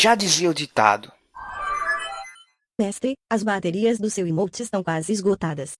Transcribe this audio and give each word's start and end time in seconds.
Já 0.00 0.14
dizia 0.14 0.48
o 0.48 0.54
ditado. 0.54 1.10
Mestre, 2.80 3.14
as 3.28 3.42
baterias 3.42 3.98
do 3.98 4.08
seu 4.08 4.28
emote 4.28 4.62
estão 4.62 4.80
quase 4.80 5.12
esgotadas. 5.12 5.72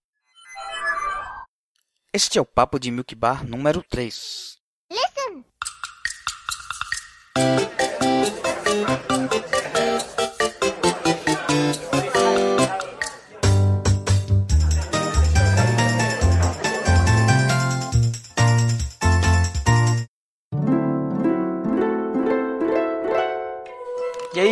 Este 2.13 2.37
é 2.37 2.41
o 2.41 2.45
Papo 2.45 2.81
de 2.81 2.91
Milk 2.91 3.15
Bar 3.15 3.47
número 3.47 3.81
3. 3.89 4.59
Listen! 4.91 5.45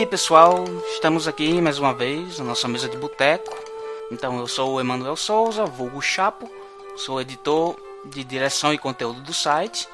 Aí 0.07 0.11
pessoal, 0.11 0.65
estamos 0.95 1.27
aqui 1.27 1.61
mais 1.61 1.81
uma 1.81 1.93
vez 1.93 2.39
na 2.39 2.45
nossa 2.45 2.69
mesa 2.69 2.89
de 2.89 2.97
boteco. 2.97 3.53
Então 4.13 4.39
eu 4.39 4.47
sou 4.47 4.75
o 4.75 4.81
Emanuel 4.81 5.17
Souza, 5.17 5.65
vulgo 5.65 6.01
Chapo, 6.01 6.49
sou 6.97 7.21
editor 7.21 7.75
de 8.05 8.23
direção 8.23 8.73
e 8.73 8.79
conteúdo 8.79 9.21
do 9.21 9.35
site. 9.35 9.89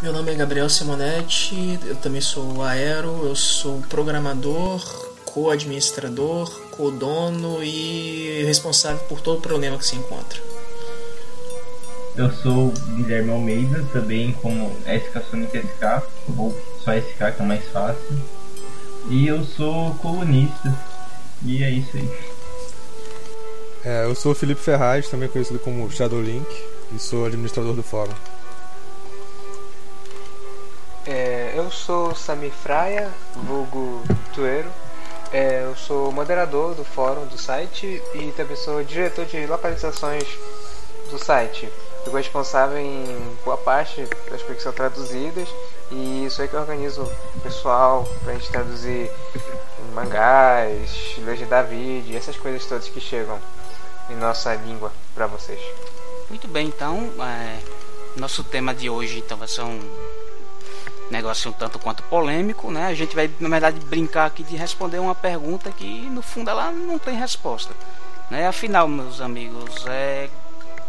Meu 0.00 0.12
nome 0.12 0.30
é 0.30 0.34
Gabriel 0.36 0.70
Simonetti, 0.70 1.80
eu 1.84 1.96
também 1.96 2.20
sou 2.20 2.62
aero, 2.62 3.26
eu 3.26 3.34
sou 3.34 3.82
programador, 3.88 4.80
co-administrador, 5.24 6.48
co-dono 6.70 7.64
e 7.64 8.44
responsável 8.44 9.00
por 9.08 9.20
todo 9.20 9.38
o 9.38 9.42
problema 9.42 9.76
que 9.76 9.86
se 9.86 9.96
encontra. 9.96 10.40
Eu 12.16 12.30
sou 12.30 12.68
o 12.68 12.72
Guilherme 12.94 13.30
Almeida, 13.30 13.84
também 13.92 14.32
como 14.34 14.70
SK 14.86 15.30
Sonic 15.30 15.58
SK, 15.58 16.06
ou 16.38 16.56
só 16.84 16.92
SK 16.96 17.36
que 17.36 17.42
é 17.42 17.44
mais 17.44 17.64
fácil. 17.72 18.39
E 19.08 19.26
eu 19.26 19.44
sou 19.44 19.94
colunista. 19.94 20.74
E 21.44 21.64
é 21.64 21.70
isso 21.70 21.96
aí. 21.96 22.40
É, 23.84 24.04
eu 24.04 24.14
sou 24.14 24.32
o 24.32 24.34
Felipe 24.34 24.60
Ferraz, 24.60 25.08
também 25.08 25.28
conhecido 25.28 25.58
como 25.58 25.90
Shadowlink, 25.90 26.46
e 26.94 26.98
sou 26.98 27.24
administrador 27.24 27.72
do 27.72 27.82
fórum. 27.82 28.12
É, 31.06 31.54
eu 31.56 31.70
sou 31.70 32.14
Sami 32.14 32.50
Fraia, 32.50 33.08
vulgo 33.34 34.02
Tueiro. 34.34 34.70
É, 35.32 35.62
eu 35.64 35.74
sou 35.76 36.12
moderador 36.12 36.74
do 36.74 36.84
fórum 36.84 37.24
do 37.26 37.38
site 37.38 38.02
e 38.14 38.32
também 38.36 38.56
sou 38.56 38.82
diretor 38.84 39.24
de 39.24 39.46
localizações 39.46 40.24
do 41.10 41.18
site. 41.18 41.64
Eu 42.00 42.04
sou 42.04 42.14
responsável 42.14 42.78
em 42.78 43.04
boa 43.44 43.56
parte 43.56 44.02
das 44.02 44.42
coisas 44.42 44.56
que 44.56 44.62
são 44.62 44.72
traduzidas 44.72 45.48
e 45.90 46.26
isso 46.26 46.40
aí 46.40 46.48
que 46.48 46.54
eu 46.54 46.60
organizo 46.60 47.02
o 47.02 47.40
pessoal 47.40 48.04
pra 48.22 48.34
gente 48.34 48.50
traduzir 48.50 49.10
mangás, 49.94 51.16
legenda 51.18 51.62
vídeo, 51.62 52.16
essas 52.16 52.36
coisas 52.36 52.64
todas 52.64 52.88
que 52.88 53.00
chegam 53.00 53.38
em 54.08 54.16
nossa 54.16 54.54
língua 54.54 54.92
para 55.14 55.26
vocês. 55.26 55.60
Muito 56.28 56.46
bem, 56.46 56.68
então, 56.68 57.10
é, 57.20 57.58
nosso 58.16 58.44
tema 58.44 58.74
de 58.74 58.88
hoje 58.88 59.18
então 59.18 59.36
vai 59.36 59.48
ser 59.48 59.62
um 59.62 59.80
negócio 61.10 61.50
um 61.50 61.52
tanto 61.52 61.78
quanto 61.78 62.02
polêmico, 62.04 62.70
né? 62.70 62.86
A 62.86 62.94
gente 62.94 63.16
vai, 63.16 63.28
na 63.40 63.48
verdade, 63.48 63.80
brincar 63.80 64.26
aqui 64.26 64.44
de 64.44 64.56
responder 64.56 65.00
uma 65.00 65.14
pergunta 65.14 65.70
que, 65.72 66.08
no 66.08 66.22
fundo, 66.22 66.50
ela 66.50 66.70
não 66.70 66.98
tem 66.98 67.16
resposta. 67.16 67.74
Né? 68.30 68.46
Afinal, 68.46 68.86
meus 68.86 69.20
amigos, 69.20 69.84
é 69.88 70.30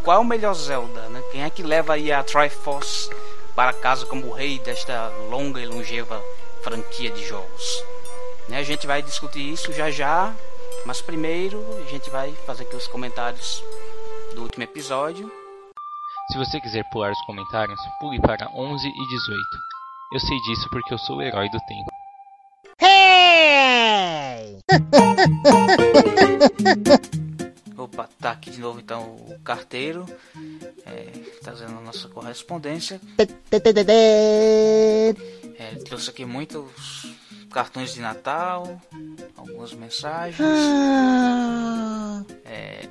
qual 0.03 0.17
é 0.17 0.19
o 0.19 0.23
melhor 0.23 0.53
Zelda? 0.53 1.01
Né? 1.09 1.21
Quem 1.31 1.43
é 1.43 1.49
que 1.49 1.63
leva 1.63 1.93
aí 1.93 2.11
a 2.11 2.23
Triforce 2.23 3.09
para 3.55 3.73
casa 3.73 4.05
como 4.05 4.27
o 4.27 4.33
rei 4.33 4.59
desta 4.59 5.09
longa 5.29 5.61
e 5.61 5.65
longeva 5.65 6.23
franquia 6.61 7.09
de 7.11 7.25
jogos? 7.25 7.83
Né? 8.47 8.57
A 8.57 8.63
gente 8.63 8.87
vai 8.87 9.01
discutir 9.01 9.51
isso 9.51 9.71
já 9.73 9.89
já, 9.89 10.33
mas 10.85 11.01
primeiro 11.01 11.63
a 11.85 11.89
gente 11.89 12.09
vai 12.09 12.33
fazer 12.45 12.63
aqui 12.63 12.75
os 12.75 12.87
comentários 12.87 13.63
do 14.33 14.43
último 14.43 14.63
episódio. 14.63 15.31
Se 16.31 16.37
você 16.37 16.59
quiser 16.61 16.83
pular 16.91 17.11
os 17.11 17.21
comentários, 17.25 17.79
pule 17.99 18.19
para 18.21 18.49
11 18.55 18.87
e 18.87 19.07
18. 19.07 19.41
Eu 20.13 20.19
sei 20.19 20.37
disso 20.41 20.69
porque 20.69 20.93
eu 20.93 20.97
sou 20.97 21.17
o 21.17 21.21
herói 21.21 21.49
do 21.49 21.59
tempo. 21.59 21.91
Opa, 27.83 28.07
tá 28.19 28.31
aqui 28.31 28.51
de 28.51 28.59
novo 28.59 28.79
então 28.79 29.15
o 29.15 29.39
carteiro, 29.43 30.05
é, 30.85 31.07
trazendo 31.41 31.77
a 31.77 31.81
nossa 31.81 32.07
correspondência. 32.09 33.01
É, 35.57 35.71
ele 35.71 35.83
trouxe 35.83 36.09
aqui 36.11 36.23
muitos 36.25 37.15
cartões 37.51 37.93
de 37.93 38.01
Natal, 38.01 38.79
algumas 39.35 39.73
mensagens. 39.73 40.39
É, 42.45 42.87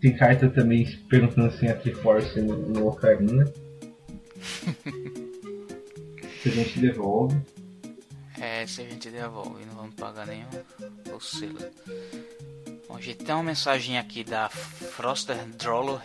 Tem 0.00 0.16
carta 0.16 0.48
também 0.48 0.86
perguntando 1.08 1.52
se 1.56 1.66
a 1.68 1.76
Triforce 1.76 2.40
no, 2.40 2.56
no 2.56 2.88
Ocarina. 2.88 3.44
Se 6.42 6.50
a 6.50 6.52
gente 6.52 6.78
devolve. 6.78 7.40
É, 8.38 8.66
se 8.66 8.82
a 8.82 8.84
gente 8.84 9.08
devolve, 9.08 9.64
não 9.64 9.74
vamos 9.76 9.94
pagar 9.94 10.26
nenhum 10.26 10.46
oscila. 11.16 11.70
Bom, 12.94 13.00
gente 13.00 13.24
tem 13.24 13.34
uma 13.34 13.42
mensagem 13.42 13.98
aqui 13.98 14.22
da 14.22 14.48
Froster 14.48 15.36
Drollo. 15.56 16.00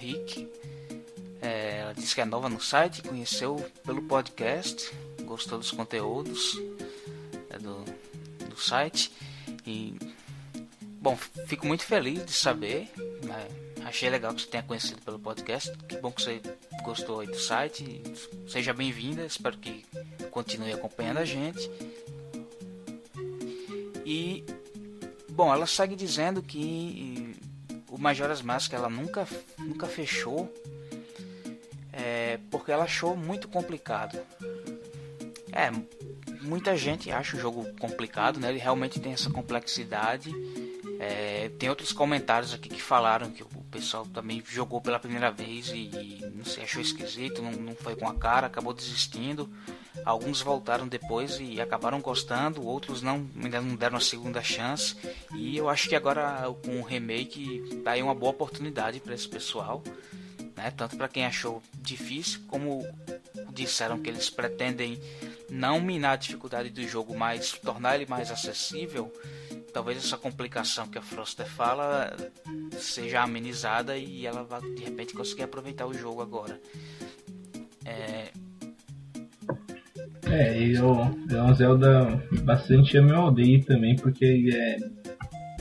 É, 1.39 1.81
ela 1.81 1.94
disse 1.94 2.16
que 2.16 2.22
é 2.22 2.25
nova 2.25 2.50
no 2.50 2.59
site, 2.59 3.03
conheceu 3.03 3.57
pelo 3.85 4.01
podcast, 4.01 4.91
gostou 5.22 5.59
dos 5.59 5.69
conteúdos 5.69 6.59
é, 7.51 7.59
do, 7.59 7.85
do 8.49 8.59
site. 8.59 9.11
E, 9.67 9.99
bom, 10.99 11.16
fico 11.45 11.67
muito 11.67 11.83
feliz 11.83 12.25
de 12.25 12.33
saber. 12.33 12.89
né, 13.23 13.47
achei 13.85 14.09
legal 14.09 14.33
que 14.33 14.41
você 14.41 14.47
tenha 14.47 14.63
conhecido 14.63 14.99
pelo 15.03 15.19
podcast. 15.19 15.72
Que 15.88 15.95
bom 15.97 16.11
que 16.11 16.23
você 16.23 16.41
gostou 16.83 17.19
aí 17.19 17.28
do 17.28 17.38
site. 17.38 18.01
Seja 18.47 18.73
bem-vinda, 18.73 19.23
espero 19.28 19.59
que 19.59 19.85
continue 20.31 20.73
acompanhando 20.73 21.19
a 21.19 21.25
gente. 21.25 21.69
E 24.03 24.44
bom, 25.39 25.53
ela 25.53 25.66
segue 25.66 25.95
dizendo 25.95 26.44
que 26.44 27.33
o 27.89 27.97
Majora's 27.97 28.41
Mask 28.41 28.73
ela 28.73 28.89
nunca 28.89 29.25
nunca 29.57 29.88
fechou 29.88 30.53
é, 31.94 32.38
porque 32.51 32.73
ela 32.73 32.83
achou 32.83 33.16
muito 33.16 33.47
complicado. 33.47 34.19
É, 35.53 35.72
muita 36.41 36.75
gente 36.75 37.09
acha 37.09 37.38
o 37.38 37.39
jogo 37.39 37.66
complicado, 37.79 38.38
né? 38.38 38.49
Ele 38.49 38.59
realmente 38.59 38.99
tem 38.99 39.13
essa 39.13 39.29
complexidade. 39.29 40.29
É, 41.01 41.47
tem 41.57 41.69
outros 41.69 41.93
comentários 41.93 42.53
aqui 42.53 42.67
que 42.67 42.81
falaram 42.81 43.31
que 43.31 43.41
o 43.41 43.47
pessoal 43.71 44.05
também 44.05 44.43
jogou 44.45 44.81
pela 44.81 44.99
primeira 44.99 45.31
vez 45.31 45.69
e, 45.69 45.87
e 45.87 46.33
não 46.35 46.43
achou 46.61 46.81
esquisito, 46.81 47.41
não, 47.41 47.53
não 47.53 47.73
foi 47.73 47.95
com 47.95 48.05
a 48.05 48.13
cara, 48.13 48.47
acabou 48.47 48.73
desistindo. 48.73 49.49
Alguns 50.03 50.41
voltaram 50.41 50.89
depois 50.89 51.39
e 51.39 51.61
acabaram 51.61 52.01
gostando, 52.01 52.65
outros 52.65 53.01
não, 53.01 53.25
ainda 53.41 53.61
não 53.61 53.77
deram 53.77 53.95
a 53.95 54.01
segunda 54.01 54.43
chance. 54.43 54.97
E 55.33 55.55
eu 55.55 55.69
acho 55.69 55.87
que 55.87 55.95
agora 55.95 56.43
com 56.65 56.81
o 56.81 56.83
remake 56.83 57.81
tá 57.81 57.91
aí 57.91 58.03
uma 58.03 58.13
boa 58.13 58.31
oportunidade 58.31 58.99
para 58.99 59.16
esse 59.16 59.27
pessoal, 59.27 59.81
né? 60.53 60.69
Tanto 60.71 60.97
para 60.97 61.07
quem 61.07 61.25
achou 61.25 61.63
difícil, 61.75 62.41
como 62.45 62.85
disseram 63.53 63.99
que 63.99 64.09
eles 64.09 64.29
pretendem 64.29 64.99
não 65.49 65.79
minar 65.79 66.13
a 66.13 66.17
dificuldade 66.17 66.69
do 66.69 66.85
jogo, 66.85 67.17
mas 67.17 67.53
tornar 67.53 67.95
ele 67.95 68.05
mais 68.05 68.29
acessível. 68.31 69.13
Talvez 69.74 69.97
essa 69.97 70.18
complicação 70.18 70.88
que 70.88 70.97
a 70.97 71.02
Froster 71.02 71.47
fala 71.47 72.16
seja 72.80 73.22
amenizada 73.22 73.97
e 73.97 74.25
ela 74.25 74.44
vá 74.44 74.59
de 74.59 74.84
repente 74.84 75.13
conseguir 75.13 75.44
aproveitar 75.44 75.85
o 75.85 75.94
jogo 75.94 76.22
agora. 76.22 76.59
É, 77.85 78.31
É, 80.29 80.62
e 80.62 80.75
é 80.75 80.84
um 80.84 81.56
Zelda 81.56 82.24
bastante 82.44 82.97
odeio 83.00 83.64
também, 83.66 83.96
porque 83.96 84.23
ele 84.23 84.55
é, 84.55 84.78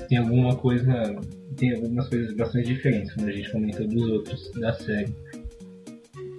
tem 0.09 0.19
alguma 0.19 0.57
coisa. 0.57 1.17
Tem 1.57 1.75
algumas 1.75 2.09
coisas 2.09 2.37
bastante 2.37 2.69
diferentes, 2.69 3.13
como 3.15 3.27
a 3.27 3.33
gente 3.33 3.51
comentou 3.51 3.87
dos 3.89 4.11
outros 4.11 4.53
da 4.53 4.75
série. 4.75 5.13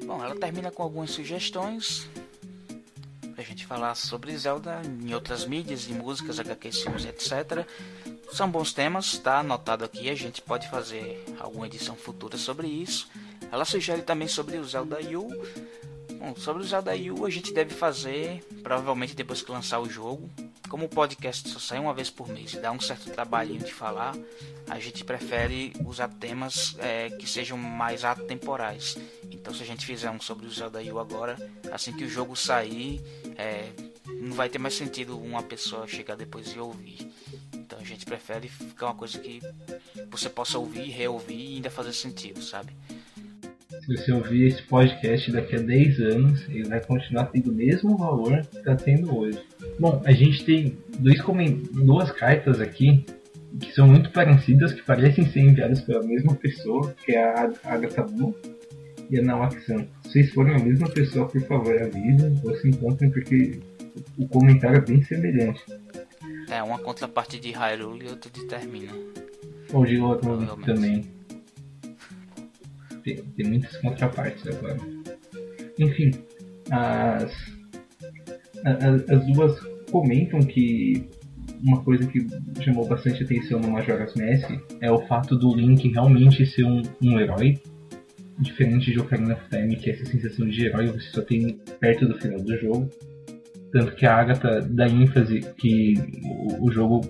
Bom, 0.06 0.24
ela 0.24 0.36
termina 0.36 0.72
com 0.72 0.84
algumas 0.84 1.12
sugestões 1.12 2.08
pra 3.40 3.48
gente 3.48 3.66
falar 3.66 3.96
sobre 3.96 4.38
Zelda 4.38 4.82
em 5.02 5.14
outras 5.14 5.46
mídias, 5.46 5.90
em 5.90 5.94
músicas, 5.94 6.42
HQs, 6.42 7.06
etc. 7.06 7.66
São 8.34 8.52
bons 8.52 8.74
temas, 8.74 9.18
tá 9.18 9.40
anotado 9.40 9.86
aqui, 9.86 10.10
a 10.10 10.16
gente 10.16 10.42
pode 10.42 10.70
fazer 10.70 11.24
alguma 11.40 11.66
edição 11.66 11.96
futura 11.96 12.38
sobre 12.38 12.68
isso. 12.68 13.10
Ela 13.50 13.64
sugere 13.64 14.02
também 14.02 14.28
sobre 14.28 14.58
o 14.58 14.66
Zelda 14.66 14.98
U. 15.18 15.30
Bom, 16.18 16.36
sobre 16.36 16.64
o 16.64 16.68
Zelda 16.68 16.92
U 17.16 17.26
a 17.26 17.30
gente 17.30 17.54
deve 17.54 17.74
fazer, 17.74 18.44
provavelmente 18.62 19.16
depois 19.16 19.42
que 19.42 19.50
lançar 19.50 19.80
o 19.80 19.90
jogo. 19.90 20.30
Como 20.68 20.88
o 20.88 20.90
podcast 20.90 21.48
só 21.48 21.60
sai 21.60 21.80
uma 21.80 21.94
vez 21.94 22.10
por 22.10 22.28
mês 22.28 22.56
e 22.56 22.60
dá 22.60 22.74
um 22.74 22.80
certo 22.82 23.10
trabalhinho 23.10 23.64
de 23.64 23.74
falar, 23.74 24.18
a 24.70 24.80
gente 24.80 25.06
prefere 25.06 25.72
usar 25.86 26.10
temas 26.10 26.76
é, 26.80 27.10
que 27.12 27.26
sejam 27.26 27.58
mais 27.58 28.04
atemporais. 28.04 28.98
Então 29.40 29.54
se 29.54 29.64
a 29.64 29.66
gente 29.66 29.86
fizer 29.86 30.10
um 30.10 30.20
sobre 30.20 30.46
o 30.46 30.52
Zelda 30.52 30.80
agora, 31.00 31.38
assim 31.72 31.94
que 31.94 32.04
o 32.04 32.10
jogo 32.10 32.36
sair, 32.36 33.02
é, 33.38 33.70
não 34.22 34.34
vai 34.34 34.50
ter 34.50 34.60
mais 34.60 34.74
sentido 34.74 35.18
uma 35.18 35.42
pessoa 35.42 35.88
chegar 35.88 36.16
depois 36.16 36.54
e 36.54 36.60
ouvir. 36.60 37.12
Então 37.54 37.80
a 37.80 37.84
gente 37.84 38.06
prefere 38.06 38.48
ficar 38.48 38.88
uma 38.88 38.96
coisa 38.96 39.18
que 39.18 39.40
você 40.12 40.30
possa 40.30 40.60
ouvir, 40.60 40.90
reouvir 40.90 41.52
e 41.52 41.56
ainda 41.56 41.70
fazer 41.70 41.94
sentido, 41.94 42.42
sabe? 42.42 42.74
Se 43.86 43.96
você 43.96 44.12
ouvir 44.12 44.48
esse 44.48 44.62
podcast 44.64 45.32
daqui 45.32 45.56
a 45.56 45.60
10 45.60 46.00
anos, 46.00 46.42
ele 46.50 46.68
vai 46.68 46.84
continuar 46.84 47.26
tendo 47.26 47.50
o 47.50 47.56
mesmo 47.56 47.98
valor 47.98 48.46
que 48.46 48.58
está 48.58 48.76
tendo 48.76 49.18
hoje. 49.18 49.42
Bom, 49.80 50.02
a 50.06 50.12
gente 50.12 50.44
tem 50.44 50.78
dois 51.00 51.20
duas 51.72 52.12
cartas 52.12 52.60
aqui 52.60 53.06
que 53.60 53.74
são 53.74 53.88
muito 53.88 54.12
parecidas, 54.12 54.74
que 54.74 54.84
parecem 54.84 55.26
ser 55.32 55.40
enviadas 55.40 55.82
pela 55.82 56.04
mesma 56.04 56.36
pessoa, 56.36 56.94
que 57.04 57.14
é 57.14 57.24
a 57.24 57.52
Agatha 57.64 58.04
Blue 58.04 58.36
e 59.10 59.20
a 59.20 59.24
Nawak-san. 59.24 59.88
Se 60.04 60.12
vocês 60.12 60.34
forem 60.34 60.56
a 60.56 60.60
mesma 60.60 60.90
pessoa, 60.90 61.28
por 61.28 61.42
favor, 61.42 61.82
avisem 61.82 62.40
ou 62.44 62.56
se 62.56 62.70
encontrem, 62.70 63.10
porque 63.10 63.60
o 64.18 64.28
comentário 64.28 64.78
é 64.78 64.82
bem 64.82 65.02
semelhante. 65.04 65.62
É, 66.50 66.62
uma 66.64 66.80
contraparte 66.80 67.40
de 67.40 67.52
Hyrule 67.52 68.06
e 68.06 68.10
outra 68.10 68.30
de 68.32 68.46
Termina. 68.48 68.92
Ou 69.72 69.86
de 69.86 69.98
Lotman 69.98 70.46
também. 70.66 71.06
Tem, 73.04 73.18
tem 73.18 73.48
muitas 73.48 73.78
contrapartes 73.78 74.46
agora. 74.48 74.78
Enfim, 75.78 76.12
as, 76.72 77.32
as, 78.66 79.10
as 79.10 79.26
duas 79.28 79.60
comentam 79.92 80.40
que 80.42 81.08
uma 81.64 81.82
coisa 81.84 82.08
que 82.08 82.26
chamou 82.62 82.88
bastante 82.88 83.24
atenção 83.24 83.60
no 83.60 83.70
Majora's 83.70 84.14
Mask 84.16 84.50
é 84.82 84.92
o 84.92 85.06
fato 85.08 85.38
do 85.38 85.54
Link 85.54 85.88
realmente 85.90 86.46
ser 86.46 86.64
um, 86.64 86.82
um 87.02 87.20
herói. 87.20 87.60
Diferente 88.40 88.92
de 88.92 89.00
Ocarina 89.00 89.34
of 89.34 89.50
Time, 89.50 89.76
que 89.76 89.90
é 89.90 89.94
essa 89.94 90.06
sensação 90.06 90.48
de 90.48 90.66
herói 90.66 90.88
você 90.88 91.10
só 91.10 91.22
tem 91.22 91.60
perto 91.80 92.08
do 92.08 92.18
final 92.20 92.40
do 92.40 92.58
jogo. 92.58 92.90
Tanto 93.72 93.96
que 93.96 94.06
a 94.06 94.16
Agatha 94.16 94.62
dá 94.62 94.88
ênfase 94.88 95.42
que 95.58 95.94
o, 96.24 96.68
o 96.68 96.72
jogo 96.72 97.02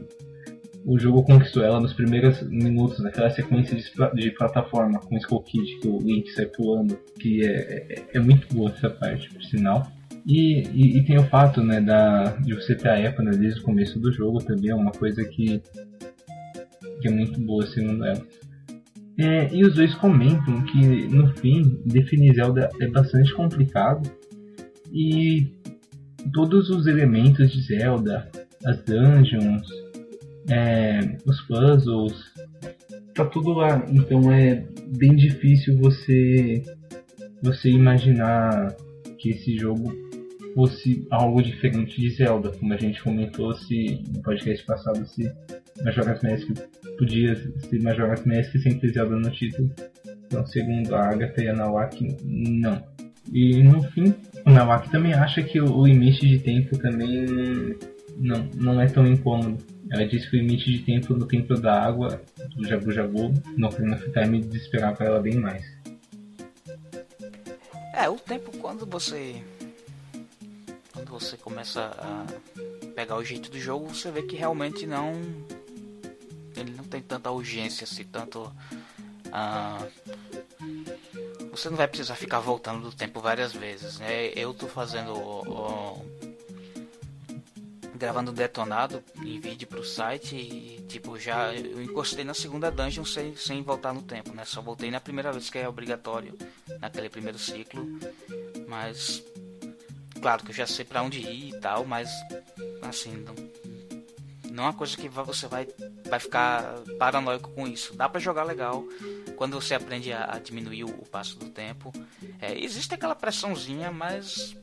o 0.86 0.98
jogo 0.98 1.24
conquistou 1.24 1.64
ela 1.64 1.80
nos 1.80 1.94
primeiros 1.94 2.42
minutos, 2.50 3.00
naquela 3.00 3.30
sequência 3.30 3.76
de, 3.76 3.84
de 4.16 4.32
plataforma 4.32 5.00
com 5.00 5.16
o 5.16 5.18
Skull 5.18 5.44
Kid, 5.44 5.80
que 5.80 5.88
o 5.88 6.00
Link 6.00 6.30
sai 6.32 6.46
pulando, 6.46 6.98
que 7.20 7.46
é, 7.46 7.86
é, 7.90 8.06
é 8.14 8.20
muito 8.20 8.52
boa 8.54 8.72
essa 8.72 8.90
parte, 8.90 9.30
por 9.30 9.44
sinal. 9.44 9.86
E, 10.26 10.64
e, 10.74 10.98
e, 10.98 11.06
tem 11.06 11.18
o 11.18 11.24
fato 11.24 11.62
né, 11.64 11.82
da, 11.82 12.36
de 12.38 12.54
você 12.54 12.76
ter 12.76 12.90
a 12.90 13.00
Epona 13.00 13.32
desde 13.32 13.60
o 13.62 13.64
começo 13.64 14.00
do 14.00 14.12
jogo 14.12 14.40
também, 14.40 14.72
é 14.72 14.76
uma 14.76 14.92
coisa 14.92 15.24
que, 15.24 15.62
que 17.02 17.08
é 17.08 17.12
muito 17.12 17.40
boa, 17.40 17.66
segundo 17.68 18.06
ela. 18.06 18.22
É, 19.20 19.54
e 19.54 19.66
os 19.66 19.76
dois 19.76 19.94
comentam 19.96 20.64
que 20.64 21.08
no 21.08 21.28
fim 21.36 21.82
definir 21.86 22.36
Zelda 22.36 22.70
é 22.80 22.88
bastante 22.88 23.34
complicado 23.34 24.10
e 24.94 25.54
todos 26.34 26.70
os 26.70 26.88
elementos 26.88 27.52
de 27.52 27.62
Zelda, 27.62 28.30
as 28.66 28.82
dungeons, 28.84 29.68
é, 30.50 31.18
os 31.26 31.42
puzzles, 31.42 32.14
tá 33.14 33.26
tudo 33.26 33.52
lá. 33.52 33.86
Então 33.92 34.32
é 34.32 34.66
bem 34.98 35.18
difícil 35.18 35.78
você 35.78 36.64
você 37.44 37.70
imaginar 37.70 38.74
que 39.18 39.32
esse 39.32 39.58
jogo 39.58 39.94
fosse 40.56 41.06
algo 41.12 41.42
diferente 41.44 42.00
de 42.00 42.10
Zelda, 42.12 42.52
como 42.52 42.74
a 42.74 42.78
gente 42.78 43.04
comentou 43.04 43.54
se 43.54 44.02
no 44.14 44.22
podcast 44.22 44.66
passado 44.66 45.06
se 45.06 45.30
Majora's 45.84 46.22
Mask 46.22 46.48
podia 47.00 47.36
ser 47.36 47.82
Majora's 47.82 48.26
Mask 48.26 48.52
sem 48.58 48.78
ter 48.78 48.94
Zelda 48.94 49.16
no 49.16 49.32
título. 49.32 49.72
Então, 50.26 50.46
segundo 50.46 50.94
a 50.94 51.10
Agatha 51.10 51.42
e 51.42 51.48
a 51.48 51.54
Nawaki, 51.54 52.18
não. 52.24 52.84
E 53.32 53.64
no 53.64 53.82
fim, 53.92 54.14
o 54.46 54.50
Nawaki 54.50 54.92
também 54.92 55.14
acha 55.14 55.42
que 55.42 55.60
o 55.60 55.86
limite 55.86 56.28
de 56.28 56.40
tempo 56.40 56.78
também 56.78 57.26
não, 58.18 58.48
não 58.56 58.82
é 58.82 58.88
tão 58.88 59.08
incômodo. 59.08 59.58
Ela 59.92 60.06
disse 60.06 60.30
que 60.30 60.38
o 60.38 60.40
limite 60.40 60.72
de 60.72 60.80
tempo 60.80 61.16
no 61.16 61.26
Templo 61.26 61.60
da 61.60 61.82
Água, 61.82 62.22
do 62.56 62.68
Jabu 62.68 62.92
Jabu, 62.92 63.34
no 63.58 63.68
Ocarina 63.68 63.96
of 63.96 64.12
Time, 64.12 64.42
desesperava 64.42 65.04
ela 65.04 65.20
bem 65.20 65.36
mais. 65.36 65.64
É, 67.96 68.08
o 68.08 68.16
tempo 68.16 68.56
quando 68.58 68.86
você 68.86 69.42
quando 70.94 71.10
você 71.10 71.38
começa 71.38 71.92
a 71.98 72.26
pegar 72.94 73.16
o 73.16 73.24
jeito 73.24 73.50
do 73.50 73.60
jogo, 73.60 73.88
você 73.88 74.12
vê 74.12 74.22
que 74.22 74.36
realmente 74.36 74.86
não 74.86 75.14
ele 76.60 76.72
não 76.72 76.84
tem 76.84 77.02
tanta 77.02 77.32
urgência 77.32 77.84
assim, 77.84 78.04
tanto 78.04 78.44
uh, 79.28 79.92
você 81.52 81.70
não 81.70 81.78
vai 81.78 81.88
precisar 81.88 82.16
ficar 82.16 82.40
voltando 82.40 82.90
do 82.90 82.96
tempo 82.96 83.20
várias 83.20 83.54
vezes, 83.54 84.00
né? 84.00 84.28
Eu 84.36 84.54
tô 84.54 84.68
fazendo 84.68 85.14
o, 85.14 85.42
o 85.42 86.06
gravando 87.96 88.32
detonado 88.32 89.04
em 89.18 89.42
vídeo 89.42 89.68
pro 89.68 89.84
site 89.84 90.34
e 90.34 90.82
tipo 90.88 91.20
já 91.20 91.54
eu 91.54 91.84
encostei 91.84 92.24
na 92.24 92.34
segunda 92.34 92.72
dungeon 92.72 93.04
sem, 93.04 93.36
sem 93.36 93.62
voltar 93.62 93.94
no 93.94 94.02
tempo, 94.02 94.34
né? 94.34 94.46
Só 94.46 94.62
voltei 94.62 94.90
na 94.90 95.02
primeira 95.02 95.34
vez 95.34 95.50
que 95.50 95.58
é 95.58 95.68
obrigatório 95.68 96.38
naquele 96.80 97.10
primeiro 97.10 97.38
ciclo, 97.38 97.86
mas 98.68 99.22
claro 100.22 100.44
que 100.46 100.52
eu 100.52 100.56
já 100.56 100.66
sei 100.66 100.86
para 100.86 101.02
onde 101.04 101.20
ir 101.20 101.50
e 101.50 101.60
tal, 101.60 101.86
mas 101.86 102.10
assim, 102.82 103.12
não, 103.18 103.36
não 104.52 104.64
é 104.64 104.68
uma 104.68 104.74
coisa 104.74 104.96
que 104.96 105.08
você 105.08 105.48
vai, 105.48 105.68
vai 106.10 106.20
ficar 106.20 106.76
paranoico 106.98 107.50
com 107.52 107.68
isso. 107.68 107.96
Dá 107.96 108.08
para 108.10 108.20
jogar 108.20 108.44
legal 108.44 108.84
quando 109.36 109.60
você 109.60 109.74
aprende 109.74 110.12
a, 110.12 110.36
a 110.36 110.40
diminuir 110.40 110.84
o, 110.84 110.90
o, 110.90 111.06
passo 111.06 111.38
do 111.38 111.50
tempo. 111.50 111.92
É, 112.42 112.58
existe 112.62 112.94
aquela 112.94 113.16
pressãozinha, 113.16 113.92
mas 113.92 114.56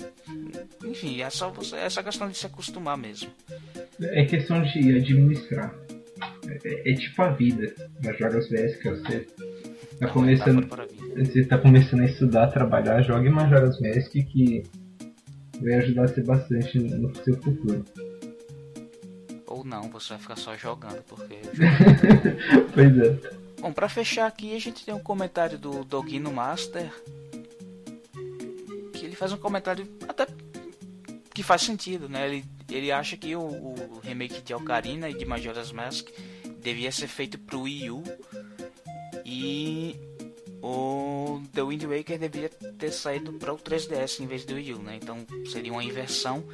enfim, 0.84 1.20
é 1.20 1.30
só 1.30 1.50
você, 1.50 1.76
é 1.76 1.90
só 1.90 2.02
questão 2.02 2.28
de 2.28 2.36
se 2.36 2.46
acostumar 2.46 2.96
mesmo. 2.96 3.30
É 4.00 4.24
questão 4.24 4.62
de 4.62 4.96
administrar. 4.96 5.74
É, 6.64 6.92
é 6.92 6.94
tipo 6.94 7.22
a 7.22 7.30
vida. 7.30 7.74
Nas 8.02 8.18
jogas 8.18 8.48
básicas, 8.48 9.00
você 9.00 9.26
tá 9.98 10.08
começando, 10.08 10.66
você 11.16 11.44
tá 11.44 11.58
começando 11.58 12.00
a 12.00 12.06
estudar, 12.06 12.48
trabalhar, 12.48 13.02
jogue 13.02 13.30
Majora's 13.30 13.80
Mask 13.80 14.12
que 14.12 14.62
vai 15.60 15.74
ajudar 15.74 16.08
você 16.08 16.22
bastante 16.22 16.78
no 16.78 17.14
seu 17.16 17.40
futuro. 17.40 17.84
Não, 19.66 19.90
você 19.90 20.10
vai 20.10 20.18
ficar 20.18 20.36
só 20.36 20.56
jogando, 20.56 21.02
porque. 21.02 21.40
pois 22.72 22.98
é. 22.98 23.30
Bom, 23.60 23.72
pra 23.72 23.88
fechar 23.88 24.28
aqui, 24.28 24.54
a 24.54 24.60
gente 24.60 24.84
tem 24.84 24.94
um 24.94 25.02
comentário 25.02 25.58
do 25.58 25.84
Dogino 25.84 26.32
Master. 26.32 26.88
Que 28.92 29.04
ele 29.04 29.16
faz 29.16 29.32
um 29.32 29.36
comentário 29.36 29.88
até 30.08 30.24
que 31.34 31.42
faz 31.42 31.62
sentido, 31.62 32.08
né? 32.08 32.28
Ele, 32.28 32.44
ele 32.70 32.92
acha 32.92 33.16
que 33.16 33.34
o, 33.34 33.40
o 33.40 34.00
remake 34.04 34.40
de 34.40 34.54
Ocarina 34.54 35.10
e 35.10 35.18
de 35.18 35.24
Majora's 35.24 35.72
Mask 35.72 36.10
devia 36.60 36.92
ser 36.92 37.08
feito 37.08 37.36
pro 37.36 37.62
Wii 37.62 37.90
U. 37.90 38.04
E 39.24 39.96
o 40.62 41.42
The 41.52 41.62
Wind 41.62 41.82
Waker 41.82 42.20
deveria 42.20 42.50
ter 42.50 42.92
saído 42.92 43.32
para 43.32 43.52
o 43.52 43.58
3DS 43.58 44.20
em 44.20 44.28
vez 44.28 44.44
do 44.44 44.54
Wii 44.54 44.74
U, 44.74 44.78
né? 44.78 44.96
Então 45.02 45.26
seria 45.50 45.72
uma 45.72 45.82
inversão, 45.82 46.44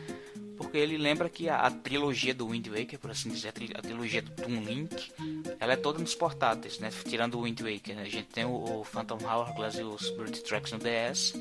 porque 0.62 0.78
ele 0.78 0.96
lembra 0.96 1.28
que 1.28 1.48
a, 1.48 1.56
a 1.56 1.70
trilogia 1.70 2.32
do 2.32 2.48
Wind 2.48 2.68
Waker, 2.68 2.98
por 2.98 3.10
assim 3.10 3.28
dizer, 3.28 3.48
a, 3.48 3.52
tri, 3.52 3.70
a, 3.74 3.82
trilogia 3.82 4.22
do 4.22 4.30
Toon 4.30 4.62
Link, 4.62 5.12
ela 5.58 5.72
é 5.72 5.76
toda 5.76 5.98
nos 5.98 6.14
portáteis, 6.14 6.78
né? 6.78 6.90
Tirando 7.06 7.38
o 7.38 7.42
Wind 7.42 7.60
Waker, 7.60 7.96
né? 7.96 8.02
a 8.02 8.08
gente 8.08 8.28
tem 8.28 8.44
o, 8.44 8.80
o 8.80 8.84
Phantom 8.84 9.18
Hourglass 9.22 9.76
e 9.76 9.82
os 9.82 10.06
Spirit 10.06 10.42
Tracks 10.42 10.72
no 10.72 10.78
DS. 10.78 11.34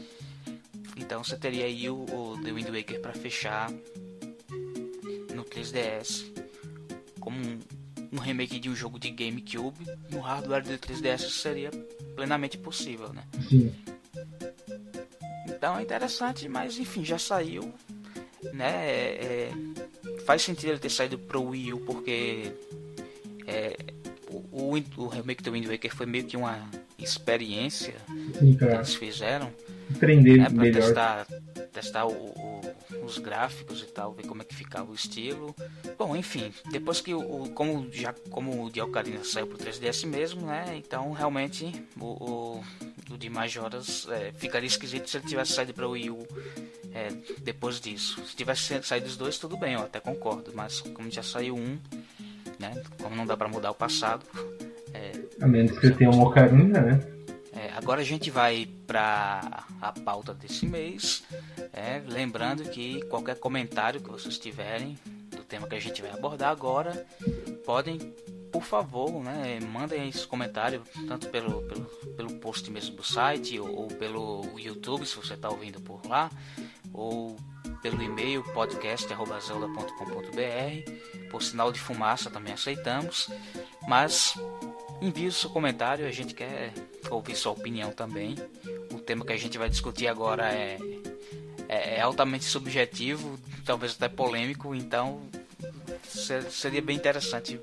Então 0.98 1.24
você 1.24 1.38
teria 1.38 1.66
aí 1.66 1.90
o, 1.90 2.04
o 2.04 2.40
The 2.44 2.52
Wind 2.52 2.68
Waker 2.68 3.00
para 3.00 3.14
fechar 3.14 3.72
no 5.34 5.46
3DS 5.46 6.26
como 7.20 7.38
um, 7.38 7.60
um 8.12 8.20
remake 8.20 8.60
de 8.60 8.70
um 8.70 8.76
jogo 8.76 9.00
de 9.00 9.12
GameCube 9.12 9.86
no 10.10 10.20
hardware 10.20 10.64
do 10.64 10.74
3DS 10.74 11.30
seria 11.30 11.70
plenamente 12.16 12.58
possível, 12.58 13.14
né? 13.14 13.24
Sim. 13.48 13.74
Então 15.48 15.78
é 15.78 15.84
interessante, 15.84 16.50
mas 16.50 16.80
enfim, 16.80 17.06
já 17.06 17.20
saiu, 17.20 17.72
né? 18.54 18.88
É, 18.88 19.52
faz 20.26 20.42
sentido 20.42 20.70
ele 20.70 20.80
ter 20.80 20.90
saído 20.90 21.18
pro 21.18 21.44
Wii 21.44 21.74
U 21.74 21.80
porque 21.82 22.52
é, 23.48 23.76
o, 24.30 24.76
o, 24.76 24.84
o, 24.98 25.08
remake 25.08 25.44
do 25.44 25.52
Wind 25.52 25.68
Waker 25.68 25.94
foi 25.94 26.06
meio 26.06 26.24
que 26.26 26.38
uma 26.38 26.70
experiência 26.98 27.96
Sim, 28.40 28.56
que 28.56 28.64
eles 28.64 28.96
fizeram. 28.96 29.52
Aprender 29.94 30.38
né, 30.38 30.46
pra 30.46 30.54
melhor. 30.54 30.82
testar, 30.82 31.28
testar 31.74 32.06
o, 32.06 32.12
o, 32.14 32.62
os 33.04 33.18
gráficos 33.18 33.82
e 33.82 33.88
tal, 33.88 34.14
ver 34.14 34.26
como 34.26 34.42
é 34.42 34.46
que 34.46 34.56
ficava 34.56 34.90
o 34.90 34.96
estilo. 34.96 35.54
Bom, 35.98 36.16
enfim, 36.16 36.54
depois 36.72 37.02
que 37.02 37.14
o, 37.14 37.50
como 37.54 37.92
já 37.92 38.14
como 38.30 38.66
o 38.66 38.70
de 38.70 38.80
Ocarina 38.80 39.24
saiu 39.24 39.48
pro 39.48 39.58
3DS 39.58 40.06
mesmo, 40.08 40.46
né? 40.46 40.76
Então 40.78 41.12
realmente 41.12 41.74
o, 42.00 42.64
o, 43.12 43.16
o 43.16 43.18
de 43.18 43.30
Majoras 43.30 44.08
é, 44.10 44.32
ficaria 44.34 44.68
esquisito 44.68 45.10
se 45.10 45.18
ele 45.18 45.28
tivesse 45.28 45.54
saído 45.54 45.74
para 45.74 45.88
o 45.88 45.92
Wii 45.92 46.10
U 46.10 46.28
é, 46.94 47.10
depois 47.42 47.80
disso. 47.80 48.24
Se 48.26 48.36
tivesse 48.36 48.82
saído 48.84 49.08
os 49.08 49.18
dois, 49.18 49.38
tudo 49.38 49.58
bem, 49.58 49.74
eu 49.74 49.82
até 49.82 50.00
concordo, 50.00 50.52
mas 50.54 50.82
como 50.82 51.10
já 51.10 51.24
saiu 51.24 51.56
um, 51.56 51.78
né? 52.60 52.82
Como 53.02 53.16
não 53.16 53.26
dá 53.26 53.38
para 53.38 53.48
mudar 53.48 53.72
o 53.72 53.76
passado. 53.76 54.26
É, 54.94 55.12
a 55.42 55.48
menos 55.48 55.72
que 55.72 55.88
você 55.88 55.94
tenha 55.94 56.10
uma 56.10 56.28
Ocarina, 56.28 56.82
né? 56.82 57.00
é, 57.62 57.72
agora 57.76 58.02
a 58.02 58.04
gente 58.04 58.32
vai 58.32 58.68
para 58.88 59.64
a 59.80 59.92
pauta 59.92 60.34
desse 60.34 60.66
mês. 60.66 61.24
É, 61.72 62.02
lembrando 62.08 62.64
que 62.64 63.02
qualquer 63.04 63.38
comentário 63.38 64.02
que 64.02 64.10
vocês 64.10 64.38
tiverem 64.38 64.98
do 65.30 65.44
tema 65.44 65.68
que 65.68 65.76
a 65.76 65.80
gente 65.80 66.02
vai 66.02 66.12
abordar 66.12 66.50
agora, 66.50 67.06
podem, 67.66 68.00
por 68.52 68.64
favor, 68.64 69.24
né, 69.24 69.60
mandem 69.62 70.10
esse 70.10 70.28
comentário, 70.28 70.84
tanto 71.08 71.30
pelo, 71.30 71.62
pelo, 71.64 71.86
pelo 72.16 72.34
post 72.36 72.70
mesmo 72.70 72.96
do 72.96 73.04
site, 73.04 73.60
ou, 73.60 73.74
ou 73.74 73.88
pelo 73.88 74.60
YouTube, 74.60 75.06
se 75.06 75.16
você 75.16 75.36
está 75.36 75.50
ouvindo 75.50 75.80
por 75.80 76.06
lá, 76.06 76.30
ou 76.94 77.38
pelo 77.82 78.02
e-mail 78.02 78.44
podcast.zelda.com.br. 78.54 81.30
Por 81.30 81.42
sinal 81.42 81.72
de 81.72 81.80
fumaça 81.80 82.30
também 82.30 82.54
aceitamos. 82.54 83.30
Mas 83.88 84.36
envie 85.02 85.28
o 85.28 85.32
seu 85.32 85.50
comentário, 85.50 86.06
a 86.06 86.12
gente 86.12 86.34
quer 86.34 86.74
ouvir 87.10 87.36
sua 87.36 87.54
opinião 87.54 87.92
também. 87.92 88.36
O 88.92 89.00
tema 89.00 89.26
que 89.26 89.34
a 89.34 89.38
gente 89.38 89.58
vai 89.58 89.70
discutir 89.70 90.08
agora 90.08 90.52
é, 90.52 90.78
é, 91.68 91.98
é 91.98 92.02
altamente 92.02 92.44
subjetivo, 92.44 93.40
talvez 93.66 93.94
até 93.94 94.10
polêmico, 94.10 94.76
então 94.76 95.22
seria 96.04 96.82
bem 96.82 96.98
interessante 96.98 97.60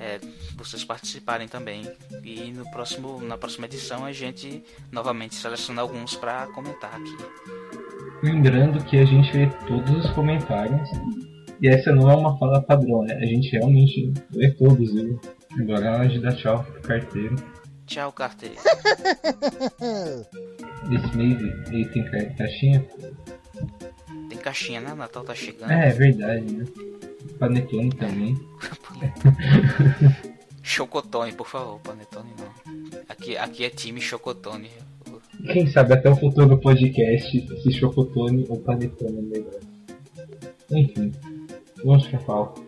é, 0.00 0.20
vocês 0.56 0.84
participarem 0.84 1.48
também. 1.48 1.82
E 2.24 2.52
no 2.52 2.70
próximo, 2.70 3.20
na 3.22 3.36
próxima 3.36 3.66
edição 3.66 4.04
a 4.04 4.12
gente 4.12 4.62
novamente 4.90 5.34
seleciona 5.34 5.82
alguns 5.82 6.14
para 6.14 6.46
comentar 6.48 6.94
aqui. 6.94 7.16
Lembrando 8.22 8.82
que 8.84 8.96
a 8.96 9.04
gente 9.04 9.32
vê 9.32 9.48
todos 9.66 10.04
os 10.04 10.10
comentários. 10.12 10.90
E 11.60 11.68
essa 11.68 11.92
não 11.92 12.10
é 12.10 12.14
uma 12.14 12.38
fala 12.38 12.62
padrão, 12.62 13.02
né? 13.02 13.14
A 13.14 13.26
gente 13.26 13.50
realmente 13.50 14.12
vê 14.30 14.50
todos, 14.52 14.92
viu? 14.92 15.20
Agora 15.58 15.86
é 15.86 15.90
hora 15.90 16.08
de 16.08 16.20
dar 16.20 16.34
tchau 16.36 16.62
pro 16.64 16.82
carteiro. 16.82 17.34
Tchau, 17.86 18.12
carteiro. 18.12 18.54
Esse 20.92 21.16
mês 21.16 21.40
ele 21.68 21.84
tem 21.86 22.04
caixinha? 22.36 22.84
Tem 24.28 24.38
caixinha, 24.38 24.80
né? 24.80 24.94
Natal 24.94 25.24
tá 25.24 25.34
chegando. 25.34 25.70
É, 25.70 25.88
é 25.88 25.92
verdade, 25.92 26.52
né? 26.52 26.64
Panetone 27.38 27.90
também. 27.90 28.36
Chocotone, 30.62 31.32
por 31.32 31.48
favor, 31.48 31.80
Panetone 31.80 32.34
não. 32.38 32.52
Aqui, 33.08 33.36
aqui 33.36 33.64
é 33.64 33.70
time 33.70 34.00
Chocotone. 34.00 34.70
Quem 35.52 35.66
sabe 35.66 35.94
até 35.94 36.10
o 36.10 36.16
futuro 36.16 36.48
do 36.48 36.58
podcast 36.58 37.62
se 37.62 37.72
Chocotone 37.72 38.44
ou 38.48 38.58
Panetone 38.60 39.18
é 39.18 39.22
melhor. 39.22 39.60
Enfim, 40.70 41.12
vamos 41.84 42.06
pra 42.08 42.18
pauta. 42.18 42.60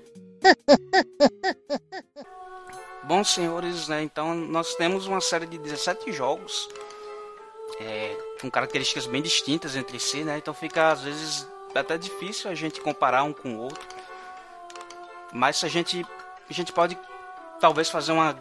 Bom, 3.04 3.24
senhores, 3.24 3.88
né, 3.88 4.02
então 4.02 4.34
nós 4.34 4.74
temos 4.76 5.06
uma 5.06 5.20
série 5.20 5.46
de 5.46 5.58
17 5.58 6.12
jogos 6.12 6.68
é, 7.80 8.16
com 8.40 8.50
características 8.50 9.06
bem 9.06 9.22
distintas 9.22 9.74
entre 9.74 9.98
si, 9.98 10.22
né? 10.22 10.38
Então 10.38 10.54
fica 10.54 10.92
às 10.92 11.02
vezes 11.02 11.46
até 11.74 11.96
difícil 11.96 12.50
a 12.50 12.54
gente 12.54 12.80
comparar 12.80 13.24
um 13.24 13.32
com 13.32 13.54
o 13.54 13.58
outro. 13.62 13.99
Mas 15.32 15.62
a 15.62 15.68
gente 15.68 16.04
a 16.48 16.52
gente 16.52 16.72
pode 16.72 16.98
talvez 17.60 17.88
fazer 17.88 18.12
uma 18.12 18.36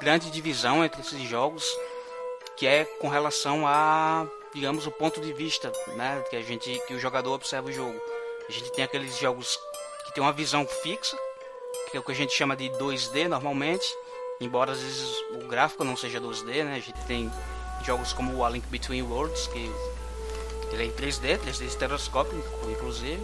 grande 0.00 0.30
divisão 0.30 0.84
entre 0.84 1.00
esses 1.00 1.22
jogos, 1.28 1.64
que 2.56 2.66
é 2.66 2.84
com 2.84 3.08
relação 3.08 3.66
a, 3.66 4.26
digamos, 4.52 4.86
o 4.86 4.90
ponto 4.90 5.20
de 5.20 5.32
vista, 5.32 5.72
né, 5.96 6.22
que 6.28 6.36
a 6.36 6.42
gente 6.42 6.80
que 6.86 6.94
o 6.94 6.98
jogador 6.98 7.32
observa 7.32 7.68
o 7.68 7.72
jogo. 7.72 7.98
A 8.48 8.52
gente 8.52 8.72
tem 8.72 8.84
aqueles 8.84 9.16
jogos 9.16 9.58
que 10.06 10.14
tem 10.14 10.22
uma 10.22 10.32
visão 10.32 10.66
fixa, 10.66 11.16
que 11.90 11.96
é 11.96 12.00
o 12.00 12.02
que 12.02 12.12
a 12.12 12.14
gente 12.14 12.34
chama 12.34 12.56
de 12.56 12.68
2D 12.70 13.28
normalmente, 13.28 13.86
embora 14.40 14.72
às 14.72 14.80
vezes 14.80 15.08
o 15.30 15.46
gráfico 15.46 15.84
não 15.84 15.96
seja 15.96 16.20
2D, 16.20 16.64
né? 16.64 16.74
A 16.76 16.80
gente 16.80 17.00
tem 17.06 17.30
jogos 17.84 18.12
como 18.12 18.34
o 18.36 18.44
A 18.44 18.50
Link 18.50 18.66
Between 18.66 19.02
Worlds, 19.02 19.46
que 19.48 19.70
ele 20.72 20.82
é 20.82 20.86
em 20.86 20.92
3D, 20.92 21.38
3D 21.38 21.66
estereoscópico, 21.66 22.70
inclusive, 22.70 23.22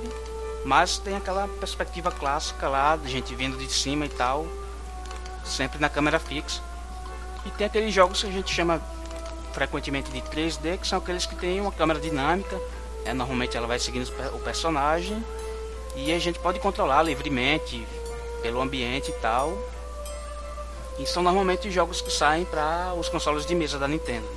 mas 0.65 0.99
tem 0.99 1.17
aquela 1.17 1.49
perspectiva 1.49 2.11
clássica 2.11 2.69
lá, 2.69 2.97
de 2.97 3.09
gente 3.09 3.35
vindo 3.35 3.57
de 3.57 3.71
cima 3.73 4.07
e 4.07 4.09
tal, 4.09 4.47
sempre 5.45 5.79
na 5.79 5.89
câmera 5.89 6.19
fixa. 6.19 6.61
E 7.47 7.51
tem 7.51 7.67
aqueles 7.67 7.95
jogos 7.95 8.21
que 8.21 8.29
a 8.29 8.33
gente 8.33 8.53
chama 8.53 8.81
frequentemente 9.53 10.11
de 10.11 10.21
3D, 10.21 10.79
que 10.79 10.87
são 10.87 10.99
aqueles 10.99 11.27
que 11.27 11.35
têm 11.35 11.61
uma 11.61 11.73
câmera 11.73 11.99
dinâmica, 11.99 12.61
é, 13.05 13.15
normalmente 13.15 13.57
ela 13.57 13.67
vai 13.67 13.79
seguindo 13.79 14.09
o 14.35 14.39
personagem 14.41 15.25
e 15.97 16.13
a 16.13 16.19
gente 16.19 16.39
pode 16.39 16.61
controlar 16.61 17.03
livremente 17.03 17.87
pelo 18.43 18.61
ambiente 18.61 19.11
e 19.11 19.15
tal. 19.15 19.57
E 20.99 21.07
são 21.07 21.23
normalmente 21.23 21.71
jogos 21.71 22.01
que 22.01 22.11
saem 22.11 22.45
para 22.45 22.93
os 22.95 23.09
consoles 23.09 23.47
de 23.47 23.55
mesa 23.55 23.79
da 23.79 23.89
Nintendo. 23.89 24.29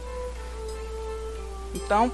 Então, 1.75 2.11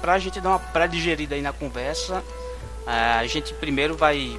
para 0.00 0.14
a 0.14 0.18
gente 0.18 0.40
dar 0.40 0.50
uma 0.50 0.58
pré-digerida 0.58 1.34
aí 1.34 1.40
na 1.40 1.52
conversa, 1.52 2.22
a 2.86 3.26
gente 3.26 3.54
primeiro 3.54 3.96
vai 3.96 4.38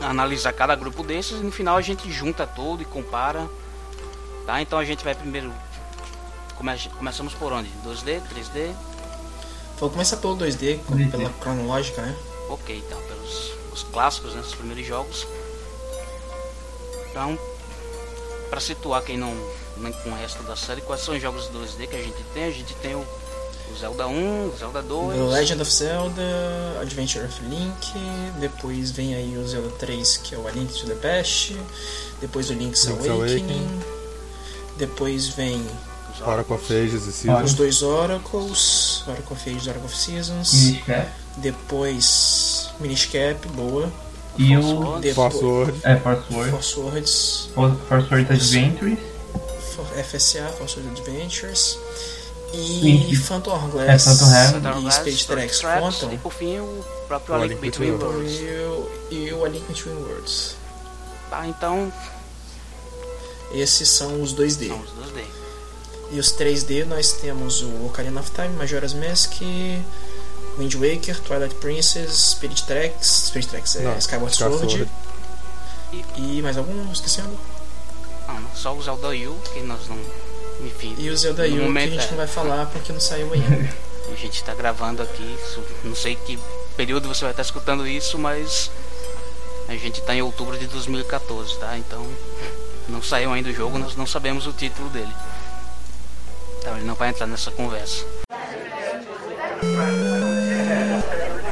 analisar 0.00 0.52
cada 0.52 0.74
grupo 0.74 1.02
desses 1.02 1.40
e 1.40 1.44
no 1.44 1.52
final 1.52 1.76
a 1.76 1.82
gente 1.82 2.10
junta 2.10 2.46
tudo 2.46 2.82
e 2.82 2.84
compara. 2.84 3.48
Tá? 4.46 4.60
Então 4.60 4.78
a 4.78 4.84
gente 4.84 5.04
vai 5.04 5.14
primeiro. 5.14 5.52
Come 6.56 6.72
começamos 6.98 7.34
por 7.34 7.52
onde? 7.52 7.70
2D, 7.84 8.20
3D? 8.34 8.74
Vou 9.78 9.90
começar 9.90 10.16
pelo 10.18 10.36
2D, 10.36 10.78
pela 11.10 11.30
cronológica, 11.40 12.02
né? 12.02 12.16
Ok, 12.48 12.76
então, 12.86 13.00
pelos 13.02 13.52
os 13.72 13.82
clássicos, 13.84 14.34
né, 14.34 14.40
os 14.40 14.54
primeiros 14.54 14.86
jogos. 14.86 15.26
Então, 17.10 17.38
para 18.50 18.60
situar 18.60 19.02
quem 19.02 19.16
não, 19.16 19.34
não 19.76 19.92
conhece 19.92 20.36
toda 20.36 20.52
a 20.52 20.56
série, 20.56 20.82
quais 20.82 21.00
são 21.02 21.14
os 21.14 21.22
jogos 21.22 21.48
2D 21.48 21.88
que 21.88 21.96
a 21.96 22.02
gente 22.02 22.22
tem? 22.34 22.44
A 22.44 22.50
gente 22.50 22.74
tem 22.74 22.94
o 22.94 23.06
o 23.70 23.78
Zelda 23.78 24.06
1, 24.06 24.48
o 24.48 24.56
Zelda 24.58 24.82
2. 24.82 25.16
The 25.16 25.22
Legend 25.24 25.62
of 25.62 25.70
Zelda, 25.70 26.22
Adventure 26.80 27.24
of 27.24 27.42
Link, 27.44 27.92
depois 28.40 28.90
vem 28.90 29.14
aí 29.14 29.36
o 29.36 29.46
Zelda 29.46 29.70
3, 29.78 30.16
que 30.18 30.34
é 30.34 30.38
o 30.38 30.46
A 30.46 30.50
Link 30.50 30.72
to 30.72 30.86
the 30.86 30.94
Past, 30.94 31.56
depois 32.20 32.50
o 32.50 32.54
Link's, 32.54 32.84
Link's 32.84 33.08
Awakening, 33.08 33.42
Awakening, 33.42 33.80
depois 34.76 35.28
vem 35.28 35.64
Oracle 36.20 36.54
of 36.54 36.72
Ages 36.72 37.06
e 37.06 37.12
Seasons. 37.12 37.50
Os 37.50 37.54
dois 37.54 37.82
Oracles, 37.82 39.04
Oracle 39.08 39.32
of 39.32 39.50
Ages 39.50 39.66
e 39.66 39.68
Oracle 39.68 39.86
of 39.86 39.96
Seasons. 39.96 40.52
Miniscap. 40.52 41.08
Depois 41.38 42.70
Miniscap, 42.80 43.48
boa. 43.48 43.90
E 44.38 44.56
o 44.56 44.98
Depois, 45.00 45.14
Force 45.14 45.44
Word. 45.44 45.80
É, 45.82 45.96
Force 45.96 46.34
Word. 46.34 46.50
Force 46.50 46.80
Words. 46.80 47.50
Force 47.54 47.76
Word 47.90 48.32
Adventures. 48.32 48.98
FSA, 50.10 50.48
Force 50.58 50.78
Word 50.78 51.00
Adventures. 51.00 51.78
E. 52.54 53.16
Phantom 53.16 53.50
É, 53.50 53.54
Hourglass 53.58 54.04
Phantom 54.04 54.24
Hourglass. 54.68 54.96
e 54.96 55.00
Space 55.00 55.26
Tracks 55.26 55.60
contam. 55.60 56.12
E 56.12 56.18
por 56.18 56.32
fim 56.32 56.58
o 56.58 56.84
próprio 57.08 57.34
A 57.34 57.38
O 57.38 57.44
Link 57.44 57.60
Between 57.60 57.92
Worlds. 57.92 58.32
E 58.40 58.44
o, 58.44 58.90
e 59.10 59.30
A 59.44 59.48
Link 59.48 59.64
Between 59.66 59.94
Worlds. 59.94 60.56
Tá, 61.30 61.46
então 61.46 61.92
Esses 63.52 63.88
são 63.88 64.20
os 64.22 64.34
2D. 64.34 64.68
são 64.68 64.80
os 64.80 64.90
2D. 64.90 65.24
E 66.10 66.18
os 66.20 66.32
3D 66.36 66.84
nós 66.84 67.12
temos 67.12 67.62
o 67.62 67.86
Ocarina 67.86 68.20
of 68.20 68.30
Time, 68.32 68.50
Majora's 68.50 68.92
Mask, 68.92 69.32
Wind 70.58 70.74
Waker, 70.74 71.18
Twilight 71.22 71.54
Princess, 71.54 72.32
Spirit 72.32 72.64
Tracks, 72.64 73.28
Spirit 73.28 73.48
Tracks 73.48 73.76
é 73.76 73.80
Não, 73.82 73.96
Skyward 73.96 74.32
Skyward 74.32 74.58
Sword. 74.70 74.90
Sword. 75.92 76.02
E 76.16 76.42
mais 76.42 76.56
algum? 76.58 76.90
Esquecendo? 76.92 77.38
Não, 78.28 78.42
só 78.54 78.74
o 78.76 78.82
Zelda 78.82 79.08
U, 79.08 79.36
que 79.52 79.60
nós 79.62 79.80
não. 79.88 79.96
Enfim. 80.62 80.94
E 80.98 81.10
o 81.10 81.16
Zelda 81.16 81.42
U 81.44 81.48
que 81.48 81.58
a 81.58 81.62
momento, 81.62 81.90
gente 81.92 82.04
é, 82.04 82.10
não 82.10 82.16
vai 82.16 82.26
falar 82.26 82.66
porque 82.66 82.92
não 82.92 83.00
saiu 83.00 83.32
ainda. 83.32 83.68
A 84.10 84.14
gente 84.16 84.42
tá 84.44 84.52
gravando 84.54 85.00
aqui, 85.02 85.22
isso- 85.42 85.62
não 85.84 85.94
sei 85.94 86.16
que 86.16 86.38
período 86.76 87.08
você 87.08 87.22
vai 87.24 87.30
estar 87.30 87.42
escutando 87.42 87.86
isso, 87.86 88.18
mas 88.18 88.70
a 89.68 89.72
gente 89.76 90.02
tá 90.02 90.12
em 90.14 90.20
outubro 90.20 90.58
de 90.58 90.66
2014, 90.66 91.56
tá? 91.58 91.78
Então 91.78 92.04
não 92.88 93.00
saiu 93.02 93.32
ainda 93.32 93.48
o 93.48 93.54
jogo, 93.54 93.78
nós 93.78 93.96
não 93.96 94.06
sabemos 94.06 94.46
o 94.46 94.52
título 94.52 94.88
dele. 94.90 95.12
Então 96.58 96.76
ele 96.76 96.84
não 96.84 96.94
vai 96.96 97.08
entrar 97.10 97.26
nessa 97.26 97.50
conversa. 97.52 98.04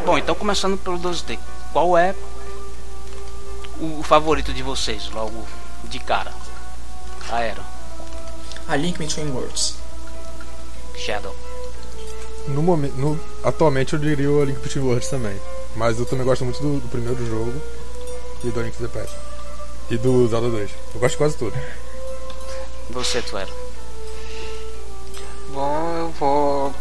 Bom, 0.04 0.18
então 0.18 0.34
começando 0.34 0.76
pelo 0.76 0.98
2D, 0.98 1.38
qual 1.72 1.96
é 1.96 2.14
o, 3.78 4.00
o 4.00 4.02
favorito 4.02 4.52
de 4.52 4.62
vocês, 4.62 5.08
logo 5.10 5.46
de 5.84 5.98
cara? 6.00 6.32
Aero, 7.30 7.62
A 8.70 8.76
Link 8.76 8.98
Between 8.98 9.30
Worlds. 9.32 9.74
Shadow. 10.96 11.34
No 12.48 12.62
momento, 12.62 12.94
no- 12.96 13.20
atualmente 13.44 13.92
eu 13.94 13.98
diria 13.98 14.30
o 14.30 14.40
A 14.40 14.44
Link 14.44 14.58
Between 14.60 14.84
Worlds 14.84 15.08
também. 15.08 15.36
Mas 15.76 15.98
eu 15.98 16.06
também 16.06 16.24
gosto 16.24 16.44
muito 16.44 16.60
do, 16.62 16.80
do 16.80 16.88
primeiro 16.88 17.24
jogo 17.26 17.52
e 18.44 18.48
do 18.50 18.62
Link 18.62 18.76
to 18.76 18.88
the 18.88 18.98
Past. 18.98 19.14
E 19.90 19.96
do 19.98 20.26
Zelda 20.28 20.48
2. 20.48 20.70
Eu 20.94 21.00
gosto 21.00 21.12
de 21.12 21.18
quase 21.18 21.36
tudo. 21.36 21.56
Você, 22.90 23.20
Tuero. 23.22 23.52
Bom, 25.52 25.96
eu 25.98 26.08
vou. 26.18 26.74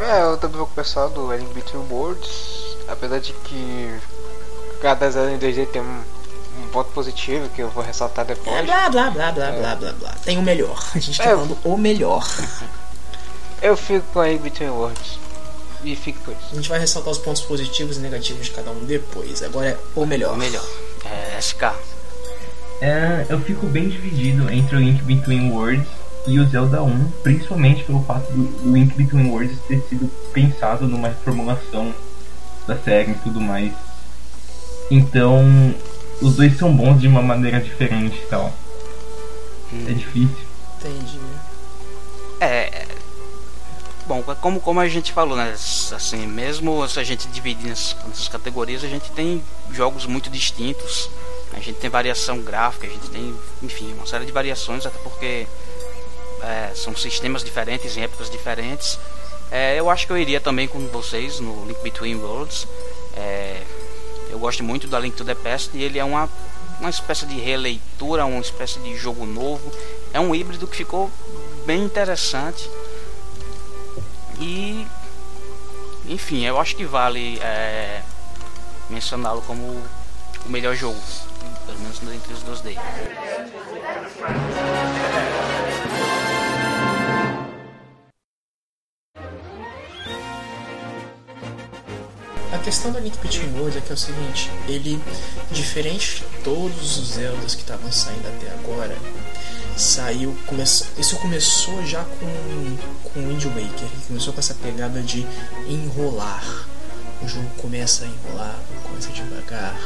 É, 0.00 0.22
eu 0.22 0.36
também 0.36 0.58
vou 0.58 0.66
começar 0.66 1.06
do 1.08 1.30
A 1.30 1.36
Link 1.36 1.52
Between 1.54 1.86
Worlds. 1.90 2.76
Apesar 2.88 3.18
de 3.20 3.32
que 3.32 3.98
cada 4.80 5.10
Zelda 5.10 5.32
em 5.32 5.38
2D 5.38 5.66
tem 5.68 5.80
um 5.82 6.02
ponto 6.72 6.90
positivo 6.90 7.48
que 7.50 7.62
eu 7.62 7.68
vou 7.70 7.82
ressaltar 7.84 8.24
É, 8.24 8.34
depois. 8.34 8.64
blá, 8.64 8.88
blá, 8.90 9.10
blá, 9.10 9.30
blá, 9.32 9.52
blá, 9.52 9.76
blá, 9.76 9.92
blá. 9.92 10.14
Tem 10.24 10.38
o 10.38 10.42
melhor. 10.42 10.82
A 10.94 10.98
gente 10.98 11.16
tá 11.18 11.24
É. 11.24 11.28
falando 11.28 11.56
o 11.64 11.76
melhor. 11.76 12.26
Eu 13.60 13.76
fico 13.76 14.04
com 14.12 14.20
a 14.20 14.30
In 14.30 14.38
Between 14.38 14.70
Worlds. 14.70 15.18
E 15.84 15.94
fico 15.96 16.20
por 16.20 16.32
isso. 16.32 16.48
A 16.52 16.54
gente 16.56 16.68
vai 16.68 16.78
ressaltar 16.78 17.12
os 17.12 17.18
pontos 17.18 17.42
positivos 17.42 17.96
e 17.96 18.00
negativos 18.00 18.46
de 18.46 18.52
cada 18.52 18.70
um 18.70 18.84
depois. 18.84 19.42
Agora 19.42 19.68
é 19.68 19.78
o 19.94 20.06
melhor. 20.06 20.34
O 20.34 20.36
melhor. 20.36 20.64
É, 21.04 21.38
SK. 21.40 21.72
É, 22.80 23.26
eu 23.28 23.40
fico 23.40 23.66
bem 23.66 23.88
dividido 23.88 24.50
entre 24.50 24.76
o 24.76 24.78
Link 24.80 25.02
Between 25.02 25.50
Worlds 25.52 25.86
e 26.26 26.38
o 26.40 26.48
Zelda 26.48 26.82
1, 26.82 27.10
principalmente 27.22 27.82
pelo 27.84 28.02
fato 28.04 28.30
do 28.32 28.44
do 28.44 28.72
Link 28.72 28.94
Between 28.94 29.28
Worlds 29.30 29.58
ter 29.68 29.80
sido 29.88 30.08
pensado 30.32 30.86
numa 30.86 31.08
reformulação 31.08 31.92
da 32.66 32.76
série 32.78 33.12
e 33.12 33.14
tudo 33.16 33.40
mais. 33.40 33.72
Então, 34.90 35.74
os 36.22 36.36
dois 36.36 36.56
são 36.56 36.74
bons 36.74 37.00
de 37.00 37.08
uma 37.08 37.22
maneira 37.22 37.60
diferente 37.60 38.16
e 38.16 38.26
tal. 38.26 38.52
É 39.88 39.92
difícil. 39.92 40.36
Entendi. 40.78 41.18
É. 42.40 42.46
é- 42.46 42.86
Bom, 44.04 44.20
como, 44.40 44.60
como 44.60 44.80
a 44.80 44.88
gente 44.88 45.12
falou, 45.12 45.36
né? 45.36 45.52
Assim, 45.52 46.26
mesmo 46.26 46.86
se 46.88 46.98
a 46.98 47.04
gente 47.04 47.28
dividir 47.28 47.68
nessas, 47.68 47.96
nessas 48.04 48.26
categorias, 48.28 48.82
a 48.82 48.88
gente 48.88 49.10
tem 49.12 49.42
jogos 49.70 50.06
muito 50.06 50.28
distintos. 50.28 51.08
A 51.52 51.60
gente 51.60 51.74
tem 51.78 51.88
variação 51.88 52.40
gráfica, 52.40 52.86
a 52.86 52.90
gente 52.90 53.08
tem, 53.10 53.34
enfim, 53.62 53.92
uma 53.94 54.06
série 54.06 54.26
de 54.26 54.32
variações, 54.32 54.84
até 54.84 54.98
porque 54.98 55.46
é, 56.42 56.72
são 56.74 56.96
sistemas 56.96 57.44
diferentes 57.44 57.96
em 57.96 58.02
épocas 58.02 58.28
diferentes. 58.28 58.98
É, 59.50 59.78
eu 59.78 59.88
acho 59.88 60.06
que 60.06 60.12
eu 60.12 60.18
iria 60.18 60.40
também 60.40 60.66
com 60.66 60.80
vocês 60.88 61.38
no 61.38 61.64
Link 61.66 61.80
Between 61.82 62.16
Worlds. 62.16 62.66
É, 63.16 63.62
eu 64.32 64.38
gosto 64.38 64.64
muito 64.64 64.88
da 64.88 64.98
Link 64.98 65.14
to 65.14 65.24
the 65.24 65.34
Past 65.34 65.76
e 65.76 65.82
ele 65.82 65.98
é 65.98 66.04
uma, 66.04 66.28
uma 66.80 66.88
espécie 66.88 67.26
de 67.26 67.38
releitura, 67.38 68.24
uma 68.24 68.40
espécie 68.40 68.80
de 68.80 68.96
jogo 68.96 69.26
novo. 69.26 69.70
É 70.12 70.18
um 70.18 70.34
híbrido 70.34 70.66
que 70.66 70.74
ficou 70.74 71.10
bem 71.66 71.84
interessante. 71.84 72.68
E 74.40 74.86
enfim, 76.08 76.44
eu 76.44 76.58
acho 76.58 76.74
que 76.74 76.86
vale 76.86 77.38
é, 77.40 78.02
mencioná-lo 78.88 79.42
como 79.42 79.62
o 79.62 80.48
melhor 80.48 80.74
jogo, 80.74 80.98
pelo 81.66 81.78
menos 81.78 82.02
entre 82.02 82.32
os 82.32 82.42
2D. 82.42 82.76
A 92.52 92.58
questão 92.58 92.92
da 92.92 93.00
Link 93.00 93.18
Between 93.22 93.50
Worlds 93.54 93.76
é 93.76 93.80
que 93.80 93.90
é 93.90 93.94
o 93.94 93.98
seguinte, 93.98 94.50
ele, 94.68 95.02
diferente 95.50 96.18
de 96.18 96.44
todos 96.44 96.98
os 96.98 97.14
Zeldas 97.14 97.54
que 97.54 97.62
estavam 97.62 97.90
saindo 97.90 98.28
até 98.28 98.52
agora, 98.52 98.94
saiu, 99.74 100.36
começou, 100.46 100.86
isso 100.98 101.16
começou 101.16 101.84
já 101.86 102.04
com, 102.04 102.76
com 103.08 103.20
o 103.20 103.28
Wind 103.28 103.44
Waker, 103.44 103.88
começou 104.06 104.34
com 104.34 104.40
essa 104.40 104.54
pegada 104.54 105.00
de 105.00 105.26
enrolar. 105.66 106.68
O 107.22 107.28
jogo 107.28 107.48
começa 107.58 108.04
a 108.04 108.08
enrolar, 108.08 108.58
começa 108.82 109.10
devagar. 109.10 109.78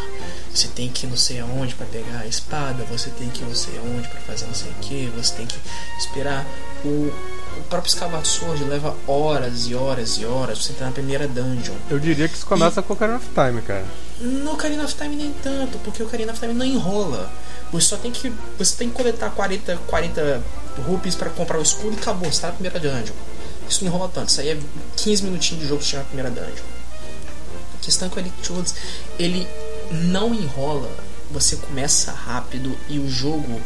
Você 0.53 0.69
tem 0.69 0.89
que 0.89 1.07
ir 1.07 1.11
não 1.11 1.17
sei 1.17 1.41
aonde 1.41 1.75
para 1.75 1.87
pegar 1.87 2.21
a 2.21 2.27
espada, 2.27 2.85
você 2.85 3.11
tem 3.11 3.29
que 3.29 3.43
ir 3.43 3.47
não 3.47 3.55
sei 3.55 3.79
aonde 3.79 4.09
para 4.09 4.21
fazer 4.21 4.47
não 4.47 4.55
sei 4.55 4.71
o 4.71 4.75
que, 4.75 5.13
você 5.15 5.35
tem 5.35 5.47
que 5.47 5.59
esperar 5.99 6.47
o, 6.85 7.13
o 7.59 7.63
próprio 7.69 7.89
Skyward 7.89 8.27
Sword 8.27 8.65
leva 8.65 8.95
horas 9.07 9.67
e 9.67 9.75
horas 9.75 10.19
e 10.19 10.25
horas 10.25 10.59
pra 10.59 10.67
você 10.67 10.73
entrar 10.73 10.87
na 10.87 10.93
primeira 10.93 11.29
dungeon. 11.29 11.75
Eu 11.91 11.99
diria 11.99 12.29
que 12.29 12.37
isso 12.37 12.47
começa 12.47 12.83
com 12.83 12.93
o 12.93 12.97
Ocarina 12.97 13.19
of 13.19 13.27
Time, 13.29 13.63
cara. 13.63 13.85
No 14.21 14.53
Ocarina 14.53 14.85
of 14.85 14.95
Time 14.95 15.17
nem 15.17 15.33
tanto, 15.43 15.79
porque 15.79 16.03
o 16.03 16.07
Ocarina 16.07 16.33
of 16.33 16.41
Time 16.41 16.55
não 16.55 16.65
enrola. 16.65 17.31
Você 17.73 17.89
só 17.89 17.97
tem 17.97 18.13
que. 18.13 18.33
Você 18.59 18.77
tem 18.77 18.89
que 18.89 18.95
coletar 18.95 19.31
40, 19.31 19.77
40 19.87 20.43
rupees 20.87 21.15
pra 21.15 21.31
comprar 21.31 21.59
o 21.59 21.63
escudo 21.63 21.97
e 21.97 22.01
acabou, 22.01 22.31
você 22.31 22.41
tá 22.41 22.49
na 22.49 22.55
primeira 22.55 22.79
dungeon. 22.79 23.15
Isso 23.69 23.85
não 23.85 23.93
enrola 23.93 24.11
tanto, 24.13 24.29
isso 24.29 24.41
aí 24.41 24.51
é 24.51 24.59
15 24.97 25.25
minutinhos 25.25 25.63
de 25.63 25.69
jogo 25.69 25.81
pra 25.81 25.89
chegar 25.89 26.03
na 26.03 26.09
primeira 26.09 26.31
dungeon. 26.31 26.76
Questão 27.87 28.09
que 28.09 28.19
o 28.19 28.21
Elite 28.21 28.75
ele 29.17 29.47
não 29.93 30.35
enrola, 30.35 30.91
você 31.31 31.55
começa 31.55 32.11
rápido 32.11 32.77
e 32.89 32.99
o 32.99 33.09
jogo 33.09 33.63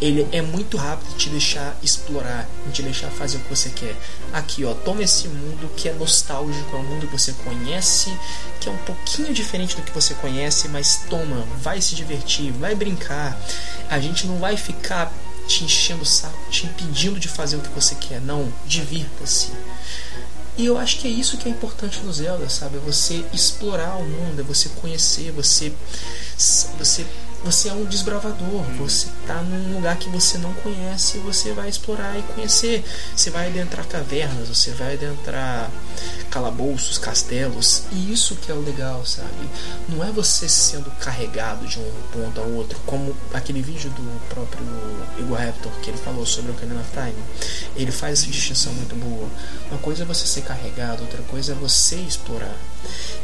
ele 0.00 0.26
é 0.32 0.40
muito 0.40 0.78
rápido 0.78 1.06
de 1.10 1.16
te 1.16 1.28
deixar 1.28 1.76
explorar, 1.82 2.48
de 2.64 2.72
te 2.72 2.82
deixar 2.82 3.10
fazer 3.10 3.36
o 3.36 3.40
que 3.40 3.50
você 3.50 3.68
quer. 3.68 3.94
Aqui, 4.32 4.64
ó, 4.64 4.72
toma 4.72 5.02
esse 5.02 5.28
mundo 5.28 5.70
que 5.76 5.86
é 5.86 5.92
nostálgico, 5.92 6.74
é 6.74 6.78
um 6.78 6.84
mundo 6.84 7.08
que 7.08 7.12
você 7.12 7.34
conhece, 7.44 8.10
que 8.58 8.70
é 8.70 8.72
um 8.72 8.78
pouquinho 8.78 9.34
diferente 9.34 9.76
do 9.76 9.82
que 9.82 9.92
você 9.92 10.14
conhece, 10.14 10.66
mas 10.68 11.02
toma, 11.10 11.44
vai 11.60 11.82
se 11.82 11.94
divertir, 11.94 12.50
vai 12.52 12.74
brincar. 12.74 13.38
A 13.90 14.00
gente 14.00 14.26
não 14.26 14.38
vai 14.38 14.56
ficar 14.56 15.12
te 15.46 15.62
enchendo 15.62 16.04
o 16.04 16.06
saco, 16.06 16.38
te 16.50 16.64
impedindo 16.64 17.20
de 17.20 17.28
fazer 17.28 17.56
o 17.56 17.60
que 17.60 17.68
você 17.68 17.94
quer, 17.96 18.18
não, 18.18 18.50
divirta-se. 18.66 19.50
E 20.58 20.66
eu 20.66 20.76
acho 20.76 20.98
que 20.98 21.06
é 21.06 21.10
isso 21.10 21.38
que 21.38 21.48
é 21.48 21.52
importante 21.52 22.00
no 22.00 22.12
Zelda, 22.12 22.48
sabe? 22.48 22.78
É 22.78 22.80
você 22.80 23.24
explorar 23.32 23.96
o 23.96 24.04
mundo, 24.04 24.40
é 24.40 24.42
você 24.42 24.68
conhecer, 24.70 25.30
você 25.30 25.72
você 26.76 27.06
você 27.50 27.70
é 27.70 27.72
um 27.72 27.86
desbravador, 27.86 28.62
você 28.76 29.06
tá 29.26 29.36
num 29.36 29.76
lugar 29.76 29.96
que 29.96 30.10
você 30.10 30.36
não 30.36 30.52
conhece 30.52 31.16
e 31.16 31.20
você 31.20 31.50
vai 31.54 31.70
explorar 31.70 32.18
e 32.18 32.22
conhecer. 32.34 32.84
Você 33.16 33.30
vai 33.30 33.46
adentrar 33.46 33.86
cavernas, 33.86 34.48
você 34.48 34.70
vai 34.72 34.92
adentrar 34.92 35.70
calabouços, 36.30 36.98
castelos, 36.98 37.84
e 37.90 38.12
isso 38.12 38.36
que 38.36 38.52
é 38.52 38.54
o 38.54 38.60
legal, 38.60 39.04
sabe? 39.06 39.48
Não 39.88 40.04
é 40.04 40.12
você 40.12 40.46
sendo 40.46 40.90
carregado 40.98 41.66
de 41.66 41.78
um 41.78 41.90
ponto 42.12 42.38
ao 42.38 42.50
outro, 42.50 42.78
como 42.84 43.16
aquele 43.32 43.62
vídeo 43.62 43.88
do 43.92 44.28
próprio 44.28 44.66
Igor 45.18 45.38
Raptor 45.38 45.72
que 45.80 45.88
ele 45.88 45.96
falou 45.96 46.26
sobre 46.26 46.50
o 46.50 46.54
Ocarina 46.54 46.78
of 46.78 46.90
Time. 46.90 47.24
Ele 47.74 47.90
faz 47.90 48.20
essa 48.20 48.30
distinção 48.30 48.74
muito 48.74 48.94
boa. 48.94 49.26
Uma 49.70 49.78
coisa 49.78 50.02
é 50.02 50.06
você 50.06 50.26
ser 50.26 50.42
carregado, 50.42 51.00
outra 51.00 51.22
coisa 51.22 51.52
é 51.52 51.54
você 51.54 51.96
explorar. 51.96 52.54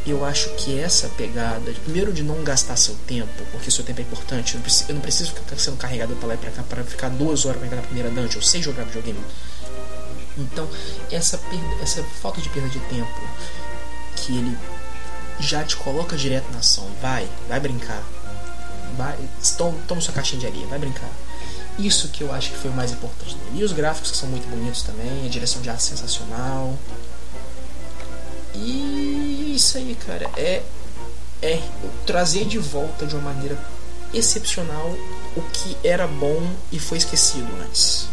Eu 0.06 0.24
acho 0.24 0.50
que 0.56 0.78
essa 0.78 1.08
pegada, 1.10 1.72
primeiro 1.84 2.12
de 2.12 2.22
não 2.22 2.42
gastar 2.44 2.76
seu 2.76 2.94
tempo, 3.06 3.32
porque 3.50 3.70
seu 3.70 3.82
tempo 3.84 4.00
é 4.00 4.02
importante, 4.02 4.54
eu 4.54 4.94
não 4.94 5.00
preciso, 5.00 5.32
ficar 5.32 5.58
sendo 5.58 5.76
carregado 5.76 6.14
pra 6.16 6.28
lá 6.28 6.34
e 6.34 6.36
pra 6.36 6.50
cá 6.50 6.62
para 6.62 6.84
ficar 6.84 7.08
duas 7.08 7.46
horas 7.46 7.58
pra 7.58 7.66
entrar 7.66 7.80
na 7.80 7.86
primeira 7.86 8.10
dungeon, 8.10 8.42
sei 8.42 8.62
jogar 8.62 8.84
videogame. 8.84 9.18
Então, 10.36 10.68
essa, 11.10 11.38
perda, 11.38 11.82
essa 11.82 12.02
falta 12.20 12.40
de 12.40 12.48
perda 12.50 12.68
de 12.68 12.80
tempo 12.80 13.20
que 14.16 14.36
ele 14.36 14.58
já 15.40 15.64
te 15.64 15.76
coloca 15.76 16.16
direto 16.16 16.50
na 16.52 16.58
ação, 16.58 16.88
vai, 17.00 17.28
vai 17.48 17.60
brincar, 17.60 18.02
vai, 18.96 19.16
toma, 19.56 19.78
toma 19.88 20.00
sua 20.00 20.12
caixinha 20.12 20.40
de 20.40 20.46
areia, 20.46 20.66
vai 20.66 20.78
brincar. 20.78 21.10
Isso 21.78 22.08
que 22.08 22.22
eu 22.22 22.32
acho 22.32 22.50
que 22.50 22.56
foi 22.56 22.70
o 22.70 22.74
mais 22.74 22.92
importante 22.92 23.34
dele. 23.34 23.60
E 23.60 23.64
os 23.64 23.72
gráficos 23.72 24.10
que 24.10 24.16
são 24.16 24.28
muito 24.28 24.48
bonitos 24.48 24.82
também, 24.82 25.26
a 25.26 25.28
direção 25.28 25.60
de 25.60 25.68
arte 25.68 25.82
sensacional. 25.82 26.78
E 28.54 29.52
isso 29.56 29.76
aí, 29.76 29.96
cara, 30.06 30.30
é, 30.36 30.62
é 31.42 31.62
trazer 32.06 32.44
de 32.44 32.58
volta 32.58 33.06
de 33.06 33.14
uma 33.14 33.32
maneira 33.32 33.58
excepcional 34.12 34.96
o 35.36 35.42
que 35.52 35.76
era 35.82 36.06
bom 36.06 36.40
e 36.70 36.78
foi 36.78 36.98
esquecido 36.98 37.48
antes. 37.62 38.08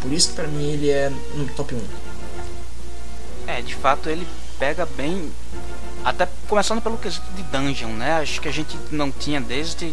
Por 0.00 0.12
isso 0.12 0.30
que 0.30 0.34
pra 0.34 0.48
mim 0.48 0.70
ele 0.70 0.90
é 0.90 1.10
no 1.34 1.46
top 1.54 1.74
1. 1.74 1.80
É, 3.46 3.60
de 3.60 3.74
fato 3.74 4.08
ele 4.08 4.26
pega 4.58 4.86
bem. 4.86 5.30
Até 6.04 6.28
começando 6.48 6.82
pelo 6.82 6.98
quesito 6.98 7.30
de 7.34 7.42
dungeon, 7.44 7.90
né? 7.90 8.14
Acho 8.14 8.40
que 8.40 8.48
a 8.48 8.52
gente 8.52 8.76
não 8.90 9.12
tinha 9.12 9.40
desde 9.40 9.92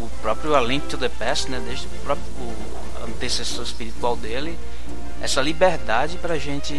o 0.00 0.08
próprio 0.22 0.54
A 0.54 0.60
Link 0.60 0.86
to 0.86 0.96
the 0.96 1.08
Past, 1.08 1.50
né? 1.50 1.60
Desde 1.66 1.86
o 1.86 1.90
próprio 2.04 2.26
antecessor 3.06 3.64
espiritual 3.64 4.16
dele, 4.16 4.58
essa 5.20 5.40
liberdade 5.42 6.16
pra 6.18 6.38
gente 6.38 6.74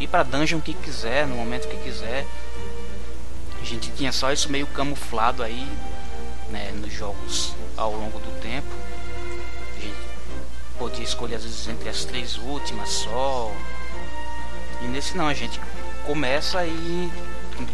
ir 0.00 0.08
pra 0.08 0.22
dungeon 0.22 0.60
que 0.60 0.74
quiser, 0.74 1.26
no 1.26 1.36
momento 1.36 1.68
que 1.68 1.76
quiser. 1.76 2.26
A 3.60 3.64
gente 3.64 3.90
tinha 3.92 4.10
só 4.10 4.32
isso 4.32 4.50
meio 4.50 4.66
camuflado 4.66 5.42
aí, 5.42 5.68
né? 6.48 6.72
Nos 6.74 6.92
jogos 6.92 7.54
ao 7.76 7.92
longo 7.92 8.18
do 8.18 8.40
tempo. 8.40 8.68
A 9.76 9.80
gente 9.80 9.96
podia 10.78 11.04
escolher 11.04 11.36
às 11.36 11.44
vezes 11.44 11.68
entre 11.68 11.88
as 11.88 12.04
três 12.04 12.38
últimas 12.38 12.88
só. 12.88 13.52
E 14.82 14.86
nesse 14.86 15.16
não, 15.16 15.28
a 15.28 15.34
gente 15.34 15.60
começa 16.06 16.64
e. 16.64 17.12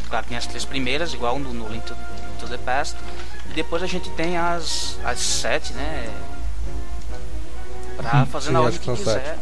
Claro, 0.09 0.27
tem 0.27 0.37
as 0.37 0.47
três 0.47 0.65
primeiras, 0.65 1.15
igual 1.15 1.39
no, 1.39 1.53
no 1.53 1.69
Link 1.69 1.87
to, 1.87 1.97
to 2.41 2.49
the 2.49 2.59
Past. 2.59 2.97
E 3.49 3.55
depois 3.55 3.81
a 3.83 3.87
gente 3.87 4.11
tem 4.11 4.37
as, 4.37 4.99
as 5.05 5.21
sete, 5.21 5.73
né? 5.73 6.13
Pra 7.97 8.27
fazer 8.27 8.49
sim, 8.49 8.53
na 8.53 8.61
ordem 8.61 8.81
que 8.81 8.91
que 8.91 8.97
quiser. 8.97 9.25
sete. 9.25 9.39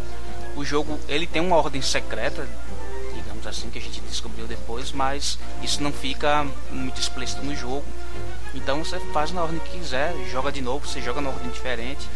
O 0.54 0.64
jogo, 0.64 1.00
ele 1.08 1.26
tem 1.26 1.40
uma 1.42 1.56
ordem 1.56 1.80
secreta, 1.82 2.46
digamos 3.44 3.46
assim, 3.46 3.70
que 3.70 3.78
a 3.78 3.82
gente 3.82 4.00
descobriu 4.00 4.46
depois, 4.46 4.92
mas 4.92 5.38
isso 5.62 5.82
não 5.82 5.92
fica 5.92 6.46
muito 6.70 7.00
explícito 7.00 7.42
no 7.42 7.54
jogo. 7.54 7.84
Então 8.54 8.82
você 8.82 8.98
faz 9.12 9.30
na 9.32 9.42
ordem 9.42 9.58
que 9.60 9.78
quiser, 9.78 10.14
joga 10.30 10.50
de 10.50 10.62
novo, 10.62 10.86
você 10.86 11.02
joga 11.02 11.20
na 11.20 11.28
ordem 11.28 11.50
diferente. 11.50 12.08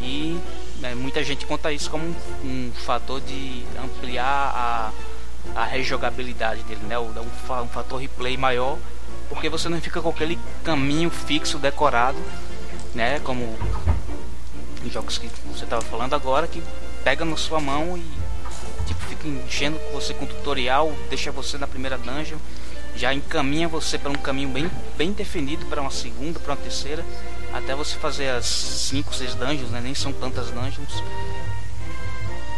E 0.00 0.38
né, 0.80 0.94
muita 0.94 1.24
gente 1.24 1.46
conta 1.46 1.72
isso 1.72 1.90
como 1.90 2.04
um, 2.04 2.14
um 2.44 2.72
fator 2.84 3.20
de 3.20 3.64
ampliar 3.82 4.24
a, 4.26 4.92
a 5.54 5.64
rejogabilidade 5.64 6.62
dele, 6.64 6.84
né? 6.86 6.98
Um, 6.98 7.10
um 7.10 7.68
fator 7.68 8.00
replay 8.00 8.36
maior, 8.36 8.76
porque 9.28 9.48
você 9.48 9.68
não 9.68 9.80
fica 9.80 10.02
com 10.02 10.10
aquele 10.10 10.38
caminho 10.62 11.10
fixo 11.10 11.58
decorado 11.58 12.18
né? 12.94 13.20
Como 13.20 13.56
os 14.84 14.92
jogos 14.92 15.18
que 15.18 15.28
você 15.52 15.64
estava 15.64 15.82
falando 15.82 16.14
agora, 16.14 16.46
que 16.48 16.62
pega 17.04 17.24
na 17.24 17.36
sua 17.36 17.60
mão 17.60 17.96
e 17.96 18.04
fica 19.26 19.44
enchendo 19.46 19.80
você 19.92 20.14
com 20.14 20.24
tutorial, 20.24 20.92
deixa 21.08 21.32
você 21.32 21.58
na 21.58 21.66
primeira 21.66 21.98
dungeon, 21.98 22.38
já 22.94 23.12
encaminha 23.12 23.68
você 23.68 23.98
para 23.98 24.10
um 24.10 24.14
caminho 24.14 24.48
bem, 24.48 24.70
bem 24.96 25.12
definido 25.12 25.66
para 25.66 25.80
uma 25.80 25.90
segunda, 25.90 26.38
para 26.38 26.52
uma 26.52 26.56
terceira, 26.62 27.04
até 27.52 27.74
você 27.74 27.96
fazer 27.96 28.28
as 28.28 28.46
5, 28.46 29.14
6 29.14 29.34
dungeons, 29.34 29.70
né? 29.70 29.80
nem 29.82 29.94
são 29.94 30.12
tantas 30.12 30.50
dungeons. 30.50 31.02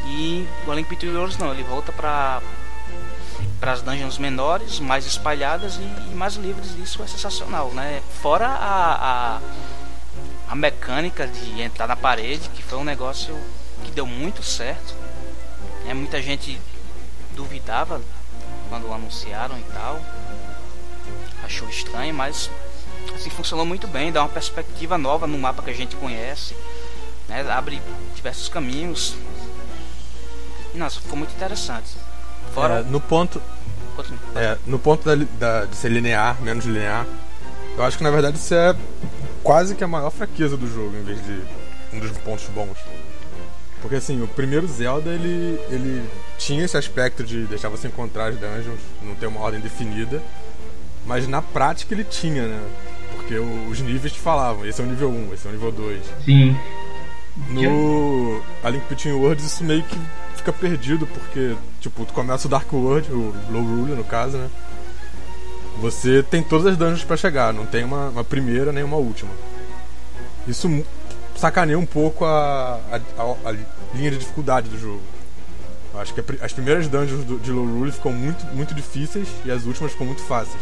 E 0.06 0.46
o 0.66 0.74
Between 0.84 1.14
Worlds 1.14 1.38
não, 1.38 1.52
ele 1.52 1.62
volta 1.62 1.92
para 1.92 2.40
para 3.60 3.72
as 3.72 3.82
dungeons 3.82 4.18
menores, 4.18 4.78
mais 4.78 5.04
espalhadas 5.04 5.76
e, 5.76 6.10
e, 6.10 6.14
mais 6.14 6.34
livres. 6.34 6.76
Isso 6.78 7.02
é 7.02 7.06
sensacional, 7.08 7.72
né? 7.72 8.00
Fora 8.22 8.46
a, 8.46 9.36
a, 9.36 9.40
a 10.48 10.54
mecânica 10.54 11.26
de 11.26 11.60
entrar 11.60 11.88
na 11.88 11.96
parede, 11.96 12.48
que 12.50 12.62
foi 12.62 12.78
um 12.78 12.84
negócio 12.84 13.36
que 13.84 13.90
deu 13.90 14.06
muito 14.06 14.44
certo. 14.44 14.94
É, 15.88 15.94
muita 15.94 16.20
gente 16.20 16.60
duvidava 17.34 17.98
quando 18.68 18.92
anunciaram 18.92 19.58
e 19.58 19.62
tal. 19.72 19.98
Achou 21.42 21.66
estranho, 21.70 22.12
mas 22.12 22.50
assim 23.14 23.30
funcionou 23.30 23.64
muito 23.64 23.86
bem, 23.86 24.12
dá 24.12 24.22
uma 24.22 24.28
perspectiva 24.28 24.98
nova 24.98 25.26
no 25.26 25.38
mapa 25.38 25.62
que 25.62 25.70
a 25.70 25.74
gente 25.74 25.96
conhece. 25.96 26.54
Né? 27.26 27.40
Abre 27.50 27.80
diversos 28.14 28.50
caminhos. 28.50 29.16
E 30.74 30.78
nossa, 30.78 31.00
ficou 31.00 31.16
muito 31.16 31.34
interessante. 31.34 31.96
Fora... 32.52 32.80
É, 32.80 32.82
no 32.82 33.00
ponto. 33.00 33.40
É, 34.36 34.58
no 34.66 34.78
ponto 34.78 35.04
da, 35.04 35.24
da, 35.38 35.64
de 35.64 35.74
ser 35.74 35.88
linear, 35.88 36.40
menos 36.42 36.66
linear, 36.66 37.06
eu 37.76 37.82
acho 37.82 37.96
que 37.96 38.04
na 38.04 38.10
verdade 38.10 38.36
isso 38.36 38.54
é 38.54 38.76
quase 39.42 39.74
que 39.74 39.82
a 39.82 39.88
maior 39.88 40.10
fraqueza 40.10 40.56
do 40.56 40.72
jogo, 40.72 40.96
em 40.96 41.02
vez 41.02 41.24
de 41.24 41.42
um 41.94 41.98
dos 41.98 42.16
pontos 42.18 42.44
bons. 42.48 42.76
Porque 43.80 43.96
assim, 43.96 44.20
o 44.22 44.26
primeiro 44.26 44.66
Zelda 44.66 45.10
ele, 45.10 45.58
ele 45.70 46.08
tinha 46.36 46.64
esse 46.64 46.76
aspecto 46.76 47.22
de 47.22 47.44
deixar 47.46 47.68
você 47.68 47.86
encontrar 47.86 48.26
as 48.26 48.34
dungeons, 48.34 48.80
não 49.02 49.14
ter 49.14 49.26
uma 49.26 49.40
ordem 49.40 49.60
definida, 49.60 50.22
mas 51.06 51.28
na 51.28 51.40
prática 51.40 51.94
ele 51.94 52.04
tinha, 52.04 52.46
né? 52.46 52.60
Porque 53.16 53.38
os 53.38 53.80
níveis 53.80 54.12
te 54.12 54.18
falavam, 54.18 54.66
esse 54.66 54.80
é 54.80 54.84
o 54.84 54.86
nível 54.86 55.10
1, 55.10 55.34
esse 55.34 55.46
é 55.46 55.50
o 55.50 55.52
nível 55.52 55.72
2. 55.72 56.02
Sim. 56.24 56.56
No 57.50 58.42
A 58.64 58.68
Link 58.68 58.84
Between 58.88 59.12
Worlds 59.12 59.44
isso 59.44 59.62
meio 59.62 59.82
que 59.84 59.98
fica 60.36 60.52
perdido, 60.52 61.06
porque, 61.06 61.54
tipo, 61.80 62.04
tu 62.04 62.12
começa 62.12 62.46
o 62.46 62.50
Dark 62.50 62.72
World, 62.72 63.12
o 63.12 63.34
Low 63.50 63.62
Ruler 63.62 63.96
no 63.96 64.04
caso, 64.04 64.38
né? 64.38 64.50
Você 65.80 66.22
tem 66.22 66.42
todas 66.42 66.66
as 66.66 66.76
dungeons 66.76 67.04
para 67.04 67.16
chegar, 67.16 67.52
não 67.52 67.64
tem 67.64 67.84
uma, 67.84 68.08
uma, 68.08 68.24
primeira 68.24 68.72
nem 68.72 68.82
uma 68.82 68.96
última. 68.96 69.30
Isso 70.46 70.68
sacaneia 71.38 71.78
um 71.78 71.86
pouco 71.86 72.24
a, 72.24 72.80
a, 72.92 73.48
a, 73.48 73.52
linha 73.94 74.10
de 74.10 74.18
dificuldade 74.18 74.68
do 74.68 74.78
jogo. 74.78 75.02
Eu 75.94 76.00
acho 76.00 76.12
que 76.12 76.22
as 76.42 76.52
primeiras 76.52 76.88
dungeons 76.88 77.24
do, 77.24 77.38
de 77.38 77.50
Low 77.50 77.64
Ruler 77.64 77.92
ficam 77.92 78.12
muito, 78.12 78.44
muito 78.46 78.74
difíceis 78.74 79.28
e 79.44 79.50
as 79.50 79.64
últimas 79.64 79.92
ficam 79.92 80.06
muito 80.06 80.22
fáceis. 80.22 80.60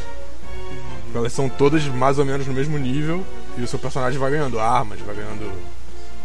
Elas 1.15 1.33
são 1.33 1.49
todas 1.49 1.85
mais 1.87 2.19
ou 2.19 2.25
menos 2.25 2.47
no 2.47 2.53
mesmo 2.53 2.77
nível 2.79 3.25
e 3.57 3.63
o 3.63 3.67
seu 3.67 3.79
personagem 3.79 4.19
vai 4.19 4.31
ganhando 4.31 4.61
armas, 4.61 5.01
vai 5.01 5.15
ganhando 5.15 5.51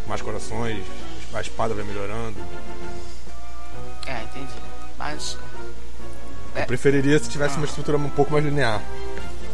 mais 0.06 0.22
corações, 0.22 0.84
a 1.34 1.40
espada 1.40 1.74
vai 1.74 1.86
melhorando. 1.86 2.36
É, 4.06 4.24
entendi. 4.24 4.54
Mas. 4.98 5.38
Eu 6.54 6.62
é... 6.64 6.66
preferiria 6.66 7.18
se 7.20 7.30
tivesse 7.30 7.56
ah. 7.56 7.58
uma 7.58 7.66
estrutura 7.66 7.98
um 7.98 8.10
pouco 8.10 8.34
mais 8.34 8.44
linear. 8.44 8.82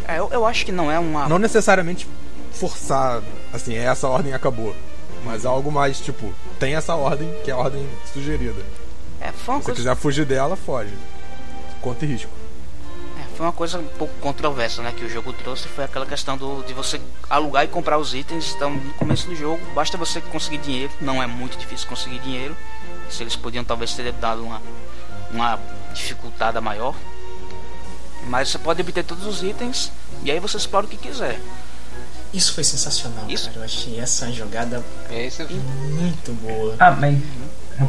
É, 0.07 0.17
eu, 0.17 0.29
eu 0.31 0.45
acho 0.45 0.65
que 0.65 0.71
não 0.71 0.91
é 0.91 0.97
uma. 0.97 1.29
Não 1.29 1.37
necessariamente 1.37 2.07
forçar, 2.51 3.21
assim, 3.53 3.75
é 3.75 3.83
essa 3.83 4.07
ordem 4.07 4.33
acabou. 4.33 4.75
Mas 5.23 5.45
algo 5.45 5.71
mais, 5.71 5.99
tipo, 5.99 6.33
tem 6.59 6.75
essa 6.75 6.95
ordem, 6.95 7.31
que 7.43 7.51
é 7.51 7.53
a 7.53 7.57
ordem 7.57 7.87
sugerida. 8.13 8.61
É, 9.19 9.31
foi 9.31 9.55
uma 9.55 9.61
Se 9.61 9.65
coisa... 9.65 9.65
você 9.65 9.73
quiser 9.73 9.95
fugir 9.95 10.25
dela, 10.25 10.55
foge. 10.55 10.93
Conta 11.81 12.05
e 12.05 12.07
risco. 12.07 12.31
É, 13.19 13.35
foi 13.35 13.45
uma 13.45 13.51
coisa 13.51 13.79
um 13.79 13.87
pouco 13.87 14.13
controversa, 14.21 14.81
né, 14.81 14.93
que 14.95 15.03
o 15.03 15.09
jogo 15.09 15.33
trouxe, 15.33 15.67
foi 15.67 15.83
aquela 15.83 16.05
questão 16.05 16.37
do, 16.37 16.63
de 16.63 16.73
você 16.73 17.01
alugar 17.29 17.65
e 17.65 17.67
comprar 17.67 17.97
os 17.97 18.13
itens. 18.13 18.53
Então, 18.55 18.71
no 18.71 18.93
começo 18.93 19.27
do 19.27 19.35
jogo, 19.35 19.59
basta 19.73 19.97
você 19.97 20.21
conseguir 20.21 20.59
dinheiro, 20.59 20.93
não 21.01 21.21
é 21.21 21.27
muito 21.27 21.57
difícil 21.57 21.87
conseguir 21.87 22.19
dinheiro 22.19 22.55
se 23.09 23.23
eles 23.23 23.35
podiam 23.35 23.63
talvez 23.63 23.93
ter 23.93 24.11
dado 24.13 24.43
uma, 24.43 24.61
uma 25.31 25.59
dificultada 25.93 26.61
maior. 26.61 26.95
Mas 28.27 28.49
você 28.49 28.57
pode 28.57 28.81
obter 28.81 29.03
todos 29.03 29.25
os 29.25 29.41
itens 29.41 29.91
e 30.23 30.29
aí 30.29 30.39
você 30.39 30.57
explora 30.57 30.85
o 30.85 30.89
que 30.89 30.97
quiser. 30.97 31.39
Isso 32.37 32.53
foi 32.53 32.63
sensacional, 32.63 33.25
Isso. 33.27 33.47
cara. 33.47 33.57
Eu 33.57 33.63
achei 33.63 33.99
essa 33.99 34.31
jogada 34.31 34.83
é 35.09 35.25
isso. 35.25 35.41
muito 35.41 36.33
boa. 36.43 36.75
Ah, 36.79 36.91
mas 36.91 37.17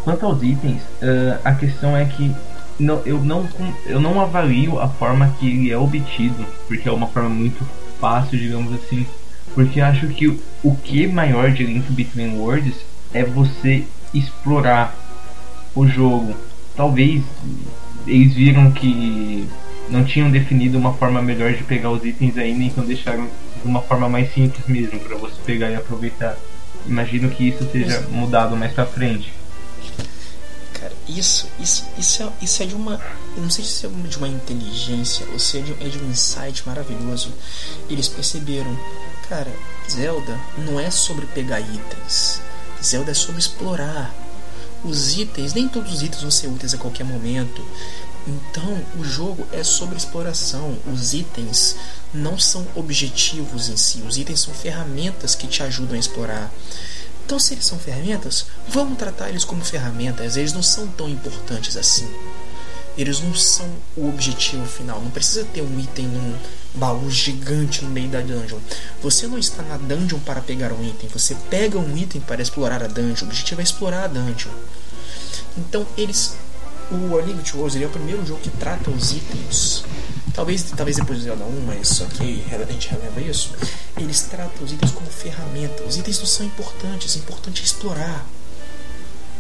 quanto 0.03 0.25
aos 0.25 0.43
itens, 0.43 0.81
uh, 1.03 1.39
a 1.45 1.53
questão 1.55 1.95
é 1.95 2.07
que 2.07 2.35
não, 2.79 3.03
eu, 3.05 3.23
não, 3.23 3.47
eu 3.85 4.01
não 4.01 4.19
avalio 4.19 4.81
a 4.81 4.89
forma 4.89 5.35
que 5.39 5.47
ele 5.47 5.71
é 5.71 5.77
obtido, 5.77 6.47
porque 6.67 6.89
é 6.89 6.93
uma 6.93 7.09
forma 7.09 7.29
muito 7.29 7.63
fácil, 8.01 8.39
digamos 8.39 8.73
assim. 8.73 9.07
Porque 9.55 9.83
acho 9.83 10.09
que 10.09 10.29
o, 10.29 10.41
o 10.63 10.75
que 10.77 11.07
maior 11.07 11.51
de 11.51 11.65
Link 11.65 11.93
Between 11.93 12.39
Worlds 12.39 12.77
é 13.13 13.25
você 13.25 13.85
explorar 14.15 14.97
o 15.75 15.87
jogo. 15.87 16.35
Talvez 16.75 17.23
eles 18.07 18.33
viram 18.33 18.71
que 18.71 19.47
não 19.91 20.05
tinham 20.05 20.31
definido 20.31 20.79
uma 20.79 20.95
forma 20.95 21.21
melhor 21.21 21.53
de 21.53 21.65
pegar 21.65 21.91
os 21.91 22.03
itens 22.03 22.39
ainda, 22.39 22.65
então 22.65 22.85
deixaram 22.85 23.29
de 23.63 23.69
uma 23.69 23.83
forma 23.83 24.09
mais 24.09 24.33
simples 24.33 24.67
mesmo 24.67 25.01
para 25.01 25.17
você 25.17 25.35
pegar 25.45 25.71
e 25.71 25.77
aproveitar. 25.77 26.37
Imagino 26.87 27.31
que 27.31 27.49
isso 27.49 27.69
seja 27.71 28.01
mudado 28.11 28.57
mais 28.57 28.73
para 28.73 28.87
frente. 28.87 29.33
Cara, 30.73 30.93
isso, 31.09 31.49
isso, 31.59 31.85
isso 31.99 32.23
é, 32.23 32.33
isso 32.41 32.63
é 32.63 32.67
de 32.67 32.75
uma, 32.75 33.01
eu 33.37 33.43
não 33.43 33.51
sei 33.51 33.65
se 33.65 33.87
é 33.87 33.89
de 33.89 34.17
uma 34.17 34.29
inteligência 34.29 35.27
ou 35.33 35.39
se 35.39 35.59
é 35.59 35.61
de, 35.61 35.73
é 35.73 35.89
de 35.89 35.99
um 35.99 36.11
insight 36.11 36.63
maravilhoso. 36.67 37.33
Eles 37.91 38.09
perceberam, 38.09 38.79
cara, 39.29 39.53
Zelda 39.91 40.39
não 40.57 40.79
é 40.79 40.91
sobre 40.91 41.27
pegar 41.27 41.61
itens. 41.61 42.41
Zelda 42.83 43.11
é 43.11 43.15
sobre 43.15 43.41
explorar 43.41 44.15
os 44.85 45.19
itens, 45.19 45.55
nem 45.55 45.69
todos 45.69 45.93
os 45.93 46.03
itens 46.03 46.23
vão 46.23 46.31
ser 46.31 46.47
úteis 46.47 46.75
a 46.75 46.79
qualquer 46.79 47.05
momento. 47.05 47.65
Então, 48.29 48.85
o 48.99 49.05
jogo 49.05 49.47
é 49.53 49.65
sobre 49.65 49.97
exploração. 49.97 50.77
Os 50.93 51.15
itens 51.15 51.77
não 52.13 52.39
são 52.39 52.67
objetivos 52.75 53.71
em 53.71 53.77
si, 53.77 54.03
os 54.07 54.19
itens 54.19 54.41
são 54.41 54.53
ferramentas 54.53 55.35
que 55.35 55.47
te 55.47 55.63
ajudam 55.63 55.97
a 55.97 55.99
explorar. 55.99 56.53
Então, 57.25 57.39
se 57.39 57.55
eles 57.55 57.65
são 57.65 57.79
ferramentas, 57.79 58.47
vamos 58.69 58.99
tratar 58.99 59.31
eles 59.31 59.45
como 59.45 59.65
ferramentas. 59.65 60.37
Eles 60.37 60.53
não 60.53 60.63
são 60.63 60.87
tão 60.89 61.09
importantes 61.09 61.75
assim. 61.77 62.09
Eles 62.99 63.21
não 63.21 63.35
são 63.35 63.67
o 63.97 64.09
objetivo 64.09 64.67
final. 64.67 65.01
Não 65.01 65.11
precisa 65.11 65.45
ter 65.45 65.63
um 65.63 65.81
item 65.81 66.07
num 66.07 66.37
baú 66.75 67.11
gigante 67.11 67.83
no 67.83 67.91
meio 67.91 68.09
da 68.09 68.21
dungeon. 68.21 68.59
Você 69.03 69.27
não 69.27 69.39
está 69.39 69.63
na 69.63 69.77
dungeon 69.77 70.19
para 70.19 70.41
pegar 70.41 70.73
um 70.73 70.85
item. 70.85 71.09
Você 71.11 71.35
pega 71.49 71.79
um 71.79 71.97
item 71.97 72.21
para 72.21 72.43
explorar 72.43 72.83
a 72.83 72.89
dungeon. 72.89 73.27
O 73.27 73.29
objetivo 73.29 73.61
é 73.61 73.65
explorar 73.65 74.05
a 74.05 74.09
dungeon. 74.09 74.51
Então 75.57 75.87
eles. 75.97 76.35
O 76.91 77.19
A 77.19 77.23
League 77.23 77.43
Wars 77.55 77.77
é 77.77 77.85
o 77.85 77.91
primeiro 77.91 78.25
jogo 78.25 78.41
que 78.41 78.51
trata 78.51 78.91
os 78.91 79.13
itens. 79.13 79.85
Talvez, 80.35 80.63
talvez 80.77 80.97
depois 80.97 81.19
do 81.19 81.25
Zelda 81.25 81.45
1, 81.45 81.61
mas 81.67 81.89
só 81.89 82.05
que 82.07 82.45
a 82.51 82.73
gente 82.73 82.89
releva 82.89 83.21
isso. 83.21 83.53
Eles 83.99 84.23
tratam 84.23 84.65
os 84.65 84.73
itens 84.73 84.93
como 84.93 85.11
ferramenta. 85.11 85.83
Os 85.83 85.97
itens 85.99 86.19
não 86.19 86.27
são 86.27 86.47
importantes, 86.47 87.15
o 87.15 87.19
importante 87.19 87.61
é 87.61 87.65
explorar. 87.65 88.25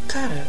Cara. 0.08 0.46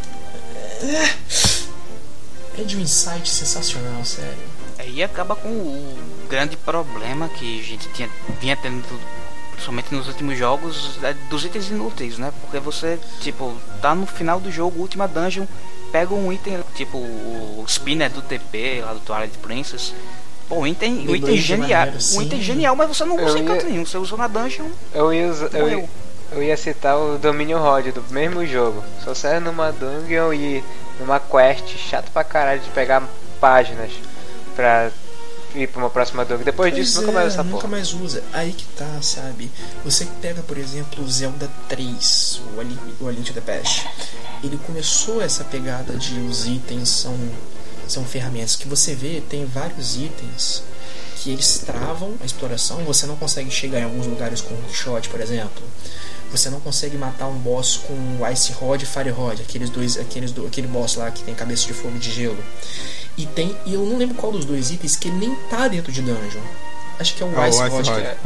É, 0.82 2.62
é 2.62 2.64
de 2.64 2.78
um 2.78 2.82
insight 2.82 3.30
sensacional, 3.30 4.04
sério. 4.04 4.38
Aí 4.78 5.04
acaba 5.04 5.36
com 5.36 5.50
o 5.50 5.98
grande 6.30 6.58
problema 6.58 7.30
que 7.30 7.60
a 7.60 7.64
gente 7.64 7.88
tinha, 7.90 8.10
vinha 8.42 8.56
tendo 8.56 8.84
principalmente 9.52 9.94
nos 9.94 10.08
últimos 10.08 10.38
jogos, 10.38 10.98
é 11.04 11.14
dos 11.30 11.44
itens 11.44 11.70
inúteis, 11.70 12.18
né? 12.18 12.34
Porque 12.42 12.60
você, 12.60 12.98
tipo, 13.20 13.56
tá 13.82 13.94
no 13.94 14.06
final 14.06 14.40
do 14.40 14.50
jogo, 14.50 14.80
última 14.80 15.06
dungeon, 15.06 15.46
pega 15.92 16.14
um 16.14 16.32
item, 16.32 16.60
tipo 16.76 16.98
o 16.98 17.64
spinner 17.68 18.10
do 18.10 18.22
TP, 18.22 18.82
lá 18.82 18.94
do 18.94 19.00
Twilight 19.00 19.38
Princess. 19.40 19.94
Pô, 20.48 20.60
um 20.60 20.68
item, 20.68 21.08
um 21.08 21.16
item 21.16 21.38
genial. 21.38 21.88
Um 22.16 22.22
item 22.22 22.42
genial, 22.42 22.76
mas 22.76 22.88
você 22.88 23.06
não 23.06 23.24
usa 23.24 23.38
em 23.38 23.46
canto 23.46 23.66
nenhum. 23.66 23.86
Você 23.86 23.98
usa 23.98 24.18
na 24.18 24.28
dungeon. 24.28 24.68
Eu 24.94 25.14
ia, 25.14 25.22
eu, 25.22 25.70
ia, 25.70 25.90
eu 26.32 26.44
ia 26.44 26.58
citar 26.58 26.98
o 26.98 27.18
Dominion 27.20 27.60
Rod 27.60 27.88
do 27.88 28.04
mesmo 28.10 28.46
jogo. 28.46 28.84
Só 29.04 29.14
serve 29.14 29.42
numa 29.42 29.72
dungeon 29.72 30.34
e 30.34 30.64
numa 31.00 31.20
quest 31.20 31.78
chato 31.78 32.12
pra 32.12 32.24
caralho 32.24 32.62
de 32.62 32.70
pegar 32.72 33.04
páginas 33.40 33.92
pra 34.56 34.92
ir 35.56 35.68
pra 35.68 35.80
uma 35.82 35.90
próxima 35.90 36.24
dúvida. 36.24 36.52
Depois 36.52 36.74
pois 36.74 36.86
disso, 36.86 37.00
é, 37.00 37.02
nunca 37.02 37.12
mais 37.12 37.28
usa 37.28 37.34
essa 37.34 37.44
Nunca 37.44 37.68
mais 37.68 37.94
usa. 37.94 38.24
Aí 38.34 38.54
que 38.54 38.66
tá, 38.76 39.02
sabe? 39.02 39.52
Você 39.84 40.08
pega, 40.22 40.42
por 40.44 40.58
exemplo, 40.58 41.04
o 41.04 41.10
Zelda 41.10 41.50
3, 41.68 42.42
o 42.56 42.60
A 42.60 42.64
Link, 42.64 42.80
o 43.00 43.08
A 43.08 43.12
Link 43.12 43.26
to 43.26 43.34
the 43.34 43.42
Past. 43.42 43.88
Ele 44.44 44.58
começou 44.66 45.22
essa 45.22 45.44
pegada 45.44 45.94
de 45.94 46.20
os 46.20 46.46
itens 46.46 46.90
são, 46.90 47.18
são 47.88 48.06
ferramentas. 48.06 48.56
Que 48.56 48.68
você 48.68 48.96
vê, 48.96 49.22
tem 49.22 49.46
vários 49.46 49.96
itens 49.96 50.64
que 51.22 51.32
eles 51.32 51.60
travam 51.66 52.16
a 52.22 52.26
exploração. 52.26 52.84
Você 52.86 53.06
não 53.06 53.16
consegue 53.16 53.52
chegar 53.52 53.80
em 53.80 53.84
alguns 53.84 54.08
lugares 54.08 54.42
com 54.42 54.54
hookshot, 54.56 55.10
por 55.10 55.20
exemplo. 55.20 55.62
Você 56.32 56.50
não 56.50 56.60
consegue 56.60 56.96
matar 56.96 57.28
um 57.28 57.38
boss 57.40 57.78
com 57.78 58.28
Ice 58.32 58.52
Rod 58.54 58.84
e 58.84 58.86
Fire 58.86 59.10
Rod, 59.10 59.42
aqueles 59.42 59.70
dois, 59.70 59.98
aqueles 59.98 60.32
do, 60.32 60.46
aquele 60.46 60.68
boss 60.68 60.96
lá 60.96 61.10
que 61.10 61.24
tem 61.24 61.34
cabeça 61.34 61.66
de 61.66 61.74
fogo 61.74 61.98
de 61.98 62.12
gelo. 62.12 62.38
E 63.20 63.26
tem, 63.26 63.54
e 63.66 63.74
eu 63.74 63.86
não 63.86 63.98
lembro 63.98 64.16
qual 64.16 64.32
dos 64.32 64.46
dois 64.46 64.72
itens 64.72 64.96
que 64.96 65.10
ele 65.10 65.18
nem 65.18 65.36
tá 65.50 65.68
dentro 65.68 65.92
de 65.92 66.02
dungeon. 66.02 66.40
Acho 66.98 67.14
que 67.16 67.22
é 67.22 67.26
o 67.26 67.38
Ah, 67.38 67.50
Ice 67.50 67.60
Ice 67.62 67.70
Rod. 67.70 67.88
É- 67.90 68.18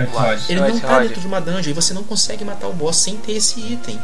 ele 0.49 0.59
não 0.61 0.79
tá 0.79 0.93
Rod. 0.99 1.07
dentro 1.07 1.19
de 1.21 1.25
uma 1.27 1.41
dungeon 1.41 1.71
e 1.71 1.73
você 1.73 1.93
não 1.95 2.03
consegue 2.03 2.45
matar 2.45 2.67
o 2.67 2.73
boss 2.73 2.97
sem 2.97 3.17
ter 3.17 3.31
esse 3.31 3.59
item. 3.59 3.99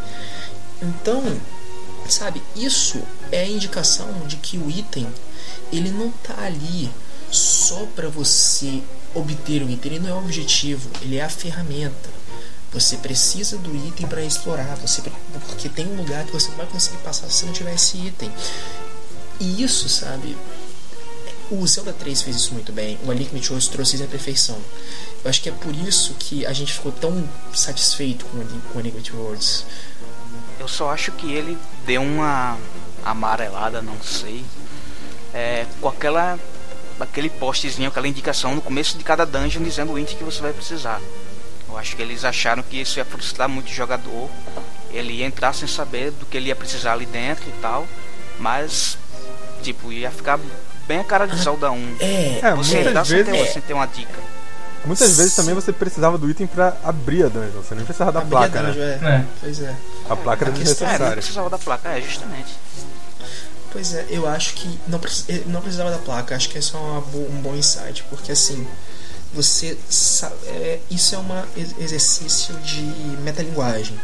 Então, 0.81 1.23
sabe, 2.07 2.41
isso 2.55 3.01
é 3.31 3.41
a 3.41 3.47
indicação 3.47 4.07
de 4.27 4.37
que 4.37 4.57
o 4.57 4.67
item 4.69 5.07
ele 5.71 5.91
não 5.91 6.09
tá 6.09 6.33
ali 6.43 6.89
só 7.31 7.85
para 7.95 8.09
você 8.09 8.81
obter 9.13 9.61
o 9.61 9.69
item, 9.69 9.91
ele 9.93 9.99
não 9.99 10.09
é 10.09 10.13
o 10.13 10.23
objetivo, 10.23 10.89
ele 11.03 11.17
é 11.17 11.23
a 11.23 11.29
ferramenta. 11.29 12.09
Você 12.71 12.97
precisa 12.97 13.57
do 13.57 13.75
item 13.87 14.07
para 14.07 14.23
explorar, 14.23 14.75
você 14.77 15.01
porque 15.47 15.69
tem 15.69 15.87
um 15.87 15.95
lugar 15.95 16.23
que 16.25 16.31
você 16.31 16.49
não 16.49 16.57
vai 16.57 16.65
conseguir 16.67 16.97
passar 16.97 17.29
se 17.29 17.45
não 17.45 17.53
tiver 17.53 17.73
esse 17.75 17.97
item. 17.97 18.31
E 19.39 19.63
isso, 19.63 19.87
sabe, 19.89 20.35
o 21.51 21.65
Zelda 21.67 21.93
3 21.93 22.21
fez 22.21 22.35
isso 22.35 22.53
muito 22.53 22.71
bem, 22.71 22.99
o 23.03 23.11
A 23.11 23.13
Link 23.13 23.31
Between 23.31 23.49
Worlds 23.49 23.67
trouxe 23.67 23.95
isso 23.95 24.03
à 24.03 24.07
perfeição. 24.07 24.57
Eu 25.23 25.29
acho 25.29 25.41
que 25.41 25.49
é 25.49 25.51
por 25.51 25.75
isso 25.75 26.13
que 26.19 26.45
a 26.45 26.53
gente 26.53 26.73
ficou 26.73 26.91
tão 26.91 27.27
satisfeito 27.53 28.25
com 28.25 28.37
o 28.79 28.83
Between 28.83 29.19
Worlds. 29.19 29.65
Eu 30.59 30.67
só 30.67 30.91
acho 30.91 31.11
que 31.13 31.31
ele 31.31 31.57
deu 31.85 32.01
uma 32.01 32.57
amarelada, 33.03 33.81
não 33.81 33.99
sei, 34.01 34.43
é, 35.33 35.65
com 35.81 35.87
aquela 35.87 36.37
aquele 36.99 37.29
postzinho, 37.29 37.87
aquela 37.87 38.07
indicação 38.07 38.53
no 38.53 38.61
começo 38.61 38.97
de 38.97 39.03
cada 39.03 39.25
dungeon 39.25 39.63
dizendo 39.63 39.93
o 39.93 39.99
item 39.99 40.17
que 40.17 40.23
você 40.23 40.41
vai 40.41 40.51
precisar. 40.51 41.01
Eu 41.67 41.77
acho 41.77 41.95
que 41.95 42.01
eles 42.01 42.25
acharam 42.25 42.61
que 42.61 42.81
isso 42.81 42.99
ia 42.99 43.05
frustrar 43.05 43.47
muito 43.47 43.67
o 43.67 43.73
jogador. 43.73 44.29
Ele 44.91 45.13
ia 45.13 45.25
entrar 45.25 45.53
sem 45.53 45.67
saber 45.67 46.11
do 46.11 46.25
que 46.25 46.35
ele 46.35 46.47
ia 46.47 46.55
precisar 46.55 46.93
ali 46.93 47.05
dentro 47.05 47.47
e 47.47 47.53
tal, 47.61 47.87
mas 48.39 48.97
tipo 49.61 49.91
ia 49.91 50.11
ficar 50.11 50.39
bem 50.89 50.99
a 50.99 51.03
cara 51.03 51.27
de 51.27 51.37
Zelda 51.37 51.71
1. 51.71 51.95
É, 51.99 52.39
É, 52.41 52.55
Você 52.55 52.75
muitas 52.83 53.07
sem 53.07 53.23
ter, 53.23 53.31
vezes, 53.31 53.53
sem 53.53 53.61
ter 53.61 53.73
uma 53.75 53.85
dica. 53.85 54.19
muitas 54.83 55.15
vezes 55.15 55.35
também 55.35 55.53
você 55.53 55.71
precisava 55.71 56.17
do 56.17 56.27
item 56.29 56.47
pra 56.47 56.75
abrir 56.83 57.23
a 57.25 57.27
dungeon. 57.29 57.61
Você 57.61 57.75
nem 57.75 57.85
precisava 57.85 58.11
da 58.11 58.19
a 58.21 58.25
placa, 58.25 58.59
dungeon, 58.63 58.79
né? 58.79 58.99
é. 59.03 59.07
É. 59.07 59.25
Pois 59.39 59.61
é. 59.61 59.75
A 60.09 60.15
placa 60.15 60.45
era 60.45 60.51
é, 60.51 60.53
É, 60.53 60.57
não 60.57 60.63
desnecessária. 60.63 61.11
precisava 61.11 61.49
da 61.49 61.57
placa, 61.59 61.89
é, 61.89 62.01
justamente. 62.01 62.57
Pois 63.71 63.93
é, 63.93 64.05
eu 64.09 64.27
acho 64.27 64.55
que 64.55 64.79
não, 64.87 64.97
precis- 64.97 65.25
eh, 65.29 65.43
não 65.45 65.61
precisava 65.61 65.91
da 65.91 65.99
placa, 65.99 66.35
acho 66.35 66.49
que 66.49 66.57
esse 66.57 66.75
é 66.75 66.79
um 66.79 67.01
bom 67.43 67.53
insight, 67.55 68.03
porque 68.09 68.31
assim, 68.31 68.67
você 69.33 69.77
sa- 69.89 70.31
é, 70.45 70.79
isso 70.89 71.13
é 71.15 71.17
um 71.19 71.25
exercício 71.79 72.53
de 72.61 72.81
metalinguagem. 73.23 73.99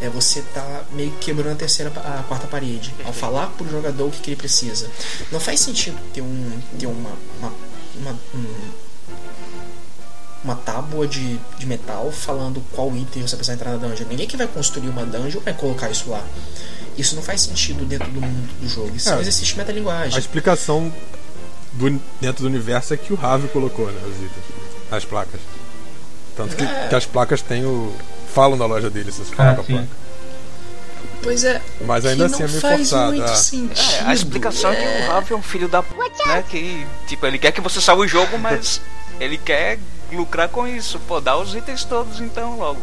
É 0.00 0.08
você 0.08 0.42
tá 0.54 0.82
meio 0.92 1.10
que 1.12 1.26
quebrando 1.26 1.52
a 1.52 1.56
terceira 1.56 1.90
a 1.96 2.22
quarta 2.24 2.46
parede 2.46 2.92
ao 3.04 3.12
falar 3.12 3.48
pro 3.48 3.68
jogador 3.70 4.06
o 4.08 4.10
que, 4.10 4.20
que 4.20 4.30
ele 4.30 4.36
precisa. 4.36 4.88
Não 5.30 5.38
faz 5.38 5.60
sentido 5.60 5.96
ter 6.12 6.22
um 6.22 6.60
ter 6.78 6.86
uma 6.86 7.10
uma, 7.38 7.52
uma, 8.00 8.18
um- 8.34 8.70
uma 10.44 10.56
tábua 10.56 11.06
de, 11.06 11.38
de 11.56 11.66
metal 11.66 12.10
falando 12.10 12.60
qual 12.72 12.94
item 12.96 13.22
você 13.22 13.36
precisa 13.36 13.54
entrar 13.54 13.70
na 13.72 13.76
dungeon. 13.76 14.06
Ninguém 14.08 14.26
que 14.26 14.36
vai 14.36 14.48
construir 14.48 14.88
uma 14.88 15.06
dungeon 15.06 15.40
vai 15.40 15.54
colocar 15.54 15.88
isso 15.88 16.10
lá. 16.10 16.24
Isso 16.98 17.14
não 17.14 17.22
faz 17.22 17.42
sentido 17.42 17.84
dentro 17.84 18.10
do 18.10 18.20
mundo 18.20 18.52
do 18.60 18.68
jogo. 18.68 18.90
Isso 18.96 19.08
é, 19.08 19.12
É. 19.12 19.16
um 19.16 19.20
exercício 19.20 19.46
de 19.46 19.54
A 19.54 19.56
metalinguagem. 19.58 20.18
explicação 20.18 20.92
do, 21.74 22.02
dentro 22.20 22.42
do 22.42 22.48
universo 22.48 22.92
é 22.92 22.96
que 22.96 23.12
o 23.12 23.16
Ravi 23.16 23.46
colocou, 23.48 23.86
né? 23.86 24.00
Os 24.04 24.16
itens. 24.16 24.61
As 24.92 25.04
placas. 25.04 25.40
Tanto 26.36 26.54
que, 26.56 26.62
É. 26.64 26.86
que 26.88 26.94
as 26.94 27.04
placas 27.06 27.42
têm 27.42 27.64
o. 27.64 27.92
falam 28.32 28.56
da 28.56 28.66
loja 28.66 28.88
dele, 28.88 29.10
se 29.12 29.18
você 29.24 29.34
falar 29.34 29.50
Ah, 29.50 29.54
com 29.56 29.60
a 29.62 29.64
sim. 29.64 29.72
placa. 29.72 29.88
Pois 31.22 31.44
é. 31.44 31.60
Mas 31.82 32.04
ainda 32.06 32.28
que 32.28 32.34
assim 32.34 32.42
é 32.42 32.48
meio 32.48 32.60
faz 32.60 32.76
forçado. 32.90 33.12
muito 33.12 33.24
ah. 33.30 33.34
sentido. 33.36 33.80
É, 33.80 34.04
a 34.06 34.14
explicação 34.14 34.72
é 34.72 34.76
que 34.76 35.02
o 35.02 35.06
Rav 35.08 35.30
é 35.32 35.36
um 35.36 35.42
filho 35.42 35.68
da 35.68 35.82
p, 35.82 35.94
né? 36.26 36.44
Que, 36.48 36.86
tipo, 37.06 37.24
ele 37.26 37.38
quer 37.38 37.52
que 37.52 37.60
você 37.60 37.80
salve 37.80 38.02
o 38.04 38.08
jogo, 38.08 38.38
mas 38.38 38.80
ele 39.20 39.38
quer 39.38 39.78
lucrar 40.12 40.48
com 40.48 40.66
isso. 40.66 40.98
Pô, 41.00 41.20
dá 41.20 41.36
os 41.36 41.54
itens 41.54 41.84
todos 41.84 42.20
então 42.20 42.56
logo. 42.58 42.80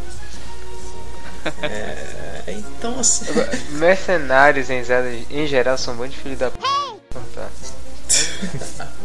É, 1.61 2.43
então 2.47 2.99
assim. 2.99 3.25
Mercenários 3.77 4.69
em 4.69 4.83
em 5.29 5.47
geral 5.47 5.77
são 5.77 5.95
muito 5.95 6.15
filhos 6.15 6.39
da 6.39 6.49
p. 6.51 6.57
Então 7.09 7.21
tá. 7.35 7.47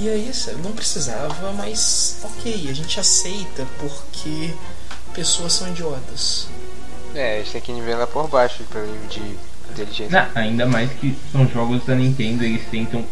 E 0.00 0.08
é 0.08 0.16
isso, 0.16 0.50
não 0.64 0.72
precisava, 0.72 1.52
mas 1.52 2.16
ok, 2.24 2.68
a 2.70 2.72
gente 2.72 2.98
aceita 2.98 3.66
porque 3.78 4.50
pessoas 5.12 5.52
são 5.52 5.68
idiotas. 5.68 6.48
É, 7.14 7.34
a 7.34 7.38
gente 7.40 7.52
tem 7.52 7.60
que 7.60 7.72
nivelar 7.72 8.06
por 8.06 8.26
baixo 8.26 8.64
pelo 8.72 8.86
nível 8.86 9.08
de 9.08 9.36
inteligência. 9.70 10.08
Não, 10.08 10.42
ainda 10.42 10.64
mais 10.64 10.90
que 10.92 11.14
são 11.30 11.46
jogos 11.46 11.84
da 11.84 11.94
Nintendo, 11.94 12.44
eles 12.44 12.66
tentam 12.70 13.04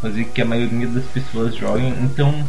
fazer 0.00 0.26
que 0.26 0.40
a 0.40 0.44
maioria 0.44 0.86
das 0.86 1.04
pessoas 1.06 1.52
joguem, 1.56 1.92
então 2.04 2.46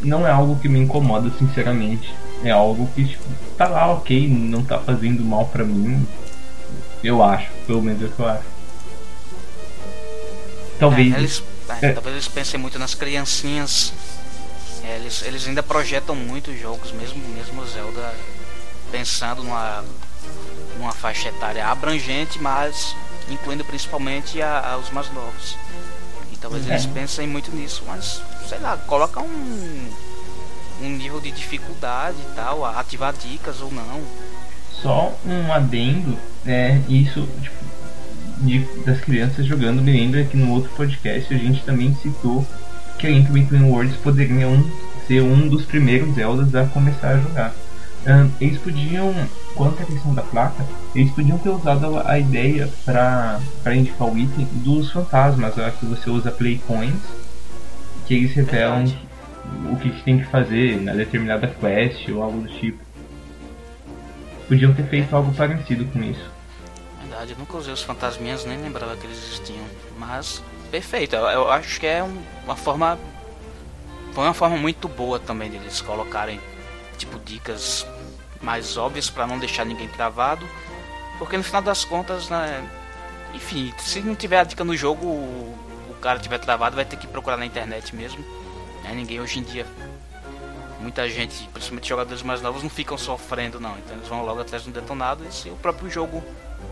não 0.00 0.24
é 0.24 0.30
algo 0.30 0.54
que 0.60 0.68
me 0.68 0.78
incomoda, 0.78 1.28
sinceramente. 1.36 2.14
É 2.44 2.52
algo 2.52 2.88
que, 2.94 3.04
tipo, 3.04 3.24
tá 3.58 3.66
lá, 3.66 3.92
ok, 3.92 4.28
não 4.28 4.62
tá 4.62 4.78
fazendo 4.78 5.24
mal 5.24 5.46
pra 5.46 5.64
mim. 5.64 6.06
Eu 7.02 7.20
acho, 7.20 7.50
pelo 7.66 7.82
menos 7.82 8.00
é 8.00 8.04
o 8.04 8.10
que 8.10 8.20
eu 8.20 8.28
acho. 8.28 8.44
Talvez. 10.78 11.14
É, 11.14 11.18
eles, 11.18 11.42
é. 11.82 11.92
Talvez 11.92 12.14
eles 12.16 12.28
pensem 12.28 12.58
muito 12.60 12.78
nas 12.78 12.94
criancinhas. 12.94 13.92
É, 14.84 14.96
eles, 14.96 15.22
eles 15.22 15.46
ainda 15.48 15.62
projetam 15.62 16.14
muito 16.14 16.50
os 16.50 16.60
jogos, 16.60 16.92
mesmo, 16.92 17.22
mesmo 17.34 17.62
o 17.62 17.66
Zelda 17.66 18.14
pensando 18.92 19.42
numa, 19.42 19.82
numa 20.78 20.92
faixa 20.92 21.28
etária 21.28 21.66
abrangente, 21.66 22.38
mas 22.38 22.94
incluindo 23.30 23.64
principalmente 23.64 24.40
a, 24.42 24.72
a 24.72 24.76
os 24.76 24.90
mais 24.90 25.10
novos. 25.12 25.56
E 26.32 26.36
talvez 26.36 26.66
É. 26.68 26.72
eles 26.72 26.86
pensem 26.86 27.26
muito 27.26 27.50
nisso, 27.50 27.82
mas 27.86 28.20
sei 28.48 28.58
lá, 28.58 28.76
coloca 28.76 29.20
um, 29.20 29.90
um 30.82 30.88
nível 30.90 31.18
de 31.20 31.30
dificuldade 31.30 32.18
e 32.20 32.34
tal, 32.36 32.64
ativar 32.64 33.14
dicas 33.14 33.60
ou 33.62 33.72
não. 33.72 34.02
Só 34.82 35.14
um 35.24 35.50
adendo, 35.50 36.18
é 36.46 36.78
isso, 36.90 37.26
tipo, 37.40 37.63
de- 38.38 38.66
das 38.84 39.00
crianças 39.00 39.46
jogando, 39.46 39.82
me 39.82 39.92
lembra 39.92 40.24
que 40.24 40.36
no 40.36 40.52
outro 40.52 40.70
podcast 40.76 41.32
a 41.34 41.38
gente 41.38 41.62
também 41.64 41.94
citou 41.96 42.46
que 42.98 43.06
a 43.06 43.10
Link 43.10 43.30
Between 43.30 43.64
Worlds 43.64 43.96
poderia 43.96 44.48
um, 44.48 44.70
ser 45.06 45.22
um 45.22 45.48
dos 45.48 45.64
primeiros 45.64 46.14
Zeldas 46.14 46.54
a 46.54 46.64
começar 46.66 47.10
a 47.10 47.18
jogar. 47.18 47.54
Ahn, 48.06 48.28
eles 48.40 48.58
podiam, 48.58 49.14
quanto 49.54 49.82
à 49.82 49.86
questão 49.86 50.14
da 50.14 50.22
placa, 50.22 50.64
eles 50.94 51.10
podiam 51.12 51.38
ter 51.38 51.48
usado 51.48 51.98
a, 51.98 52.12
a 52.12 52.18
ideia 52.18 52.68
para 52.84 53.40
indicar 53.74 54.08
o 54.08 54.18
item 54.18 54.46
dos 54.62 54.90
fantasmas, 54.92 55.56
lá 55.56 55.70
que 55.70 55.86
você 55.86 56.10
usa 56.10 56.30
Play 56.30 56.60
Coins, 56.66 57.00
que 58.06 58.14
eles 58.14 58.32
revelam 58.34 58.84
Verdade. 58.84 58.98
o 59.72 59.76
que 59.76 59.90
tem 60.02 60.18
que 60.18 60.26
fazer 60.26 60.80
na 60.82 60.92
determinada 60.92 61.46
quest 61.48 62.08
ou 62.10 62.22
algo 62.22 62.42
do 62.42 62.48
tipo. 62.48 62.78
Podiam 64.46 64.74
ter 64.74 64.84
feito 64.84 65.16
algo 65.16 65.32
parecido 65.32 65.86
com 65.86 66.02
isso. 66.02 66.33
Verdade, 67.14 67.30
eu 67.34 67.38
nunca 67.38 67.56
usei 67.56 67.72
os 67.72 67.80
fantasminhas, 67.80 68.44
nem 68.44 68.60
lembrava 68.60 68.96
que 68.96 69.06
eles 69.06 69.18
existiam. 69.18 69.64
Mas, 69.96 70.42
perfeito, 70.68 71.14
eu, 71.14 71.22
eu 71.26 71.48
acho 71.48 71.78
que 71.78 71.86
é 71.86 72.02
um- 72.02 72.20
uma 72.44 72.56
forma. 72.56 72.98
Foi 74.12 74.24
uma 74.24 74.34
forma 74.34 74.56
muito 74.56 74.88
boa 74.88 75.20
também 75.20 75.48
deles 75.48 75.80
colocarem, 75.80 76.40
tipo, 76.98 77.16
dicas 77.20 77.86
mais 78.42 78.76
óbvias 78.76 79.08
para 79.10 79.28
não 79.28 79.38
deixar 79.38 79.64
ninguém 79.64 79.86
travado. 79.86 80.44
Porque 81.16 81.36
no 81.36 81.44
final 81.44 81.62
das 81.62 81.84
contas, 81.84 82.28
né. 82.28 82.68
Enfim, 83.32 83.72
se 83.78 84.00
não 84.00 84.16
tiver 84.16 84.40
a 84.40 84.44
dica 84.44 84.64
no 84.64 84.76
jogo, 84.76 85.06
o, 85.06 85.56
o 85.90 85.94
cara 86.00 86.18
tiver 86.18 86.38
travado, 86.38 86.74
vai 86.74 86.84
ter 86.84 86.96
que 86.96 87.06
procurar 87.06 87.36
na 87.36 87.46
internet 87.46 87.94
mesmo. 87.94 88.24
Né? 88.82 88.92
Ninguém 88.92 89.20
hoje 89.20 89.38
em 89.38 89.42
dia. 89.44 89.64
Muita 90.80 91.08
gente, 91.08 91.48
principalmente 91.52 91.88
jogadores 91.88 92.22
mais 92.24 92.42
novos, 92.42 92.64
não 92.64 92.70
ficam 92.70 92.98
sofrendo 92.98 93.60
não. 93.60 93.78
Então 93.78 93.96
eles 93.96 94.08
vão 94.08 94.24
logo 94.24 94.40
atrás 94.40 94.64
do 94.64 94.72
detonado 94.72 95.24
e 95.24 95.32
se 95.32 95.48
o 95.48 95.54
próprio 95.56 95.88
jogo 95.88 96.20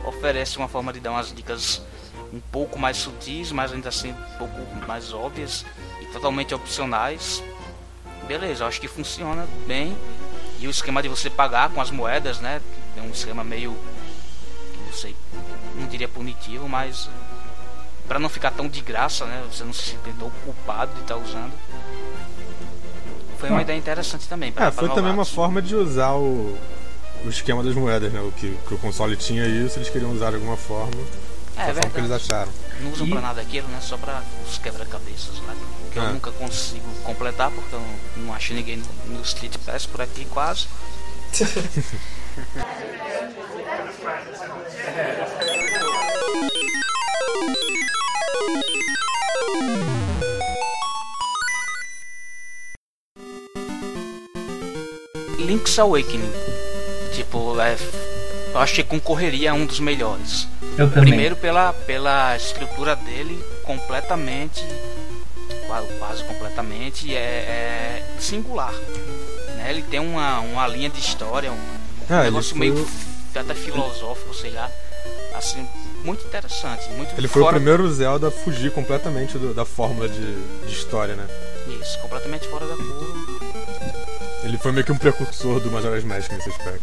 oferece 0.04 0.56
uma 0.58 0.68
forma 0.68 0.92
de 0.92 1.00
dar 1.00 1.10
umas 1.12 1.32
dicas 1.32 1.82
um 2.32 2.40
pouco 2.40 2.78
mais 2.78 2.96
sutis, 2.96 3.52
mas 3.52 3.72
ainda 3.72 3.88
assim 3.88 4.12
um 4.12 4.38
pouco 4.38 4.60
mais 4.86 5.12
óbvias 5.12 5.64
e 6.00 6.06
totalmente 6.06 6.54
opcionais. 6.54 7.42
Beleza, 8.26 8.66
acho 8.66 8.80
que 8.80 8.88
funciona 8.88 9.46
bem. 9.66 9.96
E 10.60 10.66
o 10.66 10.70
esquema 10.70 11.02
de 11.02 11.08
você 11.08 11.28
pagar 11.28 11.70
com 11.70 11.80
as 11.80 11.90
moedas, 11.90 12.38
né? 12.40 12.60
É 12.96 13.00
um 13.00 13.10
esquema 13.10 13.42
meio. 13.42 13.76
Não 14.86 14.92
sei, 14.92 15.14
não 15.76 15.86
diria 15.88 16.08
punitivo, 16.08 16.68
mas. 16.68 17.08
Pra 18.06 18.18
não 18.18 18.28
ficar 18.28 18.50
tão 18.52 18.68
de 18.68 18.80
graça, 18.80 19.24
né? 19.24 19.42
Você 19.50 19.64
não 19.64 19.72
se 19.72 19.82
sentir 19.90 20.12
tão 20.18 20.30
culpado 20.44 20.92
de 20.94 21.00
estar 21.00 21.16
usando. 21.16 21.52
Foi 23.38 23.48
uma 23.48 23.58
Ah. 23.58 23.62
ideia 23.62 23.76
interessante 23.78 24.28
também. 24.28 24.52
É, 24.56 24.70
foi 24.70 24.88
também 24.88 25.04
uma 25.04 25.10
novatos. 25.12 25.32
forma 25.34 25.60
de 25.60 25.74
usar 25.74 26.12
o, 26.14 26.56
o 27.24 27.28
esquema 27.28 27.62
das 27.62 27.74
moedas, 27.74 28.12
né? 28.12 28.20
O 28.20 28.32
que, 28.32 28.56
que 28.66 28.74
o 28.74 28.78
console 28.78 29.16
tinha 29.16 29.46
isso, 29.46 29.78
eles 29.78 29.88
queriam 29.88 30.10
usar 30.12 30.30
de 30.30 30.36
alguma 30.36 30.56
forma. 30.56 30.90
É, 31.56 31.66
forma 31.72 31.90
que 31.90 31.98
eles 32.00 32.10
acharam. 32.10 32.50
Não 32.80 32.90
usam 32.92 33.06
E- 33.06 33.10
pra 33.10 33.20
nada 33.20 33.40
aquilo, 33.40 33.68
né? 33.68 33.78
Só 33.80 33.96
pra 33.96 34.22
os 34.48 34.58
quebra-cabeças 34.58 35.38
lá. 35.46 35.54
Que 35.92 35.98
eu 35.98 36.02
Ah. 36.02 36.08
nunca 36.12 36.32
consigo 36.32 36.86
completar 37.04 37.50
porque 37.50 37.74
eu 37.74 37.80
não, 37.80 38.24
não 38.26 38.34
acho 38.34 38.54
ninguém 38.54 38.78
no, 38.78 39.14
no 39.16 39.22
Street 39.22 39.56
Pass 39.66 39.84
por 39.86 40.00
aqui 40.00 40.24
quase. 40.26 40.66
Link's 55.38 55.78
Awakening. 55.78 56.51
Tipo, 57.32 57.58
é, 57.62 57.78
eu 58.52 58.58
acho 58.60 58.74
que 58.74 58.84
concorreria 58.84 59.52
a 59.52 59.54
um 59.54 59.64
dos 59.64 59.80
melhores. 59.80 60.46
Eu 60.76 60.86
também. 60.90 61.04
Primeiro 61.04 61.34
pela, 61.34 61.72
pela 61.72 62.36
estrutura 62.36 62.94
dele 62.94 63.42
completamente, 63.62 64.62
qua- 65.66 65.82
quase 65.98 66.22
completamente, 66.24 67.14
é, 67.16 67.18
é 67.18 68.04
singular. 68.20 68.74
né? 69.56 69.68
Ele 69.70 69.80
tem 69.82 69.98
uma, 69.98 70.40
uma 70.40 70.66
linha 70.68 70.90
de 70.90 71.00
história, 71.00 71.50
um 71.50 71.58
Ah, 72.10 72.24
negócio 72.24 72.54
meio 72.54 72.74
o- 72.74 72.88
até 73.38 73.54
filosófico, 73.54 74.34
sei 74.34 74.50
lá. 74.50 74.70
Assim, 75.34 75.66
muito 76.04 76.26
interessante. 76.26 76.86
Muito 76.90 77.14
Ele 77.16 77.28
foi 77.28 77.40
o 77.40 77.48
primeiro 77.48 77.90
Zelda 77.90 78.28
a 78.28 78.30
fugir 78.30 78.70
completamente 78.72 79.38
do- 79.38 79.54
da 79.54 79.64
fórmula 79.64 80.06
de, 80.06 80.66
de 80.66 80.70
história, 80.72 81.14
né? 81.14 81.26
Isso, 81.80 81.98
completamente 82.00 82.46
fora 82.48 82.66
da 82.66 82.76
curva. 82.76 83.22
Ele 84.44 84.58
foi 84.58 84.72
meio 84.72 84.84
que 84.84 84.92
um 84.92 84.98
precursor 84.98 85.60
do 85.60 85.70
Majora's 85.70 86.04
Mask 86.04 86.30
nesse 86.32 86.50
aspecto. 86.50 86.82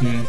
Sim. 0.00 0.26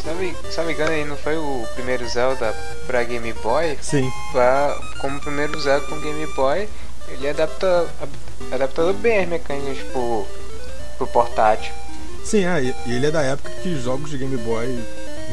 Se 0.00 0.06
não, 0.06 0.14
me, 0.14 0.34
se 0.50 0.56
não 0.58 0.64
me 0.64 0.72
engano, 0.72 0.92
ele 0.92 1.08
não 1.08 1.16
foi 1.16 1.36
o 1.36 1.66
primeiro 1.74 2.08
Zelda 2.08 2.54
pra 2.86 3.02
Game 3.04 3.32
Boy. 3.34 3.76
Sim. 3.82 4.10
Pra, 4.32 4.76
como 5.00 5.16
o 5.18 5.20
primeiro 5.20 5.58
Zelda 5.60 5.86
com 5.86 6.00
Game 6.00 6.26
Boy, 6.34 6.68
ele 7.08 7.28
adapta, 7.28 7.86
adaptou 8.52 8.92
bem 8.94 9.18
as 9.20 9.28
mecânicas 9.28 9.78
pro, 9.92 10.26
pro 10.96 11.06
portátil. 11.08 11.72
Sim, 12.24 12.44
é, 12.44 12.62
e 12.86 12.92
ele 12.92 13.06
é 13.06 13.10
da 13.10 13.22
época 13.22 13.50
que 13.62 13.80
jogos 13.80 14.10
de 14.10 14.18
Game 14.18 14.36
Boy, 14.38 14.66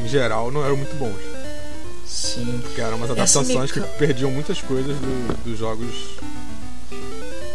em 0.02 0.08
geral, 0.08 0.50
não 0.50 0.64
eram 0.64 0.76
muito 0.76 0.94
bons. 0.96 1.16
Sim. 2.06 2.60
Porque 2.62 2.80
eram 2.80 2.96
umas 2.96 3.10
adaptações 3.10 3.70
meca- 3.72 3.80
que 3.80 3.98
perdiam 3.98 4.30
muitas 4.30 4.60
coisas 4.62 4.96
do- 4.96 5.44
dos 5.44 5.58
jogos 5.58 5.94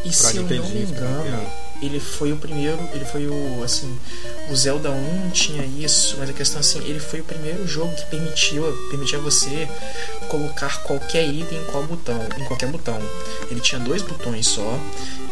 E 0.05 0.11
se 0.11 0.37
eu 0.37 0.43
não 0.43 0.49
me 0.49 0.57
Nintendinho, 0.59 0.87
engano. 0.89 1.47
Ele 1.81 1.99
foi 1.99 2.31
o 2.31 2.37
primeiro, 2.37 2.77
ele 2.93 3.05
foi 3.05 3.27
o, 3.27 3.63
assim, 3.63 3.97
o 4.49 4.55
Zelda 4.55 4.91
1 4.91 5.29
tinha 5.31 5.65
isso, 5.65 6.15
mas 6.19 6.29
a 6.29 6.33
questão 6.33 6.59
assim, 6.59 6.79
ele 6.79 6.99
foi 6.99 7.21
o 7.21 7.23
primeiro 7.23 7.67
jogo 7.67 7.93
que 7.95 8.05
permitiu, 8.05 8.63
permitia 8.89 9.19
você 9.19 9.67
colocar 10.29 10.83
qualquer 10.83 11.25
item 11.27 11.57
em 11.57 11.65
qual 11.65 11.83
botão, 11.83 12.19
em 12.37 12.45
qualquer 12.45 12.69
botão. 12.69 12.99
Ele 13.49 13.59
tinha 13.59 13.79
dois 13.79 14.01
botões 14.01 14.47
só. 14.47 14.79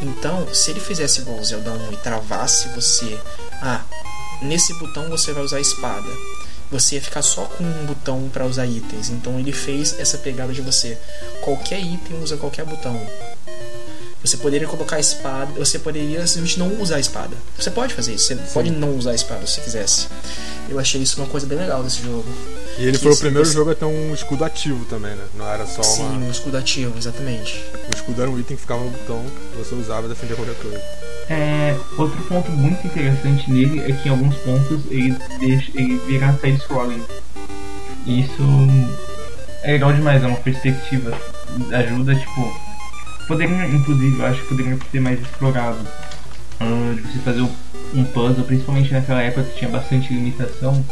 Então, 0.01 0.47
se 0.53 0.71
ele 0.71 0.79
fizesse 0.79 1.21
igual 1.21 1.37
o 1.37 1.45
Zelda 1.45 1.71
1 1.71 1.93
e 1.93 1.97
travasse 1.97 2.69
você, 2.69 3.17
ah, 3.61 3.83
nesse 4.41 4.73
botão 4.79 5.09
você 5.09 5.31
vai 5.33 5.43
usar 5.43 5.57
a 5.57 5.61
espada. 5.61 6.09
Você 6.71 6.95
ia 6.95 7.01
ficar 7.01 7.23
só 7.23 7.45
com 7.45 7.63
um 7.63 7.85
botão 7.85 8.29
para 8.31 8.45
usar 8.45 8.65
itens. 8.67 9.09
Então 9.09 9.39
ele 9.39 9.51
fez 9.51 9.99
essa 9.99 10.19
pegada 10.19 10.53
de 10.53 10.61
você. 10.61 10.97
Qualquer 11.41 11.79
item 11.79 12.21
usa 12.21 12.37
qualquer 12.37 12.63
botão. 12.63 12.95
Você 14.23 14.35
poderia 14.35 14.67
colocar 14.67 14.97
a 14.97 14.99
espada, 14.99 15.51
você 15.57 15.79
poderia 15.79 16.27
simplesmente 16.27 16.59
não 16.59 16.81
usar 16.81 16.97
a 16.97 16.99
espada. 16.99 17.35
Você 17.57 17.71
pode 17.71 17.93
fazer 17.93 18.13
isso, 18.15 18.25
você 18.25 18.35
pode 18.53 18.69
não 18.69 18.95
usar 18.97 19.11
a 19.11 19.15
espada 19.15 19.47
se 19.47 19.61
quisesse. 19.61 20.07
Eu 20.69 20.77
achei 20.77 21.01
isso 21.01 21.21
uma 21.21 21.27
coisa 21.27 21.47
bem 21.47 21.57
legal 21.57 21.81
desse 21.81 22.01
jogo. 22.03 22.25
E 22.77 22.83
ele 22.83 22.97
Que 22.97 23.03
foi 23.03 23.13
o 23.13 23.17
primeiro 23.17 23.47
você- 23.47 23.53
jogo 23.53 23.71
a 23.71 23.75
ter 23.75 23.85
um 23.85 24.13
escudo 24.13 24.43
ativo 24.43 24.83
também, 24.85 25.15
né? 25.15 25.23
Não 25.35 25.49
era 25.49 25.65
só 25.65 25.81
Sim, 25.81 26.01
uma. 26.03 26.25
um 26.27 26.31
escudo 26.31 26.57
ativo, 26.57 26.97
exatamente. 26.97 27.63
O 27.91 27.95
escudo 27.95 28.21
era 28.21 28.29
um 28.29 28.37
item 28.37 28.55
que 28.57 28.61
ficava 28.61 28.83
no 28.83 28.89
botão, 28.91 29.23
você 29.57 29.73
usava 29.73 30.05
e 30.05 30.09
defendia 30.09 30.35
qualquer 30.35 30.55
coisa. 30.55 30.77
É, 31.29 31.75
outro 31.97 32.21
ponto 32.23 32.51
muito 32.51 32.85
interessante 32.85 33.49
nele 33.49 33.79
é 33.89 33.93
que 33.95 34.07
em 34.09 34.11
alguns 34.11 34.35
pontos 34.37 34.81
ele, 34.91 35.15
deixa, 35.39 35.71
ele 35.75 35.97
vira 36.05 36.37
side-scrolling. 36.41 37.03
E 38.05 38.21
Isso 38.21 38.43
é 39.63 39.71
legal 39.73 39.93
demais, 39.93 40.21
é 40.23 40.27
uma 40.27 40.37
perspectiva. 40.37 41.17
Ajuda, 41.71 42.15
tipo. 42.15 42.68
Poderia, 43.29 43.67
inclusive, 43.67 44.17
eu 44.19 44.25
acho 44.25 44.41
que 44.41 44.47
poderia 44.47 44.75
ser 44.91 44.99
mais 44.99 45.21
explorado. 45.21 45.77
Ah, 46.59 46.93
de 46.95 47.01
você 47.03 47.19
fazer 47.19 47.41
um- 47.41 47.55
um 47.93 48.03
puzzle, 48.05 48.43
principalmente 48.43 48.91
naquela 48.91 49.21
época 49.21 49.43
que 49.43 49.59
tinha 49.59 49.69
bastante 49.69 50.11
limitação, 50.11 50.83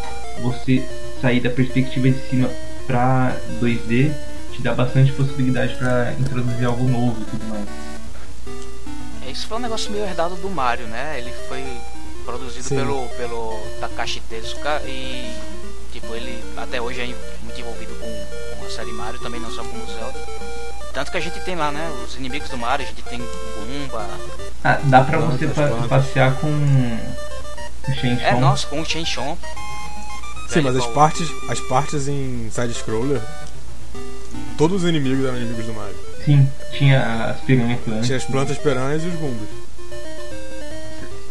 você 0.44 0.88
sair 1.20 1.40
da 1.40 1.50
perspectiva 1.50 2.12
de 2.12 2.30
cima 2.30 2.48
pra 2.86 3.36
2D 3.60 4.12
te 4.54 4.62
dá 4.62 4.76
bastante 4.76 5.12
possibilidade 5.14 5.76
pra 5.78 6.14
introduzir 6.20 6.66
algo 6.66 6.88
novo 6.88 7.20
e 7.20 7.26
tudo 7.26 7.46
mais. 7.50 7.66
É, 9.26 9.32
Isso 9.32 9.48
foi 9.48 9.58
um 9.58 9.62
negócio 9.62 9.92
meio 9.92 10.06
herdado 10.06 10.36
do 10.36 10.50
Mario, 10.50 10.86
né? 10.86 11.16
Ele 11.18 11.34
foi 11.50 11.64
produzido 12.24 12.68
Sim. 12.68 12.76
pelo, 12.76 13.08
pelo 13.18 13.60
Takashi 13.80 14.20
Tezuka 14.22 14.80
e 14.86 15.36
tipo, 15.92 16.14
ele 16.14 16.40
até 16.56 16.80
hoje 16.80 17.02
é 17.02 17.06
muito 17.44 17.60
envolvido 17.60 17.96
com, 17.96 18.58
com 18.60 18.66
a 18.66 18.70
série 18.70 18.92
Mario, 18.92 19.20
também 19.22 19.42
não 19.42 19.50
só 19.50 19.64
com 19.64 19.76
o 19.76 19.86
Zelda. 19.88 20.20
Tanto 20.98 21.12
que 21.12 21.18
a 21.18 21.22
gente 21.22 21.40
tem 21.42 21.56
lá, 21.56 21.72
né? 21.72 21.92
Os 22.04 22.16
inimigos 22.16 22.50
do 22.50 22.58
Mario, 22.58 22.84
a 22.84 22.90
gente 22.90 23.04
tem 23.04 23.20
Goomba. 23.20 24.04
Ah, 24.64 24.80
dá 24.86 25.04
pra 25.04 25.20
Plantas, 25.20 25.40
você 25.42 25.48
plantas. 25.48 25.86
passear 25.86 26.34
com 26.38 26.48
o 26.48 27.94
Shenchong. 27.94 28.24
É, 28.24 28.34
nossa, 28.40 28.66
com 28.66 28.82
o 28.82 28.84
Shenchon. 28.84 29.38
Sim, 30.50 30.62
mas 30.62 30.76
as 30.76 30.88
partes, 30.88 31.30
as 31.50 31.60
partes 31.60 32.08
em 32.08 32.50
side-scroller, 32.50 33.22
todos 34.58 34.82
os 34.82 34.90
inimigos 34.90 35.24
eram 35.24 35.38
inimigos 35.38 35.68
do 35.68 35.74
Mario. 35.76 35.96
Sim, 36.26 36.52
tinha 36.76 37.26
as 37.26 37.42
piranha 37.42 37.78
plantas. 37.86 38.06
Tinha 38.08 38.18
as 38.18 38.24
plantas 38.24 38.58
piranhas 38.58 39.04
e 39.04 39.08
os 39.08 39.14
gumbas. 39.20 39.50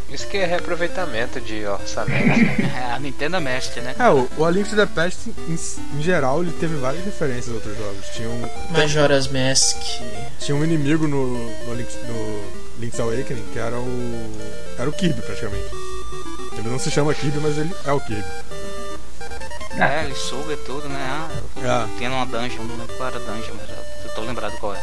Isso 0.08 0.26
que 0.28 0.36
é 0.36 0.46
reaproveitamento 0.46 1.40
de 1.40 1.66
orçamento. 1.66 2.26
É, 2.76 2.92
a 2.92 2.98
Nintendo 2.98 3.36
é 3.36 3.40
mestre, 3.40 3.80
né? 3.80 3.94
É, 3.98 4.08
o, 4.08 4.28
o 4.38 4.44
A 4.44 4.50
Link 4.50 4.68
to 4.70 4.76
the 4.76 4.86
Past, 4.86 5.28
em, 5.48 5.58
em 5.98 6.02
geral, 6.02 6.42
ele 6.42 6.52
teve 6.52 6.76
várias 6.76 7.04
referências 7.04 7.48
a 7.50 7.54
outros 7.54 7.76
jogos. 7.76 8.06
Tinha 8.14 8.28
um, 8.28 8.48
Majora's 8.70 9.28
Mask. 9.28 9.76
tinha 10.38 10.54
um 10.56 10.62
inimigo 10.64 11.06
no, 11.08 11.26
no, 11.66 11.74
Link, 11.74 11.88
no 12.06 12.44
Link's 12.78 13.00
Awakening 13.00 13.44
que 13.52 13.58
era 13.58 13.76
o. 13.78 14.32
Era 14.78 14.88
o 14.88 14.92
Kirby, 14.92 15.20
praticamente. 15.22 15.64
Ele 16.56 16.68
não 16.68 16.78
se 16.78 16.90
chama 16.90 17.12
Kirby, 17.14 17.38
mas 17.40 17.58
ele 17.58 17.74
é 17.84 17.92
o 17.92 18.00
Kirby. 18.00 18.24
É, 19.78 20.04
ele 20.04 20.14
suga 20.14 20.52
e 20.54 20.56
tudo, 20.58 20.88
né? 20.88 20.98
Ah, 20.98 21.28
eu 21.56 21.70
Ah. 21.70 21.88
tinha 21.98 22.10
uma 22.10 22.24
dungeon, 22.26 22.62
não 22.64 22.76
lembro 22.76 22.96
qual 22.96 23.08
era 23.08 23.18
a 23.18 23.20
dungeon, 23.20 23.54
mas 23.60 23.68
eu 24.04 24.14
tô 24.14 24.20
lembrado 24.22 24.56
qual 24.58 24.74
é. 24.74 24.82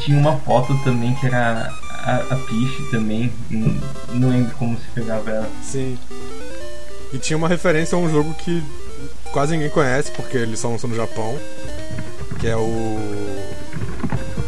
Tinha 0.00 0.18
uma 0.18 0.38
foto 0.40 0.74
também 0.84 1.14
que 1.16 1.26
era 1.26 1.70
a, 2.02 2.16
a 2.34 2.36
Peach 2.36 2.90
também. 2.90 3.32
Não, 3.50 3.80
não 4.14 4.28
lembro 4.30 4.54
como 4.56 4.76
se 4.78 4.84
pegava 4.94 5.30
ela. 5.30 5.50
Sim. 5.62 5.98
E 7.12 7.18
tinha 7.18 7.36
uma 7.36 7.48
referência 7.48 7.96
a 7.96 7.98
um 8.00 8.10
jogo 8.10 8.32
que 8.34 8.62
quase 9.32 9.52
ninguém 9.52 9.70
conhece, 9.70 10.10
porque 10.12 10.36
ele 10.36 10.56
só 10.56 10.68
lançou 10.68 10.88
no 10.88 10.96
Japão. 10.96 11.38
Que 12.40 12.48
é 12.48 12.56
o. 12.56 12.60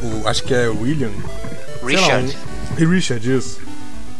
o 0.02 0.22
acho 0.26 0.42
que 0.44 0.54
é 0.54 0.68
William. 0.68 1.10
sei 1.84 1.96
lá, 1.96 2.02
Richard. 2.02 2.36
um- 2.80 2.90
Richard, 2.90 3.36
isso. 3.36 3.60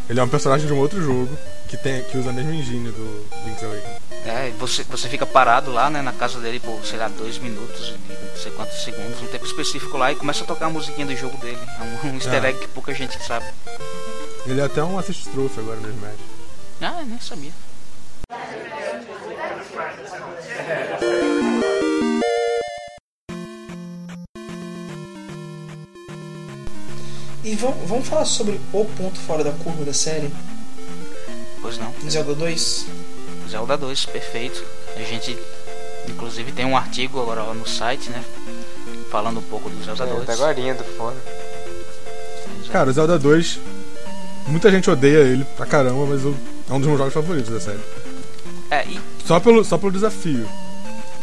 Ele 0.08 0.20
é 0.20 0.22
um 0.22 0.28
personagem 0.28 0.66
de 0.66 0.72
um 0.72 0.78
outro 0.78 1.02
jogo 1.02 1.28
que, 1.68 1.76
tem, 1.78 2.02
que 2.04 2.18
usa 2.18 2.30
a 2.30 2.32
mesma 2.32 2.54
engine 2.54 2.90
do 2.90 3.26
Link's 3.46 3.62
Awakening. 3.64 3.96
É, 4.26 4.48
e 4.48 4.52
você, 4.52 4.82
você 4.84 5.06
fica 5.08 5.26
parado 5.26 5.70
lá, 5.70 5.90
né, 5.90 6.00
na 6.00 6.12
casa 6.12 6.40
dele 6.40 6.58
por, 6.58 6.82
sei 6.84 6.98
lá, 6.98 7.08
dois 7.08 7.36
minutos 7.38 7.88
e 7.88 8.12
não 8.12 8.36
sei 8.42 8.50
quantos 8.52 8.82
segundos, 8.82 9.20
um 9.20 9.26
tempo 9.26 9.44
específico 9.44 9.98
lá, 9.98 10.12
e 10.12 10.14
começa 10.16 10.44
a 10.44 10.46
tocar 10.46 10.66
a 10.66 10.70
musiquinha 10.70 11.06
do 11.06 11.14
jogo 11.14 11.36
dele. 11.38 11.58
É 11.78 12.06
um, 12.06 12.10
um 12.10 12.14
easter 12.14 12.42
Ah. 12.42 12.48
egg 12.48 12.58
que 12.58 12.68
pouca 12.68 12.94
gente 12.94 13.22
sabe. 13.22 13.44
Ele 14.46 14.60
é 14.60 14.64
até 14.64 14.82
um 14.82 14.98
assist 14.98 15.28
trophy 15.30 15.60
agora 15.60 15.78
no 15.80 15.88
Smash. 15.90 16.14
Ah, 16.80 17.00
eu 17.00 17.06
nem 17.06 17.20
sabia. 17.20 17.52
E 27.42 27.54
vamos, 27.56 27.88
vamos 27.88 28.08
falar 28.08 28.24
sobre 28.24 28.58
o 28.72 28.84
ponto 28.84 29.18
fora 29.20 29.44
da 29.44 29.52
curva 29.52 29.84
da 29.84 29.92
série, 29.92 30.30
Pois 31.60 31.78
não. 31.78 31.94
Zelda 32.08 32.34
2. 32.34 32.86
Zelda 33.48 33.76
2, 33.76 34.06
perfeito. 34.06 34.64
A 34.96 35.02
gente, 35.02 35.38
inclusive, 36.08 36.52
tem 36.52 36.64
um 36.64 36.76
artigo 36.76 37.20
agora 37.20 37.42
lá 37.42 37.54
no 37.54 37.66
site, 37.66 38.10
né, 38.10 38.22
falando 39.10 39.38
um 39.38 39.42
pouco 39.42 39.68
do 39.70 39.84
Zelda 39.84 40.06
2. 40.06 40.22
é, 40.22 40.24
da 40.26 40.32
agorinha 40.32 40.74
do 40.74 40.84
fone. 40.84 41.16
Cara, 42.70 42.90
o 42.90 42.92
Zelda 42.92 43.18
2. 43.18 43.58
Muita 44.46 44.70
gente 44.70 44.90
odeia 44.90 45.20
ele 45.20 45.44
pra 45.56 45.64
caramba, 45.64 46.04
mas 46.06 46.22
eu, 46.22 46.36
é 46.68 46.72
um 46.72 46.78
dos 46.78 46.86
meus 46.86 46.98
jogos 46.98 47.14
favoritos 47.14 47.50
da 47.50 47.60
série. 47.60 47.80
É, 48.70 48.86
e 48.86 49.00
Só 49.24 49.40
pelo, 49.40 49.64
só 49.64 49.78
pelo 49.78 49.92
desafio. 49.92 50.46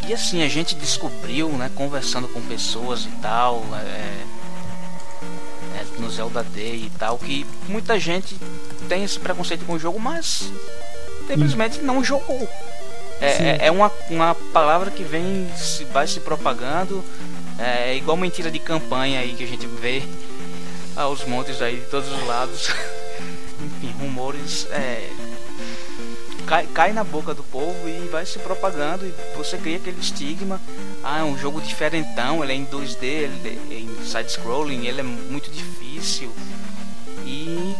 E 0.06 0.12
assim, 0.12 0.42
a 0.42 0.48
gente 0.48 0.74
descobriu, 0.74 1.48
né, 1.50 1.70
conversando 1.74 2.26
com 2.26 2.40
pessoas 2.42 3.04
e 3.04 3.10
tal, 3.20 3.62
é, 3.74 4.24
é, 5.78 5.84
no 6.00 6.10
Zelda 6.10 6.42
Day 6.42 6.86
e 6.86 6.90
tal, 6.98 7.16
que 7.18 7.46
muita 7.68 7.98
gente 8.00 8.36
tem 8.88 9.04
esse 9.04 9.18
preconceito 9.20 9.64
com 9.64 9.74
o 9.74 9.78
jogo, 9.78 10.00
mas 10.00 10.50
simplesmente 11.32 11.82
não 11.82 12.02
jogou. 12.04 12.48
É, 13.20 13.36
Sim. 13.36 13.44
é, 13.44 13.66
é 13.66 13.70
uma, 13.70 13.90
uma 14.10 14.34
palavra 14.34 14.90
que 14.90 15.02
vem, 15.02 15.48
se, 15.56 15.84
vai 15.84 16.06
se 16.06 16.20
propagando. 16.20 17.04
É 17.58 17.94
igual 17.94 18.16
mentira 18.16 18.50
de 18.50 18.58
campanha 18.58 19.20
aí 19.20 19.34
que 19.34 19.44
a 19.44 19.46
gente 19.46 19.66
vê 19.66 20.02
aos 20.96 21.24
montes 21.24 21.62
aí 21.62 21.76
de 21.76 21.86
todos 21.86 22.10
os 22.10 22.26
lados. 22.26 22.68
Enfim, 23.62 23.94
rumores. 24.00 24.66
É, 24.70 25.08
cai, 26.46 26.66
cai 26.66 26.92
na 26.92 27.04
boca 27.04 27.32
do 27.32 27.42
povo 27.44 27.88
e 27.88 28.08
vai 28.08 28.26
se 28.26 28.38
propagando 28.40 29.06
e 29.06 29.14
você 29.36 29.56
cria 29.56 29.76
aquele 29.76 30.00
estigma. 30.00 30.60
Ah, 31.02 31.20
é 31.20 31.24
um 31.24 31.38
jogo 31.38 31.60
diferentão, 31.60 32.42
ele 32.42 32.52
é 32.52 32.56
em 32.56 32.66
2D, 32.66 33.02
ele 33.02 33.60
é 33.70 33.74
em 33.74 34.04
side-scrolling, 34.04 34.86
ele 34.86 35.00
é 35.00 35.04
muito 35.04 35.50
difícil. 35.50 36.32
E 37.24 37.74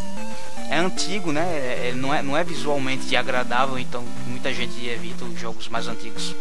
é 0.73 0.79
antigo, 0.79 1.33
né? 1.33 1.43
É- 1.43 1.89
é- 1.91 1.93
não, 1.95 2.15
é, 2.15 2.23
não 2.23 2.37
é 2.37 2.43
visualmente 2.43 3.15
agradável, 3.15 3.79
então 3.79 4.03
muita 4.27 4.53
gente 4.53 4.85
evita 4.87 5.25
os 5.25 5.39
jogos 5.39 5.69
mais 5.69 5.87
antigos 5.87 6.35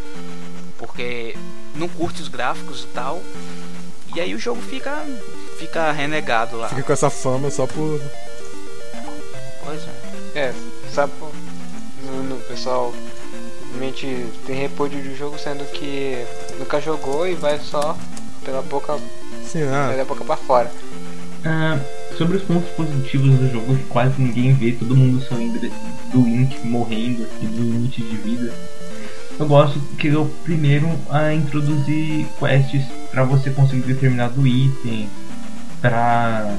porque 0.77 1.35
não 1.75 1.87
curte 1.87 2.21
os 2.21 2.27
gráficos 2.27 2.83
e 2.83 2.87
tal. 2.87 3.21
E 4.15 4.19
aí 4.19 4.33
o 4.33 4.39
jogo 4.39 4.61
fica 4.61 5.05
fica 5.59 5.91
renegado 5.91 6.57
lá. 6.57 6.69
Fica 6.69 6.83
com 6.83 6.93
essa 6.93 7.09
fama 7.09 7.49
só 7.51 7.67
por. 7.67 8.01
Pois 9.63 9.81
é. 9.83 10.39
É, 10.39 10.53
sabe, 10.93 11.13
pô, 11.19 11.27
no, 12.03 12.23
no 12.23 12.37
pessoal 12.41 12.93
realmente 13.69 14.27
tem 14.45 14.55
repúdio 14.55 15.01
do 15.01 15.15
jogo, 15.15 15.37
sendo 15.37 15.65
que 15.71 16.25
nunca 16.57 16.79
jogou 16.79 17.27
e 17.27 17.33
vai 17.35 17.59
só 17.59 17.97
pela 18.43 18.61
boca, 18.61 18.97
Sim, 19.45 19.63
ah, 19.63 19.93
da 19.95 20.05
boca 20.05 20.23
pra 20.23 20.37
fora. 20.37 20.71
Ah, 21.45 21.77
sobre 22.21 22.37
os 22.37 22.43
pontos 22.43 22.69
positivos 22.73 23.31
do 23.31 23.51
jogo 23.51 23.75
que 23.75 23.83
quase 23.85 24.21
ninguém 24.21 24.53
vê, 24.53 24.73
todo 24.73 24.95
mundo 24.95 25.19
só 25.23 25.33
lembra 25.33 25.67
do 26.13 26.21
Link 26.21 26.55
morrendo 26.63 27.27
e 27.41 27.47
do 27.47 27.63
limite 27.63 27.99
de 27.99 28.15
vida. 28.15 28.53
Eu 29.39 29.47
gosto 29.47 29.79
que 29.97 30.05
ele 30.05 30.17
é 30.17 30.19
o 30.19 30.27
primeiro 30.43 30.87
a 31.09 31.33
introduzir 31.33 32.27
quests 32.37 32.83
para 33.09 33.23
você 33.23 33.49
conseguir 33.49 33.81
determinado 33.81 34.45
item, 34.45 35.09
para 35.81 36.55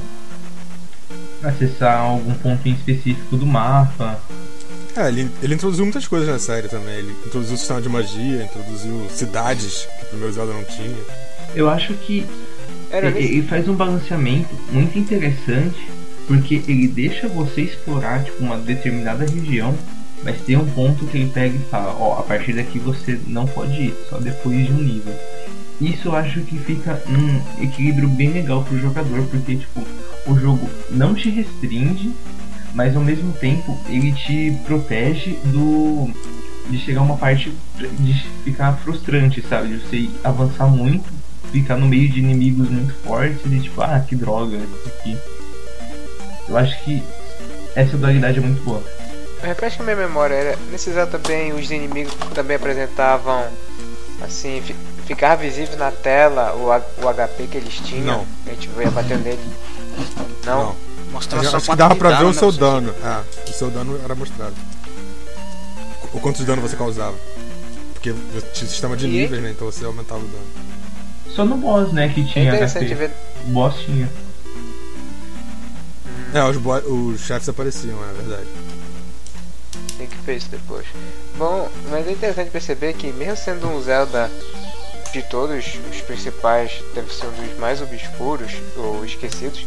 acessar 1.44 2.00
algum 2.00 2.34
ponto 2.34 2.68
em 2.68 2.72
específico 2.72 3.36
do 3.36 3.46
mapa. 3.46 4.18
é, 4.96 5.06
ele, 5.06 5.30
ele 5.40 5.54
introduziu 5.54 5.84
muitas 5.84 6.08
coisas 6.08 6.28
na 6.28 6.40
série 6.40 6.66
também. 6.66 6.96
Ele 6.96 7.12
introduziu 7.24 7.54
o 7.54 7.58
sistema 7.58 7.80
de 7.80 7.88
magia, 7.88 8.42
introduziu 8.42 9.06
cidades 9.10 9.86
que 10.00 10.06
o 10.06 10.08
primeiro 10.08 10.32
Zelda 10.32 10.52
não 10.54 10.64
tinha. 10.64 10.96
Eu 11.54 11.70
acho 11.70 11.94
que 11.94 12.26
Era 12.92 13.08
ele, 13.08 13.38
ele 13.38 13.42
faz 13.42 13.68
um 13.68 13.74
balanceamento 13.74 14.54
muito 14.70 14.98
interessante 14.98 15.88
porque 16.26 16.62
ele 16.68 16.86
deixa 16.86 17.26
você 17.26 17.62
explorar 17.62 18.22
tipo, 18.22 18.44
uma 18.44 18.58
determinada 18.58 19.24
região, 19.24 19.74
mas 20.22 20.40
tem 20.42 20.56
um 20.56 20.66
ponto 20.66 21.04
que 21.06 21.18
ele 21.18 21.30
pega 21.32 21.56
e 21.56 21.70
fala, 21.70 21.96
ó, 21.98 22.20
a 22.20 22.22
partir 22.22 22.52
daqui 22.52 22.78
você 22.78 23.18
não 23.26 23.46
pode 23.46 23.72
ir, 23.72 23.94
só 24.08 24.18
depois 24.18 24.66
de 24.66 24.72
um 24.72 24.76
nível. 24.76 25.14
Isso 25.80 26.08
eu 26.08 26.14
acho 26.14 26.40
que 26.42 26.58
fica 26.58 27.02
um 27.08 27.62
equilíbrio 27.64 28.08
bem 28.08 28.30
legal 28.30 28.62
pro 28.62 28.78
jogador, 28.78 29.24
porque 29.24 29.56
tipo, 29.56 29.84
o 30.26 30.38
jogo 30.38 30.68
não 30.90 31.14
te 31.14 31.28
restringe, 31.28 32.12
mas 32.74 32.94
ao 32.94 33.02
mesmo 33.02 33.32
tempo 33.32 33.76
ele 33.88 34.12
te 34.12 34.56
protege 34.64 35.38
do 35.46 36.08
de 36.70 36.78
chegar 36.78 37.02
uma 37.02 37.16
parte 37.16 37.52
de 37.98 38.14
ficar 38.44 38.72
frustrante, 38.78 39.42
sabe? 39.42 39.68
De 39.68 39.80
você 39.80 40.08
avançar 40.22 40.68
muito, 40.68 41.12
ficar 41.52 41.76
no 41.76 41.86
meio 41.86 42.08
de 42.08 42.18
inimigos 42.20 42.68
muito 42.70 42.94
fortes 43.04 43.40
e 43.44 43.60
tipo, 43.60 43.80
ah, 43.82 44.00
que 44.06 44.16
droga 44.16 44.56
isso 44.56 44.88
aqui. 44.88 45.18
Eu 46.48 46.56
acho 46.56 46.82
que 46.82 47.02
essa 47.74 47.96
dualidade 47.96 48.38
é 48.38 48.40
muito 48.40 48.62
boa. 48.64 48.82
Refresca 49.42 49.82
a 49.82 49.84
minha 49.84 49.96
memória, 49.96 50.34
era, 50.34 50.58
nesse 50.70 50.92
Zelda 50.92 51.18
também 51.18 51.52
os 51.52 51.70
inimigos 51.70 52.14
também 52.34 52.56
apresentavam 52.56 53.44
assim, 54.22 54.62
fi, 54.64 54.74
ficava 55.06 55.42
visível 55.42 55.76
na 55.76 55.90
tela 55.90 56.54
o, 56.54 56.68
o 56.68 57.14
HP 57.14 57.48
que 57.50 57.56
eles 57.58 57.74
tinham. 57.74 58.04
Não. 58.18 58.26
A 58.46 58.50
gente 58.50 58.70
ia 58.78 58.90
batendo 58.90 59.24
nele. 59.24 59.40
Não? 60.46 60.64
Não. 60.64 60.76
Mostrando 61.10 61.44
Eu 61.44 61.50
só 61.50 61.56
acho 61.58 61.70
que 61.70 61.76
dava 61.76 61.94
pra 61.96 62.10
ver 62.10 62.16
dano, 62.18 62.30
o 62.30 62.34
seu 62.34 62.52
dano. 62.52 62.94
É, 63.04 63.50
o 63.50 63.52
seu 63.52 63.70
dano 63.70 64.00
era 64.02 64.14
mostrado. 64.14 64.54
O 66.12 66.20
quanto 66.20 66.38
de 66.38 66.44
dano 66.44 66.62
você 66.62 66.76
causava. 66.76 67.16
Porque 67.92 68.14
tinha 68.54 68.68
sistema 68.68 68.96
de 68.96 69.06
E- 69.06 69.10
níveis, 69.10 69.42
né? 69.42 69.50
Então 69.50 69.70
você 69.70 69.84
aumentava 69.84 70.20
o 70.20 70.28
dano. 70.28 70.71
Só 71.34 71.44
no 71.44 71.56
boss, 71.56 71.92
né, 71.92 72.08
que 72.08 72.20
É 72.20 72.24
tinha 72.24 72.44
interessante 72.48 72.86
HP. 72.86 72.94
ver. 72.94 73.10
O 73.46 73.50
boss 73.50 73.74
tinha. 73.84 74.08
É, 76.34 76.42
os, 76.44 76.56
bo- 76.56 76.76
os 76.78 77.20
chefes 77.20 77.48
apareciam, 77.48 77.98
é 78.08 78.12
verdade. 78.14 78.46
Tem 79.98 80.06
que 80.06 80.16
ver 80.24 80.36
isso 80.36 80.48
depois. 80.50 80.86
Bom, 81.36 81.68
mas 81.90 82.06
é 82.06 82.12
interessante 82.12 82.50
perceber 82.50 82.94
que 82.94 83.12
mesmo 83.12 83.36
sendo 83.36 83.68
um 83.68 83.80
Zelda 83.82 84.30
de 85.12 85.22
todos 85.24 85.64
os 85.90 86.00
principais, 86.02 86.72
deve 86.94 87.12
ser 87.12 87.26
um 87.26 87.30
dos 87.46 87.58
mais 87.58 87.82
obscuros 87.82 88.52
ou 88.78 89.04
esquecidos, 89.04 89.66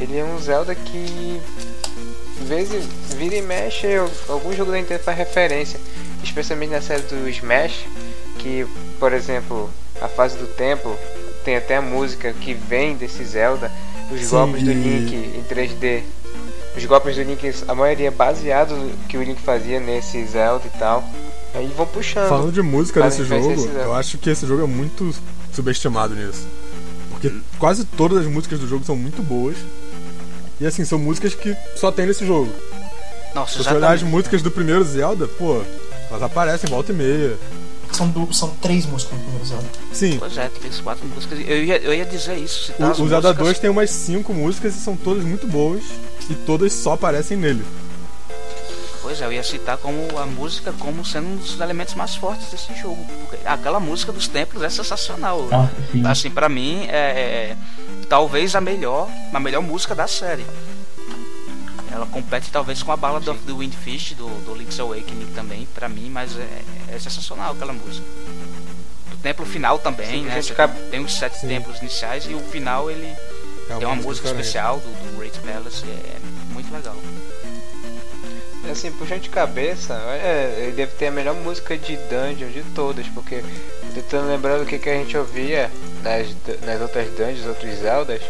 ele 0.00 0.16
é 0.18 0.24
um 0.24 0.38
Zelda 0.38 0.74
que 0.74 1.40
vezes 2.46 2.84
vira 3.16 3.36
e 3.36 3.42
mexe, 3.42 3.86
algum 4.28 4.54
jogo 4.54 4.70
da 4.70 4.78
Nintendo 4.78 5.02
faz 5.02 5.18
referência, 5.18 5.78
especialmente 6.24 6.70
na 6.70 6.80
série 6.80 7.02
do 7.02 7.28
Smash, 7.28 7.84
que 8.38 8.66
por 8.98 9.12
exemplo, 9.12 9.70
a 10.00 10.08
fase 10.08 10.36
do 10.36 10.46
templo 10.46 10.96
tem 11.44 11.56
até 11.56 11.76
a 11.76 11.82
música 11.82 12.32
que 12.32 12.54
vem 12.54 12.96
desse 12.96 13.24
Zelda, 13.24 13.70
os 14.10 14.20
Sim, 14.20 14.30
golpes 14.30 14.62
do 14.62 14.72
Link 14.72 15.14
em 15.14 15.44
3D. 15.48 16.02
Os 16.76 16.84
golpes 16.84 17.16
do 17.16 17.22
Link, 17.22 17.54
a 17.66 17.74
maioria 17.74 18.08
é 18.08 18.10
baseado 18.10 18.76
no 18.76 18.90
que 19.08 19.16
o 19.16 19.22
Link 19.22 19.40
fazia 19.40 19.80
nesse 19.80 20.24
Zelda 20.26 20.64
e 20.66 20.78
tal. 20.78 21.04
Aí 21.54 21.72
vão 21.76 21.86
puxando. 21.86 22.28
Falando 22.28 22.52
de 22.52 22.60
música 22.60 23.02
referência 23.02 23.56
jogo, 23.56 23.78
eu 23.78 23.94
acho 23.94 24.18
que 24.18 24.28
esse 24.28 24.46
jogo 24.46 24.64
é 24.64 24.66
muito 24.66 25.14
subestimado 25.52 26.14
nisso. 26.14 26.46
Porque 27.10 27.32
quase 27.58 27.84
todas 27.84 28.18
as 28.18 28.26
músicas 28.26 28.60
do 28.60 28.68
jogo 28.68 28.84
são 28.84 28.94
muito 28.94 29.22
boas. 29.22 29.56
E 30.60 30.66
assim, 30.66 30.84
são 30.84 30.98
músicas 30.98 31.34
que 31.34 31.56
só 31.74 31.90
tem 31.90 32.06
nesse 32.06 32.26
jogo. 32.26 32.52
Nossa, 33.34 33.52
Se 33.52 33.64
você 33.64 33.74
olhar 33.74 33.92
as 33.92 34.02
músicas 34.02 34.42
do 34.42 34.50
primeiro 34.50 34.84
Zelda, 34.84 35.26
pô, 35.26 35.62
elas 36.10 36.22
aparecem 36.22 36.68
volta 36.68 36.92
e 36.92 36.94
meia. 36.94 37.36
São, 37.92 38.08
du- 38.08 38.32
são 38.32 38.50
três 38.60 38.84
músicas 38.86 39.14
no 39.18 39.20
primeiro 39.24 39.46
Zelda. 39.46 39.64
Sim, 39.92 40.16
Pois 40.18 40.36
é, 40.36 40.48
três, 40.48 40.80
quatro 40.80 41.06
músicas. 41.06 41.38
Eu 41.40 41.64
ia, 41.64 41.78
eu 41.78 41.94
ia 41.94 42.04
dizer 42.04 42.36
isso. 42.36 42.72
o, 42.78 42.84
o 42.84 42.94
Zelda 43.08 43.28
músicas. 43.28 43.36
2 43.36 43.58
tem 43.58 43.70
umas 43.70 43.90
cinco 43.90 44.34
músicas 44.34 44.74
e 44.76 44.80
são 44.80 44.96
todas 44.96 45.24
muito 45.24 45.46
boas. 45.46 45.82
E 46.28 46.34
todas 46.34 46.72
só 46.72 46.92
aparecem 46.94 47.36
nele. 47.36 47.64
Pois 49.02 49.20
é, 49.22 49.24
eu 49.26 49.32
ia 49.32 49.42
citar 49.42 49.76
como 49.78 50.18
a 50.18 50.26
música 50.26 50.72
como 50.80 51.04
sendo 51.04 51.28
um 51.28 51.36
dos 51.36 51.60
elementos 51.60 51.94
mais 51.94 52.16
fortes 52.16 52.50
desse 52.50 52.74
jogo. 52.74 53.06
Porque 53.28 53.46
aquela 53.46 53.78
música 53.78 54.10
dos 54.12 54.26
templos 54.26 54.62
é 54.64 54.68
sensacional. 54.68 55.48
Sim. 55.92 56.04
Assim, 56.04 56.30
pra 56.30 56.48
mim, 56.48 56.86
é, 56.88 56.96
é 57.52 57.56
talvez 58.08 58.56
a 58.56 58.60
melhor, 58.60 59.08
a 59.32 59.38
melhor 59.38 59.62
música 59.62 59.94
da 59.94 60.08
série. 60.08 60.44
Ela 61.96 62.04
compete 62.06 62.50
talvez 62.50 62.82
com 62.82 62.92
a 62.92 62.96
Ballad 62.96 63.26
of 63.30 63.40
the 63.46 63.52
Windfish 63.52 64.12
do, 64.12 64.28
do 64.44 64.54
Link's 64.54 64.78
Awakening 64.78 65.32
também, 65.34 65.66
pra 65.74 65.88
mim, 65.88 66.10
mas 66.10 66.36
é, 66.36 66.62
é 66.94 66.98
sensacional 66.98 67.52
aquela 67.52 67.72
música. 67.72 68.06
O 69.14 69.16
templo 69.22 69.46
final 69.46 69.78
também, 69.78 70.06
Sim, 70.06 70.24
né? 70.26 70.38
Tem 70.90 71.00
os 71.00 71.14
sete 71.14 71.38
Sim. 71.38 71.48
templos 71.48 71.78
iniciais 71.78 72.26
e 72.28 72.34
o 72.34 72.40
final 72.40 72.90
ele 72.90 73.06
É 73.06 73.76
tem 73.78 73.86
uma 73.86 73.96
música 73.96 74.28
diferente. 74.28 74.40
especial 74.46 74.78
do, 74.78 74.88
do 74.88 75.16
Great 75.18 75.38
Palace, 75.40 75.86
é 75.86 76.18
muito 76.52 76.70
legal. 76.70 76.96
Assim, 78.70 78.90
puxando 78.92 79.20
de 79.22 79.30
cabeça, 79.30 79.94
é, 80.22 80.64
ele 80.64 80.72
deve 80.72 80.92
ter 80.96 81.06
a 81.06 81.10
melhor 81.10 81.34
música 81.36 81.78
de 81.78 81.96
dungeon 81.96 82.50
de 82.50 82.62
todas, 82.74 83.06
porque 83.08 83.42
tentando 83.94 84.28
lembrando 84.28 84.64
o 84.64 84.66
que, 84.66 84.78
que 84.78 84.90
a 84.90 84.94
gente 84.94 85.16
ouvia 85.16 85.70
nas, 86.02 86.26
nas 86.62 86.80
outras 86.82 87.08
dungeons, 87.12 87.46
outros 87.46 87.74
Zeldas, 87.78 88.20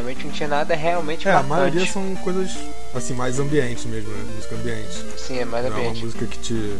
realmente 0.00 0.24
não 0.26 0.32
tinha 0.32 0.48
nada 0.48 0.74
realmente 0.74 1.28
É, 1.28 1.32
a 1.32 1.42
maioria 1.42 1.86
são 1.86 2.14
coisas 2.16 2.50
assim, 2.94 3.12
mais 3.14 3.38
ambientes 3.38 3.84
mesmo, 3.84 4.10
né? 4.10 4.24
Música 4.34 4.54
ambiente. 4.56 5.04
Sim, 5.18 5.38
é 5.38 5.44
mais 5.44 5.64
Não 5.64 5.72
é 5.72 5.74
uma 5.74 5.80
ambiente. 5.88 6.04
música 6.04 6.26
que 6.26 6.38
te 6.38 6.76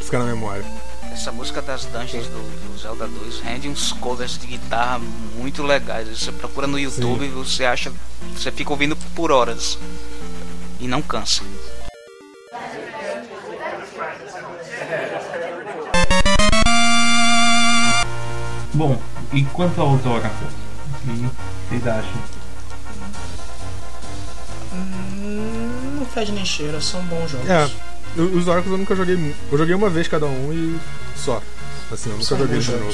fica 0.00 0.18
na 0.18 0.24
memória. 0.24 0.64
Essa 1.12 1.30
música 1.32 1.60
das 1.60 1.84
dungeons 1.86 2.26
do, 2.26 2.38
do 2.72 2.78
Zelda 2.78 3.06
2 3.06 3.40
rende 3.40 3.68
uns 3.68 3.92
covers 3.92 4.38
de 4.38 4.46
guitarra 4.46 5.00
muito 5.36 5.62
legais. 5.62 6.08
Você 6.08 6.32
procura 6.32 6.66
no 6.66 6.78
YouTube 6.78 7.24
e 7.24 7.28
você 7.28 7.64
acha. 7.64 7.92
Você 8.34 8.50
fica 8.50 8.70
ouvindo 8.70 8.96
por 9.14 9.30
horas. 9.30 9.78
E 10.80 10.86
não 10.86 11.02
cansa. 11.02 11.42
Bom, 18.74 18.96
e 19.32 19.42
quanto 19.44 19.80
aos 19.80 20.04
Oracles? 20.06 20.52
O 21.04 21.08
que 21.08 21.68
vocês 21.70 21.86
acham? 21.86 22.37
Hum, 25.28 25.96
não 26.00 26.06
fede 26.06 26.32
nem 26.32 26.44
cheira, 26.44 26.80
são 26.80 27.00
bons 27.02 27.30
jogos. 27.30 27.48
É, 27.48 27.68
os 28.16 28.48
Oracles 28.48 28.72
eu 28.72 28.78
nunca 28.78 28.96
joguei. 28.96 29.34
Eu 29.52 29.58
joguei 29.58 29.74
uma 29.74 29.90
vez 29.90 30.08
cada 30.08 30.26
um 30.26 30.52
e 30.52 30.78
só. 31.16 31.42
Assim, 31.92 32.10
eu 32.10 32.16
nunca 32.16 32.24
São 32.24 32.38
joguei 32.38 32.58
de 32.58 32.70
novo. 32.70 32.92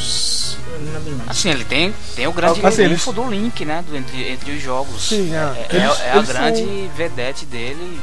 Assim, 1.27 1.51
ele 1.51 1.65
tem, 1.65 1.95
tem 2.15 2.27
o 2.27 2.33
grande 2.33 2.65
Assim, 2.65 2.85
triunfo 2.85 3.11
eles- 3.11 3.25
do 3.25 3.31
Link, 3.31 3.65
né? 3.65 3.85
Do, 3.87 3.97
entre, 3.97 4.29
entre 4.29 4.53
os 4.53 4.63
jogos. 4.63 5.09
Sim, 5.09 5.33
é. 5.35 5.67
É, 5.71 5.77
Eles- 5.77 6.01
é 6.01 6.11
a 6.13 6.23
grande 6.23 6.61
são- 6.65 6.91
vedete 6.97 7.45
dele. 7.47 8.01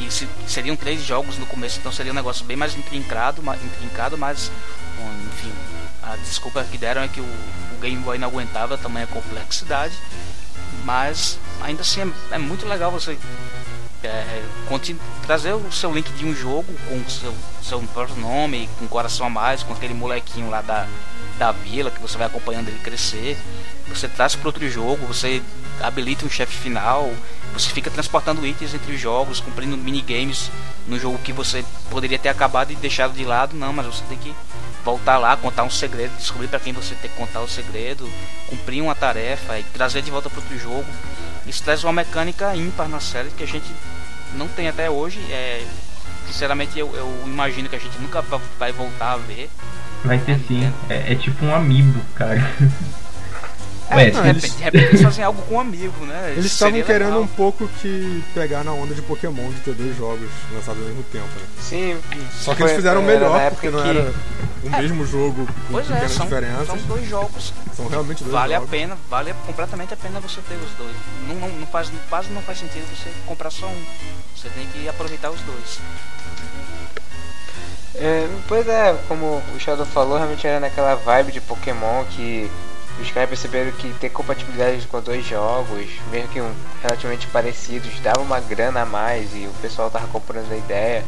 E 0.00 0.10
se, 0.10 0.28
seriam 0.46 0.74
três 0.76 1.02
jogos 1.02 1.38
no 1.38 1.46
começo, 1.46 1.78
então 1.78 1.92
seria 1.92 2.10
um 2.12 2.14
negócio 2.14 2.44
bem 2.44 2.56
mais 2.56 2.76
intrincado, 2.76 3.40
ma- 3.42 3.56
intrincado 3.56 4.18
mas 4.18 4.50
bom, 4.98 5.08
enfim, 5.32 5.52
a 6.02 6.16
desculpa 6.16 6.64
que 6.64 6.76
deram 6.76 7.02
é 7.02 7.08
que 7.08 7.20
o, 7.20 7.24
o 7.24 7.80
Game 7.80 8.02
Boy 8.02 8.18
não 8.18 8.26
aguentava 8.28 8.76
tamanha 8.76 9.06
complexidade, 9.06 9.94
mas 10.84 11.38
ainda 11.62 11.82
assim 11.82 12.00
é, 12.02 12.34
é 12.34 12.38
muito 12.38 12.66
legal 12.66 12.90
você 12.90 13.16
é, 14.06 14.42
trazer 15.26 15.52
o 15.52 15.72
seu 15.72 15.92
link 15.92 16.10
de 16.12 16.24
um 16.24 16.34
jogo 16.34 16.72
com 16.88 16.96
o 16.96 17.10
seu, 17.10 17.34
seu 17.62 17.80
próprio 17.92 18.16
nome, 18.16 18.68
com 18.78 18.86
coração 18.86 19.26
a 19.26 19.30
mais, 19.30 19.62
com 19.62 19.72
aquele 19.72 19.94
molequinho 19.94 20.50
lá 20.50 20.60
da, 20.60 20.86
da 21.38 21.52
vila 21.52 21.90
que 21.90 22.00
você 22.00 22.16
vai 22.16 22.26
acompanhando 22.26 22.68
ele 22.68 22.78
crescer. 22.78 23.38
Você 23.88 24.08
traz 24.08 24.34
para 24.34 24.48
outro 24.48 24.68
jogo, 24.68 25.06
você 25.06 25.42
habilita 25.80 26.24
um 26.24 26.30
chefe 26.30 26.56
final, 26.56 27.10
você 27.52 27.70
fica 27.70 27.90
transportando 27.90 28.46
itens 28.46 28.74
entre 28.74 28.92
os 28.92 29.00
jogos, 29.00 29.40
cumprindo 29.40 29.76
minigames 29.76 30.50
no 30.86 30.98
jogo 30.98 31.18
que 31.18 31.32
você 31.32 31.64
poderia 31.90 32.18
ter 32.18 32.28
acabado 32.28 32.72
e 32.72 32.76
deixado 32.76 33.12
de 33.14 33.24
lado, 33.24 33.56
não, 33.56 33.72
mas 33.72 33.86
você 33.86 34.02
tem 34.08 34.18
que 34.18 34.34
voltar 34.84 35.18
lá, 35.18 35.36
contar 35.36 35.62
um 35.62 35.70
segredo, 35.70 36.14
descobrir 36.16 36.48
para 36.48 36.60
quem 36.60 36.72
você 36.72 36.94
tem 36.94 37.10
que 37.10 37.16
contar 37.16 37.40
o 37.40 37.48
segredo, 37.48 38.10
cumprir 38.48 38.82
uma 38.82 38.94
tarefa 38.94 39.58
e 39.58 39.62
trazer 39.62 40.02
de 40.02 40.10
volta 40.10 40.28
para 40.28 40.40
outro 40.40 40.58
jogo. 40.58 40.84
Isso 41.46 41.62
traz 41.62 41.82
uma 41.84 41.92
mecânica 41.92 42.54
ímpar 42.54 42.88
na 42.88 43.00
série 43.00 43.30
que 43.30 43.42
a 43.42 43.46
gente 43.46 43.70
não 44.34 44.48
tem 44.48 44.68
até 44.68 44.88
hoje. 44.90 45.18
É, 45.30 45.64
sinceramente, 46.26 46.78
eu, 46.78 46.90
eu 46.94 47.22
imagino 47.26 47.68
que 47.68 47.76
a 47.76 47.78
gente 47.78 47.98
nunca 47.98 48.20
va- 48.22 48.40
vai 48.58 48.72
voltar 48.72 49.12
a 49.12 49.16
ver. 49.16 49.48
Vai 50.04 50.18
ter 50.18 50.38
sim. 50.46 50.70
É, 50.88 51.12
é 51.12 51.14
tipo 51.14 51.44
um 51.44 51.54
amiibo, 51.54 52.00
cara. 52.14 52.40
É, 53.90 53.96
Ué, 53.96 54.04
de, 54.06 54.12
não, 54.16 54.22
repente, 54.22 54.44
eles- 54.46 54.56
de 54.56 54.62
repente 54.62 54.84
eles 54.86 55.02
fazem 55.02 55.22
algo 55.24 55.42
com 55.42 55.56
um 55.56 55.60
amigo, 55.60 56.06
né? 56.06 56.32
Eles 56.32 56.46
estavam 56.46 56.82
querendo 56.82 57.04
legal. 57.08 57.20
um 57.22 57.26
pouco 57.26 57.68
que 57.82 58.24
pegar 58.32 58.64
na 58.64 58.72
onda 58.72 58.94
de 58.94 59.02
Pokémon 59.02 59.50
de 59.50 59.60
ter 59.60 59.74
dois 59.74 59.94
jogos 59.94 60.26
lançados 60.54 60.80
ao 60.80 60.88
mesmo 60.88 61.02
tempo, 61.12 61.26
né? 61.26 61.46
Sim. 61.60 62.00
Só 62.40 62.52
que 62.54 62.60
foi- 62.62 62.68
eles 62.70 62.76
fizeram 62.76 63.02
era 63.02 63.12
melhor, 63.12 63.50
porque 63.50 63.68
não 63.68 63.82
que- 63.82 63.88
era 63.90 64.14
o 64.64 64.70
mesmo 64.70 65.06
jogo 65.06 65.46
com 65.46 65.72
Pois 65.72 65.84
é, 65.84 65.92
pequenas 65.92 66.12
são, 66.12 66.24
diferenças. 66.24 66.66
são 66.66 66.76
dois 66.78 67.06
jogos. 67.06 67.52
São 67.76 67.86
realmente 67.86 68.24
dois 68.24 68.32
Vale 68.32 68.54
a 68.54 68.56
jogos. 68.56 68.70
pena, 68.70 68.96
vale 69.10 69.34
completamente 69.46 69.92
a 69.92 69.96
pena 69.98 70.18
você 70.18 70.40
ter 70.48 70.54
os 70.54 70.70
dois. 70.78 70.96
Não, 71.28 71.34
não, 71.34 71.48
não 71.50 71.66
faz, 71.66 71.92
quase 72.08 72.30
não 72.30 72.40
faz 72.40 72.58
sentido 72.60 72.86
você 72.88 73.10
comprar 73.26 73.50
só 73.50 73.66
um. 73.66 73.82
Você 74.44 74.50
tem 74.50 74.66
que 74.66 74.86
aproveitar 74.86 75.30
os 75.30 75.40
dois. 75.40 75.80
É, 77.94 78.28
pois 78.46 78.68
é, 78.68 78.94
como 79.08 79.42
o 79.54 79.58
Shadow 79.58 79.86
falou, 79.86 80.18
realmente 80.18 80.46
era 80.46 80.60
naquela 80.60 80.94
vibe 80.96 81.32
de 81.32 81.40
Pokémon 81.40 82.04
que 82.10 82.50
os 83.00 83.10
caras 83.10 83.30
perceberam 83.30 83.72
que 83.72 83.88
ter 83.94 84.10
compatibilidade 84.10 84.86
com 84.86 85.00
dois 85.00 85.24
jogos, 85.24 85.88
mesmo 86.10 86.28
que 86.28 86.42
um, 86.42 86.54
relativamente 86.82 87.26
parecidos, 87.28 87.98
dava 88.00 88.20
uma 88.20 88.38
grana 88.38 88.82
a 88.82 88.84
mais 88.84 89.34
e 89.34 89.46
o 89.46 89.54
pessoal 89.62 89.90
tava 89.90 90.06
comprando 90.08 90.52
a 90.52 90.56
ideia. 90.58 91.02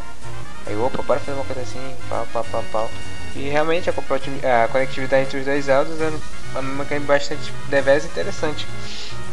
Aí, 0.67 0.75
opa, 0.75 1.03
bora 1.03 1.21
fazer 1.21 1.37
uma 1.37 1.45
coisa 1.45 1.61
assim, 1.61 1.95
pau, 2.09 2.27
pau, 2.33 2.45
pau, 2.51 2.65
pau. 2.73 2.91
E 3.35 3.51
realmente 3.51 3.91
a, 3.91 4.65
a 4.65 4.69
conectividade 4.69 5.25
entre 5.25 5.41
os 5.41 5.45
dois 5.45 5.67
Zeldas 5.67 6.01
era 6.01 6.15
uma 6.59 6.85
bastante 7.01 7.53
devés 7.69 8.07
interessante. 8.07 8.67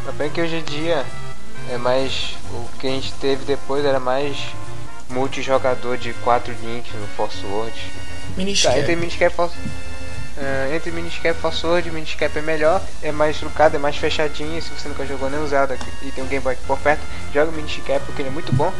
A 0.06 0.12
pena 0.12 0.28
que 0.28 0.42
hoje 0.42 0.56
em 0.56 0.62
dia 0.62 1.06
é 1.70 1.76
mais. 1.78 2.34
O 2.50 2.68
que 2.78 2.86
a 2.86 2.90
gente 2.90 3.12
teve 3.14 3.44
depois 3.44 3.84
era 3.84 4.00
mais 4.00 4.36
multijogador 5.10 5.96
de 5.96 6.12
4 6.14 6.54
links 6.62 6.92
no 6.94 7.06
Force 7.08 7.44
Word. 7.46 7.72
Tá, 7.72 8.36
Miniscap. 8.36 8.78
entre 8.78 8.96
Miniscap 8.96 9.32
e 9.32 9.36
Force 9.36 9.54
Ah, 10.36 10.74
entre 10.74 10.90
Miniscap 10.90 11.38
Force 11.40 11.64
Word, 11.64 11.90
Miniscap 11.90 12.36
é 12.36 12.42
melhor, 12.42 12.82
é 13.02 13.12
mais 13.12 13.38
trucado, 13.38 13.76
é 13.76 13.78
mais 13.78 13.96
fechadinho. 13.96 14.60
Se 14.60 14.70
você 14.70 14.88
nunca 14.88 15.06
jogou 15.06 15.30
nenhum 15.30 15.46
Zelda 15.46 15.78
e 16.02 16.10
tem 16.10 16.24
um 16.24 16.26
Game 16.26 16.42
Boy 16.42 16.56
por 16.66 16.78
perto, 16.78 17.02
joga 17.32 17.50
o 17.50 17.54
Miniscap 17.54 18.04
porque 18.04 18.22
ele 18.22 18.28
é 18.28 18.32
muito 18.32 18.52
bom. 18.52 18.72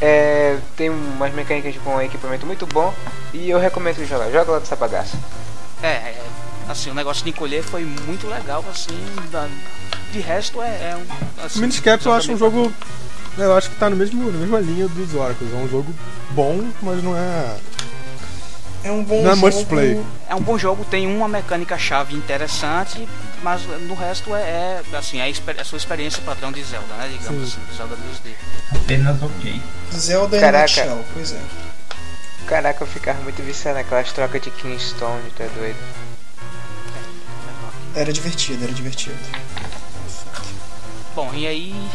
É, 0.00 0.58
tem 0.76 0.90
umas 0.90 1.32
mecânicas 1.32 1.76
com 1.78 2.00
equipamento 2.00 2.44
muito 2.46 2.66
bom 2.66 2.92
e 3.32 3.48
eu 3.48 3.58
recomendo 3.58 3.96
que 3.96 4.06
jogar. 4.06 4.30
Joga 4.30 4.52
lá 4.52 4.58
dessa 4.58 4.76
bagaça. 4.76 5.16
É, 5.82 5.88
é, 5.88 6.22
assim, 6.68 6.90
o 6.90 6.94
negócio 6.94 7.22
de 7.24 7.30
encolher 7.30 7.62
foi 7.62 7.84
muito 7.84 8.26
legal, 8.26 8.64
assim. 8.70 8.94
da- 9.30 9.48
de 10.12 10.20
resto 10.20 10.62
é, 10.62 10.66
é 10.92 10.96
um. 10.96 11.44
Assim, 11.44 11.58
O 11.58 11.62
Miniscap 11.62 12.04
eu 12.06 12.12
acho 12.12 12.30
um 12.32 12.36
jogo. 12.38 12.72
Eu 13.36 13.56
acho 13.56 13.68
que 13.68 13.76
tá 13.76 13.90
no 13.90 13.96
mesmo, 13.96 14.30
na 14.30 14.38
mesma 14.38 14.60
linha 14.60 14.86
dos 14.86 15.12
Oracles. 15.14 15.52
É 15.52 15.56
um 15.56 15.68
jogo 15.68 15.92
bom, 16.30 16.64
mas 16.80 17.02
não 17.02 17.16
é. 17.16 17.56
É 18.84 18.92
um 18.92 19.02
bom 19.02 19.22
Não 19.22 19.32
é 19.32 19.34
jogo. 19.34 19.46
must 19.46 19.64
play. 19.66 20.00
É 20.28 20.34
um 20.34 20.40
bom 20.42 20.56
jogo, 20.58 20.84
tem 20.84 21.06
uma 21.06 21.26
mecânica 21.26 21.76
chave 21.78 22.14
interessante, 22.14 23.08
mas 23.42 23.62
no 23.88 23.94
resto 23.94 24.34
é, 24.36 24.40
é, 24.40 24.82
assim, 24.96 25.18
é 25.20 25.24
a, 25.24 25.60
a 25.60 25.64
sua 25.64 25.78
experiência 25.78 26.22
padrão 26.22 26.52
de 26.52 26.62
Zelda, 26.62 26.94
né? 26.98 27.08
Digamos 27.18 27.50
Sim. 27.54 27.58
assim, 27.66 27.76
Zelda 27.78 27.96
2D. 27.96 28.30
Apenas 28.76 29.22
ok. 29.22 29.62
Zelda 29.92 30.38
Caraca. 30.38 30.58
em 30.58 30.86
nutshell, 30.86 31.04
pois 31.14 31.32
é. 31.32 31.40
Caraca, 32.46 32.84
eu 32.84 32.86
ficava 32.86 33.20
muito 33.22 33.42
viciado 33.42 33.78
naquelas 33.78 34.12
trocas 34.12 34.42
de 34.42 34.50
Kingstone, 34.50 35.30
tu 35.34 35.42
é 35.42 35.48
doido. 35.48 35.76
Era 37.94 38.12
divertido, 38.12 38.64
era 38.64 38.72
divertido. 38.72 39.16
Bom, 41.14 41.32
e 41.34 41.46
aí 41.46 41.90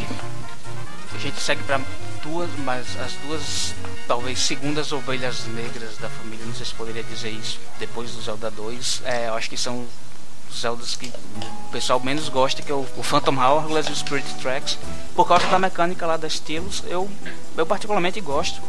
a 1.13 1.17
gente 1.17 1.39
segue 1.41 1.61
para 1.63 1.81
duas, 2.23 2.49
mas 2.59 2.85
as 2.99 3.11
duas 3.25 3.73
talvez 4.07 4.39
segundas 4.39 4.91
ovelhas 4.91 5.45
negras 5.47 5.97
da 5.97 6.09
família, 6.09 6.45
não 6.45 6.53
sei 6.53 6.65
se 6.65 6.73
poderia 6.73 7.03
dizer 7.03 7.29
isso, 7.31 7.59
depois 7.79 8.11
do 8.11 8.21
Zelda 8.21 8.49
2. 8.49 9.01
É, 9.05 9.27
eu 9.27 9.33
acho 9.35 9.49
que 9.49 9.57
são 9.57 9.85
os 10.49 10.59
Zeldas 10.61 10.95
que 10.95 11.07
o 11.07 11.71
pessoal 11.71 11.99
menos 11.99 12.29
gosta, 12.29 12.61
que 12.61 12.71
é 12.71 12.75
o, 12.75 12.85
o 12.95 13.03
Phantom 13.03 13.35
Hourglass 13.37 13.87
e 13.87 13.91
o 13.91 13.95
Spirit 13.95 14.27
Tracks, 14.35 14.77
por 15.15 15.27
causa 15.27 15.45
da 15.47 15.59
mecânica 15.59 16.05
lá 16.07 16.15
das 16.15 16.33
estilos, 16.33 16.81
eu, 16.87 17.09
eu 17.57 17.65
particularmente 17.65 18.21
gosto. 18.21 18.61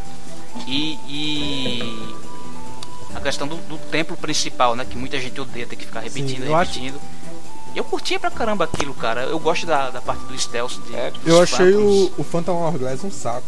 E, 0.66 0.98
e 1.06 2.16
a 3.14 3.20
questão 3.20 3.46
do, 3.46 3.54
do 3.56 3.78
templo 3.78 4.16
principal, 4.16 4.74
né, 4.74 4.84
que 4.84 4.98
muita 4.98 5.18
gente 5.20 5.40
odeia 5.40 5.64
ter 5.66 5.76
que 5.76 5.86
ficar 5.86 6.00
repetindo, 6.00 6.52
acho- 6.56 6.72
repetindo. 6.72 7.00
Eu 7.74 7.84
curtia 7.84 8.18
pra 8.18 8.30
caramba 8.30 8.64
aquilo, 8.64 8.92
cara. 8.94 9.22
Eu 9.22 9.38
gosto 9.38 9.64
da, 9.66 9.90
da 9.90 10.00
parte 10.00 10.24
do 10.24 10.38
stealth. 10.38 10.72
De, 10.86 10.94
É, 10.96 11.12
Eu 11.24 11.40
achei 11.40 11.74
o, 11.74 12.10
o 12.18 12.24
Phantom 12.24 12.60
Hourglass 12.62 13.04
um 13.04 13.10
saco. 13.10 13.44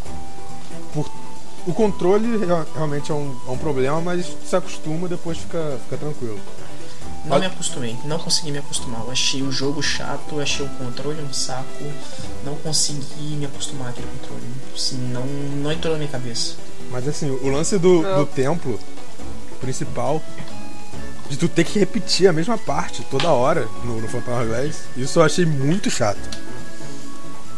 Por, 0.94 1.10
o 1.66 1.72
controle 1.74 2.36
rea- 2.44 2.66
realmente 2.74 3.10
é 3.10 3.14
um, 3.14 3.36
é 3.46 3.50
um 3.50 3.58
problema, 3.58 4.00
mas 4.00 4.26
se 4.48 4.54
acostuma 4.56 5.08
depois 5.08 5.38
fica, 5.38 5.78
fica 5.84 5.96
tranquilo. 5.96 6.38
Não 7.24 7.38
me 7.38 7.46
acostumei, 7.46 7.96
não 8.04 8.18
consegui 8.18 8.50
me 8.50 8.58
acostumar. 8.58 9.00
Eu 9.02 9.10
achei 9.12 9.42
o 9.42 9.52
jogo 9.52 9.80
chato, 9.80 10.22
eu 10.36 10.40
achei 10.40 10.66
o 10.66 10.68
controle 10.70 11.22
um 11.22 11.32
saco. 11.32 11.84
Não 12.44 12.56
consegui 12.56 13.36
me 13.36 13.46
acostumar 13.46 13.90
àquele 13.90 14.08
controle. 14.18 14.42
Assim, 14.74 14.96
não, 15.12 15.24
não 15.24 15.70
entrou 15.70 15.92
na 15.92 15.98
minha 16.00 16.10
cabeça. 16.10 16.54
Mas 16.90 17.06
assim, 17.06 17.30
o 17.30 17.48
lance 17.48 17.78
do, 17.78 18.02
Não. 18.02 18.18
do 18.20 18.26
templo 18.26 18.78
principal, 19.60 20.20
de 21.32 21.38
tu 21.38 21.48
ter 21.48 21.64
que 21.64 21.78
repetir 21.78 22.28
a 22.28 22.32
mesma 22.32 22.58
parte 22.58 23.02
toda 23.10 23.30
hora 23.30 23.66
no, 23.84 23.98
no 24.02 24.06
Phantom 24.06 24.32
Hourglass, 24.32 24.82
isso 24.94 25.18
eu 25.18 25.22
achei 25.22 25.46
muito 25.46 25.90
chato. 25.90 26.20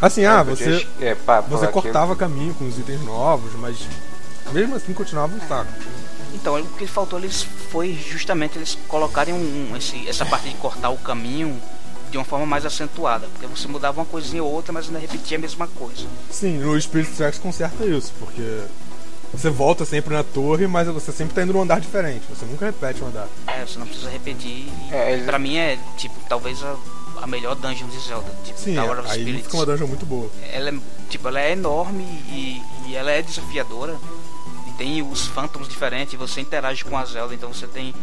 Assim, 0.01 0.23
ah, 0.23 0.41
você, 0.43 0.87
É, 1.01 1.13
pá, 1.13 1.41
você 1.41 1.67
cortava 1.67 2.15
caminho 2.15 2.53
com 2.53 2.65
os 2.65 2.77
itens 2.79 3.01
novos, 3.03 3.51
mas 3.59 3.75
mesmo 4.53 4.75
assim 4.77 4.93
continuava 4.93 5.35
um 5.35 5.45
saco. 5.45 5.69
Então, 6.33 6.57
o 6.57 6.65
que 6.65 6.87
faltou 6.87 7.19
eles 7.19 7.45
foi 7.69 7.91
justamente 7.93 8.57
eles 8.57 8.77
colocarem 8.87 9.33
um, 9.33 9.71
um- 9.71 9.75
esse, 9.75 10.07
essa 10.07 10.25
parte 10.25 10.47
de 10.47 10.55
cortar 10.55 10.89
o 10.89 10.97
caminho 10.97 11.61
de 12.11 12.17
uma 12.17 12.23
forma 12.23 12.45
mais 12.45 12.65
acentuada. 12.65 13.27
Porque 13.27 13.45
você 13.47 13.67
mudava 13.67 13.99
uma 13.99 14.05
coisinha 14.05 14.41
ou 14.41 14.51
outra, 14.53 14.71
mas 14.71 14.85
ainda 14.87 14.99
repetia 14.99 15.37
a 15.37 15.41
mesma 15.41 15.67
coisa. 15.67 16.05
Sim, 16.31 16.59
no 16.59 16.79
Spirit 16.79 17.11
Tracks 17.11 17.39
conserta 17.39 17.85
isso, 17.85 18.13
porque 18.19 18.61
você 19.37 19.49
volta 19.49 19.85
sempre 19.85 20.13
na 20.13 20.23
torre, 20.23 20.67
mas 20.67 20.87
você 20.87 21.11
sempre 21.11 21.33
tá 21.33 21.43
indo 21.43 21.53
num 21.53 21.61
andar 21.61 21.79
diferente, 21.79 22.23
você 22.29 22.45
nunca 22.45 22.65
repete 22.65 23.03
um 23.03 23.07
andar. 23.07 23.27
É, 23.47 23.65
você 23.65 23.77
não 23.79 23.85
precisa 23.87 24.09
repetir. 24.09 24.67
É, 24.91 25.13
eles- 25.13 25.25
Pra 25.25 25.37
mim 25.39 25.57
é, 25.57 25.77
tipo, 25.97 26.15
talvez 26.27 26.61
a, 26.63 26.75
a 27.21 27.27
melhor 27.27 27.55
dungeon 27.55 27.87
de 27.87 27.99
Zelda. 27.99 28.29
Tipo, 28.43 28.59
Sim, 28.59 28.75
Tower 28.75 28.99
of 28.99 29.09
aí 29.11 29.19
Spirits. 29.21 29.43
fica 29.45 29.57
uma 29.57 29.65
dungeon 29.65 29.87
muito 29.87 30.05
boa. 30.05 30.29
ela 30.51 30.69
é, 30.69 30.73
tipo, 31.09 31.27
ela 31.27 31.39
é 31.39 31.51
enorme 31.51 32.03
e, 32.29 32.61
e 32.87 32.95
ela 32.95 33.11
é 33.11 33.21
desafiadora. 33.21 33.95
E 34.67 34.71
tem 34.77 35.01
os 35.01 35.27
phantoms 35.27 35.67
diferentes, 35.69 36.13
e 36.13 36.17
você 36.17 36.41
interage 36.41 36.83
com 36.83 36.97
a 36.97 37.05
Zelda, 37.05 37.33
então 37.33 37.53
você 37.53 37.67
tem. 37.67 37.93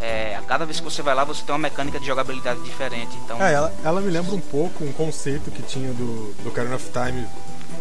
é, 0.00 0.36
a 0.36 0.42
cada 0.42 0.64
vez 0.64 0.78
que 0.80 0.84
você 0.84 1.02
vai 1.02 1.14
lá, 1.14 1.24
você 1.24 1.42
tem 1.44 1.52
uma 1.54 1.58
mecânica 1.58 1.98
de 2.00 2.06
jogabilidade 2.06 2.60
diferente. 2.60 3.16
Então, 3.24 3.42
É, 3.42 3.52
ela, 3.52 3.72
ela 3.84 4.00
me 4.00 4.10
lembra 4.10 4.34
um 4.34 4.40
pouco 4.40 4.84
um 4.84 4.92
conceito 4.92 5.50
que 5.50 5.62
tinha 5.62 5.92
do, 5.92 6.32
do 6.42 6.48
Ocarina 6.48 6.76
of 6.76 6.90
Time 6.90 7.26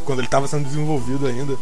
quando 0.06 0.20
ele 0.20 0.28
estava 0.28 0.48
sendo 0.48 0.66
desenvolvido 0.66 1.28
ainda. 1.28 1.58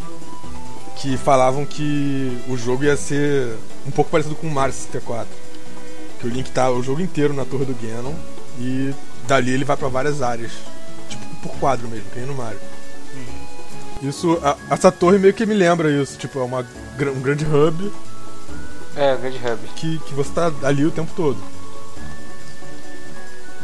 Que 0.98 1.18
falavam 1.18 1.66
que 1.66 2.42
o 2.48 2.56
jogo 2.58 2.84
ia 2.84 2.96
ser 2.96 3.56
um 3.88 3.92
pouco 3.92 4.12
parecido 4.12 4.36
com 4.36 4.48
o 4.48 4.52
Mario 4.52 4.74
64. 4.74 5.28
Que 6.20 6.28
o 6.28 6.30
Link 6.30 6.52
tá 6.52 6.70
o 6.70 6.84
jogo 6.84 7.02
inteiro 7.02 7.34
na 7.34 7.44
torre 7.46 7.66
do 7.66 7.74
Ganon 7.74 8.14
e 8.60 8.94
dali 9.28 9.52
ele 9.52 9.66
vai 9.66 9.76
pra 9.76 9.88
várias 9.88 10.22
áreas. 10.22 10.52
Tipo 11.10 11.26
por 11.42 11.52
quadro 11.60 11.88
mesmo, 11.88 12.06
que 12.12 12.20
nem 12.20 12.28
no 12.28 12.36
Mario. 12.36 12.60
Isso, 14.04 14.40
a- 14.44 14.56
essa 14.70 14.92
torre 14.92 15.18
meio 15.18 15.34
que 15.34 15.46
me 15.46 15.54
lembra 15.54 15.90
isso, 15.92 16.18
tipo, 16.18 16.40
é 16.40 16.44
uma, 16.44 16.60
um 16.62 17.22
grande 17.22 17.46
hub 17.46 17.92
É, 18.96 19.14
o 19.14 19.18
grande 19.20 19.38
hub. 19.38 19.60
que, 19.76 20.00
que 20.00 20.14
você 20.14 20.32
tá 20.32 20.52
ali 20.64 20.86
o 20.86 20.92
tempo 20.92 21.12
todo. 21.16 21.38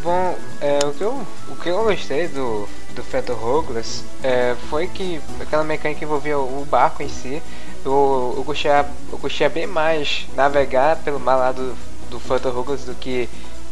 Bom, 0.03 0.37
é, 0.61 0.79
o, 0.85 0.91
que 0.93 1.01
eu, 1.03 1.27
o 1.49 1.55
que 1.55 1.69
eu 1.69 1.83
gostei 1.83 2.27
do, 2.27 2.67
do 2.97 3.03
Phantom 3.03 3.33
Hourglass 3.33 4.03
é, 4.23 4.55
foi 4.69 4.87
que 4.87 5.21
aquela 5.39 5.63
mecânica 5.63 6.03
envolvia 6.03 6.37
o 6.37 6.67
barco 6.69 7.03
em 7.03 7.07
si. 7.07 7.41
Eu, 7.85 8.33
eu, 8.35 8.43
gostei, 8.43 8.71
eu 8.71 9.17
gostei 9.19 9.47
bem 9.47 9.67
mais 9.67 10.25
navegar 10.35 10.97
pelo 10.97 11.19
mar 11.19 11.35
lá 11.35 11.51
do, 11.51 11.75
do 12.09 12.19
Phantom 12.19 12.49
Hourglass 12.49 12.83
do 12.83 12.95
que 12.95 13.29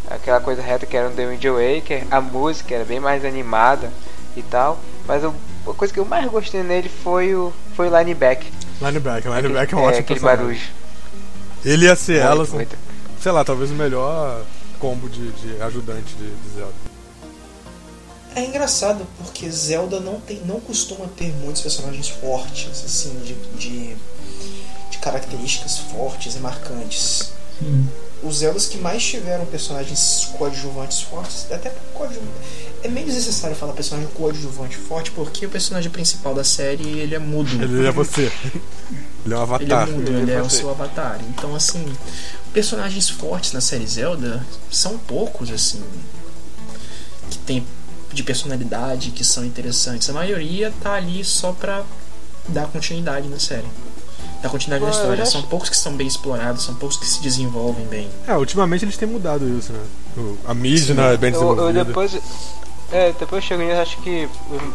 aquela 0.08 0.40
coisa 0.40 0.62
reta 0.62 0.86
que 0.86 0.96
era 0.96 1.10
no 1.10 1.16
The 1.16 1.26
Wind 1.26 1.44
Waker. 1.44 2.06
A 2.12 2.22
música 2.22 2.76
era 2.76 2.86
bem 2.86 3.00
mais 3.00 3.26
animada 3.26 3.92
e 4.38 4.44
tal. 4.44 4.80
Mas 5.08 5.24
eu, 5.24 5.34
a 5.68 5.74
coisa 5.74 5.92
que 5.92 6.00
eu 6.00 6.06
mais 6.06 6.30
gostei 6.30 6.62
nele 6.62 6.88
foi 6.88 7.34
o, 7.34 7.52
foi 7.76 7.90
o 7.90 7.98
lineback. 7.98 8.52
Lineback, 8.80 9.28
lineback 9.28 9.74
é 9.74 9.78
um 9.78 9.82
ótimo 9.82 10.00
aquele 10.02 10.20
personagem. 10.20 10.46
barulho. 10.46 10.62
Ele 11.66 11.86
ia 11.86 11.96
ser 11.96 12.24
Muito, 12.24 12.28
ela, 12.28 12.46
muito. 12.46 12.78
sei 13.20 13.32
lá, 13.32 13.44
talvez 13.44 13.72
o 13.72 13.74
melhor 13.74 14.44
combo 14.80 15.10
de, 15.10 15.32
de 15.32 15.62
ajudante 15.64 16.14
de, 16.14 16.30
de 16.30 16.50
Zelda. 16.56 16.85
É 18.36 18.44
engraçado 18.44 19.08
porque 19.18 19.50
Zelda 19.50 20.02
não, 20.02 20.20
tem, 20.20 20.42
não 20.46 20.60
costuma 20.60 21.08
ter 21.08 21.34
muitos 21.36 21.62
personagens 21.62 22.10
fortes, 22.10 22.84
assim, 22.84 23.18
de, 23.24 23.34
de, 23.58 23.96
de 24.92 24.98
características 24.98 25.78
fortes 25.78 26.36
e 26.36 26.40
marcantes. 26.40 27.32
Sim. 27.58 27.88
Os 28.22 28.38
Zeldas 28.38 28.68
que 28.68 28.78
mais 28.78 29.02
tiveram 29.04 29.46
personagens 29.46 30.30
coadjuvantes 30.38 31.02
fortes, 31.02 31.50
até 31.50 31.72
coadjuvante. 31.94 32.30
É 32.84 32.90
meio 32.90 33.06
desnecessário 33.06 33.56
falar 33.56 33.72
personagem 33.72 34.10
coadjuvante 34.14 34.76
forte 34.76 35.12
porque 35.12 35.46
o 35.46 35.50
personagem 35.50 35.90
principal 35.90 36.36
da 36.36 36.44
série 36.44 37.00
ele 37.00 37.16
é 37.16 37.20
mudo. 37.20 37.50
Ele 37.64 37.88
é 37.88 37.92
você. 37.92 38.32
Ele 39.26 39.34
é 39.34 39.38
um 39.38 39.56
Ele 39.60 39.72
é 39.72 39.76
avatar. 39.76 39.88
mudo, 39.90 40.12
ele 40.12 40.32
é 40.32 40.42
o 40.42 40.50
seu 40.50 40.70
avatar. 40.70 41.20
Então, 41.30 41.56
assim, 41.56 41.86
personagens 42.54 43.10
fortes 43.10 43.54
na 43.54 43.62
série 43.62 43.88
Zelda 43.88 44.46
são 44.70 44.98
poucos, 44.98 45.50
assim, 45.52 45.82
que 47.30 47.38
tem 47.40 47.66
de 48.16 48.24
personalidade, 48.24 49.12
que 49.12 49.24
são 49.24 49.44
interessantes. 49.46 50.10
A 50.10 50.14
maioria 50.14 50.74
tá 50.82 50.94
ali 50.94 51.24
só 51.24 51.52
pra 51.52 51.84
dar 52.48 52.66
continuidade 52.68 53.28
na 53.28 53.40
série. 53.40 53.68
Dar 54.42 54.50
continuidade 54.50 54.84
na 54.84 54.88
Ah, 54.90 54.94
eu 54.94 55.00
história. 55.02 55.24
acho- 55.24 55.32
São 55.34 55.42
poucos 55.44 55.70
que 55.70 55.78
são 55.78 55.94
bem 55.94 56.08
explorados, 56.08 56.64
são 56.64 56.76
poucos 56.76 56.98
que 56.98 57.06
se 57.06 57.22
desenvolvem 57.22 57.86
bem. 57.88 58.10
É, 58.28 58.36
ultimamente 58.36 58.86
eles 58.86 58.98
têm 58.98 59.08
mudado 59.08 59.48
isso, 59.58 59.74
né? 59.74 59.80
O- 60.18 60.38
A 60.48 60.54
Midna 60.54 61.12
é 61.14 61.18
bem 61.18 61.34
Eu, 61.34 61.42
eu 61.42 61.48
desenvolvida. 61.56 61.86
depois. 61.86 62.18
É, 62.92 63.12
depois 63.20 63.44
chego 63.44 63.64
nisso, 63.64 63.80
acho 63.82 63.98
que 63.98 64.30
hum, 64.52 64.72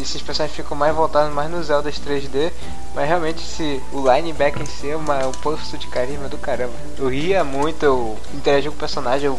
esses 0.00 0.22
personagens 0.22 0.56
ficam 0.56 0.76
mais 0.76 0.94
voltados 0.94 1.32
mais 1.34 1.50
nos 1.50 1.66
Zeldas 1.66 1.98
3D, 1.98 2.50
mas 2.94 3.06
realmente 3.06 3.42
se 3.42 3.80
o 3.92 4.00
linebacker 4.10 4.62
em 4.62 4.66
si 4.66 4.88
é 4.90 4.96
uma, 4.96 5.26
um 5.26 5.32
posto 5.32 5.76
de 5.76 5.86
carisma 5.88 6.28
do 6.28 6.38
caramba. 6.38 6.72
Eu 6.98 7.08
ria 7.08 7.44
muito, 7.44 7.84
eu 7.84 8.16
interagia 8.34 8.70
com 8.70 8.76
o 8.76 8.80
personagem, 8.80 9.26
eu, 9.26 9.38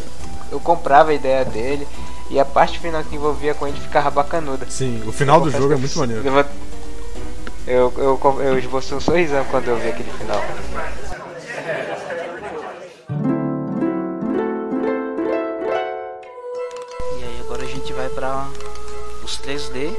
eu 0.52 0.60
comprava 0.60 1.10
a 1.10 1.14
ideia 1.14 1.44
dele 1.44 1.86
e 2.30 2.38
a 2.38 2.44
parte 2.44 2.78
final 2.78 3.02
que 3.04 3.14
envolvia 3.16 3.54
com 3.54 3.66
ele 3.66 3.78
ficava 3.80 4.10
bacanuda. 4.10 4.66
Sim, 4.68 5.02
o 5.06 5.12
final 5.12 5.40
do 5.40 5.50
jogo 5.50 5.72
é 5.72 5.76
muito 5.76 5.98
maneiro. 5.98 6.22
Eu, 6.26 6.32
vou- 6.32 6.44
eu, 7.66 7.92
eu, 7.98 8.42
eu 8.42 8.58
esbocei 8.58 8.96
um 8.96 9.00
sorrisão 9.00 9.44
quando 9.50 9.68
eu 9.68 9.76
vi 9.78 9.88
aquele 9.88 10.10
final. 10.12 10.42
E 17.18 17.24
aí 17.24 17.40
agora 17.40 17.62
a 17.64 17.66
gente 17.66 17.92
vai 17.92 18.08
para 18.08 18.46
os 19.24 19.38
3D. 19.38 19.94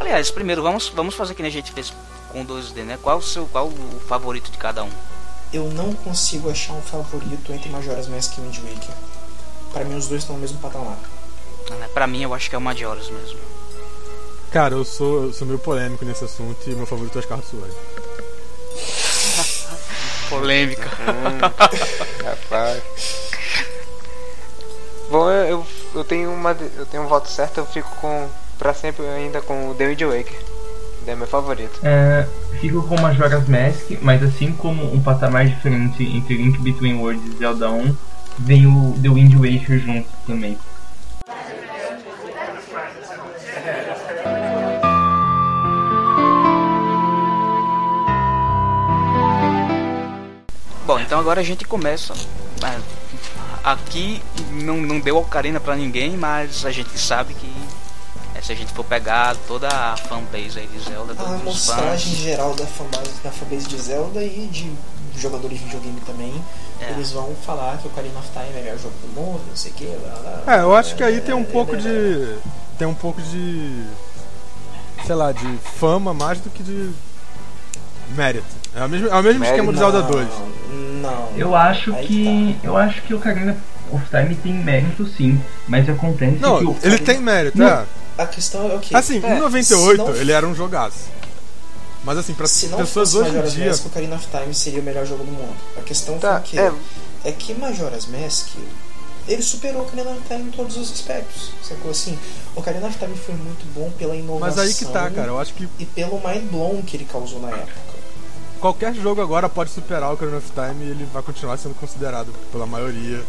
Aliás, 0.00 0.30
primeiro 0.30 0.62
vamos, 0.62 0.88
vamos 0.90 1.14
fazer 1.14 1.34
que 1.34 1.42
nem 1.42 1.50
a 1.50 1.52
gente 1.52 1.72
fez 1.72 1.92
com 2.30 2.44
2D, 2.44 2.82
né? 2.84 2.98
Qual 3.02 3.18
o 3.18 3.22
seu 3.22 3.46
qual 3.46 3.66
o 3.68 4.00
favorito 4.08 4.50
de 4.50 4.58
cada 4.58 4.84
um? 4.84 4.90
Eu 5.52 5.64
não 5.70 5.92
consigo 5.92 6.50
achar 6.50 6.72
um 6.72 6.82
favorito 6.82 7.52
entre 7.52 7.68
Majora's 7.70 8.08
Mask 8.08 8.36
e 8.38 8.40
Wind 8.40 8.58
Waker. 8.58 8.94
Pra 9.72 9.84
mim, 9.84 9.96
os 9.96 10.08
dois 10.08 10.22
estão 10.22 10.34
no 10.36 10.40
mesmo 10.42 10.58
patamar. 10.58 10.96
Né? 11.70 11.88
Pra 11.92 12.06
mim 12.06 12.22
eu 12.22 12.34
acho 12.34 12.48
que 12.48 12.54
é 12.54 12.58
o 12.58 12.60
Majora's 12.60 13.08
mesmo. 13.10 13.38
Cara, 14.50 14.74
eu 14.74 14.84
sou, 14.84 15.24
eu 15.24 15.32
sou 15.32 15.46
meio 15.46 15.58
polêmico 15.58 16.04
nesse 16.04 16.24
assunto 16.24 16.58
e 16.66 16.74
meu 16.74 16.86
favorito 16.86 17.16
é 17.16 17.20
o 17.20 17.22
Scarlet 17.22 17.48
Sword. 17.48 17.74
Polêmica. 20.28 20.88
Rapaz. 22.24 22.82
Bom, 25.10 25.30
eu, 25.30 25.46
eu, 25.46 25.66
eu 25.94 26.04
tenho 26.04 26.32
uma. 26.32 26.56
Eu 26.76 26.86
tenho 26.86 27.02
um 27.02 27.06
voto 27.06 27.28
certo, 27.28 27.58
eu 27.58 27.66
fico 27.66 27.90
com. 27.96 28.28
pra 28.58 28.72
sempre 28.72 29.06
ainda 29.06 29.40
com 29.42 29.70
o 29.70 29.74
The 29.74 29.88
Wind 29.88 30.02
Waker. 30.02 30.54
É 31.06 31.14
meu 31.14 31.26
favorito. 31.26 31.80
É, 31.82 32.26
fico 32.60 32.82
com 32.88 32.98
Majora's 32.98 33.46
Mask, 33.46 33.90
mas 34.00 34.22
assim 34.22 34.52
como 34.52 34.90
um 34.90 35.02
patamar 35.02 35.46
diferente 35.46 36.02
entre 36.02 36.36
Link 36.36 36.58
Between 36.60 36.94
Worlds 36.94 37.34
e 37.34 37.38
Zelda 37.38 37.70
1, 37.70 37.94
vem 38.38 38.66
o 38.66 38.96
The 39.02 39.10
Wind 39.10 39.34
Waker 39.34 39.78
junto 39.78 40.08
também. 40.26 40.58
Agora 51.24 51.40
a 51.40 51.44
gente 51.44 51.64
começa. 51.64 52.12
Ah, 52.62 53.72
Aqui 53.72 54.22
não, 54.50 54.76
não 54.76 55.00
deu 55.00 55.16
ocarina 55.16 55.58
pra 55.58 55.74
ninguém, 55.74 56.18
mas 56.18 56.66
a 56.66 56.70
gente 56.70 56.98
sabe 56.98 57.32
que 57.32 57.50
eh, 58.34 58.42
se 58.42 58.52
a 58.52 58.54
gente 58.54 58.70
for 58.74 58.84
pegar 58.84 59.34
toda 59.48 59.66
a 59.68 59.96
fanbase 59.96 60.58
aí 60.58 60.66
de 60.66 60.80
Zelda, 60.80 61.14
A 61.18 61.34
amostragem 61.36 62.12
fãs, 62.12 62.20
geral 62.22 62.54
da 62.54 62.66
fanbase, 62.66 63.10
da 63.22 63.30
fanbase 63.30 63.66
de 63.66 63.80
Zelda 63.80 64.22
e 64.22 64.46
de 64.52 64.70
jogadores 65.18 65.58
de 65.58 65.64
videogame 65.64 65.98
também, 66.02 66.44
É. 66.78 66.90
eles 66.90 67.10
vão 67.12 67.34
falar 67.46 67.78
que 67.78 67.88
o 67.88 67.90
Ocarina 67.90 68.18
of 68.18 68.28
Time 68.32 68.44
é 68.44 68.50
o 68.50 68.54
melhor 68.64 68.78
jogo 68.78 68.94
do 69.00 69.08
mundo, 69.18 69.40
não 69.48 69.56
sei 69.56 69.70
o 69.70 69.74
que. 69.76 69.86
Blá, 69.86 70.14
blá, 70.20 70.42
blá. 70.44 70.56
É, 70.56 70.60
eu 70.60 70.76
acho 70.76 70.94
que 70.94 71.02
aí 71.02 71.22
tem 71.22 71.34
um 71.34 71.40
É, 71.40 71.44
pouco 71.44 71.74
é, 71.74 71.78
de. 71.78 72.36
Tem 72.78 72.86
um 72.86 72.94
pouco 72.94 73.22
de. 73.22 73.82
Sei 75.06 75.14
lá, 75.14 75.32
de 75.32 75.58
fama 75.80 76.12
mais 76.12 76.38
do 76.38 76.50
que 76.50 76.62
de 76.62 76.92
mérito. 78.10 78.44
É 78.76 78.84
o 78.84 78.88
mesmo, 78.90 79.08
é 79.08 79.14
o 79.18 79.22
mesmo 79.22 79.40
Mérito, 79.40 79.44
esquema 79.44 79.72
do 79.72 79.78
Zelda 79.78 80.00
não, 80.02 80.10
2. 80.10 80.28
Não. 80.28 80.93
Eu 81.36 81.54
acho 81.54 81.94
Aí 81.94 82.06
que. 82.06 82.56
tá. 82.62 82.66
Eu 82.68 82.76
acho 82.76 83.02
que 83.02 83.14
o 83.14 83.16
Ocarina 83.18 83.56
of 83.92 84.04
Time 84.10 84.34
tem 84.36 84.52
mérito 84.54 85.06
sim, 85.06 85.40
mas 85.68 85.88
acontece 85.88 86.36
que 86.36 86.42
Não, 86.42 86.56
o 86.70 86.76
ele 86.82 86.98
tem 86.98 87.18
mérito, 87.20 87.58
Não. 87.58 87.66
é. 87.66 87.84
A 88.16 88.26
questão 88.26 88.70
é 88.70 88.74
o 88.76 88.78
que? 88.80 88.94
Assim, 88.96 89.20
É, 89.24 89.36
em 89.36 89.38
98 89.40 90.02
se 90.04 90.08
não- 90.10 90.16
ele 90.16 90.32
era 90.32 90.46
um 90.46 90.54
jogaço. 90.54 91.12
Mas 92.04 92.18
assim, 92.18 92.34
pra 92.34 92.46
Se 92.46 92.66
não 92.68 92.78
pessoas 92.78 93.12
fosse 93.12 93.16
hoje 93.22 93.30
em 93.30 93.32
Majora's 93.32 93.52
dia. 93.54 93.66
Mask, 93.68 93.86
Ocarina 93.86 94.16
of 94.16 94.26
Time 94.30 94.54
seria 94.54 94.80
o 94.80 94.82
melhor 94.82 95.06
jogo 95.06 95.24
do 95.24 95.32
mundo. 95.32 95.54
A 95.78 95.80
questão 95.80 96.18
Tá, 96.18 96.34
foi 96.40 96.42
que 96.50 96.58
é. 96.58 96.72
é 97.24 97.32
que 97.32 97.54
Majora's 97.54 98.06
Mask 98.06 98.48
ele 99.26 99.40
superou 99.42 99.80
o 99.80 99.84
Ocarina 99.86 100.10
of 100.10 100.20
Time 100.28 100.42
em 100.42 100.50
todos 100.50 100.76
os 100.76 100.92
aspectos. 100.92 101.50
Sacou 101.66 101.90
assim? 101.90 102.18
O 102.54 102.60
Ocarina 102.60 102.86
of 102.88 102.98
Time 102.98 103.16
foi 103.16 103.34
muito 103.34 103.64
bom 103.74 103.90
pela 103.98 104.14
inovação 104.14 104.46
Mas 104.56 104.58
aí 104.58 104.74
que 104.74 104.84
tá, 104.84 105.10
cara. 105.10 105.28
Eu 105.28 105.40
acho 105.40 105.54
que 105.54 105.66
e 105.78 105.86
pelo 105.86 106.20
mind 106.24 106.42
blown 106.50 106.82
que 106.82 106.96
ele 106.96 107.06
causou 107.10 107.40
na 107.40 107.48
época. 107.48 107.72
Qualquer 108.64 108.94
jogo 108.94 109.20
agora 109.20 109.46
pode 109.46 109.68
superar 109.68 110.08
o 110.08 110.14
Ocarina 110.14 110.38
of 110.38 110.50
Time 110.50 110.86
e 110.86 110.88
ele 110.88 111.06
vai 111.12 111.22
continuar 111.22 111.58
sendo 111.58 111.74
considerado 111.74 112.32
pela 112.50 112.64
maioria 112.64 113.22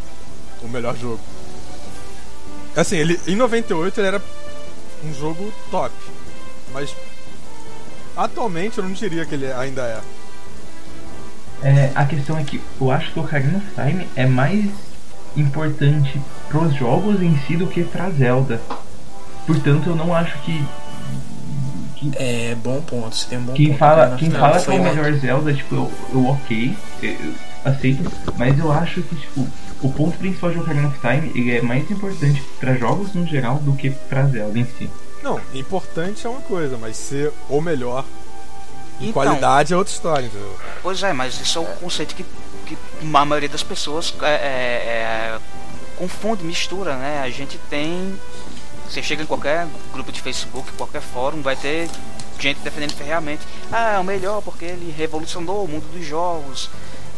o 0.61 0.67
melhor 0.69 0.95
jogo. 0.95 1.19
Assim, 2.73 2.95
ele 2.95 3.19
em 3.27 3.35
98 3.35 3.99
ele 3.99 4.07
era 4.07 4.23
um 5.03 5.13
jogo 5.13 5.51
top, 5.69 5.93
mas 6.71 6.95
atualmente 8.15 8.77
eu 8.77 8.85
não 8.85 8.93
diria 8.93 9.25
que 9.25 9.35
ele 9.35 9.51
ainda 9.51 9.81
é. 9.81 9.99
É, 11.67 11.91
a 11.93 12.05
questão 12.05 12.37
é 12.37 12.43
que 12.45 12.61
eu 12.79 12.89
acho 12.89 13.11
que 13.11 13.19
o 13.19 13.23
Ocarina 13.23 13.57
of 13.57 13.67
Time 13.75 14.07
é 14.15 14.25
mais 14.25 14.69
importante 15.35 16.17
pros 16.47 16.73
jogos 16.75 17.21
em 17.21 17.37
si 17.39 17.57
do 17.57 17.67
que 17.67 17.83
pra 17.83 18.09
Zelda. 18.09 18.61
Portanto, 19.45 19.89
eu 19.89 19.97
não 19.97 20.15
acho 20.15 20.41
que. 20.43 20.65
É 22.15 22.55
bom 22.55 22.81
ponto. 22.81 23.15
Você 23.15 23.27
tem 23.27 23.37
um 23.37 23.43
bom 23.43 23.53
quem 23.53 23.67
ponto. 23.67 23.77
fala, 23.77 24.07
of 24.07 24.17
quem 24.17 24.29
Time 24.29 24.39
fala 24.39 24.61
que 24.61 24.71
é 24.71 24.73
o 24.73 24.83
melhor 24.83 25.13
Zelda, 25.13 25.53
tipo, 25.53 25.75
eu, 25.75 25.91
eu 26.13 26.25
ok, 26.27 26.77
eu, 27.01 27.09
eu 27.09 27.33
aceito, 27.63 28.11
mas 28.37 28.57
eu 28.59 28.71
acho 28.71 29.01
que, 29.01 29.15
tipo, 29.15 29.47
o 29.81 29.91
ponto 29.91 30.17
principal 30.17 30.51
de 30.51 30.59
Ocarina 30.59 30.87
of 30.87 30.99
Time 30.99 31.31
ele 31.35 31.57
é 31.57 31.61
mais 31.61 31.89
importante 31.89 32.41
pra 32.59 32.75
jogos 32.75 33.13
no 33.13 33.25
geral 33.25 33.57
do 33.57 33.73
que 33.73 33.89
pra 33.89 34.25
Zelda 34.27 34.57
em 34.57 34.65
si. 34.65 34.89
Não, 35.23 35.39
importante 35.53 36.25
é 36.25 36.29
uma 36.29 36.41
coisa, 36.41 36.77
mas 36.77 36.95
ser 36.97 37.31
o 37.49 37.59
melhor 37.59 38.05
em 39.01 39.09
Então. 39.09 39.13
qualidade 39.23 39.73
é 39.73 39.77
outra 39.77 39.93
história, 39.93 40.25
entendeu? 40.27 40.55
Pois 40.81 41.01
é, 41.03 41.11
mas 41.13 41.39
isso 41.41 41.57
é 41.57 41.61
o 41.61 41.65
conceito 41.65 42.15
que, 42.15 42.23
que 42.65 42.77
a 43.01 43.25
maioria 43.25 43.49
das 43.49 43.63
pessoas 43.63 44.13
é, 44.21 44.27
é, 44.27 44.29
é, 44.29 45.39
confunde, 45.97 46.43
mistura, 46.43 46.95
né? 46.95 47.21
A 47.23 47.29
gente 47.29 47.57
tem. 47.69 48.17
Você 48.89 49.01
chega 49.01 49.23
em 49.23 49.25
qualquer 49.25 49.67
grupo 49.91 50.11
de 50.11 50.21
Facebook, 50.21 50.71
qualquer 50.73 51.01
fórum, 51.01 51.41
vai 51.41 51.55
ter 51.55 51.89
gente 52.39 52.59
defendendo 52.59 52.93
ferreamente. 52.93 53.45
Ah, 53.71 53.93
é 53.93 53.99
o 53.99 54.03
melhor 54.03 54.41
porque 54.41 54.65
ele 54.65 54.91
revolucionou 54.91 55.65
o 55.65 55.67
mundo 55.67 55.91
dos 55.91 56.05
jogos, 56.05 56.69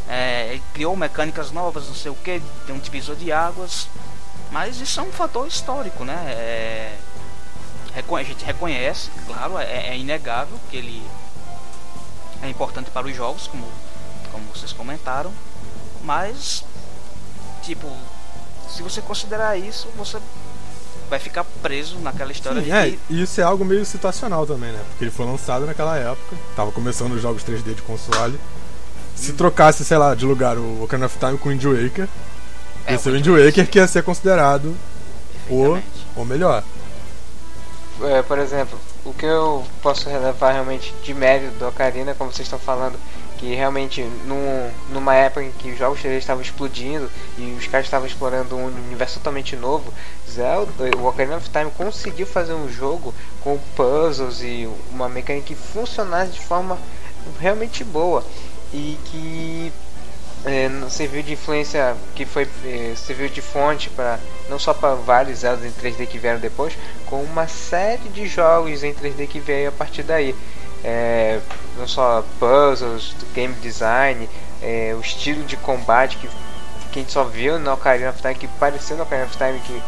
é, 0.08 0.60
criou 0.74 0.96
mecânicas 0.96 1.52
novas, 1.52 1.88
não 1.88 1.96
sei 1.96 2.12
o 2.12 2.16
que, 2.16 2.42
tem 2.66 2.76
um 2.76 2.80
divisor 2.80 3.16
de 3.16 3.32
águas. 3.32 3.88
Mas 4.52 4.80
isso 4.80 5.00
é 5.00 5.04
um 5.04 5.12
fator 5.12 5.46
histórico, 5.48 6.06
né? 6.06 6.16
É, 6.30 6.98
a 7.94 8.24
gente 8.24 8.46
reconhece, 8.46 9.10
claro, 9.26 9.58
é, 9.58 9.90
é 9.90 9.98
inegável 9.98 10.58
que 10.70 10.78
ele 10.78 11.04
é 12.42 12.50
importante 12.50 12.90
para 12.92 13.08
os 13.08 13.16
jogos, 13.16 13.48
como, 13.48 13.68
como 14.32 14.46
vocês 14.54 14.72
comentaram, 14.72 15.34
mas 16.04 16.64
tipo, 17.64 17.92
se 18.70 18.82
você 18.82 19.02
considerar 19.02 19.58
isso, 19.58 19.90
você 19.98 20.20
vai 21.10 21.20
ficar 21.20 21.44
preso 21.62 21.98
naquela 22.00 22.32
história 22.32 22.62
Sim, 22.62 22.66
de 22.66 22.72
é, 22.72 22.92
que 22.92 23.00
e 23.10 23.22
isso 23.22 23.40
é 23.42 23.44
algo 23.44 23.64
meio 23.66 23.86
situacional 23.86 24.46
também, 24.46 24.72
né? 24.72 24.84
Porque 24.90 25.04
ele 25.06 25.12
foi 25.12 25.26
lançado 25.26 25.66
naquela 25.66 25.98
época, 25.98 26.36
tava 26.56 26.72
começando 26.72 27.14
os 27.14 27.22
jogos 27.22 27.44
3D 27.44 27.76
de 27.76 27.82
console. 27.82 28.40
Se 29.16 29.34
trocasse, 29.34 29.84
sei 29.84 29.98
lá, 29.98 30.14
de 30.16 30.26
lugar 30.26 30.58
o 30.58 30.84
Ocarina 30.84 31.08
of 31.08 31.18
Time 31.18 31.38
com 31.38 31.50
o 31.50 31.52
Wind 31.52 31.64
Waker, 31.64 32.08
É, 32.86 32.94
ia 32.94 32.98
ser 33.00 33.10
o 33.10 33.14
Wind 33.14 33.28
Waker 33.28 33.70
que 33.70 33.80
ia 33.80 33.88
ser 33.88 34.04
considerado 34.04 34.76
o, 35.50 35.82
o 36.16 36.26
melhor. 36.26 36.64
É, 38.02 38.22
por 38.22 38.38
exemplo, 38.38 38.80
o 39.06 39.14
que 39.14 39.26
eu 39.26 39.66
posso 39.82 40.08
relevar 40.10 40.52
realmente 40.54 40.94
de 41.04 41.14
mérito 41.14 41.58
do 41.58 41.68
Ocarina, 41.68 42.14
como 42.14 42.32
vocês 42.32 42.46
estão 42.46 42.60
falando, 42.60 42.98
que 43.38 43.54
realmente 43.54 44.02
num, 44.26 44.70
numa 44.90 45.14
época 45.16 45.44
em 45.44 45.52
que 45.52 45.72
os 45.72 45.78
jogos 45.78 46.00
3D 46.00 46.18
estavam 46.18 46.42
explodindo 46.42 47.10
e 47.38 47.56
os 47.58 47.68
caras 47.68 47.86
estavam 47.86 48.08
explorando 48.08 48.56
um 48.56 48.66
universo 48.66 49.20
totalmente 49.20 49.56
novo, 49.56 49.94
Zelda, 50.30 50.98
o 50.98 51.06
Ocarina 51.06 51.38
of 51.38 51.50
Time 51.50 51.72
conseguiu 51.72 52.26
fazer 52.26 52.54
um 52.54 52.70
jogo 52.70 53.14
com 53.42 53.58
puzzles 53.76 54.42
e 54.42 54.68
uma 54.92 55.08
mecânica 55.08 55.48
que 55.48 55.56
funcionasse 55.56 56.32
de 56.32 56.40
forma 56.40 56.78
realmente 57.40 57.84
boa 57.84 58.24
e 58.74 58.98
que 59.06 59.72
é, 60.46 60.70
serviu 60.90 61.24
de 61.24 61.34
influência 61.34 61.96
que 62.16 62.26
foi 62.26 62.48
é, 62.66 62.94
serviu 62.96 63.28
de 63.30 63.42
fonte 63.42 63.90
para 63.90 64.20
não 64.50 64.58
só 64.58 64.74
para 64.74 64.96
vários 64.96 65.40
Zeldas 65.40 65.66
em 65.66 65.72
3D 65.72 66.08
que 66.08 66.18
vieram 66.18 66.40
depois, 66.40 66.74
com 67.06 67.22
uma 67.22 67.48
série 67.48 68.10
de 68.10 68.28
jogos 68.28 68.84
em 68.84 68.94
3D 68.94 69.28
que 69.28 69.40
veio 69.40 69.70
a 69.70 69.72
partir 69.72 70.04
daí. 70.04 70.36
É, 70.84 71.40
não 71.78 71.88
só 71.88 72.24
puzzles, 72.40 73.16
game 73.34 73.54
design, 73.56 74.30
é, 74.62 74.96
o 74.98 75.02
estilo 75.02 75.44
de 75.44 75.58
combate 75.58 76.18
que, 76.18 76.28
que 76.92 77.00
a 77.00 77.02
gente 77.02 77.12
só 77.12 77.24
viu 77.24 77.60
no 77.60 77.72
Ocarina 77.74 78.10
of 78.12 78.22
Time, 78.22 78.36
que 78.36 78.48
pareceu 78.48 78.96
no 78.98 79.04
Ocarina 79.04 79.28
of 79.28 79.38
Time, 79.38 79.60
que 79.60 79.82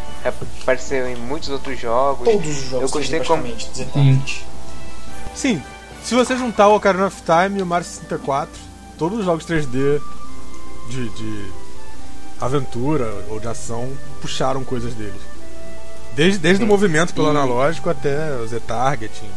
apareceu 0.62 1.08
em 1.10 1.16
muitos 1.16 1.50
outros 1.50 1.80
jogos. 1.80 2.28
Todos 2.28 2.48
os 2.50 2.64
jogos 2.70 2.74
Eu 2.74 2.90
gostei 3.00 3.20
3D 3.20 3.28
como- 3.28 3.44
praticamente, 3.44 3.82
exatamente. 3.82 4.46
Sim, 5.36 5.64
se 6.04 6.16
você 6.16 6.36
juntar 6.38 6.68
o 6.68 6.76
Ocarina 6.76 7.08
of 7.08 7.22
Time 7.22 7.60
e 7.60 7.62
o 7.62 7.66
Mario 7.66 7.86
64, 7.88 8.50
todos 8.98 9.20
os 9.20 9.26
jogos 9.26 9.46
3D 9.46 10.02
de, 10.90 11.10
de 11.10 11.52
aventura 12.42 13.26
ou 13.30 13.40
de 13.40 13.48
ação 13.48 13.92
puxaram 14.22 14.64
coisas 14.64 14.94
deles. 14.94 15.22
Desde, 16.16 16.40
desde 16.40 16.64
o 16.64 16.68
movimento 16.68 17.14
pelo 17.14 17.28
E- 17.28 17.30
analógico 17.30 17.90
até 17.90 18.32
o 18.36 18.48
Z-Targeting. 18.48 19.30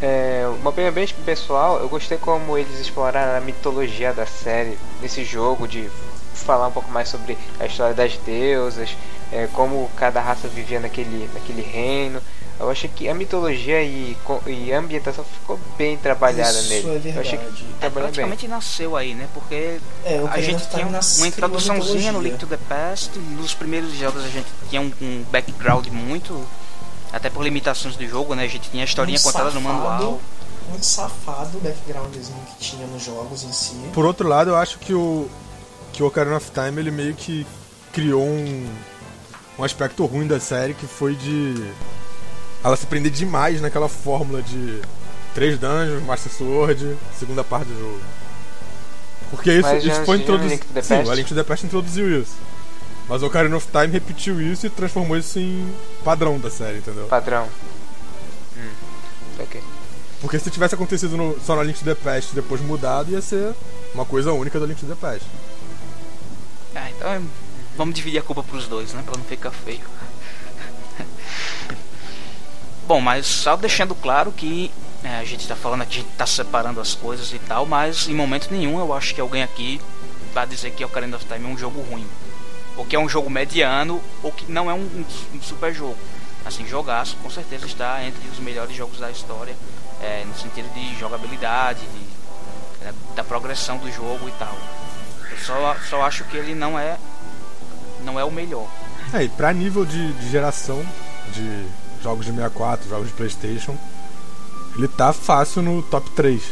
É, 0.00 0.46
uma 0.60 0.70
opinião 0.70 0.92
bem 0.92 1.06
pessoal, 1.24 1.78
eu 1.80 1.88
gostei 1.88 2.18
como 2.18 2.56
eles 2.58 2.78
exploraram 2.78 3.36
a 3.36 3.40
mitologia 3.40 4.12
da 4.12 4.26
série 4.26 4.78
nesse 5.00 5.24
jogo, 5.24 5.66
de 5.66 5.88
falar 6.34 6.68
um 6.68 6.72
pouco 6.72 6.90
mais 6.90 7.08
sobre 7.08 7.36
a 7.58 7.66
história 7.66 7.94
das 7.94 8.16
deusas, 8.18 8.94
é, 9.32 9.48
como 9.52 9.90
cada 9.96 10.20
raça 10.20 10.48
vivia 10.48 10.78
naquele, 10.80 11.28
naquele 11.32 11.62
reino. 11.62 12.20
Eu 12.58 12.70
achei 12.70 12.88
que 12.88 13.06
a 13.06 13.14
mitologia 13.14 13.82
e, 13.82 14.16
e 14.46 14.72
a 14.72 14.78
ambientação 14.78 15.22
ficou 15.24 15.60
bem 15.76 15.96
trabalhada 15.98 16.58
Isso 16.58 16.68
nele. 16.86 17.10
é 17.10 17.16
eu 17.16 17.20
achei 17.20 17.38
que. 17.38 17.44
É, 17.44 17.48
trabalhou 17.80 17.80
bem. 17.80 17.90
praticamente 18.00 18.48
nasceu 18.48 18.96
aí, 18.96 19.14
né? 19.14 19.28
Porque 19.34 19.78
É, 20.04 20.22
a 20.30 20.40
gente 20.40 20.66
Time 20.68 20.84
tinha 20.86 21.00
uma 21.18 21.26
introduçãozinha 21.26 22.12
no. 22.12 22.20
Link 22.22 22.38
to 22.38 22.46
the 22.46 22.56
Past. 22.56 23.18
Nos 23.18 23.52
primeiros 23.52 23.92
jogos 23.92 24.24
a 24.24 24.28
gente 24.28 24.46
tinha 24.70 24.80
um, 24.80 24.90
um 25.02 25.24
background 25.30 25.86
muito. 25.88 26.46
Até 27.16 27.30
por 27.30 27.42
limitações 27.42 27.96
do 27.96 28.06
jogo, 28.06 28.34
né? 28.34 28.44
A 28.44 28.48
gente 28.48 28.68
tinha 28.70 28.82
a 28.82 28.84
historinha 28.84 29.18
Um 29.18 29.22
contada 29.22 29.50
no 29.50 29.52
safado- 29.62 29.78
manual. 29.78 30.20
Um 30.76 30.82
safado 30.82 31.58
backgroundzinho 31.60 32.38
que 32.50 32.56
tinha 32.64 32.86
nos 32.88 33.02
jogos 33.02 33.42
em 33.44 33.52
si. 33.52 33.74
Por 33.94 34.04
outro 34.04 34.28
lado, 34.28 34.50
eu 34.50 34.56
acho 34.56 34.78
que 34.78 34.92
o 34.92 35.28
que 35.92 36.02
o 36.02 36.06
Ocarina 36.08 36.36
of 36.36 36.50
Time 36.50 36.78
ele 36.78 36.90
meio 36.90 37.14
que 37.14 37.46
criou 37.92 38.22
um 38.22 38.66
um 39.58 39.64
aspecto 39.64 40.04
ruim 40.04 40.26
da 40.26 40.38
série 40.38 40.74
que 40.74 40.86
foi 40.86 41.14
de 41.14 41.54
ela 42.62 42.76
se 42.76 42.84
prender 42.84 43.10
demais 43.10 43.62
naquela 43.62 43.88
fórmula 43.88 44.42
de 44.42 44.82
três 45.34 45.58
dungeons, 45.58 46.02
Master 46.02 46.30
Sword, 46.30 46.96
segunda 47.18 47.42
parte 47.42 47.68
do 47.68 47.78
jogo. 47.80 48.00
Porque 49.30 49.52
isso, 49.52 49.62
Mas 49.62 49.84
isso 49.84 50.04
foi 50.04 50.18
introduzido. 50.18 50.62
Sim, 50.82 51.02
o 51.02 51.10
A 51.10 51.14
Link 51.14 51.28
to 51.28 51.34
the 51.34 51.42
Past 51.42 51.64
introduziu 51.64 52.20
isso. 52.20 52.34
Mas 53.08 53.22
o 53.22 53.26
Ocarina 53.26 53.56
of 53.56 53.68
Time 53.68 53.86
repetiu 53.86 54.40
isso 54.40 54.66
e 54.66 54.70
transformou 54.70 55.16
isso 55.16 55.38
em 55.38 55.72
padrão 56.04 56.38
da 56.38 56.50
série, 56.50 56.78
entendeu? 56.78 57.06
Padrão. 57.06 57.48
Hum, 58.56 58.70
ok. 59.38 59.62
Porque 60.20 60.38
se 60.38 60.50
tivesse 60.50 60.74
acontecido 60.74 61.16
no, 61.16 61.38
só 61.40 61.54
no 61.54 61.60
A 61.60 61.64
Link 61.64 61.78
to 61.78 61.84
the 61.84 61.94
Past 61.94 62.32
e 62.32 62.34
depois 62.34 62.60
mudado, 62.60 63.12
ia 63.12 63.20
ser 63.22 63.54
uma 63.94 64.04
coisa 64.04 64.32
única 64.32 64.58
do 64.58 64.64
A 64.64 64.68
Link 64.68 64.80
to 64.80 64.86
the 64.86 64.94
Past. 64.94 65.24
Ah, 66.74 66.90
então 66.90 67.08
é- 67.08 67.20
vamos 67.76 67.94
dividir 67.94 68.18
a 68.18 68.22
culpa 68.22 68.42
pros 68.42 68.66
dois, 68.66 68.92
né? 68.92 69.02
Pra 69.06 69.16
não 69.16 69.24
ficar 69.24 69.50
feio. 69.52 69.80
Bom, 72.88 73.00
mas 73.00 73.26
só 73.26 73.56
deixando 73.56 73.94
claro 73.94 74.32
que 74.32 74.70
é, 75.04 75.18
a 75.18 75.24
gente 75.24 75.46
tá 75.46 75.54
falando 75.54 75.82
aqui, 75.82 75.98
a 75.98 76.02
gente 76.02 76.12
tá 76.16 76.26
separando 76.26 76.80
as 76.80 76.94
coisas 76.94 77.32
e 77.32 77.38
tal, 77.38 77.66
mas 77.66 78.08
em 78.08 78.14
momento 78.14 78.48
nenhum 78.50 78.78
eu 78.80 78.92
acho 78.92 79.14
que 79.14 79.20
alguém 79.20 79.42
aqui 79.42 79.80
vai 80.34 80.46
dizer 80.46 80.70
que 80.72 80.84
Ocarina 80.84 81.16
of 81.16 81.24
Time 81.26 81.44
é 81.44 81.48
um 81.48 81.56
jogo 81.58 81.80
ruim. 81.82 82.06
Ou 82.76 82.84
que 82.84 82.94
é 82.94 82.98
um 82.98 83.08
jogo 83.08 83.30
mediano, 83.30 84.00
ou 84.22 84.30
que 84.32 84.50
não 84.50 84.70
é 84.70 84.74
um, 84.74 84.78
um- 84.80 85.04
um 85.36 85.42
super 85.42 85.72
jogo. 85.74 85.96
Assim, 86.44 86.66
jogaço 86.66 87.16
com 87.22 87.28
certeza 87.30 87.66
está 87.66 88.04
entre 88.04 88.20
os 88.28 88.38
melhores 88.38 88.74
jogos 88.76 88.98
da 89.00 89.10
história, 89.10 89.54
é, 90.00 90.24
no 90.26 90.34
sentido 90.36 90.72
de 90.74 90.98
jogabilidade, 90.98 91.80
de, 91.80 92.86
é, 92.86 92.92
da 93.16 93.24
progressão 93.24 93.78
do 93.78 93.90
jogo 93.90 94.28
e 94.28 94.32
tal. 94.38 94.56
Eu 95.30 95.38
só, 95.38 95.76
só 95.88 96.02
acho 96.02 96.22
que 96.24 96.36
ele 96.36 96.54
não 96.54 96.78
é 96.78 96.96
não 98.04 98.20
é 98.20 98.24
o 98.24 98.30
melhor. 98.30 98.68
É, 99.12 99.24
e 99.24 99.28
pra 99.28 99.52
nível 99.52 99.84
de, 99.84 100.12
de 100.12 100.30
geração 100.30 100.84
de 101.32 101.66
jogos 102.02 102.26
de 102.26 102.32
64, 102.32 102.88
jogos 102.88 103.08
de 103.08 103.12
Playstation, 103.14 103.76
ele 104.76 104.86
tá 104.86 105.12
fácil 105.12 105.62
no 105.62 105.82
top 105.82 106.08
3. 106.10 106.42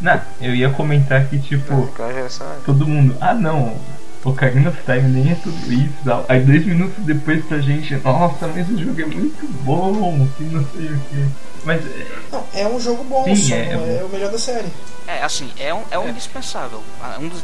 Não, 0.00 0.20
eu 0.40 0.54
ia 0.54 0.70
comentar 0.70 1.26
que, 1.28 1.38
tipo, 1.38 1.72
é- 1.98 2.28
todo 2.64 2.86
mundo, 2.86 3.16
ah 3.20 3.34
não, 3.34 3.76
Ocarina 4.24 4.70
of 4.70 4.78
Time 4.84 5.08
nem 5.08 5.32
é 5.32 5.34
tudo 5.36 5.72
isso. 5.72 5.92
tal. 6.04 6.24
Aí 6.28 6.40
dois 6.40 6.64
minutos 6.64 6.94
depois 7.04 7.44
pra 7.44 7.58
gente, 7.60 7.94
nossa, 7.96 8.46
mas 8.48 8.68
o 8.68 8.78
jogo 8.78 9.00
é 9.00 9.06
muito 9.06 9.46
bom, 9.64 10.28
que 10.36 10.44
não 10.44 10.64
sei 10.72 10.86
o 10.86 10.98
que. 11.00 11.28
Mas 11.64 11.84
é, 11.86 12.06
Não, 12.32 12.44
é 12.54 12.66
um 12.66 12.80
jogo 12.80 13.04
bom, 13.04 13.24
Sim, 13.24 13.36
só 13.36 13.54
é- 13.54 13.58
é 13.58 13.98
é, 14.00 14.04
o 14.04 14.08
melhor 14.08 14.30
da 14.32 14.38
série. 14.38 14.68
É, 15.06 15.22
assim, 15.22 15.50
é 15.58 15.72
um, 15.74 15.82
é 15.90 15.98
um 15.98 16.08
indispensável. 16.08 16.82
ah, 17.00 17.16
Um 17.20 17.28
dos, 17.28 17.40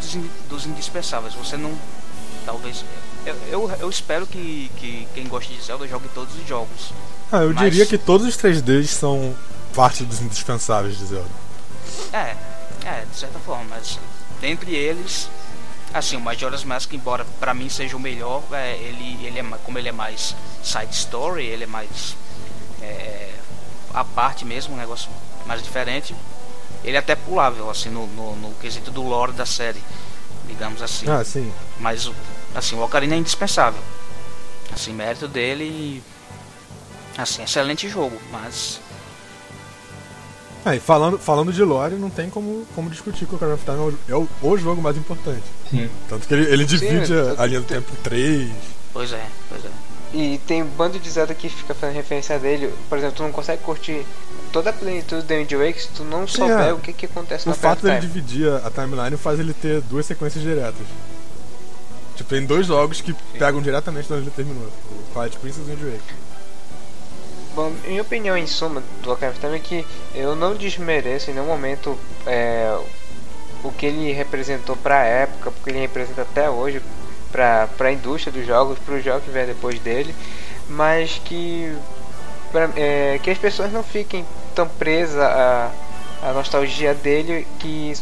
dos 0.49 0.66
indispensáveis. 0.66 1.35
Você 1.35 1.57
não. 1.57 1.72
Talvez. 2.45 2.85
Eu, 3.26 3.37
eu, 3.51 3.70
eu 3.81 3.91
espero 3.91 4.26
que, 4.26 4.70
que 4.76 5.07
quem 5.14 5.26
gosta 5.29 5.53
de 5.53 5.61
Zelda 5.61 5.87
jogue 5.87 6.09
todos 6.14 6.35
os 6.35 6.49
jogos. 6.49 6.93
Ah, 7.31 7.39
eu 7.43 7.53
Mas- 7.53 7.59
diria 7.59 7.85
que 7.87 7.99
todos 7.99 8.26
os 8.26 8.37
3Ds 8.37 8.87
são 8.89 9.35
parte 9.74 10.03
dos 10.05 10.20
indispensáveis 10.20 10.97
de 10.99 11.05
Zelda. 11.07 11.29
É, 12.12 12.35
é, 12.87 13.05
de 13.11 13.16
certa 13.18 13.39
forma, 13.41 13.64
mas 13.68 13.99
dentre 14.41 14.74
eles, 14.74 15.29
assim, 15.95 16.16
o 16.16 16.20
Majora's 16.20 16.64
Mask, 16.64 16.93
embora 16.93 17.24
pra 17.41 17.55
mim 17.55 17.68
seja 17.68 17.97
o 17.97 18.01
melhor, 18.01 18.43
é, 18.53 18.76
ele, 18.76 19.24
ele 19.24 19.39
é, 19.39 19.43
como 19.64 19.78
ele 19.78 19.89
é 19.89 19.93
mais 19.93 20.34
side 20.62 20.95
story, 20.95 21.45
ele 21.47 21.64
é 21.64 21.66
mais 21.66 22.16
é, 22.82 23.30
a 23.95 24.05
parte 24.05 24.45
mesmo, 24.45 24.74
um 24.74 24.76
negócio 24.78 25.09
mais 25.47 25.62
diferente, 25.62 26.14
ele 26.84 26.97
é 26.97 27.01
até 27.01 27.16
pulável, 27.16 27.70
assim, 27.70 27.89
no, 27.89 28.07
no, 28.09 28.36
no 28.36 28.55
quesito 28.57 28.91
do 28.91 29.03
lore 29.03 29.32
da 29.32 29.47
série, 29.47 29.82
digamos 30.47 30.80
assim. 30.82 31.09
Ah, 31.09 31.24
sim. 31.24 31.53
Mas, 31.80 32.07
o- 32.07 32.14
assim, 32.55 32.76
o 32.76 32.82
Ocarina 32.84 33.14
é 33.14 33.18
indispensável. 33.18 33.80
Assim, 34.72 34.93
mérito 34.93 35.26
dele, 35.26 36.03
assim, 37.16 37.43
excelente 37.43 37.89
jogo, 37.89 38.20
mas 38.30 38.78
Ah, 40.69 40.77
e 40.77 40.81
falando, 40.81 41.19
falando 41.19 41.53
de 41.53 41.62
lore, 41.62 41.95
não 41.95 42.11
tem 42.11 42.29
como, 42.29 42.66
como 42.75 42.91
discutir 42.91 43.27
que 43.27 43.33
o 43.33 43.37
Ocarina 43.37 43.55
of 43.57 43.64
Time 43.64 43.79
é 44.09 44.14
o, 44.14 44.19
é 44.21 44.27
o, 44.45 44.49
o 44.51 44.59
jogo 44.59 44.83
mais 44.83 44.97
importante. 44.97 45.43
sim. 45.71 45.89
Tanto 46.09 46.27
que 46.29 46.35
ele, 46.35 46.53
ele 46.53 46.64
divide 46.64 47.12
eu- 47.12 47.37
a, 47.39 47.43
a 47.43 47.47
linha 47.47 47.61
do 47.61 47.66
tempo 47.66 47.91
em 47.93 48.03
três. 48.03 48.51
pois 48.93 49.12
é, 49.12 49.25
pois 49.49 49.64
é. 49.64 49.69
E 50.12 50.39
tem 50.47 50.62
um 50.62 50.66
bando 50.66 50.99
de 50.99 51.09
Zelda 51.11 51.35
que 51.35 51.49
fica 51.51 51.75
fazendo 51.75 51.97
referência 51.97 52.39
dele. 52.39 52.73
Por 52.89 52.97
exemplo, 52.97 53.16
tu 53.16 53.23
não 53.23 53.31
consegue 53.31 53.62
curtir 53.62 54.07
toda 54.53 54.71
a 54.71 54.73
plenitude 54.73 55.23
do 55.23 55.35
Wind 55.35 55.53
Waker 55.53 55.83
se 55.83 55.89
tu 55.89 56.03
não 56.05 56.27
Sim, 56.27 56.37
souber 56.39 56.69
é. 56.69 56.73
o 56.73 56.79
que, 56.79 56.93
que 56.95 57.05
acontece 57.07 57.47
O 57.47 57.51
no 57.51 57.55
fato 57.55 57.83
dele 57.83 58.01
Time. 58.01 58.12
dividir 58.12 58.49
a 58.51 58.66
a 58.66 58.71
timeline 58.71 59.16
faz 59.19 59.39
ele 59.39 59.53
ter 59.53 59.83
duas 59.83 60.07
sequências 60.07 60.43
diretas. 60.43 60.87
Tipo, 62.16 62.31
tem 62.31 62.45
dois 62.47 62.66
jogos 62.66 63.01
que 63.01 63.14
pegam 63.39 63.61
diretamente 63.62 64.07
de 64.09 64.12
onde 64.14 64.23
ele 64.23 64.31
terminou. 64.31 64.66
O 64.66 65.12
Twilight 65.12 65.39
Princess 65.39 65.66
e 65.66 65.71
o 65.71 65.75
Wind 65.75 65.83
Waker. 65.85 66.16
Bom, 67.59 67.73
minha 67.89 68.03
opinião 68.03 68.37
em 68.39 68.47
suma 68.47 68.81
do 69.03 69.11
Ocarina 69.11 69.37
Time 69.41 69.57
é 69.57 69.59
que 69.59 69.85
eu 70.15 70.37
não 70.37 70.55
desmereço 70.55 71.29
em 71.29 71.35
nenhum 71.35 71.47
momento 71.49 71.99
é, 72.25 72.73
o 73.65 73.73
que 73.73 73.85
ele 73.87 74.13
representou 74.13 74.77
pra 74.77 75.03
época, 75.05 75.51
porque 75.51 75.71
ele 75.71 75.81
representa 75.81 76.23
até 76.23 76.49
hoje 76.49 76.81
pra, 77.33 77.67
pra 77.77 77.91
indústria 77.91 78.33
dos 78.33 78.47
jogos, 78.47 78.79
pro 78.79 79.01
jogo 79.03 79.23
que 79.23 79.31
vier 79.33 79.45
depois 79.45 79.81
dele, 79.81 80.15
mas 80.69 81.21
que, 81.25 81.77
pra- 82.53 82.71
é, 82.77 83.19
que 83.21 83.29
as 83.29 83.39
pessoas 83.39 83.73
não 83.73 83.83
fiquem 83.83 84.25
tão 84.55 84.69
presas 84.69 85.19
à, 85.21 85.73
nostalgia 86.33 86.95
dele 86.95 87.45
que 87.59 87.93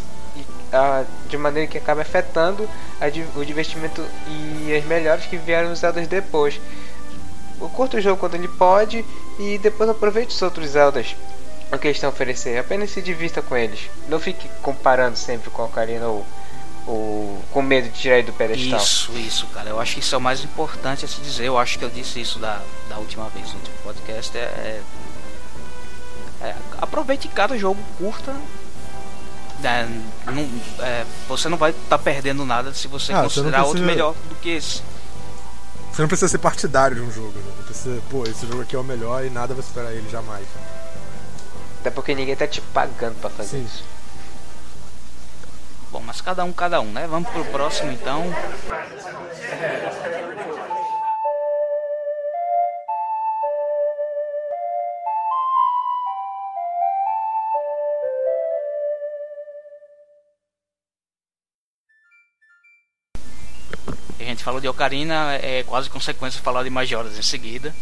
a- 0.70 1.04
de 1.30 1.38
maneira 1.38 1.66
que 1.66 1.78
acaba 1.78 2.02
afetando 2.02 2.68
a 3.00 3.06
o 3.38 3.42
divertimento 3.42 4.04
e 4.28 4.76
as 4.76 4.84
melhores 4.84 5.24
que 5.24 5.38
vieram 5.38 5.72
usadas 5.72 6.06
depois 6.06 6.60
curta 7.74 7.96
o 7.96 8.00
jogo 8.00 8.18
quando 8.18 8.34
ele 8.34 8.48
pode 8.48 9.04
e 9.38 9.58
depois 9.58 9.88
aproveite 9.88 10.34
os 10.34 10.42
outros 10.42 10.70
Zeldas 10.70 11.14
o 11.72 11.78
que 11.78 11.88
eles 11.88 11.96
estão 11.96 12.10
oferecendo. 12.10 12.60
Apenas 12.60 12.90
se 12.90 13.02
divirta 13.02 13.42
com 13.42 13.56
eles. 13.56 13.90
Não 14.08 14.20
fique 14.20 14.48
comparando 14.62 15.16
sempre 15.16 15.50
com 15.50 15.62
a 15.62 15.64
Ocarina 15.66 16.06
ou, 16.06 16.24
ou 16.86 17.42
com 17.50 17.62
medo 17.62 17.88
de 17.88 17.98
tirar 17.98 18.18
ele 18.18 18.28
do 18.28 18.32
pedestal. 18.32 18.78
Isso, 18.78 19.12
isso, 19.16 19.46
cara. 19.48 19.70
Eu 19.70 19.80
acho 19.80 19.94
que 19.94 20.00
isso 20.00 20.14
é 20.14 20.18
o 20.18 20.20
mais 20.20 20.44
importante 20.44 21.04
a 21.04 21.08
se 21.08 21.20
dizer. 21.20 21.44
Eu 21.44 21.58
acho 21.58 21.78
que 21.78 21.84
eu 21.84 21.90
disse 21.90 22.20
isso 22.20 22.38
da, 22.38 22.60
da 22.88 22.98
última 22.98 23.28
vez 23.30 23.48
no 23.48 23.58
último 23.58 23.76
podcast. 23.82 24.36
É, 24.36 24.40
é, 24.40 24.82
é, 26.42 26.54
aproveite 26.78 27.28
cada 27.28 27.58
jogo, 27.58 27.80
curta. 27.98 28.34
É, 29.64 29.88
não, 30.30 30.48
é, 30.80 31.04
você 31.26 31.48
não 31.48 31.56
vai 31.56 31.70
estar 31.70 31.96
tá 31.96 31.98
perdendo 31.98 32.44
nada 32.44 32.72
se 32.74 32.86
você 32.86 33.12
Ah, 33.12 33.22
você 33.22 33.40
considerar 33.40 33.64
outro 33.64 33.72
precisa- 33.72 33.92
melhor 33.92 34.14
do 34.28 34.34
que 34.36 34.50
esse. 34.50 34.82
Você 35.96 36.02
não 36.02 36.08
precisa 36.08 36.28
ser 36.28 36.36
partidário 36.36 36.94
de 36.94 37.00
um 37.00 37.10
jogo, 37.10 37.32
né? 37.38 37.52
Não 37.56 37.64
precisa, 37.64 38.02
pô, 38.10 38.24
esse 38.24 38.46
jogo 38.46 38.60
aqui 38.60 38.76
é 38.76 38.78
o 38.78 38.84
melhor 38.84 39.24
e 39.24 39.30
nada 39.30 39.54
vai 39.54 39.62
superar 39.62 39.92
ele 39.92 40.06
jamais. 40.10 40.44
Até 41.80 41.90
porque 41.90 42.14
ninguém 42.14 42.36
tá 42.36 42.46
te 42.46 42.60
pagando 42.60 43.18
pra 43.18 43.30
fazer 43.30 43.56
Sim. 43.56 43.64
isso. 43.64 43.82
Bom, 45.90 46.02
mas 46.04 46.20
cada 46.20 46.44
um, 46.44 46.52
cada 46.52 46.82
um, 46.82 46.92
né? 46.92 47.06
Vamos 47.06 47.30
pro 47.30 47.42
próximo 47.46 47.90
então. 47.92 48.30
Falou 64.46 64.60
de 64.60 64.68
Ocarina, 64.68 65.34
é 65.42 65.64
quase 65.64 65.90
consequência 65.90 66.40
falar 66.40 66.62
de 66.62 66.70
Majoras 66.70 67.18
em 67.18 67.22
seguida. 67.22 67.74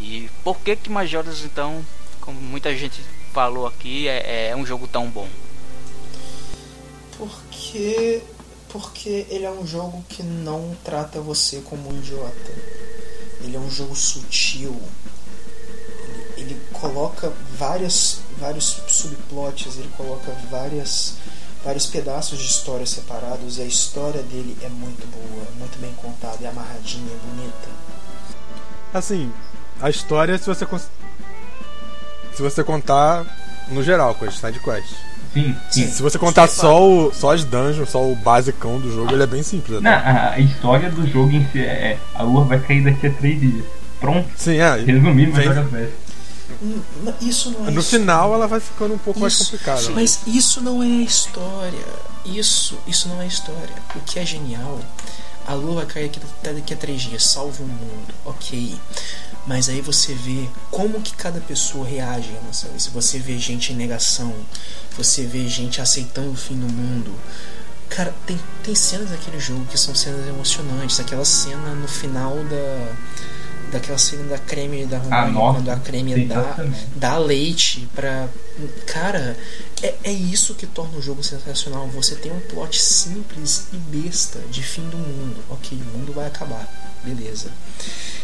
E 0.00 0.28
por 0.42 0.58
que 0.58 0.74
que 0.74 0.90
Majoras 0.90 1.44
então, 1.44 1.80
como 2.20 2.40
muita 2.40 2.76
gente 2.76 3.00
falou 3.32 3.68
aqui, 3.68 4.08
é, 4.08 4.48
é 4.48 4.56
um 4.56 4.66
jogo 4.66 4.88
tão 4.88 5.08
bom? 5.08 5.28
Porque. 7.16 8.20
Porque 8.68 9.26
ele 9.28 9.44
é 9.44 9.50
um 9.50 9.64
jogo 9.64 10.04
que 10.08 10.24
não 10.24 10.76
trata 10.82 11.20
você 11.20 11.60
como 11.60 11.88
um 11.88 11.96
idiota. 11.96 12.52
Ele 13.42 13.54
é 13.54 13.60
um 13.60 13.70
jogo 13.70 13.94
sutil. 13.94 14.76
Ele, 16.36 16.50
ele 16.50 16.60
coloca 16.72 17.32
várias, 17.56 18.22
vários 18.38 18.82
subplots, 18.88 19.78
ele 19.78 19.90
coloca 19.96 20.32
várias, 20.50 21.14
vários 21.64 21.86
pedaços 21.86 22.38
de 22.38 22.44
história 22.46 22.84
separados 22.86 23.58
e 23.58 23.62
a 23.62 23.64
história 23.64 24.22
dele 24.22 24.56
é 24.62 24.68
muito 24.68 25.06
boa, 25.06 25.44
é 25.54 25.58
muito 25.58 25.78
bem 25.80 25.92
contada, 25.94 26.38
é 26.42 26.48
amarradinha, 26.48 27.06
é 27.12 27.16
bonita. 27.36 27.68
Assim, 28.92 29.32
a 29.80 29.88
história 29.88 30.36
se 30.38 30.46
você 30.46 30.66
cons- 30.66 30.88
se 32.34 32.42
você 32.42 32.62
contar 32.64 33.24
no 33.68 33.82
geral 33.82 34.14
com 34.14 34.24
as 34.24 34.34
side 34.38 34.58
quests. 34.60 34.96
Sim, 35.32 35.56
sim. 35.70 35.86
Se 35.90 36.02
você 36.02 36.18
contar 36.18 36.46
só, 36.46 36.82
o, 36.86 37.10
só 37.14 37.32
as 37.32 37.42
dungeons, 37.42 37.88
só 37.88 38.02
o 38.06 38.14
basicão 38.14 38.78
do 38.78 38.92
jogo, 38.92 39.12
ele 39.14 39.22
é 39.22 39.26
bem 39.26 39.42
simples 39.42 39.78
até. 39.78 39.82
Não, 39.84 40.30
a, 40.30 40.38
história 40.38 40.90
do 40.90 41.06
jogo 41.10 41.32
em 41.32 41.46
si 41.50 41.60
é 41.60 41.98
a 42.14 42.22
lua 42.22 42.44
vai 42.44 42.60
cair 42.60 42.84
daqui 42.84 43.06
a 43.06 43.10
três 43.10 43.40
dias. 43.40 43.64
Pronto. 43.98 44.28
Sim, 44.36 44.56
é. 44.58 44.74
Resumindo, 44.76 45.32
vai 45.32 45.48
Vem- 45.48 45.88
Isso 47.20 47.50
não 47.50 47.66
é 47.66 47.70
No 47.70 47.80
história. 47.80 48.00
final 48.04 48.34
ela 48.34 48.46
vai 48.46 48.60
ficando 48.60 48.94
um 48.94 48.98
pouco 48.98 49.20
mais 49.20 49.32
Isso, 49.34 49.44
complicada. 49.44 49.82
né? 49.82 49.88
Mas 49.94 50.20
isso 50.26 50.60
não 50.60 50.82
é 50.82 50.86
a 50.86 51.02
história. 51.02 51.84
Isso, 52.24 52.78
isso 52.86 53.08
não 53.08 53.20
é 53.20 53.26
história. 53.26 53.74
O 53.94 54.00
que 54.00 54.18
é 54.18 54.24
genial, 54.26 54.80
a 55.46 55.54
lua 55.54 55.76
vai 55.76 55.86
cair 55.86 56.04
aqui, 56.06 56.20
até 56.40 56.52
daqui 56.52 56.72
a 56.72 56.76
três 56.76 57.02
dias, 57.02 57.24
salve 57.24 57.62
o 57.62 57.66
mundo, 57.66 58.14
ok. 58.24 58.78
Mas 59.46 59.68
aí 59.68 59.80
você 59.80 60.14
vê 60.14 60.48
como 60.70 61.00
que 61.00 61.14
cada 61.14 61.40
pessoa 61.40 61.84
reage 61.86 62.28
em 62.28 62.32
relação 62.34 62.70
a 62.72 62.76
isso. 62.76 62.90
Você 62.92 63.18
vê 63.18 63.36
gente 63.38 63.72
em 63.72 63.76
negação, 63.76 64.32
você 64.96 65.26
vê 65.26 65.48
gente 65.48 65.80
aceitando 65.80 66.30
o 66.30 66.36
fim 66.36 66.54
do 66.54 66.72
mundo. 66.72 67.12
Cara, 67.88 68.14
tem, 68.24 68.38
tem 68.62 68.74
cenas 68.74 69.10
daquele 69.10 69.38
jogo 69.40 69.66
que 69.66 69.76
são 69.76 69.94
cenas 69.94 70.26
emocionantes. 70.28 70.98
Aquela 71.00 71.24
cena 71.24 71.74
no 71.74 71.88
final 71.88 72.36
da. 72.44 72.92
Daquela 73.72 73.96
cena 73.96 74.24
da 74.24 74.38
creme 74.38 74.84
da 74.84 74.98
Ah, 74.98 75.00
România, 75.00 75.32
nossa, 75.32 75.58
quando 75.60 75.68
a 75.70 75.76
creme 75.76 76.14
sensacional. 76.14 76.74
dá 76.94 77.16
leite 77.18 77.88
pra. 77.94 78.28
Cara, 78.86 79.34
é, 79.82 79.94
é 80.04 80.12
isso 80.12 80.54
que 80.54 80.66
torna 80.66 80.98
o 80.98 81.02
jogo 81.02 81.22
sensacional. 81.24 81.88
Você 81.88 82.14
tem 82.16 82.30
um 82.30 82.40
plot 82.40 82.78
simples 82.80 83.68
e 83.72 83.76
besta 83.78 84.38
de 84.50 84.62
fim 84.62 84.86
do 84.90 84.98
mundo. 84.98 85.42
Ok, 85.48 85.78
o 85.80 85.98
mundo 85.98 86.12
vai 86.12 86.26
acabar. 86.26 86.68
Beleza. 87.02 87.48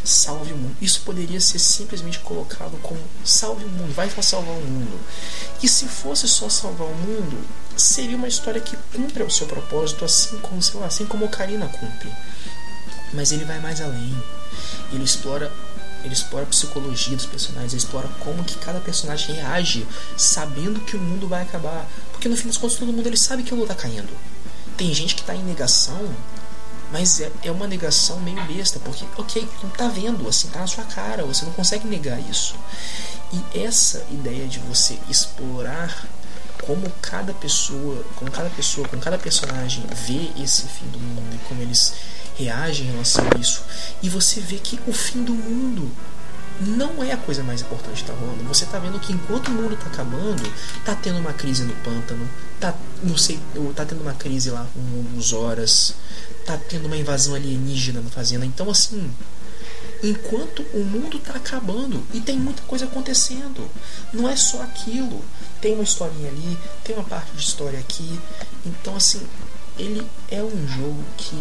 Salve 0.04 0.52
o 0.52 0.56
mundo. 0.56 0.76
Isso 0.82 1.00
poderia 1.04 1.40
ser 1.40 1.58
simplesmente 1.58 2.18
colocado 2.20 2.78
como 2.82 3.00
salve 3.24 3.64
o 3.64 3.68
mundo, 3.68 3.92
vai 3.94 4.08
pra 4.08 4.22
salvar 4.22 4.54
o 4.54 4.60
mundo. 4.60 5.00
E 5.62 5.66
se 5.68 5.86
fosse 5.86 6.28
só 6.28 6.48
salvar 6.50 6.86
o 6.86 6.94
mundo, 6.94 7.38
seria 7.76 8.16
uma 8.16 8.28
história 8.28 8.60
que 8.60 8.76
cumpre 8.94 9.22
o 9.22 9.30
seu 9.30 9.46
propósito, 9.46 10.04
assim 10.04 10.38
como, 10.40 10.62
sei 10.62 10.78
lá, 10.78 10.86
assim 10.86 11.06
como 11.06 11.24
o 11.24 11.28
Karina 11.28 11.66
cumpre. 11.68 12.10
Mas 13.14 13.32
ele 13.32 13.44
vai 13.46 13.58
mais 13.60 13.80
além. 13.80 14.14
Ele 14.92 15.04
explora 15.04 15.52
ele 16.04 16.14
explora 16.14 16.44
a 16.44 16.48
psicologia 16.48 17.16
dos 17.16 17.26
personagens, 17.26 17.72
ele 17.72 17.82
explora 17.82 18.08
como 18.20 18.44
que 18.44 18.56
cada 18.58 18.78
personagem 18.78 19.34
reage 19.34 19.86
sabendo 20.16 20.80
que 20.80 20.96
o 20.96 21.00
mundo 21.00 21.26
vai 21.26 21.42
acabar. 21.42 21.88
Porque 22.12 22.28
no 22.28 22.36
fim 22.36 22.46
das 22.46 22.56
contas 22.56 22.78
todo 22.78 22.92
mundo 22.92 23.06
ele 23.06 23.16
sabe 23.16 23.42
que 23.42 23.52
o 23.52 23.56
mundo 23.56 23.68
tá 23.68 23.74
caindo. 23.74 24.08
Tem 24.76 24.94
gente 24.94 25.16
que 25.16 25.24
tá 25.24 25.34
em 25.34 25.42
negação, 25.42 26.08
mas 26.92 27.20
é, 27.20 27.30
é 27.42 27.50
uma 27.50 27.66
negação 27.66 28.20
meio 28.20 28.42
besta, 28.44 28.78
porque, 28.78 29.04
ok, 29.16 29.48
não 29.62 29.70
tá 29.70 29.88
vendo, 29.88 30.26
assim, 30.28 30.48
tá 30.48 30.60
na 30.60 30.66
sua 30.66 30.84
cara, 30.84 31.24
você 31.24 31.44
não 31.44 31.52
consegue 31.52 31.86
negar 31.86 32.18
isso. 32.30 32.54
E 33.32 33.58
essa 33.58 34.06
ideia 34.10 34.46
de 34.46 34.58
você 34.60 34.98
explorar 35.08 36.06
como 36.62 36.90
cada 37.02 37.34
pessoa, 37.34 38.04
como 38.16 38.30
cada 38.30 38.48
pessoa, 38.50 38.86
como 38.88 39.02
cada 39.02 39.18
personagem 39.18 39.84
vê 40.06 40.30
esse 40.42 40.62
fim 40.62 40.86
do 40.86 40.98
mundo 40.98 41.34
e 41.34 41.38
como 41.48 41.60
eles 41.60 41.94
reagem 42.38 42.86
em 42.86 42.92
relação 42.92 43.24
a 43.34 43.38
isso. 43.38 43.62
E 44.02 44.08
você 44.08 44.40
vê 44.40 44.56
que 44.56 44.78
o 44.86 44.92
fim 44.92 45.24
do 45.24 45.34
mundo 45.34 45.90
não 46.60 47.02
é 47.02 47.12
a 47.12 47.16
coisa 47.16 47.42
mais 47.42 47.60
importante 47.60 48.02
que 48.02 48.10
tá 48.10 48.16
rolando. 48.16 48.42
Você 48.44 48.64
tá 48.66 48.78
vendo 48.78 48.98
que 49.00 49.12
enquanto 49.12 49.48
o 49.48 49.52
mundo 49.52 49.76
tá 49.76 49.86
acabando, 49.86 50.42
tá 50.84 50.94
tendo 50.94 51.18
uma 51.18 51.32
crise 51.32 51.64
no 51.64 51.74
pântano, 51.76 52.28
tá, 52.58 52.74
não 53.02 53.16
sei, 53.16 53.38
tá 53.74 53.84
tendo 53.84 54.00
uma 54.00 54.14
crise 54.14 54.50
lá 54.50 54.66
com 54.72 55.18
os 55.18 55.32
horas, 55.32 55.94
tá 56.46 56.56
tendo 56.56 56.86
uma 56.86 56.96
invasão 56.96 57.34
alienígena 57.34 58.00
na 58.00 58.10
fazenda. 58.10 58.46
Então 58.46 58.70
assim, 58.70 59.10
enquanto 60.02 60.62
o 60.74 60.84
mundo 60.84 61.18
tá 61.18 61.34
acabando 61.34 62.02
e 62.12 62.20
tem 62.20 62.38
muita 62.38 62.62
coisa 62.62 62.86
acontecendo. 62.86 63.68
Não 64.12 64.28
é 64.28 64.36
só 64.36 64.62
aquilo. 64.62 65.24
Tem 65.60 65.74
uma 65.74 65.84
historinha 65.84 66.28
ali, 66.28 66.58
tem 66.84 66.96
uma 66.96 67.04
parte 67.04 67.32
de 67.32 67.40
história 67.40 67.78
aqui. 67.78 68.18
Então 68.64 68.96
assim, 68.96 69.22
ele 69.78 70.04
é 70.30 70.42
um 70.42 70.68
jogo 70.68 71.04
que 71.16 71.40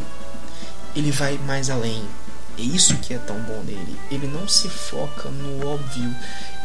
ele 0.98 1.12
vai 1.12 1.38
mais 1.46 1.70
além. 1.70 2.04
É 2.58 2.62
isso 2.62 2.98
que 2.98 3.14
é 3.14 3.20
tão 3.20 3.40
bom 3.42 3.62
nele. 3.64 3.96
Ele 4.10 4.28
não 4.28 4.48
se 4.48 4.68
foca 4.68 5.30
no 5.30 5.68
óbvio, 5.68 6.16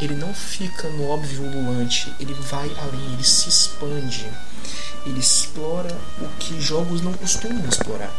ele 0.00 0.14
não 0.14 0.32
fica 0.32 0.88
no 0.88 1.06
óbvio 1.08 1.42
ululante, 1.42 2.10
ele 2.18 2.32
vai 2.34 2.70
além, 2.78 3.12
ele 3.12 3.24
se 3.24 3.50
expande. 3.50 4.26
Ele 5.04 5.20
explora 5.20 5.94
o 6.20 6.28
que 6.38 6.58
jogos 6.60 7.02
não 7.02 7.12
costumam 7.12 7.68
explorar 7.68 8.10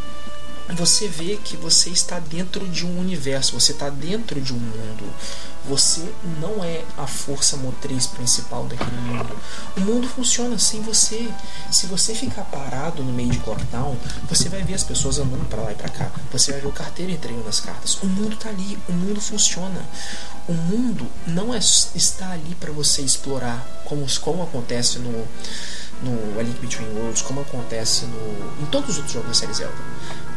você 0.72 1.06
vê 1.08 1.36
que 1.36 1.56
você 1.56 1.90
está 1.90 2.18
dentro 2.18 2.66
de 2.66 2.86
um 2.86 2.98
universo, 2.98 3.58
você 3.58 3.72
está 3.72 3.90
dentro 3.90 4.40
de 4.40 4.52
um 4.54 4.58
mundo. 4.58 5.12
Você 5.68 6.06
não 6.40 6.62
é 6.64 6.84
a 6.96 7.06
força 7.06 7.56
motriz 7.56 8.06
principal 8.06 8.64
daquele 8.64 8.96
mundo. 9.02 9.36
O 9.76 9.80
mundo 9.80 10.08
funciona 10.08 10.58
sem 10.58 10.80
você. 10.82 11.28
Se 11.70 11.86
você 11.86 12.14
ficar 12.14 12.44
parado 12.44 13.02
no 13.02 13.12
meio 13.12 13.30
de 13.30 13.38
Clocktown, 13.38 13.96
você 14.28 14.48
vai 14.48 14.62
ver 14.62 14.74
as 14.74 14.82
pessoas 14.82 15.18
andando 15.18 15.46
para 15.48 15.62
lá 15.62 15.72
e 15.72 15.74
para 15.74 15.88
cá. 15.88 16.10
Você 16.32 16.52
vai 16.52 16.60
ver 16.60 16.68
o 16.68 16.72
carteiro 16.72 17.12
entregando 17.12 17.48
as 17.48 17.60
cartas. 17.60 17.96
O 18.02 18.06
mundo 18.06 18.34
está 18.34 18.48
ali, 18.48 18.78
o 18.88 18.92
mundo 18.92 19.20
funciona. 19.20 19.82
O 20.48 20.52
mundo 20.52 21.06
não 21.26 21.54
é, 21.54 21.58
está 21.58 22.30
ali 22.30 22.54
para 22.54 22.72
você 22.72 23.02
explorar, 23.02 23.66
como, 23.84 24.06
como 24.20 24.42
acontece 24.42 24.98
no, 24.98 25.26
no 26.02 26.38
A 26.38 26.42
Link 26.42 26.58
Between 26.60 26.88
Worlds, 26.94 27.22
como 27.22 27.40
acontece 27.40 28.04
no, 28.04 28.62
em 28.62 28.66
todos 28.66 28.90
os 28.90 28.96
outros 28.96 29.14
jogos 29.14 29.28
da 29.28 29.34
série 29.34 29.54
Zelda 29.54 29.74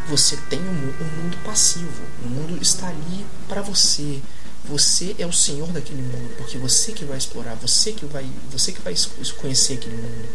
você 0.07 0.37
tem 0.49 0.59
um, 0.59 0.93
um 1.01 1.23
mundo 1.23 1.37
passivo. 1.43 2.03
O 2.23 2.27
mundo 2.27 2.61
está 2.61 2.87
ali 2.87 3.25
para 3.47 3.61
você. 3.61 4.21
Você 4.65 5.15
é 5.17 5.25
o 5.25 5.31
senhor 5.31 5.67
daquele 5.69 6.01
mundo, 6.01 6.35
porque 6.37 6.57
você 6.57 6.91
que 6.91 7.05
vai 7.05 7.17
explorar, 7.17 7.55
você 7.55 7.93
que 7.93 8.05
vai, 8.05 8.29
você 8.51 8.73
que 8.73 8.81
vai 8.81 8.93
conhecer 9.37 9.75
aquele 9.75 9.95
mundo. 9.95 10.29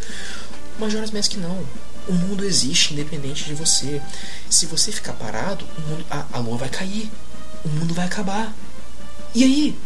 Majora's 0.78 1.10
Mask 1.10 1.34
não. 1.34 1.66
O 2.08 2.12
mundo 2.12 2.44
existe 2.44 2.94
independente 2.94 3.44
de 3.44 3.54
você. 3.54 4.00
Se 4.48 4.66
você 4.66 4.90
ficar 4.90 5.12
parado, 5.12 5.66
o 5.76 5.80
mundo, 5.82 6.06
a, 6.10 6.24
a 6.32 6.38
lua 6.38 6.56
vai 6.56 6.68
cair. 6.68 7.10
O 7.64 7.68
mundo 7.68 7.92
vai 7.92 8.06
acabar. 8.06 8.54
E 9.34 9.44
aí? 9.44 9.78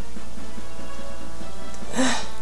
Ah. 1.97 2.36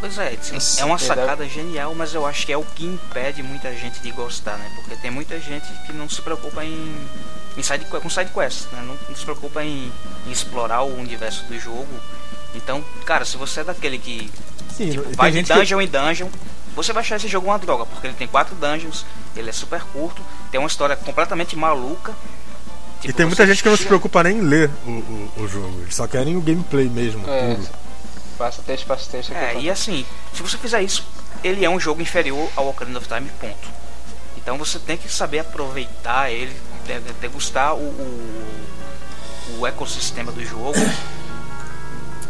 Pois 0.00 0.16
é, 0.16 0.28
assim, 0.56 0.80
é 0.80 0.84
uma 0.84 0.96
verdade. 0.96 1.20
sacada 1.20 1.48
genial, 1.48 1.94
mas 1.94 2.14
eu 2.14 2.24
acho 2.26 2.46
que 2.46 2.52
é 2.52 2.56
o 2.56 2.64
que 2.64 2.86
impede 2.86 3.42
muita 3.42 3.72
gente 3.74 4.00
de 4.00 4.10
gostar, 4.10 4.56
né? 4.56 4.70
Porque 4.74 4.96
tem 4.96 5.10
muita 5.10 5.38
gente 5.38 5.66
que 5.86 5.92
não 5.92 6.08
se 6.08 6.22
preocupa 6.22 6.64
em, 6.64 6.96
em 7.56 7.62
side, 7.62 7.84
com 7.84 8.08
side 8.08 8.30
quest, 8.32 8.64
né? 8.72 8.82
Não, 8.86 8.96
não 9.08 9.14
se 9.14 9.24
preocupa 9.24 9.62
em, 9.62 9.92
em 10.26 10.30
explorar 10.32 10.82
o 10.82 10.98
universo 10.98 11.44
do 11.44 11.58
jogo. 11.60 11.86
Então, 12.54 12.82
cara, 13.04 13.24
se 13.26 13.36
você 13.36 13.60
é 13.60 13.64
daquele 13.64 13.98
que 13.98 14.30
Sim, 14.74 14.90
tipo, 14.90 15.10
e 15.10 15.14
vai 15.14 15.30
de 15.30 15.36
gente 15.38 15.48
que, 15.48 15.54
dungeon 15.58 15.80
em 15.82 15.86
dungeon, 15.86 16.28
você 16.74 16.92
vai 16.92 17.02
achar 17.02 17.16
esse 17.16 17.28
jogo 17.28 17.48
uma 17.48 17.58
droga, 17.58 17.84
porque 17.84 18.06
ele 18.06 18.14
tem 18.14 18.26
quatro 18.26 18.54
dungeons, 18.56 19.04
ele 19.36 19.50
é 19.50 19.52
super 19.52 19.82
curto, 19.92 20.22
tem 20.50 20.58
uma 20.58 20.66
história 20.66 20.96
completamente 20.96 21.56
maluca. 21.56 22.12
e 22.98 23.02
Tipo, 23.02 23.14
tem 23.14 23.26
muita 23.26 23.46
gente 23.46 23.62
que 23.62 23.68
não 23.68 23.76
se 23.76 23.84
preocupa 23.84 24.22
nem 24.22 24.38
em 24.38 24.40
ler 24.40 24.70
o, 24.86 24.90
o, 24.90 25.32
o 25.42 25.48
jogo. 25.48 25.82
Eles 25.82 25.94
só 25.94 26.06
querem 26.06 26.36
o 26.36 26.40
gameplay 26.40 26.88
mesmo, 26.88 27.28
É, 27.28 27.54
puro. 27.54 27.68
Passa 28.40 28.62
texto, 28.62 28.86
texto. 29.10 29.32
É, 29.34 29.54
e 29.60 29.68
assim, 29.70 30.06
se 30.32 30.42
você 30.42 30.56
fizer 30.56 30.82
isso, 30.82 31.04
ele 31.44 31.64
é 31.64 31.68
um 31.70 31.78
jogo 31.78 32.00
inferior 32.00 32.48
ao 32.56 32.68
Ocarina 32.68 32.98
of 32.98 33.06
Time, 33.06 33.28
ponto. 33.40 33.68
Então 34.38 34.56
você 34.56 34.78
tem 34.78 34.96
que 34.96 35.08
saber 35.12 35.40
aproveitar 35.40 36.30
ele, 36.30 36.54
de- 36.86 37.00
de- 37.00 37.12
degustar 37.20 37.74
o, 37.74 37.80
o, 37.80 39.58
o 39.60 39.66
ecossistema 39.66 40.32
do 40.32 40.42
jogo. 40.44 40.72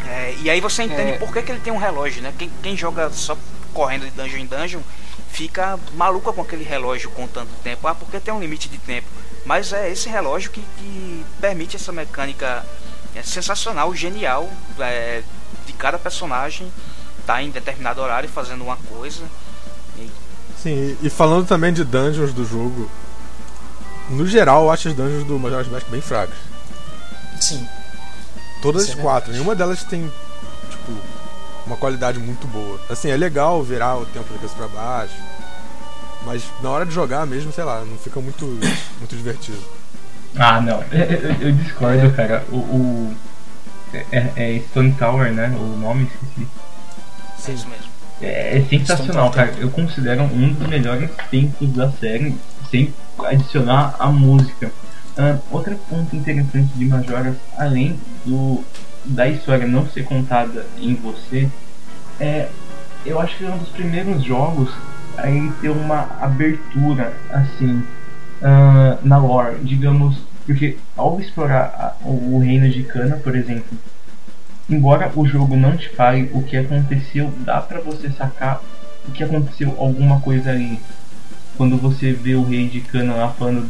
É, 0.08 0.34
e 0.42 0.50
aí 0.50 0.60
você 0.60 0.82
entende 0.82 1.12
É. 1.12 1.18
por 1.18 1.32
que, 1.32 1.42
que 1.42 1.52
ele 1.52 1.60
tem 1.60 1.72
um 1.72 1.76
relógio, 1.76 2.20
né? 2.22 2.34
Quem, 2.36 2.50
quem 2.62 2.76
joga 2.76 3.10
só 3.10 3.36
correndo 3.72 4.04
de 4.04 4.10
dungeon 4.10 4.38
em 4.38 4.46
dungeon 4.46 4.80
fica 5.30 5.78
maluca 5.94 6.32
com 6.32 6.42
aquele 6.42 6.64
relógio 6.64 7.08
contando 7.10 7.48
tempo. 7.62 7.86
Ah, 7.86 7.94
porque 7.94 8.18
tem 8.18 8.34
um 8.34 8.40
limite 8.40 8.68
de 8.68 8.78
tempo. 8.78 9.06
Mas 9.44 9.72
é 9.72 9.90
esse 9.90 10.08
relógio 10.08 10.50
que, 10.50 10.60
que 10.78 11.24
permite 11.40 11.76
essa 11.76 11.92
mecânica 11.92 12.66
é, 13.14 13.22
sensacional, 13.22 13.94
genial, 13.94 14.48
é, 14.78 15.22
de 15.66 15.72
cada 15.72 15.98
personagem 15.98 16.70
tá 17.26 17.42
em 17.42 17.50
determinado 17.50 18.00
horário 18.00 18.28
fazendo 18.28 18.64
uma 18.64 18.76
coisa. 18.76 19.24
Sim, 20.62 20.96
e, 21.02 21.06
e 21.06 21.10
falando 21.10 21.46
também 21.46 21.72
de 21.72 21.84
dungeons 21.84 22.32
do 22.32 22.44
jogo, 22.44 22.90
no 24.10 24.26
geral 24.26 24.64
eu 24.64 24.70
acho 24.70 24.88
as 24.88 24.94
dungeons 24.94 25.24
do 25.24 25.38
Majora's 25.38 25.68
Mask 25.68 25.88
bem 25.88 26.00
fracas. 26.00 26.36
Sim. 27.40 27.66
Todas 28.60 28.82
Isso 28.82 28.92
as 28.92 28.98
é 28.98 29.02
quatro, 29.02 29.32
nenhuma 29.32 29.54
delas 29.54 29.82
tem, 29.84 30.12
tipo, 30.70 30.92
uma 31.66 31.76
qualidade 31.76 32.18
muito 32.18 32.46
boa. 32.46 32.78
Assim, 32.90 33.10
é 33.10 33.16
legal 33.16 33.62
virar 33.62 33.96
o 33.96 34.06
tempo 34.06 34.28
da 34.28 34.34
cabeça 34.34 34.54
pra 34.54 34.68
baixo, 34.68 35.14
mas 36.26 36.42
na 36.62 36.70
hora 36.70 36.84
de 36.84 36.92
jogar 36.92 37.26
mesmo, 37.26 37.52
sei 37.52 37.64
lá, 37.64 37.84
não 37.84 37.96
fica 37.96 38.20
muito, 38.20 38.44
muito 38.98 39.16
divertido. 39.16 39.62
Ah, 40.36 40.60
não. 40.60 40.82
Eu, 40.92 41.00
eu- 41.00 41.36
eu 41.48 41.52
discordo, 41.52 42.10
cara. 42.12 42.44
O. 42.50 42.56
o- 42.56 43.14
é, 44.12 44.30
é 44.36 44.60
Stone 44.70 44.92
Tower, 44.92 45.32
né? 45.32 45.48
O 45.58 45.76
nome, 45.76 46.04
esqueci. 46.04 46.46
É 47.48 47.52
isso 47.54 47.68
mesmo. 47.68 47.86
É, 48.22 48.58
é 48.58 48.64
sensacional, 48.64 49.30
cara. 49.30 49.52
Eu 49.58 49.70
considero 49.70 50.22
um 50.22 50.52
dos 50.52 50.68
melhores 50.68 51.10
tempos 51.30 51.68
da 51.72 51.90
série, 51.92 52.36
sem 52.70 52.92
adicionar 53.24 53.96
a 53.98 54.06
música. 54.06 54.70
Ah, 55.18 55.38
outro 55.50 55.76
ponto 55.88 56.14
interessante 56.14 56.70
de 56.76 56.84
Majoras, 56.84 57.34
além 57.58 57.98
do 58.24 58.62
da 59.04 59.26
história 59.26 59.66
não 59.66 59.88
ser 59.88 60.04
contada 60.04 60.66
em 60.78 60.94
você, 60.94 61.48
é 62.20 62.48
eu 63.04 63.18
acho 63.18 63.36
que 63.38 63.44
é 63.46 63.48
um 63.50 63.56
dos 63.58 63.70
primeiros 63.70 64.22
jogos 64.22 64.70
a 65.16 65.28
ele 65.30 65.50
ter 65.60 65.70
uma 65.70 66.06
abertura 66.20 67.14
assim 67.30 67.82
ah, 68.42 68.98
na 69.02 69.18
lore, 69.18 69.58
digamos, 69.62 70.16
porque 70.46 70.76
ao 70.96 71.20
explorar 71.20 71.96
a- 72.02 72.06
o 72.08 72.38
reino 72.38 72.68
de 72.68 72.82
Cana, 72.82 73.16
por 73.16 73.36
exemplo, 73.36 73.78
embora 74.68 75.10
o 75.14 75.26
jogo 75.26 75.56
não 75.56 75.76
te 75.76 75.88
fale 75.90 76.30
o 76.32 76.42
que 76.42 76.56
aconteceu, 76.56 77.32
dá 77.38 77.60
pra 77.60 77.80
você 77.80 78.10
sacar 78.10 78.60
o 79.08 79.12
que 79.12 79.22
aconteceu 79.24 79.74
alguma 79.78 80.20
coisa 80.20 80.50
ali. 80.50 80.78
Quando 81.56 81.76
você 81.76 82.12
vê 82.12 82.34
o 82.34 82.44
rei 82.44 82.68
de 82.68 82.80
Cana 82.80 83.14
lá 83.14 83.28
falando 83.30 83.68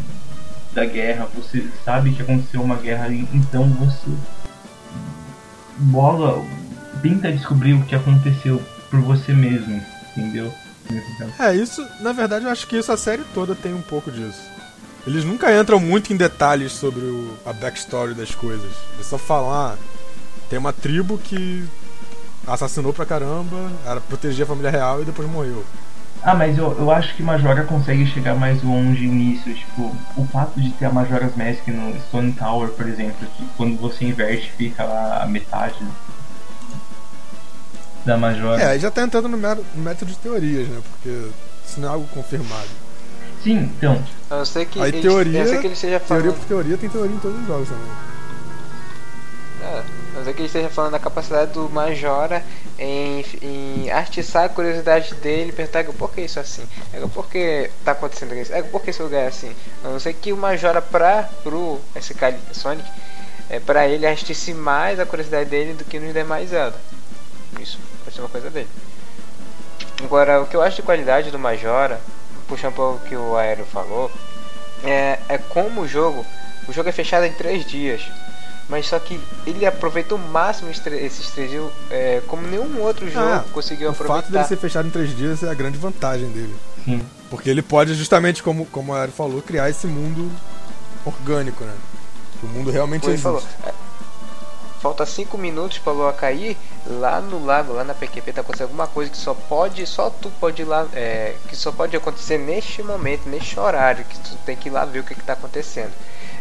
da 0.73 0.85
guerra, 0.85 1.27
você 1.35 1.67
sabe 1.85 2.13
que 2.13 2.23
aconteceu 2.23 2.63
uma 2.63 2.77
guerra 2.77 3.07
ali, 3.07 3.29
então 3.33 3.65
você 3.71 4.11
bola, 5.79 6.45
tenta 7.03 7.33
descobrir 7.33 7.75
o 7.75 7.83
que 7.85 7.95
aconteceu 7.95 8.63
por 8.91 9.01
você 9.01 9.33
mesmo, 9.33 9.81
entendeu? 10.17 10.53
É, 11.39 11.55
isso, 11.55 11.87
na 12.01 12.13
verdade, 12.13 12.45
eu 12.45 12.51
acho 12.51 12.67
que 12.67 12.77
isso 12.77 12.91
a 12.91 12.97
série 12.97 13.23
toda 13.33 13.55
tem 13.55 13.73
um 13.73 13.83
pouco 13.83 14.11
disso. 14.11 14.50
Eles 15.07 15.25
nunca 15.25 15.55
entram 15.59 15.81
muito 15.81 16.13
em 16.13 16.17
detalhes 16.17 16.73
sobre 16.73 17.01
o, 17.01 17.35
a 17.47 17.53
backstory 17.53 18.15
das 18.15 18.35
coisas. 18.35 18.71
Eles 18.95 19.07
só 19.07 19.17
falam, 19.17 19.51
ah, 19.51 19.75
tem 20.49 20.59
uma 20.59 20.73
tribo 20.73 21.17
que 21.17 21.65
assassinou 22.47 22.93
pra 22.93 23.07
caramba, 23.07 23.71
era 23.87 24.01
proteger 24.01 24.45
a 24.45 24.49
família 24.49 24.71
real 24.71 25.03
e 25.03 25.05
depois 25.05 25.29
morreu. 25.29 25.65
Ah, 26.23 26.35
mas 26.35 26.59
eu, 26.59 26.77
eu 26.79 26.91
acho 26.91 27.15
que 27.17 27.23
Majora 27.23 27.65
consegue 27.65 28.07
chegar 28.07 28.35
mais 28.35 28.63
longe 28.63 29.07
nisso. 29.07 29.51
Tipo, 29.55 29.97
o 30.17 30.27
fato 30.27 30.61
de 30.61 30.71
ter 30.73 30.85
a 30.85 30.93
Majora's 30.93 31.35
Mask 31.35 31.67
no 31.69 31.99
Stone 32.09 32.33
Tower, 32.33 32.69
por 32.71 32.87
exemplo, 32.87 33.27
que 33.37 33.45
quando 33.57 33.81
você 33.81 34.05
inverte 34.05 34.53
fica 34.53 34.85
lá 34.85 35.23
a 35.23 35.27
metade 35.27 35.79
da 38.05 38.19
Majora. 38.19 38.63
É, 38.63 38.79
já 38.79 38.91
tá 38.91 39.03
entrando 39.03 39.29
no 39.29 39.39
método 39.39 40.11
de 40.11 40.19
teorias, 40.19 40.69
né? 40.69 40.83
Porque 40.91 41.31
isso 41.67 41.81
não 41.81 41.89
é 41.89 41.93
algo 41.93 42.07
confirmado. 42.09 42.69
Sim, 43.43 43.73
então, 43.77 44.05
A 44.31 44.37
não 44.37 44.45
ser 44.45 44.67
que 44.67 44.81
Aí 44.81 44.89
ele, 44.89 45.01
teoria- 45.01 45.45
que 45.59 45.67
ele 45.67 45.75
esteja 45.75 45.99
falando. 45.99 46.23
Teoria 46.25 46.39
por 46.41 46.47
teoria 46.47 46.77
tem 46.79 46.89
teoria 46.91 47.15
em 47.17 47.19
todos 47.19 47.41
os 47.41 47.47
jogos 47.47 47.69
também. 47.69 47.87
É, 49.63 49.79
a 50.15 50.19
não 50.19 50.25
ser 50.25 50.33
que 50.35 50.41
ele 50.41 50.47
esteja 50.47 50.69
falando 50.69 50.93
da 50.93 50.99
capacidade 50.99 51.53
do 51.53 51.69
Majora 51.71 52.45
em, 52.79 53.25
em 53.43 53.91
atiçar 53.91 54.45
a 54.45 54.49
curiosidade 54.49 55.15
dele, 55.17 55.53
perguntar 55.53 55.85
por 55.85 56.11
que 56.13 56.21
isso 56.23 56.39
é 56.39 56.43
assim? 56.43 56.65
É, 56.93 57.01
por 57.07 57.29
que 57.29 57.71
tá 57.85 57.93
acontecendo 57.93 58.35
isso? 58.35 58.53
É, 58.53 58.63
por 58.63 58.83
que 58.83 58.91
esse 58.91 59.03
lugar 59.03 59.23
é 59.23 59.27
assim? 59.29 59.55
A 59.85 59.89
não 59.89 60.01
ser 60.01 60.13
que 60.15 60.33
o 60.33 60.37
Majora 60.37 60.81
pra, 60.83 61.29
pro 61.43 61.79
SK 61.99 62.35
Sonic, 62.53 62.89
é, 63.49 63.59
pra 63.59 63.87
ele 63.89 64.07
atice 64.07 64.53
mais 64.55 65.01
a 65.01 65.07
curiosidade 65.07 65.49
dele 65.49 65.75
do 65.75 65.85
que 65.85 65.99
nos 65.99 66.13
demais 66.13 66.51
Zelda. 66.51 66.77
Isso 67.59 67.79
pode 68.05 68.15
ser 68.15 68.23
uma 68.23 68.29
coisa 68.29 68.51
dele. 68.51 68.69
Agora, 70.03 70.41
o 70.41 70.47
que 70.47 70.57
eu 70.57 70.63
acho 70.63 70.77
de 70.77 70.83
qualidade 70.83 71.31
do 71.31 71.39
Majora, 71.39 72.01
puxando 72.51 72.73
um 72.73 72.77
pouco 72.77 72.97
o 73.05 73.09
que 73.09 73.17
o 73.17 73.37
Aero 73.37 73.65
falou, 73.65 74.11
é, 74.85 75.19
é 75.29 75.39
como 75.39 75.81
o 75.83 75.89
jogo. 75.89 76.27
O 76.69 76.73
jogo 76.73 76.89
é 76.89 76.93
fechado 76.93 77.25
em 77.25 77.33
três 77.33 77.65
dias. 77.65 78.03
Mas 78.69 78.87
só 78.87 78.99
que 79.01 79.19
ele 79.47 79.67
aproveitou 79.67 80.17
o 80.17 80.21
máximo 80.21 80.71
esses 80.71 81.31
três 81.31 81.51
dias, 81.51 81.65
é, 81.91 82.23
como 82.29 82.47
nenhum 82.47 82.81
outro 82.83 83.11
jogo 83.11 83.27
Ah, 83.27 83.45
conseguiu 83.53 83.91
o 83.91 83.93
fato 83.93 84.03
aproveitar. 84.05 84.31
dele 84.31 84.45
ser 84.45 84.57
fechado 84.59 84.87
em 84.87 84.91
três 84.93 85.17
dias 85.17 85.43
é 85.43 85.49
a 85.49 85.55
grande 85.55 85.77
vantagem 85.79 86.29
dele. 86.31 86.55
sim. 86.85 87.01
Porque 87.31 87.49
ele 87.51 87.63
pode, 87.63 87.95
justamente 87.95 88.43
como, 88.43 88.67
como 88.67 88.93
a 88.95 89.01
Ari 89.03 89.13
falou, 89.13 89.41
criar 89.43 89.71
esse 89.71 89.87
mundo 89.87 90.31
orgânico, 91.05 91.65
né? 91.65 91.73
O 92.43 92.47
mundo 92.47 92.71
realmente 92.71 93.03
Como 93.03 93.13
existe. 93.13 93.23
falou, 93.25 93.43
é, 93.67 93.73
falta 94.81 95.05
5 95.05 95.37
minutos 95.37 95.79
pra 95.79 95.93
lua 95.93 96.13
cair, 96.13 96.57
lá 96.87 97.21
no 97.21 97.45
lago, 97.45 97.73
lá 97.73 97.85
na 97.85 97.95
PQP 97.95 98.33
tá 98.33 98.41
acontecendo 98.41 98.69
alguma 98.69 98.87
coisa 98.87 99.11
que 99.11 99.17
só 99.17 99.35
pode, 99.35 99.87
só 99.87 100.09
tu 100.09 100.31
pode 100.41 100.63
ir 100.63 100.65
lá, 100.65 100.87
é, 100.95 101.35
que 101.49 101.55
só 101.55 101.71
pode 101.71 101.97
acontecer 101.97 102.39
neste 102.39 102.83
momento, 102.83 103.29
neste 103.29 103.61
horário, 103.61 104.05
que 104.05 104.19
tu 104.19 104.37
tem 104.47 104.57
que 104.57 104.69
ir 104.69 104.73
lá 104.73 104.85
ver 104.85 105.01
o 105.01 105.05
que, 105.05 105.15
que 105.15 105.23
tá 105.23 105.35
acontecendo. 105.35 105.93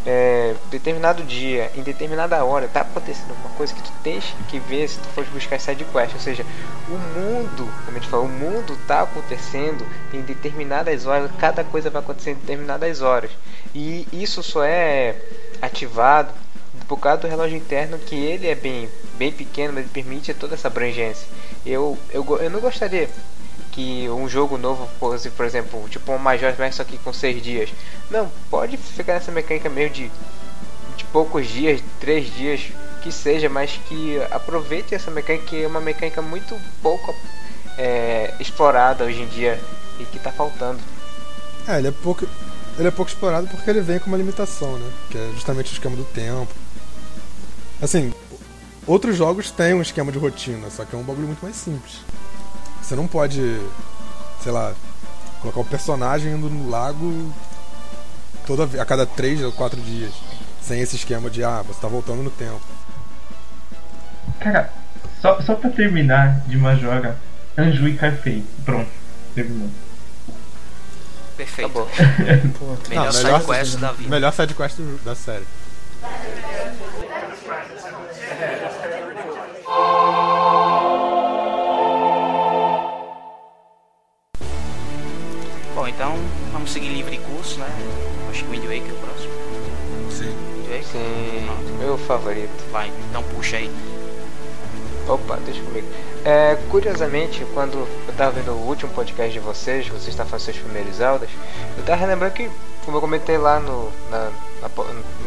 É, 0.06 0.56
determinado 0.72 1.22
dia, 1.24 1.70
em 1.76 1.84
determinada 1.84 2.42
hora, 2.46 2.70
tá 2.70 2.82
acontecendo 2.82 3.32
alguma 3.32 3.50
coisa 3.56 3.74
que 3.74 3.84
tu 3.84 3.92
tens 4.02 4.34
que 4.48 4.58
ver 4.58 4.88
se 4.88 4.98
tu 4.98 5.10
for 5.10 5.26
buscar 5.26 5.60
side 5.60 5.84
quest, 5.84 6.14
ou 6.14 6.22
seja, 6.22 6.46
o 6.88 7.20
mundo, 7.20 7.70
como 7.86 7.98
a 7.98 8.00
gente 8.00 8.08
falou, 8.08 8.26
o 8.26 8.30
mundo 8.30 8.80
tá 8.88 9.02
acontecendo 9.02 9.86
em 10.14 10.22
determinadas 10.22 11.06
horas, 11.06 11.30
cada 11.38 11.66
coisa 11.66 11.90
vai 11.90 12.02
acontecer 12.02 12.32
em 12.32 12.36
determinadas 12.36 13.02
horas. 13.02 13.32
E 13.76 14.08
isso 14.14 14.42
só 14.42 14.64
é 14.64 15.18
ativado 15.62 16.32
por 16.90 17.00
causa 17.00 17.22
do 17.22 17.28
relógio 17.28 17.56
interno 17.56 18.00
que 18.00 18.16
ele 18.16 18.48
é 18.48 18.56
bem, 18.56 18.90
bem 19.14 19.32
pequeno, 19.32 19.74
mas 19.74 19.84
ele 19.84 19.94
permite 19.94 20.34
toda 20.34 20.56
essa 20.56 20.68
abrangência. 20.68 21.28
Eu, 21.64 21.96
eu, 22.10 22.26
eu 22.42 22.50
não 22.50 22.60
gostaria 22.60 23.08
que 23.72 24.10
um 24.10 24.28
jogo 24.28 24.58
novo 24.58 24.90
fosse, 25.00 25.30
por 25.30 25.46
exemplo, 25.46 25.88
tipo 25.88 26.12
um 26.12 26.18
Major 26.18 26.54
Mask 26.58 26.78
só 26.78 26.84
que 26.84 26.98
com 26.98 27.14
6 27.14 27.44
dias. 27.44 27.70
Não, 28.10 28.30
pode 28.50 28.76
ficar 28.76 29.14
nessa 29.14 29.32
mecânica 29.32 29.70
meio 29.70 29.92
de, 29.92 30.12
de 30.98 31.06
poucos 31.06 31.48
dias, 31.48 31.80
3 32.00 32.34
dias, 32.34 32.62
que 33.04 33.12
seja, 33.12 33.48
mas 33.48 33.80
que 33.88 34.20
aproveite 34.32 34.96
essa 34.96 35.12
mecânica 35.12 35.46
que 35.46 35.64
é 35.64 35.68
uma 35.68 35.80
mecânica 35.80 36.24
muito 36.24 36.60
pouco 36.82 37.16
é, 37.78 38.34
explorada 38.40 39.04
hoje 39.04 39.22
em 39.22 39.28
dia 39.28 39.60
e 40.00 40.06
que 40.06 40.18
tá 40.18 40.32
faltando. 40.32 40.80
É, 41.68 41.78
ele 41.78 41.90
é 41.90 41.92
pouco. 41.92 42.28
Ele 42.80 42.88
é 42.88 42.92
pouco 42.92 43.12
explorado 43.12 43.48
porque 43.48 43.70
ele 43.70 43.82
vem 43.82 44.00
com 44.00 44.08
uma 44.08 44.18
limitação, 44.18 44.78
né? 44.80 44.92
Que 45.12 45.18
é 45.18 45.30
justamente 45.34 45.72
o 45.72 45.74
esquema 45.74 45.96
do 45.96 46.06
tempo. 46.06 46.48
Assim, 47.82 48.14
outros 48.86 49.16
jogos 49.16 49.52
têm 49.52 49.74
um 49.74 49.82
esquema 49.82 50.12
de 50.12 50.18
rotina, 50.18 50.70
só 50.70 50.84
que 50.86 50.96
é 50.96 51.00
um 51.00 51.04
bagulho 51.04 51.28
muito 51.28 51.42
mais 51.42 51.56
simples. 51.56 52.02
Você 52.82 52.96
não 52.96 53.08
pode, 53.08 53.60
sei 54.44 54.52
lá, 54.52 54.74
colocar 55.42 55.60
o 55.62 55.66
personagem 55.66 56.34
indo 56.34 56.50
no 56.50 56.70
lago 56.70 57.32
toda 58.46 58.82
a 58.82 58.86
cada 58.86 59.06
três 59.06 59.42
ou 59.42 59.52
quatro 59.52 59.80
dias. 59.82 60.12
Sem 60.62 60.82
esse 60.82 60.96
esquema 60.98 61.30
de, 61.30 61.44
ah, 61.44 61.64
você 61.66 61.80
tá 61.80 61.88
voltando 61.88 62.22
no 62.22 62.30
tempo. 62.30 62.62
Cara, 64.40 64.72
só, 65.22 65.42
só 65.42 65.56
pra 65.56 65.70
terminar 65.70 66.42
de 66.48 66.58
Majora, 66.58 67.18
Anju 67.58 67.88
e 67.88 67.96
Carfei. 67.96 68.44
Pronto, 68.66 68.90
terminou. 69.34 69.70
Perfeito. 71.38 71.72
Tá- 71.74 71.88
Melhor 72.90 73.06
Não, 73.06 73.12
side 73.12 73.24
melhor- 73.24 73.46
quest 73.46 73.76
da 73.78 73.92
vida. 73.94 74.10
Melhor 74.10 74.34
sidequest 74.34 74.78
da 75.06 75.16
série. 75.16 75.46
Então 85.90 86.16
vamos 86.52 86.72
seguir 86.72 86.90
livre 86.90 87.18
curso, 87.20 87.60
né? 87.60 87.68
Acho 88.30 88.44
que 88.44 88.50
o 88.50 88.52
Wind 88.52 88.64
Waker 88.64 88.90
é 88.90 88.94
o 88.94 88.98
próximo. 88.98 89.34
Sim. 90.12 90.26
Wind 90.56 90.70
Waker? 90.70 90.84
Sim, 90.84 91.46
Pronto. 91.46 91.74
meu 91.80 91.98
favorito. 91.98 92.72
Vai, 92.72 92.92
então 93.10 93.24
puxa 93.24 93.58
aí. 93.58 93.70
Opa, 95.08 95.38
deixa 95.46 95.62
comigo. 95.64 95.88
É, 96.24 96.56
curiosamente, 96.70 97.46
quando 97.54 97.78
eu 98.08 98.14
tava 98.16 98.32
vendo 98.32 98.52
o 98.52 98.68
último 98.68 98.92
podcast 98.94 99.32
de 99.34 99.40
vocês, 99.40 99.88
vocês 99.88 100.10
estavam 100.10 100.30
fazendo 100.30 100.54
seus 100.54 100.58
primeiros 100.66 100.96
Zeldas, 100.98 101.30
eu 101.78 101.84
tava 101.84 102.00
relembrando 102.02 102.34
que, 102.36 102.50
como 102.86 102.98
eu 102.98 103.02
comentei 103.02 103.38
lá 103.38 103.60
no, 103.60 103.92
na- 104.12 104.30
na 104.62 104.70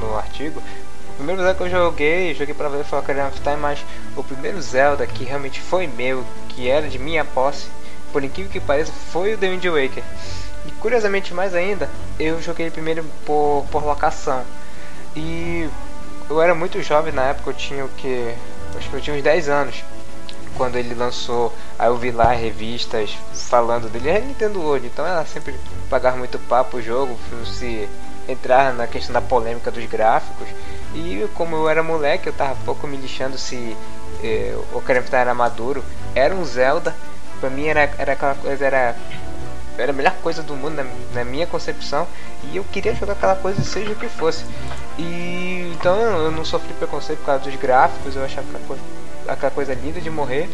no 0.00 0.16
artigo, 0.16 0.60
o 0.60 1.14
primeiro 1.16 1.40
Zelda 1.42 1.54
que 1.56 1.62
eu 1.64 1.70
joguei, 1.70 2.34
joguei 2.34 2.54
pra 2.54 2.68
ver 2.68 2.84
foi 2.84 2.98
o 2.98 3.02
Ocarina 3.02 3.26
of 3.28 3.40
Time, 3.40 3.56
mas 3.56 3.84
o 4.16 4.22
primeiro 4.22 4.60
Zelda 4.62 5.06
que 5.06 5.24
realmente 5.24 5.60
foi 5.60 5.86
meu, 5.88 6.24
que 6.50 6.68
era 6.68 6.86
de 6.88 6.98
minha 6.98 7.24
posse, 7.24 7.66
por 8.12 8.22
incrível 8.22 8.52
que 8.52 8.60
pareça, 8.60 8.92
foi 8.92 9.34
o 9.34 9.38
The 9.38 9.48
Wind 9.48 9.64
Waker. 9.64 10.04
E 10.66 10.70
curiosamente 10.72 11.34
mais 11.34 11.54
ainda, 11.54 11.88
eu 12.18 12.40
joguei 12.40 12.70
primeiro 12.70 13.04
por, 13.26 13.64
por 13.70 13.84
locação. 13.84 14.44
E 15.16 15.68
eu 16.30 16.40
era 16.40 16.54
muito 16.54 16.80
jovem 16.82 17.12
na 17.12 17.24
época, 17.24 17.50
eu 17.50 17.54
tinha 17.54 17.84
o 17.84 17.88
que? 17.88 18.34
Acho 18.76 18.88
que 18.88 18.96
eu 18.96 19.00
tinha 19.00 19.16
uns 19.16 19.22
10 19.22 19.48
anos. 19.48 19.84
Quando 20.56 20.76
ele 20.76 20.94
lançou, 20.94 21.52
aí 21.78 21.88
eu 21.88 21.96
vi 21.96 22.10
lá 22.10 22.32
revistas 22.32 23.16
falando 23.32 23.88
dele, 23.90 24.10
é 24.10 24.20
Nintendo 24.20 24.60
World, 24.60 24.86
então 24.86 25.06
ela 25.06 25.24
sempre 25.24 25.54
pagava 25.88 26.16
muito 26.16 26.38
papo 26.38 26.76
o 26.76 26.82
jogo, 26.82 27.18
se 27.46 27.88
entrar 28.28 28.72
na 28.72 28.86
questão 28.86 29.12
da 29.12 29.20
polêmica 29.20 29.70
dos 29.70 29.84
gráficos. 29.86 30.46
E 30.94 31.26
como 31.34 31.56
eu 31.56 31.68
era 31.68 31.82
moleque, 31.82 32.28
eu 32.28 32.32
tava 32.32 32.54
pouco 32.64 32.86
me 32.86 32.96
lixando 32.96 33.38
se 33.38 33.76
eh, 34.22 34.54
o 34.72 34.78
Ocarina 34.78 35.04
era 35.12 35.34
maduro. 35.34 35.82
Era 36.14 36.34
um 36.34 36.44
Zelda, 36.44 36.94
pra 37.40 37.50
mim 37.50 37.66
era, 37.66 37.90
era 37.98 38.12
aquela 38.12 38.34
coisa, 38.34 38.64
era 38.64 38.94
era 39.78 39.90
a 39.90 39.94
melhor 39.94 40.14
coisa 40.22 40.42
do 40.42 40.54
mundo 40.54 40.74
na, 40.76 40.86
na 41.14 41.24
minha 41.24 41.46
concepção. 41.46 42.06
E 42.44 42.56
eu 42.56 42.64
queria 42.64 42.94
jogar 42.94 43.14
aquela 43.14 43.36
coisa 43.36 43.62
seja 43.62 43.92
o 43.92 43.96
que 43.96 44.08
fosse. 44.08 44.44
E 44.98 45.72
então 45.74 45.96
eu 45.96 46.30
não 46.30 46.44
sofri 46.44 46.72
preconceito 46.74 47.20
por 47.20 47.26
causa 47.26 47.44
dos 47.44 47.54
gráficos. 47.56 48.16
Eu 48.16 48.24
achava 48.24 48.46
aquela 48.48 48.64
coisa, 48.66 48.82
aquela 49.28 49.50
coisa 49.50 49.74
linda 49.74 50.00
de 50.00 50.10
morrer. 50.10 50.48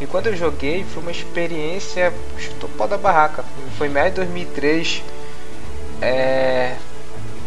E 0.00 0.06
quando 0.06 0.28
eu 0.28 0.36
joguei 0.36 0.84
foi 0.84 1.02
uma 1.02 1.12
experiência 1.12 2.12
chutou 2.38 2.88
da 2.88 2.96
barraca. 2.96 3.44
Foi 3.76 3.88
em 3.88 3.90
maio 3.90 4.10
de 4.10 4.16
2003 4.16 5.02
é... 6.00 6.76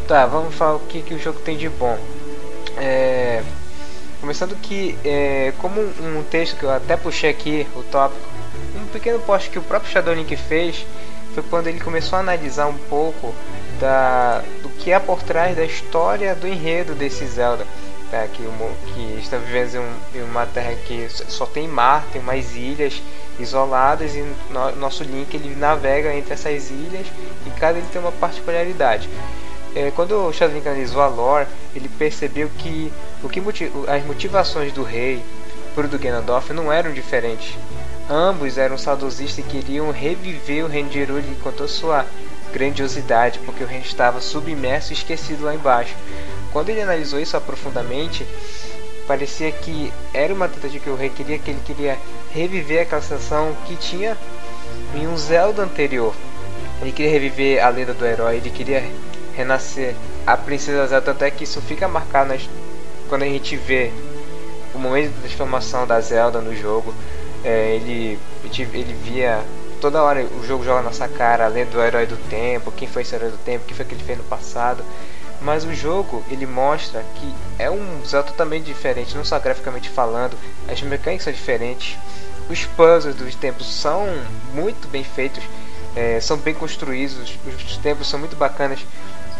tá 0.08 0.26
vamos 0.26 0.54
falar 0.56 0.76
o 0.76 0.80
que, 0.80 1.02
que 1.02 1.14
o 1.14 1.20
jogo 1.20 1.40
tem 1.40 1.58
de 1.58 1.70
bom. 1.70 1.98
É... 2.78 3.42
começando 4.20 4.56
que 4.62 4.98
é, 5.06 5.54
como 5.60 5.80
um 5.82 6.24
texto 6.30 6.58
que 6.58 6.64
eu 6.64 6.72
até 6.72 6.98
puxei 6.98 7.30
aqui 7.30 7.68
o 7.76 7.84
tópico 7.84 8.32
um 8.76 8.86
pequeno 8.88 9.20
post 9.20 9.50
que 9.50 9.60
o 9.60 9.62
próprio 9.62 9.92
Shadow 9.92 10.14
Link 10.14 10.36
fez 10.36 10.86
foi 11.34 11.44
quando 11.44 11.68
ele 11.68 11.80
começou 11.80 12.18
a 12.18 12.20
analisar 12.22 12.68
um 12.68 12.78
pouco 12.90 13.34
da, 13.80 14.42
do 14.62 14.70
que 14.70 14.92
há 14.94 15.00
por 15.00 15.22
trás 15.24 15.56
da 15.56 15.64
história 15.64 16.36
do 16.36 16.48
enredo 16.48 16.94
desse 16.94 17.26
Zelda. 17.26 17.66
Tá? 18.10 18.28
Que, 18.28 18.44
que 18.94 19.20
está 19.22 19.38
vivendo 19.38 19.76
em, 19.76 19.80
um- 19.80 20.20
em 20.20 20.24
uma 20.24 20.46
terra 20.46 20.74
que 20.86 21.08
só- 21.10 21.46
tem 21.46 21.68
mar, 21.68 22.06
tem 22.12 22.22
mais 22.22 22.56
ilhas 22.56 23.02
isoladas 23.40 24.14
e 24.16 24.26
no, 24.50 24.76
nosso 24.76 25.04
Link 25.04 25.34
ele 25.34 25.56
navega 25.56 26.14
entre 26.14 26.34
essas 26.34 26.70
ilhas 26.70 27.08
e 27.48 27.50
cada 27.60 27.80
ilha 27.80 27.88
tem 27.92 28.02
uma 28.02 28.12
particularidade. 28.12 29.10
É, 29.74 29.90
quando 29.96 30.12
o 30.28 30.34
Shadow 30.34 30.58
analisou 30.60 31.02
a 31.02 31.08
lore, 31.08 31.48
ele 31.74 31.88
percebeu 31.88 32.50
que, 32.58 32.92
o 33.24 33.30
que 33.30 33.40
moti- 33.40 33.72
as 33.88 34.04
motivações 34.06 34.74
do 34.74 34.84
rei 34.84 35.24
pro 35.74 35.88
do 35.88 35.98
Ganondorf 35.98 36.52
não 36.52 36.70
eram 36.70 36.92
diferentes. 36.92 37.56
Ambos 38.10 38.58
eram 38.58 38.78
saudosistas 38.78 39.46
e 39.46 39.48
queriam 39.48 39.92
reviver 39.92 40.66
o 40.66 40.70
com 41.42 41.52
toda 41.52 41.68
sua 41.68 42.06
grandiosidade, 42.52 43.40
porque 43.46 43.64
o 43.64 43.68
reino 43.68 43.86
estava 43.86 44.20
submerso 44.20 44.92
e 44.92 44.96
esquecido 44.96 45.46
lá 45.46 45.56
embaixo. 45.56 45.96
Quando 46.52 46.70
ele 46.70 46.82
analisou 46.82 47.20
isso 47.20 47.38
aprofundadamente, 47.38 48.26
parecia 49.08 49.52
que 49.52 49.92
era 50.14 50.34
uma 50.34 50.50
tentativa 50.50 50.84
que 50.84 50.90
o 50.90 50.96
rei 50.96 51.10
queria, 51.10 51.40
que 51.40 51.52
ele 51.52 51.62
queria 51.66 51.98
reviver 52.34 52.82
aquela 52.82 53.02
sensação 53.02 53.56
que 53.66 53.76
tinha 53.78 54.18
em 54.94 55.08
um 55.08 55.18
Zelda 55.18 55.64
anterior. 55.64 56.14
Ele 56.82 56.92
queria 56.92 57.12
reviver 57.12 57.64
a 57.64 57.70
lenda 57.70 57.94
do 57.94 58.06
herói, 58.06 58.38
ele 58.38 58.50
queria 58.50 58.84
renascer 59.36 59.96
a 60.28 60.36
princesa 60.36 60.88
Zelda, 60.88 61.06
tanto 61.06 61.24
é 61.24 61.32
que 61.32 61.46
isso 61.46 61.62
fica 61.62 61.88
marcado 61.88 62.30
nas- 62.34 62.50
quando 63.08 63.24
a 63.24 63.28
gente 63.28 63.56
vê 63.56 63.92
o 64.74 64.80
momento 64.80 65.14
da 65.14 65.22
transformação 65.22 65.88
da 65.88 66.00
Zelda 66.02 66.42
no 66.42 66.56
jogo. 66.56 66.94
É, 67.44 67.76
ele, 67.76 68.20
ele 68.74 68.94
via 69.04 69.44
toda 69.82 70.04
hora 70.04 70.24
o 70.24 70.46
jogo 70.46 70.64
joga 70.64 70.78
na 70.78 70.90
nossa 70.90 71.08
cara, 71.08 71.46
além 71.46 71.66
do 71.66 71.82
herói 71.82 72.06
do 72.06 72.16
tempo, 72.30 72.72
quem 72.72 72.88
foi 72.88 73.02
esse 73.02 73.16
herói 73.16 73.32
do 73.32 73.38
tempo, 73.38 73.66
o 73.66 73.68
que 73.68 73.74
foi 73.74 73.84
que 73.84 73.96
ele 73.96 74.04
fez 74.04 74.18
no 74.18 74.24
passado. 74.26 74.84
Mas 75.42 75.66
o 75.66 75.74
jogo 75.74 76.24
ele 76.30 76.46
mostra 76.46 77.04
que 77.16 77.34
é 77.58 77.70
um 77.70 78.06
Zelda 78.06 78.28
totalmente 78.28 78.66
diferente, 78.66 79.18
não 79.18 79.26
só 79.26 79.40
graficamente 79.40 79.90
falando, 79.90 80.38
as 80.68 80.80
mecânicas 80.84 81.24
são 81.24 81.34
diferentes, 81.34 81.98
os 82.48 82.64
puzzles 82.66 83.16
dos 83.16 83.34
tempos 83.34 83.66
são 83.66 84.06
muito 84.54 84.88
bem 84.88 85.04
feitos, 85.04 85.44
é, 85.96 86.20
são 86.20 86.38
bem 86.38 86.54
construídos, 86.54 87.18
os 87.48 87.78
tempos 87.78 88.08
são 88.08 88.20
muito 88.20 88.36
bacanas. 88.36 88.80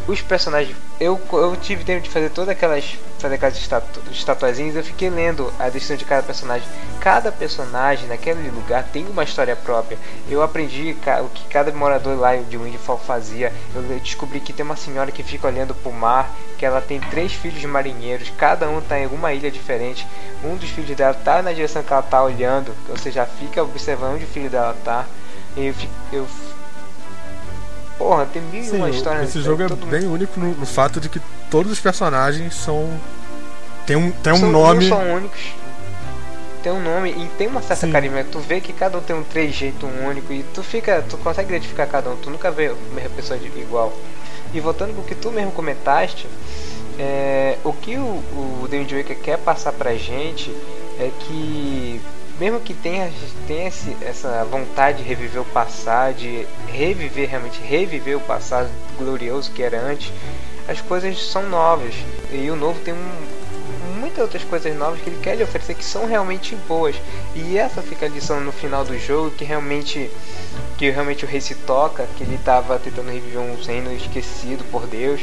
Os 0.08 0.20
personagens, 0.20 0.76
eu, 1.00 1.20
eu 1.32 1.56
tive 1.56 1.84
tempo 1.84 2.02
de 2.02 2.10
fazer 2.10 2.30
todas 2.32 2.50
aquelas, 2.50 2.98
fazer 3.20 3.36
aquelas 3.36 3.56
estatu, 3.56 4.02
estatuazinhas, 4.12 4.76
eu 4.76 4.84
fiquei 4.84 5.12
lendo 5.12 5.54
a 5.60 5.66
descrição 5.66 5.96
de 5.96 6.06
cada 6.06 6.24
personagem. 6.24 6.68
Cada 7.00 7.32
personagem 7.32 8.08
naquele 8.08 8.50
lugar 8.50 8.84
tem 8.92 9.06
uma 9.06 9.24
história 9.24 9.56
própria. 9.56 9.98
Eu 10.28 10.42
aprendi 10.42 10.98
o 11.24 11.30
que 11.30 11.48
cada 11.48 11.72
morador 11.72 12.18
lá 12.20 12.36
de 12.36 12.58
Windfall 12.58 12.98
fazia. 12.98 13.54
Eu 13.76 13.84
descobri 14.00 14.40
que 14.40 14.52
tem 14.52 14.66
uma 14.66 14.76
senhora 14.76 15.12
que 15.12 15.22
fica 15.22 15.48
olhando 15.48 15.76
pro 15.76 15.94
mar, 15.94 16.32
que 16.58 16.66
ela 16.66 16.82
tem 16.82 17.00
três 17.00 17.34
filhos 17.34 17.64
marinheiros, 17.66 18.32
cada 18.38 18.68
um 18.70 18.82
tá 18.82 19.00
em 19.00 19.04
alguma 19.04 19.34
ilha 19.34 19.52
diferente. 19.52 20.06
Um 20.44 20.56
dos 20.56 20.70
filhos 20.70 20.96
dela 20.98 21.14
tá 21.14 21.44
na 21.44 21.54
direção 21.54 21.84
que 21.84 21.94
ela 21.94 22.02
tá 22.02 22.24
olhando, 22.24 22.74
ou 22.90 22.98
seja, 22.98 23.26
fica 23.26 23.64
observando 23.64 24.16
onde 24.16 24.26
o 24.26 24.28
filho 24.28 24.50
dela 24.50 24.76
tá. 24.84 25.06
Eu, 25.56 25.74
eu 26.12 26.28
Porra, 28.02 28.26
tem 28.26 28.42
mil 28.42 28.64
Sim, 28.64 28.78
uma 28.78 28.90
histórias. 28.90 29.30
esse 29.30 29.42
jogo 29.42 29.62
é 29.62 29.68
bem 29.68 30.08
único 30.08 30.40
no, 30.40 30.56
no 30.56 30.66
fato 30.66 31.00
de 31.00 31.08
que 31.08 31.22
todos 31.52 31.72
os 31.72 31.80
personagens 31.80 32.56
são. 32.56 32.90
Tem 33.86 33.96
um, 33.96 34.10
tem 34.12 34.34
um 34.34 34.38
são, 34.38 34.52
nome. 34.52 34.90
São 34.90 35.14
únicos. 35.14 35.40
Tem 36.64 36.72
um 36.72 36.82
nome 36.82 37.12
e 37.12 37.28
tem 37.38 37.48
uma 37.48 37.62
certa 37.62 37.86
Sim. 37.86 37.92
carisma. 37.92 38.24
Tu 38.24 38.40
vê 38.40 38.60
que 38.60 38.74
cada 38.74 38.98
um 38.98 39.02
tem 39.02 39.16
um 39.16 39.24
trejeito 39.24 39.86
único 39.86 40.34
e 40.34 40.42
tu 40.52 40.64
fica. 40.64 41.04
Tu 41.08 41.16
consegue 41.18 41.50
identificar 41.50 41.86
cada 41.86 42.10
um. 42.10 42.16
Tu 42.16 42.30
nunca 42.32 42.50
vê 42.50 42.68
a 42.68 42.96
mesma 42.96 43.10
pessoa 43.16 43.38
de- 43.38 43.48
igual. 43.60 43.94
E 44.52 44.60
voltando 44.60 44.94
pro 44.96 45.04
que 45.04 45.14
tu 45.16 45.30
mesmo 45.32 45.52
comentaste, 45.52 46.28
é, 46.98 47.58
o 47.64 47.72
que 47.72 47.98
o, 47.98 48.02
o 48.02 48.68
Wind 48.70 48.92
Waker 48.92 49.18
quer 49.20 49.38
passar 49.38 49.72
pra 49.74 49.94
gente 49.96 50.50
é 51.00 51.10
que 51.20 52.02
mesmo 52.42 52.60
que 52.60 52.74
tenha, 52.74 53.14
tenha 53.46 53.68
esse, 53.68 53.96
essa 54.02 54.44
vontade 54.46 55.04
de 55.04 55.08
reviver 55.08 55.44
o 55.44 55.46
passado, 55.46 56.16
de 56.16 56.48
reviver 56.66 57.30
realmente 57.30 57.62
reviver 57.62 58.18
o 58.18 58.20
passado 58.20 58.68
glorioso 58.98 59.52
que 59.52 59.62
era 59.62 59.80
antes, 59.80 60.12
as 60.68 60.82
coisas 60.82 61.22
são 61.22 61.48
novas. 61.48 61.94
E 62.32 62.50
o 62.50 62.56
novo 62.56 62.80
tem 62.80 62.96
um, 62.96 64.00
muitas 64.00 64.24
outras 64.24 64.44
coisas 64.44 64.76
novas 64.76 65.00
que 65.02 65.12
ele 65.12 65.20
quer 65.22 65.36
lhe 65.36 65.44
oferecer 65.44 65.76
que 65.76 65.86
são 65.86 66.08
realmente 66.08 66.56
boas. 66.68 66.96
E 67.36 67.60
essa 67.60 67.80
fica 67.84 68.08
a 68.08 68.10
lição 68.10 68.40
no 68.40 68.52
final 68.52 68.84
do 68.84 68.98
jogo 68.98 69.30
que 69.30 69.46
realmente 69.46 70.10
que 70.80 70.90
realmente 70.90 71.24
o 71.24 71.28
rei 71.28 71.42
se 71.42 71.54
toca 71.54 72.08
que 72.18 72.24
ele 72.24 72.36
estava 72.36 72.80
tentando 72.80 73.12
reviver 73.12 73.40
um 73.40 73.56
reino 73.64 73.94
esquecido 73.94 74.64
por 74.72 74.88
Deus 74.88 75.22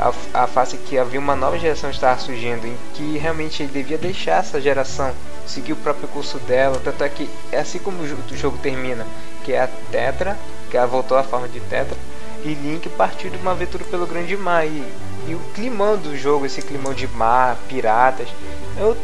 a, 0.00 0.44
a 0.44 0.46
face 0.46 0.76
que 0.78 0.98
havia 0.98 1.20
uma 1.20 1.36
nova 1.36 1.58
geração 1.58 1.90
estava 1.90 2.18
surgindo 2.20 2.66
em 2.66 2.76
que 2.94 3.18
realmente 3.18 3.62
ele 3.62 3.72
devia 3.72 3.98
deixar 3.98 4.40
essa 4.40 4.60
geração 4.60 5.12
seguir 5.46 5.72
o 5.72 5.76
próprio 5.76 6.08
curso 6.08 6.38
dela. 6.40 6.80
Tanto 6.82 7.04
é 7.04 7.08
que 7.08 7.28
é 7.52 7.58
assim 7.60 7.78
como 7.78 8.02
o 8.02 8.06
jo- 8.06 8.16
o 8.30 8.36
jogo 8.36 8.58
termina 8.58 9.06
que 9.44 9.52
é 9.52 9.60
a 9.62 9.68
Tetra 9.90 10.36
que 10.70 10.76
ela 10.76 10.86
voltou 10.86 11.16
à 11.18 11.22
forma 11.24 11.48
de 11.48 11.60
Tetra 11.60 11.96
e 12.42 12.54
Link 12.54 12.88
partiu 12.90 13.30
de 13.30 13.36
uma 13.36 13.50
aventura 13.52 13.84
pelo 13.84 14.06
grande 14.06 14.36
mar. 14.36 14.66
E, 14.66 14.82
e 15.28 15.34
o 15.34 15.40
climão 15.54 15.96
do 15.98 16.16
jogo 16.16 16.46
esse 16.46 16.62
climão 16.62 16.94
de 16.94 17.06
mar 17.08 17.56
piratas 17.68 18.28
é, 18.76 18.82
o- 18.84 18.96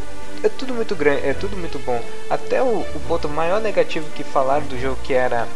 é 0.42 0.48
tudo 0.48 0.74
muito 0.74 0.94
grande 0.94 1.26
é 1.26 1.34
tudo 1.34 1.56
muito 1.56 1.78
bom. 1.78 2.00
Até 2.30 2.62
o, 2.62 2.66
o 2.94 3.00
ponto 3.06 3.28
maior 3.28 3.60
negativo 3.60 4.08
que 4.14 4.24
falaram 4.24 4.66
do 4.66 4.78
jogo 4.80 4.98
que 5.02 5.12
era 5.14 5.46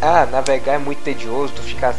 ah, 0.00 0.26
navegar 0.26 0.74
é 0.74 0.78
muito 0.78 1.02
tedioso, 1.02 1.52
tu 1.54 1.62
ficar 1.62 1.94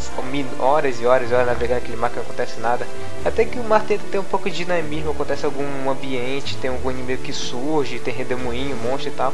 horas 0.60 1.02
e 1.02 1.06
horas 1.06 1.30
e 1.30 1.34
horas 1.34 1.48
navegando 1.48 1.80
aquele 1.80 1.98
mar 1.98 2.10
que 2.10 2.16
não 2.16 2.24
acontece 2.24 2.60
nada. 2.60 2.88
Até 3.26 3.44
que 3.44 3.60
o 3.60 3.64
mar 3.64 3.84
tenta 3.84 4.04
ter 4.12 4.20
um 4.20 4.24
pouco 4.24 4.50
de 4.50 4.58
dinamismo, 4.58 5.12
acontece 5.12 5.46
algum 5.46 5.90
ambiente, 5.90 6.58
tem 6.58 6.70
algum 6.70 6.92
inimigo 6.92 7.22
que 7.24 7.34
surge, 7.34 8.00
tem 8.00 8.14
redemoinho, 8.14 8.78
monstro 8.78 9.10
e 9.10 9.12
tal. 9.12 9.34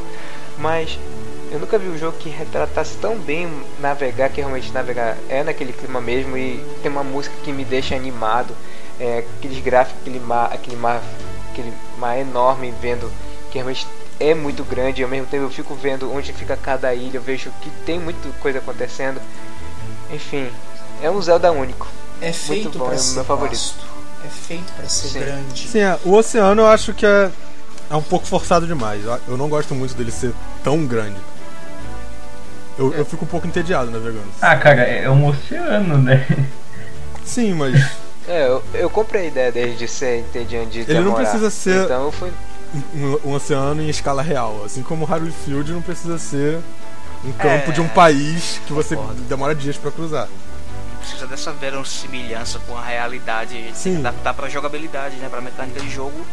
Mas 0.58 0.98
eu 1.52 1.58
nunca 1.60 1.78
vi 1.78 1.88
um 1.88 1.98
jogo 1.98 2.16
que 2.18 2.28
retratasse 2.28 2.96
tão 2.96 3.16
bem 3.16 3.48
navegar, 3.78 4.30
que 4.30 4.40
realmente 4.40 4.72
navegar 4.72 5.16
é 5.28 5.44
naquele 5.44 5.72
clima 5.72 6.00
mesmo 6.00 6.36
e 6.36 6.64
tem 6.82 6.90
uma 6.90 7.04
música 7.04 7.34
que 7.44 7.52
me 7.52 7.64
deixa 7.64 7.94
animado, 7.94 8.56
é, 8.98 9.18
aqueles 9.38 9.62
gráficos, 9.62 10.00
aquele 10.00 10.18
mar, 10.18 10.50
aquele 10.52 10.76
mar, 10.76 11.02
aquele 11.50 11.72
mar 11.98 12.18
enorme 12.18 12.72
vendo 12.80 13.12
que 13.50 13.58
realmente 13.58 13.86
é 14.30 14.34
muito 14.34 14.62
grande 14.64 15.00
e 15.00 15.04
ao 15.04 15.10
mesmo 15.10 15.26
tempo 15.26 15.44
eu 15.44 15.50
fico 15.50 15.74
vendo 15.74 16.12
onde 16.12 16.32
fica 16.32 16.56
cada 16.56 16.94
ilha, 16.94 17.16
eu 17.18 17.22
vejo 17.22 17.50
que 17.60 17.70
tem 17.84 17.98
muita 17.98 18.28
coisa 18.40 18.58
acontecendo. 18.58 19.20
Enfim, 20.12 20.48
é 21.02 21.10
um 21.10 21.20
Zelda 21.20 21.50
único. 21.52 21.86
É 22.20 22.32
feito 22.32 22.78
bom, 22.78 22.86
pra 22.86 22.94
é 22.94 22.96
o 22.96 23.00
ser 23.00 23.14
meu 23.16 23.24
favorito. 23.24 23.52
vasto. 23.52 23.84
É 24.24 24.28
feito 24.28 24.72
pra 24.74 24.88
ser 24.88 25.08
Sim. 25.08 25.18
grande. 25.20 25.68
Sim, 25.68 25.80
é, 25.80 25.98
o 26.04 26.12
oceano 26.14 26.62
eu 26.62 26.68
acho 26.68 26.92
que 26.94 27.04
é, 27.04 27.30
é 27.90 27.96
um 27.96 28.02
pouco 28.02 28.26
forçado 28.26 28.66
demais. 28.66 29.02
Eu- 29.04 29.36
não 29.36 29.48
gosto 29.48 29.74
muito 29.74 29.94
dele 29.94 30.12
ser 30.12 30.32
tão 30.62 30.86
grande. 30.86 31.16
Eu, 32.78 32.92
eu 32.94 33.04
fico 33.04 33.24
um 33.24 33.28
pouco 33.28 33.46
entediado 33.46 33.90
navegando. 33.90 34.24
Ah, 34.40 34.56
cara, 34.56 34.82
é 34.82 35.08
um 35.10 35.26
oceano, 35.26 35.98
né? 35.98 36.26
Sim, 37.24 37.54
mas 37.54 37.74
É, 38.28 38.46
eu, 38.46 38.62
eu 38.74 38.88
comprei 38.90 39.24
a 39.24 39.26
ideia 39.26 39.52
dele 39.52 39.74
de 39.74 39.86
ser 39.88 40.20
entediante 40.20 40.70
de 40.70 40.80
Ele 40.82 40.94
não 40.94 41.04
demorar. 41.06 41.22
precisa 41.24 41.50
ser- 41.50 41.84
Então 41.84 42.04
eu 42.04 42.12
fui. 42.12 42.30
Um, 42.94 43.28
um 43.30 43.34
oceano 43.34 43.82
em 43.82 43.88
escala 43.88 44.22
real. 44.22 44.62
Assim 44.64 44.82
como 44.82 45.04
o 45.04 45.32
Field 45.44 45.72
não 45.72 45.82
precisa 45.82 46.18
ser 46.18 46.60
um 47.24 47.32
campo 47.32 47.70
É, 47.70 47.72
de 47.72 47.80
um 47.80 47.88
país 47.88 48.60
que 48.66 48.72
você 48.72 48.96
concordo. 48.96 49.22
demora 49.22 49.54
dias 49.54 49.76
pra 49.76 49.90
cruzar. 49.90 50.28
Precisa 51.00 51.26
dessa 51.26 51.52
verossimilhança 51.52 52.58
com 52.60 52.76
a 52.76 52.84
realidade, 52.84 53.70
Sim. 53.74 53.98
adaptar 53.98 54.34
pra 54.34 54.48
jogabilidade, 54.48 55.16
né? 55.16 55.28
Pra 55.28 55.40
mecânica 55.40 55.80
de 55.80 55.90
jogo, 55.90 56.24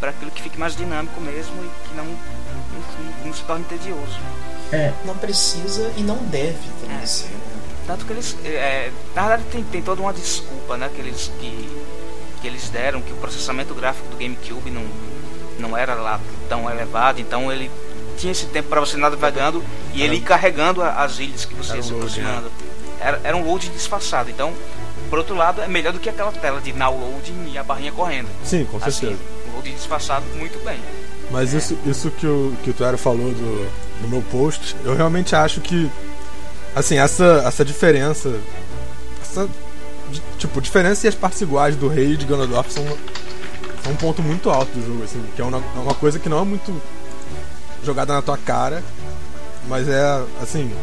pra 0.00 0.10
aquilo 0.10 0.30
que 0.30 0.42
fique 0.42 0.58
mais 0.58 0.74
dinâmico 0.76 1.20
mesmo 1.20 1.52
e 1.62 1.88
que 1.88 1.94
não, 1.94 2.04
enfim, 2.06 3.14
não 3.26 3.34
se 3.34 3.42
torne 3.42 3.64
tedioso. 3.64 4.18
Não 5.04 5.16
precisa 5.16 5.92
e 5.96 6.02
não 6.02 6.16
deve 6.16 6.58
também 6.80 6.96
É. 7.02 7.06
ser. 7.06 7.28
né? 7.28 7.40
Tanto 7.86 8.06
que 8.06 8.12
eles. 8.14 8.34
é, 8.44 8.90
na 9.14 9.22
verdade 9.28 9.44
tem, 9.52 9.62
tem 9.62 9.82
toda 9.82 10.00
uma 10.00 10.12
desculpa, 10.12 10.76
né? 10.78 10.90
Que 10.92 11.00
eles, 11.02 11.30
que, 11.38 11.82
que 12.40 12.46
eles 12.46 12.70
deram, 12.70 13.00
que 13.02 13.12
o 13.12 13.16
processamento 13.16 13.74
gráfico 13.74 14.08
do 14.08 14.16
GameCube 14.16 14.70
não, 14.70 14.82
não 15.58 15.76
era 15.76 15.94
lá 15.94 16.20
tão 16.48 16.70
elevado, 16.70 17.20
então 17.20 17.52
ele 17.52 17.70
tinha 18.16 18.32
esse 18.32 18.46
tempo 18.46 18.68
para 18.68 18.80
você 18.80 18.96
navegando 18.96 19.62
e 19.92 20.02
ele 20.02 20.16
ir 20.16 20.20
carregando 20.20 20.82
as 20.82 21.18
ilhas 21.18 21.44
que 21.44 21.54
você 21.54 21.76
ia 21.76 21.82
se 21.82 21.92
load, 21.92 22.04
aproximando. 22.04 22.50
Era, 23.00 23.20
era 23.24 23.36
um 23.36 23.44
load 23.44 23.68
disfarçado, 23.68 24.30
então, 24.30 24.52
por 25.10 25.18
outro 25.18 25.34
lado, 25.34 25.60
é 25.60 25.68
melhor 25.68 25.92
do 25.92 25.98
que 25.98 26.08
aquela 26.08 26.32
tela 26.32 26.60
de 26.60 26.72
now 26.72 26.96
loading 26.96 27.52
e 27.52 27.58
a 27.58 27.62
barrinha 27.62 27.92
correndo. 27.92 28.28
Sim, 28.44 28.64
com 28.64 28.80
certeza. 28.80 29.12
Assim, 29.12 29.18
um 29.48 29.56
load 29.56 29.70
disfarçado 29.70 30.24
muito 30.36 30.62
bem. 30.64 30.78
Mas 31.30 31.52
isso, 31.52 31.76
isso 31.86 32.10
que 32.10 32.26
o, 32.26 32.54
que 32.62 32.70
o 32.70 32.72
Tuero 32.72 32.98
falou 32.98 33.32
do, 33.32 33.70
do 34.02 34.08
meu 34.08 34.22
post, 34.22 34.76
eu 34.84 34.94
realmente 34.94 35.34
acho 35.34 35.60
que, 35.60 35.90
assim, 36.74 36.98
essa, 36.98 37.42
essa 37.46 37.64
diferença, 37.64 38.34
essa, 39.22 39.48
tipo, 40.38 40.60
diferença 40.60 41.06
e 41.06 41.08
as 41.08 41.14
partes 41.14 41.40
iguais 41.40 41.76
do 41.76 41.88
rei 41.88 42.16
de 42.16 42.26
Ganondorf 42.26 42.72
são, 42.72 42.84
são 43.84 43.92
um 43.92 43.96
ponto 43.96 44.22
muito 44.22 44.48
alto 44.48 44.72
do 44.72 44.84
jogo, 44.84 45.04
assim, 45.04 45.22
que 45.36 45.42
é 45.42 45.44
uma, 45.44 45.58
é 45.58 45.78
uma 45.78 45.94
coisa 45.94 46.18
que 46.18 46.28
não 46.28 46.40
é 46.40 46.44
muito 46.44 46.82
jogada 47.84 48.14
na 48.14 48.22
tua 48.22 48.38
cara, 48.38 48.82
mas 49.68 49.86
é, 49.88 50.02
assim, 50.42 50.74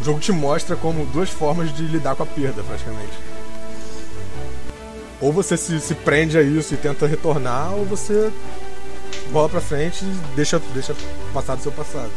o 0.00 0.04
jogo 0.04 0.18
te 0.18 0.32
mostra 0.32 0.74
como 0.74 1.04
duas 1.06 1.28
formas 1.28 1.74
de 1.74 1.82
lidar 1.82 2.16
com 2.16 2.22
a 2.22 2.26
perda, 2.26 2.62
praticamente. 2.62 3.12
Ou 5.20 5.30
você 5.30 5.56
se, 5.56 5.78
se 5.78 5.94
prende 5.94 6.38
a 6.38 6.42
isso 6.42 6.72
e 6.72 6.76
tenta 6.76 7.06
retornar, 7.06 7.74
ou 7.74 7.84
você 7.84 8.32
bola 9.30 9.48
pra 9.48 9.60
frente 9.60 10.04
e 10.04 10.08
deixa, 10.34 10.58
deixa 10.72 10.96
passar 11.34 11.54
do 11.54 11.62
seu 11.62 11.70
passado. 11.70 12.10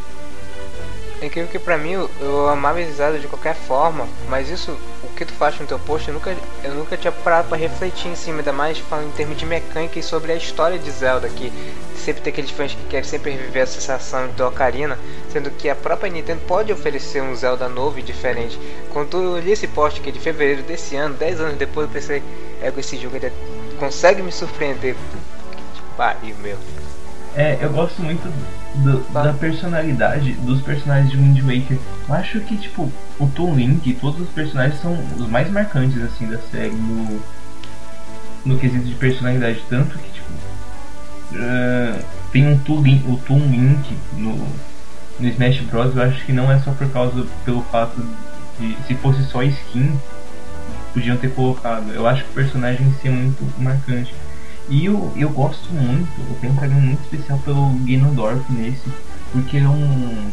É 1.22 1.26
incrível 1.26 1.50
que 1.50 1.60
pra 1.60 1.78
mim 1.78 1.92
eu, 1.92 2.50
amava 2.50 2.84
Zelda 2.86 3.20
de 3.20 3.28
qualquer 3.28 3.56
forma, 3.56 4.08
mas 4.30 4.50
isso, 4.50 4.78
que 5.16 5.26
tu 5.26 5.34
faz 5.34 5.60
no 5.60 5.66
teu 5.66 5.80
post, 5.80 6.08
eu 6.08 6.14
nunca, 6.14 6.36
eu 6.64 6.76
nunca 6.76 6.98
tinha 6.98 7.12
parado 7.12 7.48
pra 7.48 7.58
refletir 7.58 8.10
em 8.10 8.16
cima, 8.16 8.40
ainda 8.40 8.52
mais 8.52 8.78
falando 8.78 9.08
em 9.08 9.12
termos 9.12 9.38
de 9.38 9.46
mecânica 9.46 9.98
e 9.98 10.04
sobre 10.04 10.32
a 10.32 10.36
história 10.36 10.78
de 10.78 10.92
Zelda, 10.92 11.30
que 11.30 11.52
sempre 11.96 12.22
tem 12.22 12.32
aqueles 12.32 12.52
fãs 12.52 12.74
que 12.74 12.84
querem 12.84 13.08
sempre 13.08 13.32
reviver 13.32 13.64
a 13.64 13.68
sensação 13.68 14.28
de 14.28 14.44
Ocarina, 14.44 15.00
sendo 15.32 15.50
que 15.50 15.70
a 15.70 15.76
própria 15.76 16.12
Nintendo 16.12 16.42
pode 16.48 16.72
oferecer 16.72 17.22
um 17.22 17.36
Zelda 17.36 17.68
novo 17.70 17.98
e 18.00 18.04
diferente. 18.04 18.60
Quando 18.92 19.18
eu 19.18 19.40
li 19.40 19.52
esse 19.52 19.68
post 19.68 20.02
que 20.02 20.12
de 20.12 20.20
fevereiro 20.20 20.64
desse 20.64 20.96
ano, 20.96 21.16
10 21.16 21.42
anos 21.42 21.58
depois, 21.58 21.88
eu 21.88 21.94
pensei, 21.94 22.22
é 22.62 22.72
esse 22.78 22.98
jogo 22.98 23.16
ele 23.16 23.32
consegue 23.80 24.22
me 24.22 24.32
surpreender. 24.32 24.96
Que 25.74 25.82
pariu, 25.98 26.36
meu. 26.38 26.58
É, 27.36 27.58
eu 27.62 27.70
gosto 27.72 28.02
muito 28.02 28.24
do- 28.76 29.04
da 29.12 29.34
personalidade 29.34 30.32
dos 30.34 30.62
personagens 30.62 31.12
de 31.12 31.18
Wind 31.18 31.40
Waker. 31.42 31.78
Eu 32.08 32.16
acho 32.16 32.40
que, 32.42 32.56
tipo, 32.58 32.90
o 33.20 33.28
Toon 33.28 33.56
Link 33.56 33.90
e 33.90 33.94
todos 33.94 34.22
os 34.22 34.30
personagens 34.30 34.80
são 34.82 34.98
os 35.18 35.28
mais 35.28 35.50
marcantes, 35.52 36.02
assim, 36.02 36.28
da 36.28 36.38
série 36.38 36.72
no, 36.72 37.20
no 38.46 38.58
quesito 38.58 38.86
de 38.86 38.96
personalidade. 38.96 39.62
Tanto 39.70 39.98
que, 39.98 40.12
tipo, 40.14 40.32
ah, 41.36 42.00
tem 42.32 42.48
um 42.48 42.58
Toon 42.60 42.82
Link, 42.82 43.06
o 43.10 43.18
Toon 43.18 43.40
Link 43.40 43.98
no, 44.14 44.36
no 45.20 45.28
Smash 45.28 45.60
Bros. 45.62 45.94
Eu 45.94 46.04
acho 46.04 46.26
que 46.26 46.32
não 46.32 46.50
é 46.50 46.58
só 46.60 46.72
por 46.72 46.90
causa, 46.90 47.26
pelo 47.44 47.64
fato 47.64 48.02
de, 48.60 48.78
se 48.88 48.96
fosse 48.96 49.22
só 49.26 49.44
skin, 49.44 49.92
podiam 50.94 51.18
ter 51.18 51.32
colocado. 51.32 51.92
Eu 51.94 52.08
acho 52.08 52.24
que 52.24 52.30
o 52.30 52.34
personagem 52.34 52.88
em 52.88 52.94
si 52.94 53.10
é 53.10 53.12
muito 53.12 53.44
marcante. 53.62 54.14
E 54.68 54.86
eu, 54.86 55.12
eu 55.16 55.30
gosto 55.30 55.72
muito, 55.74 56.10
eu 56.20 56.38
tenho 56.42 56.54
um 56.54 56.56
carinho 56.56 56.82
muito 56.82 57.02
especial 57.04 57.38
pelo 57.40 57.70
Ganondorf 57.86 58.52
nesse, 58.52 58.90
porque 59.32 59.58
ele 59.58 59.66
é 59.66 59.70
um. 59.70 60.32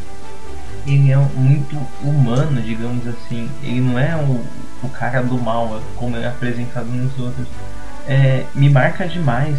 Ele 0.86 1.12
é 1.12 1.16
muito 1.16 1.76
humano, 2.02 2.60
digamos 2.60 3.06
assim. 3.06 3.48
Ele 3.62 3.80
não 3.80 3.98
é 3.98 4.16
o, 4.16 4.40
o 4.82 4.88
cara 4.88 5.22
do 5.22 5.38
mal, 5.38 5.80
como 5.96 6.16
é 6.16 6.26
apresentado 6.26 6.86
nos 6.86 7.16
outros. 7.18 7.46
É, 8.08 8.44
me 8.54 8.68
marca 8.68 9.06
demais 9.06 9.56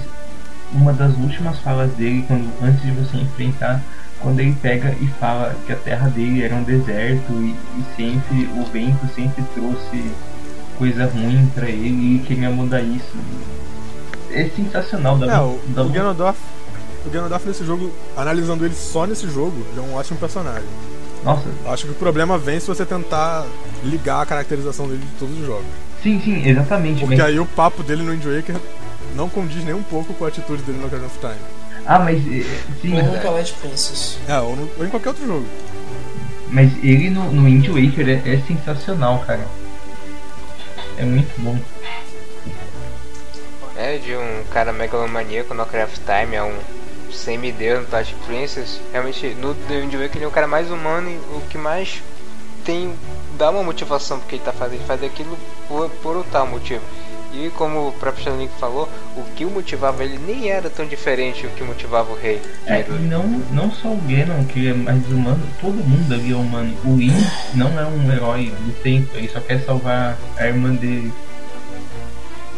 uma 0.73 0.91
das 0.91 1.15
últimas 1.15 1.59
falas 1.59 1.93
dele, 1.93 2.25
quando, 2.27 2.51
antes 2.61 2.81
de 2.81 2.91
você 2.91 3.17
enfrentar, 3.17 3.81
quando 4.19 4.39
ele 4.39 4.55
pega 4.61 4.95
e 4.99 5.07
fala 5.19 5.55
que 5.65 5.71
a 5.71 5.75
terra 5.75 6.09
dele 6.09 6.43
era 6.43 6.55
um 6.55 6.63
deserto 6.63 7.31
e, 7.33 7.55
e 7.79 7.85
sempre 7.95 8.49
o 8.59 8.65
vento 8.65 9.07
sempre 9.13 9.43
trouxe 9.53 10.11
coisa 10.77 11.05
ruim 11.05 11.49
pra 11.53 11.69
ele 11.69 12.15
e 12.15 12.19
queria 12.25 12.49
mudar 12.49 12.81
isso. 12.81 13.17
É 14.33 14.49
sensacional 14.55 15.17
da, 15.17 15.25
É, 15.33 15.39
o, 15.39 15.59
da 15.67 15.83
o 15.83 15.89
Ganondorf, 15.89 16.39
o 17.05 17.09
Ganondorf 17.09 17.47
nesse 17.47 17.63
jogo, 17.65 17.91
analisando 18.17 18.65
ele 18.65 18.73
só 18.75 19.05
nesse 19.05 19.27
jogo, 19.29 19.65
ele 19.71 19.79
é 19.79 19.81
um 19.83 19.95
ótimo 19.95 20.17
personagem. 20.19 20.63
Nossa, 21.23 21.43
Eu 21.65 21.71
acho 21.71 21.85
que 21.85 21.91
o 21.91 21.95
problema 21.95 22.37
vem 22.37 22.59
se 22.59 22.67
você 22.67 22.85
tentar 22.85 23.45
ligar 23.83 24.21
a 24.21 24.25
caracterização 24.25 24.87
dele 24.87 24.99
de 24.99 25.19
todos 25.19 25.39
os 25.39 25.45
jogos. 25.45 25.65
sim, 26.01 26.19
sim, 26.23 26.45
exatamente. 26.47 26.99
Porque 26.99 27.15
mas- 27.15 27.25
aí 27.25 27.39
o 27.39 27.45
papo 27.45 27.81
dele 27.83 28.03
no 28.03 28.11
Wind 28.11 28.25
Waker 28.25 28.55
não 29.15 29.29
condiz 29.29 29.63
nem 29.63 29.73
um 29.73 29.83
pouco 29.83 30.13
com 30.13 30.25
a 30.25 30.27
atitude 30.27 30.61
dele 30.63 30.79
no 30.79 30.87
Ocarina 30.87 31.07
of 31.07 31.17
Time. 31.19 31.33
Ah, 31.85 31.99
mas 31.99 32.17
eh, 32.27 32.45
sim, 32.81 32.95
Ou 32.97 33.03
no 33.03 33.19
Twilight 33.19 33.53
Princess. 33.53 34.17
É, 34.27 34.37
ou, 34.39 34.55
no- 34.55 34.69
ou 34.79 34.85
em 34.85 34.89
qualquer 34.89 35.09
outro 35.09 35.25
jogo. 35.25 35.45
mas 36.49 36.71
ele 36.83 37.09
no, 37.09 37.31
no 37.31 37.43
Wind 37.45 37.67
Waker 37.67 38.09
é, 38.09 38.33
é 38.35 38.41
sensacional, 38.47 39.19
cara. 39.25 39.45
É 40.97 41.03
muito 41.05 41.29
bom. 41.41 41.57
É 43.83 43.97
de 43.97 44.15
um 44.15 44.45
cara 44.49 44.71
megalomaníaco 44.71 45.53
no 45.53 45.65
Craft 45.65 45.97
Time, 46.05 46.37
é 46.37 46.41
um 46.41 46.57
semideus 47.11 47.81
no 47.81 47.85
Touch 47.85 48.15
Princess. 48.25 48.79
Realmente, 48.93 49.35
no 49.35 49.53
The 49.53 49.81
Wind 49.81 49.93
Waker 49.93 50.15
ele 50.15 50.23
é 50.23 50.27
o 50.27 50.31
cara 50.31 50.47
mais 50.47 50.71
humano 50.71 51.09
e 51.09 51.17
o 51.35 51.41
que 51.49 51.57
mais 51.57 52.01
tem. 52.63 52.95
dá 53.37 53.49
uma 53.49 53.61
motivação 53.61 54.19
porque 54.19 54.35
ele 54.35 54.43
tá 54.43 54.53
fazendo, 54.53 54.75
ele 54.75 54.85
faz 54.85 55.03
aquilo 55.03 55.37
por, 55.67 55.89
por 56.01 56.15
um 56.15 56.23
tal 56.23 56.47
motivo. 56.47 56.81
E 57.33 57.49
como 57.57 57.89
o 57.89 57.91
próprio 57.91 58.23
Shanlink 58.23 58.53
falou, 58.57 58.87
o 59.17 59.23
que 59.35 59.43
o 59.43 59.49
motivava 59.49 60.01
ele 60.01 60.17
nem 60.17 60.49
era 60.49 60.69
tão 60.69 60.85
diferente 60.85 61.45
do 61.45 61.53
que 61.53 61.61
motivava 61.61 62.09
o 62.13 62.15
rei. 62.15 62.41
É, 62.65 62.85
e 62.87 62.91
não, 63.01 63.27
não 63.51 63.69
só 63.69 63.89
o 63.89 63.97
Ganon, 63.97 64.45
que 64.45 64.69
é 64.69 64.73
mais 64.73 65.05
humano, 65.09 65.41
todo 65.59 65.73
mundo 65.73 66.13
ali 66.13 66.31
é 66.31 66.35
humano. 66.37 66.73
O 66.85 66.95
Link 66.95 67.13
não 67.53 67.77
é 67.77 67.85
um 67.85 68.09
herói 68.13 68.53
do 68.61 68.71
tempo, 68.81 69.09
ele 69.13 69.27
só 69.27 69.41
quer 69.41 69.59
salvar 69.65 70.17
a 70.37 70.47
irmã 70.47 70.73
dele. 70.73 71.11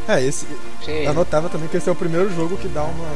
É, 0.07 0.21
esse. 0.21 0.45
Sim, 0.85 1.03
Eu 1.03 1.13
notava 1.13 1.49
também 1.49 1.67
que 1.67 1.77
esse 1.77 1.89
é 1.89 1.91
o 1.91 1.95
primeiro 1.95 2.33
jogo 2.33 2.55
que 2.57 2.67
dá 2.67 2.83
uma. 2.83 3.07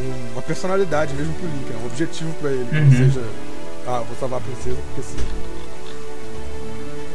um- 0.00 0.32
Uma 0.32 0.42
personalidade 0.42 1.14
mesmo 1.14 1.32
pro 1.34 1.46
Link, 1.46 1.70
né? 1.70 1.78
um 1.82 1.86
objetivo 1.86 2.32
pra 2.40 2.50
ele. 2.50 2.68
Uhum. 2.72 2.84
Ou 2.86 2.92
seja, 2.92 3.24
ah, 3.86 4.02
vou 4.06 4.16
salvar 4.18 4.38
a 4.38 4.42
princesa 4.42 4.76
porque 4.88 5.02
sim. 5.02 5.18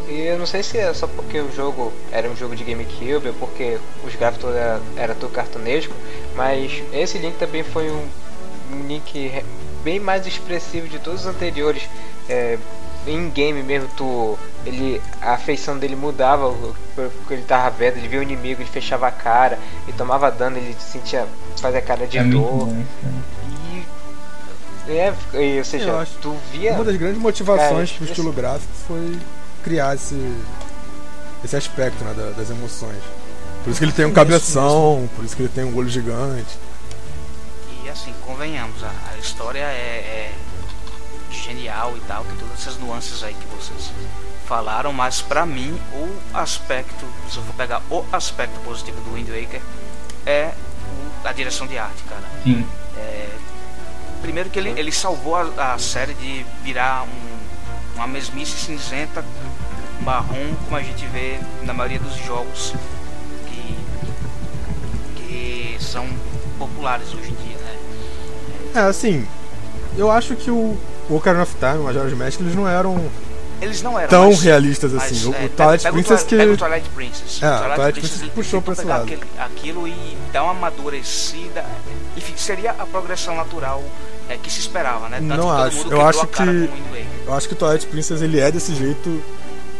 E 0.09 0.21
eu 0.27 0.37
não 0.37 0.45
sei 0.45 0.61
se 0.61 0.77
é 0.77 0.93
só 0.93 1.07
porque 1.07 1.39
o 1.39 1.51
jogo 1.55 1.93
era 2.11 2.29
um 2.29 2.35
jogo 2.35 2.55
de 2.55 2.63
GameCube 2.63 3.29
ou 3.29 3.33
porque 3.35 3.79
os 4.05 4.13
gráficos 4.15 4.49
era, 4.53 4.81
era 4.97 5.15
tudo 5.15 5.31
cartunesco, 5.31 5.93
mas 6.35 6.83
esse 6.91 7.17
Link 7.17 7.37
também 7.37 7.63
foi 7.63 7.89
um, 7.89 8.05
um 8.73 8.87
Link 8.87 9.31
bem 9.83 9.99
mais 9.99 10.27
expressivo 10.27 10.87
de 10.87 10.99
todos 10.99 11.21
os 11.21 11.27
anteriores. 11.27 11.83
É, 12.29 12.57
em 13.07 13.29
game 13.29 13.61
mesmo, 13.63 13.87
tu, 13.97 14.37
ele, 14.65 15.01
a 15.21 15.37
feição 15.37 15.77
dele 15.77 15.95
mudava 15.95 16.53
porque 16.95 17.33
ele 17.33 17.43
tava 17.43 17.69
vendo, 17.71 17.97
ele 17.97 18.07
via 18.07 18.19
o 18.19 18.23
inimigo, 18.23 18.61
ele 18.61 18.69
fechava 18.69 19.07
a 19.07 19.11
cara, 19.11 19.59
ele 19.87 19.97
tomava 19.97 20.29
dano, 20.31 20.57
ele 20.57 20.75
sentia, 20.79 21.27
fazia 21.57 21.81
cara 21.81 22.07
de 22.07 22.17
é 22.17 22.23
dor. 22.23 22.67
cara. 22.67 22.83
E 24.87 24.91
É, 24.91 25.13
e, 25.33 25.59
ou 25.59 25.65
seja, 25.65 25.97
acho- 25.99 26.11
tu 26.21 26.35
via. 26.51 26.73
Uma 26.73 26.83
das 26.83 26.95
grandes 26.97 27.21
motivações 27.21 27.89
É, 27.91 27.93
pro 27.95 28.03
esse- 28.03 28.11
estilo 28.11 28.33
gráfico 28.33 28.71
foi 28.87 29.17
criar 29.63 29.95
esse, 29.95 30.35
esse 31.43 31.55
aspecto 31.55 32.03
né, 32.03 32.13
da- 32.13 32.31
das 32.31 32.49
emoções. 32.49 32.97
Por 33.63 33.69
isso 33.69 33.79
que 33.79 33.85
ele 33.85 33.93
tem 33.93 34.05
um 34.05 34.11
cabeção, 34.11 35.09
por 35.15 35.23
isso 35.23 35.35
que 35.37 35.43
ele 35.43 35.49
tem 35.53 35.63
um 35.63 35.73
olho 35.77 35.87
gigante. 35.89 36.57
E 37.85 37.89
assim, 37.89 38.13
convenhamos, 38.25 38.83
a, 38.83 38.91
a 39.13 39.17
história 39.17 39.59
é, 39.59 39.61
é 39.71 40.31
genial 41.33 41.95
e 41.97 41.99
tal, 42.01 42.23
tem 42.25 42.35
todas 42.37 42.59
essas 42.59 42.77
nuances 42.77 43.23
aí 43.23 43.33
que 43.33 43.45
vocês 43.47 43.91
falaram, 44.47 44.91
mas 44.93 45.21
pra 45.21 45.45
mim 45.45 45.79
o 45.93 46.19
aspecto, 46.37 47.05
se 47.29 47.37
eu 47.37 47.43
for 47.43 47.53
pegar 47.55 47.81
o 47.89 48.05
aspecto 48.11 48.59
positivo 48.61 48.99
do 49.01 49.13
Wind 49.15 49.27
Waker, 49.29 49.61
é 50.25 50.51
a 51.23 51.31
direção 51.31 51.65
de 51.67 51.77
arte, 51.77 52.03
cara. 52.03 52.23
Sim. 52.43 52.65
Primeiro 54.21 54.49
que 54.49 54.57
ele, 54.57 54.69
ele 54.77 54.91
salvou 54.91 55.35
a, 55.35 55.73
a 55.73 55.77
série 55.77 56.13
de 56.13 56.45
virar 56.63 57.03
um- 57.03 57.95
uma 57.95 58.07
mesmice 58.07 58.57
cinzenta, 58.57 59.23
marrom, 60.01 60.55
como 60.65 60.77
a 60.77 60.81
gente 60.81 61.05
vê 61.07 61.39
na 61.63 61.73
maioria 61.73 61.99
dos 61.99 62.15
jogos 62.15 62.73
que, 63.47 63.77
que 65.17 65.77
são 65.83 66.07
populares 66.57 67.13
hoje 67.13 67.31
em 67.31 67.35
dia, 67.35 67.57
né? 67.57 67.77
É, 68.75 68.79
assim, 68.79 69.27
eu 69.97 70.09
acho 70.09 70.35
que 70.37 70.49
o 70.49 70.77
o 71.13 71.17
Ocarina 71.17 71.43
of 71.43 71.55
Time, 71.59 71.77
o 71.79 71.83
Majora's 71.83 72.13
Mask, 72.13 72.39
eles 72.41 72.55
não 72.55 72.67
eram 72.67 73.09
Eles 73.61 73.81
não 73.81 73.97
eram 73.97 74.09
tão 74.09 74.29
mas- 74.31 74.41
realistas 74.41 74.91
mas, 74.91 75.03
assim. 75.03 75.29
O, 75.29 75.35
é, 75.35 75.45
o 75.45 75.49
Twilight 75.49 75.91
Princess 75.91 76.23
que... 76.23 76.35
O 76.35 76.57
Twilight 76.57 76.89
Princess. 76.89 77.41
É, 77.43 77.47
o 77.55 77.75
Twilight 77.75 77.99
Princess 77.99 78.29
puxou 78.29 78.61
pra 78.61 78.73
esse 78.73 78.83
lado. 78.85 79.03
aquele- 79.03 79.21
aquilo 79.39 79.87
e 79.87 80.17
dar 80.33 80.43
uma 80.43 80.51
amadurecida. 80.51 81.63
Enfim, 82.17 82.33
seria 82.35 82.71
a 82.71 82.85
progressão 82.85 83.35
natural 83.35 83.81
é, 84.29 84.37
que 84.37 84.51
se 84.51 84.59
esperava, 84.59 85.07
né? 85.09 85.17
Tanto 85.25 85.37
Não 85.41 85.51
acho. 85.51 85.77
mundo 85.77 85.91
Eu 85.91 86.01
acho 86.05 86.27
que- 86.27 86.35
com 86.37 86.43
o 86.43 86.47
Wind 86.47 86.69
Waker. 86.89 87.05
Eu 87.27 87.33
acho 87.33 87.47
que 87.47 87.53
o 87.53 87.57
Twilight 87.57 87.85
Princess 87.87 88.21
ele 88.21 88.39
é 88.39 88.51
desse 88.51 88.73
jeito 88.75 89.21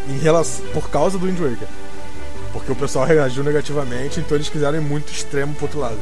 em 0.08 0.18
relação, 0.20 0.66
por 0.74 0.90
causa 0.90 1.18
do 1.18 1.26
Wind 1.26 1.40
Waker. 1.40 1.68
Porque 2.54 2.72
o 2.72 2.76
pessoal 2.76 3.06
reagiu 3.06 3.44
negativamente, 3.44 4.20
então 4.20 4.38
eles 4.38 4.48
quiseram 4.48 4.78
ir 4.78 4.82
muito 4.82 5.12
extremo 5.12 5.54
pro 5.56 5.66
outro 5.66 5.80
lado. 5.80 5.98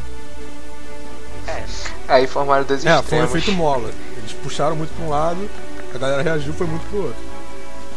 É, 1.47 1.63
Aí 2.07 2.27
formaram 2.27 2.63
dois 2.65 2.85
É, 2.85 2.89
foi 2.89 2.97
um 2.97 2.99
extremos. 3.23 3.29
efeito 3.29 3.51
mola. 3.53 3.89
Eles 4.21 4.33
puxaram 4.43 4.75
muito 4.75 4.93
pra 4.95 5.05
um 5.05 5.09
lado, 5.09 5.49
a 5.93 5.97
galera 5.97 6.21
reagiu 6.21 6.53
foi 6.53 6.67
muito 6.67 6.83
pro 6.89 7.03
outro. 7.03 7.21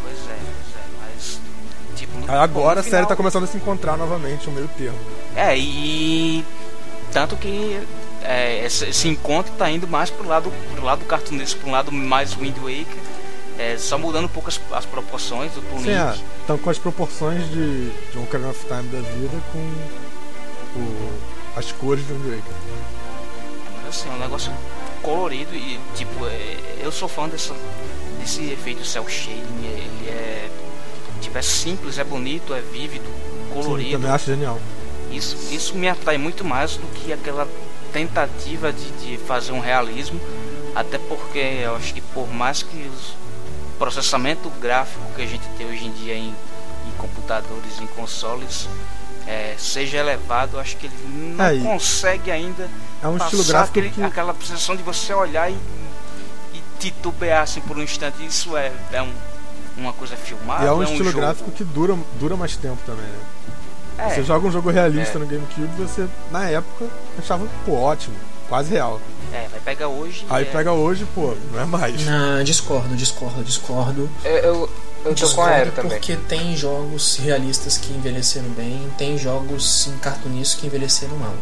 pois 0.03 0.17
é, 0.19 0.37
pois 0.37 0.77
é, 0.77 0.87
mas. 1.01 1.41
Tipo, 1.97 2.19
no- 2.19 2.33
agora 2.41 2.75
no 2.77 2.81
a 2.81 2.83
série 2.83 2.89
final- 2.97 3.07
tá 3.07 3.17
começando 3.17 3.45
a 3.45 3.47
se 3.47 3.57
encontrar 3.57 3.97
novamente, 3.97 4.49
um 4.49 4.53
meio 4.53 4.69
termo. 4.77 4.99
É, 5.37 5.57
e. 5.57 6.45
Tanto 7.13 7.37
que 7.37 7.81
é, 8.23 8.65
esse, 8.65 8.87
esse 8.87 9.07
encontro 9.09 9.53
tá 9.57 9.71
indo 9.71 9.87
mais 9.87 10.11
pro 10.11 10.27
lado, 10.27 10.53
pro 10.75 10.85
lado 10.85 11.05
cartunesco, 11.05 11.61
pro 11.61 11.71
lado 11.71 11.93
mais 11.93 12.35
Wind 12.35 12.57
Waker. 12.57 12.87
É, 13.57 13.77
só 13.79 13.97
mudando 13.97 14.25
um 14.25 14.29
pouco 14.29 14.49
as, 14.49 14.61
as 14.73 14.85
proporções 14.85 15.53
do 15.53 15.61
Sim, 15.61 15.77
Link. 15.85 15.91
é, 15.91 16.15
então 16.43 16.59
com 16.59 16.71
as 16.71 16.79
proporções 16.79 17.41
de, 17.51 17.89
de 18.11 18.19
um 18.19 18.25
Ocarina 18.25 18.51
of 18.51 18.59
Time 18.67 18.83
da 18.89 18.99
vida 19.01 19.37
com 19.53 19.59
o- 20.81 21.13
as 21.57 21.71
cores 21.71 22.03
do 22.07 22.15
Wind 22.15 22.35
Waker. 22.35 22.53
Assim, 23.89 24.09
é 24.09 24.13
um 24.13 24.19
negócio 24.19 24.51
colorido 25.05 25.55
e 25.55 25.79
tipo, 25.95 26.27
é, 26.27 26.57
eu 26.81 26.91
sou 26.91 27.09
fã 27.09 27.29
dessa, 27.29 27.55
desse 28.19 28.51
efeito 28.51 28.85
cel 28.85 29.07
shading, 29.09 29.65
ele 29.65 30.09
é 30.09 30.51
tipo, 31.21 31.37
é 31.39 31.43
simples, 31.43 31.99
é 31.99 32.05
bonito, 32.05 32.55
é 32.55 32.61
vívido, 32.61 33.05
Sim, 33.07 33.53
colorido. 33.53 33.91
também 33.93 34.11
acho 34.11 34.27
genial. 34.27 34.61
Isso, 35.11 35.37
isso 35.51 35.75
me 35.77 35.89
atrai 35.89 36.19
muito 36.19 36.45
mais 36.45 36.77
do 36.77 36.87
que 36.89 37.13
aquela 37.13 37.47
tentativa 37.93 38.73
de, 38.73 38.91
de 38.93 39.19
fazer 39.19 39.53
um 39.53 39.61
realismo, 39.61 40.21
até 40.75 40.99
porque 40.99 41.39
eu 41.39 41.77
acho 41.77 41.95
que 41.95 42.01
por 42.01 42.29
mais 42.33 42.63
que 42.63 42.77
o 42.77 43.79
processamento 43.79 44.51
gráfico 44.61 45.05
que 45.15 45.23
a 45.23 45.27
gente 45.27 45.45
tem 45.57 45.67
hoje 45.69 45.85
em 45.87 45.93
dia 45.93 46.15
em, 46.15 46.29
em 46.87 46.91
computadores, 46.99 47.81
em 47.81 47.87
consoles, 47.89 48.69
é, 49.27 49.55
seja 49.59 49.99
elevado, 49.99 50.57
eu 50.57 50.61
acho 50.61 50.77
que 50.77 50.87
ele 50.87 50.95
não 51.37 51.45
É, 51.45 51.57
consegue 51.59 52.31
ainda 52.31 52.69
É 53.05 53.09
um 53.09 53.17
estilo 53.19 53.45
gráfico 53.45 53.79
aquele- 53.79 53.91
que. 53.95 54.03
aquela 54.03 54.35
sensação 54.41 54.75
de 54.75 54.83
você 54.83 55.13
olhar 55.13 55.51
e, 55.51 55.57
e 56.55 56.63
titubear 56.81 57.43
assim 57.43 57.61
por 57.61 57.77
um 57.77 57.83
instante. 57.83 58.25
Isso 58.25 58.57
é, 58.57 58.73
é 58.93 59.03
um- 59.03 59.13
uma 59.77 59.93
coisa 59.93 60.17
filmada. 60.17 60.65
E 60.65 60.67
é 60.69 60.73
um 60.73 60.83
estilo 60.83 61.05
jogo. 61.11 61.19
gráfico 61.19 61.51
que 61.51 61.63
dura, 61.65 61.97
dura 62.19 62.37
mais 62.37 62.57
tempo 62.57 62.79
também, 62.87 63.05
né? 63.05 63.19
É, 63.99 64.09
Você 64.11 64.25
joga 64.25 64.47
um 64.49 64.51
jogo 64.51 64.71
realista 64.71 65.19
É. 65.19 65.21
no 65.21 65.27
GameCube, 65.27 65.69
você, 65.79 66.09
na 66.33 66.49
época, 66.49 66.87
achava, 67.19 67.47
pô, 67.65 67.75
ótimo, 67.75 68.17
quase 68.49 68.71
real. 68.71 69.01
é, 69.33 69.47
vai 69.49 69.61
pegar 69.61 69.87
hoje. 69.89 70.25
Aí 70.31 70.43
é, 70.45 70.47
pega 70.51 70.73
hoje, 70.73 71.07
pô, 71.15 71.35
não 71.53 71.61
é 71.61 71.65
mais. 71.65 72.05
Não, 72.05 72.43
discordo, 72.43 72.97
discordo, 72.97 73.43
discordo. 73.45 74.09
Eu, 74.25 74.33
eu, 74.33 74.43
eu 74.45 74.67
tô 74.67 75.03
com 75.05 75.09
a 75.11 75.13
Discordo 75.13 75.73
também. 75.73 75.91
porque 75.93 76.17
tem 76.17 76.57
jogos 76.57 77.17
realistas 77.19 77.77
que 77.79 77.93
envelheceram 77.93 78.49
bem, 78.51 78.89
tem 78.99 79.17
jogos 79.19 79.87
em 79.89 79.97
cartunistas 79.99 80.59
que 80.61 80.67
envelheceram 80.67 81.17
mal. 81.17 81.35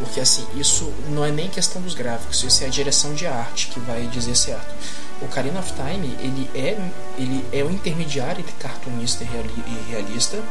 Porque 0.00 0.18
assim, 0.18 0.44
isso 0.56 0.90
não 1.10 1.24
é 1.24 1.30
nem 1.30 1.48
questão 1.48 1.80
dos 1.82 1.94
gráficos, 1.94 2.42
isso 2.42 2.64
é 2.64 2.66
a 2.66 2.70
direção 2.70 3.14
de 3.14 3.26
arte 3.26 3.68
que 3.68 3.78
vai 3.80 4.06
dizer 4.06 4.34
certo. 4.34 4.74
O 5.20 5.26
Ocarina 5.26 5.60
of 5.60 5.72
Time, 5.74 6.16
ele 6.20 6.50
é, 6.54 6.76
ele 7.18 7.44
é 7.52 7.62
o 7.62 7.70
intermediário 7.70 8.40
entre 8.40 8.52
cartunista 8.54 9.22
e 9.22 9.26
reali- 9.26 9.64
e 9.66 9.90
realista, 9.90 10.42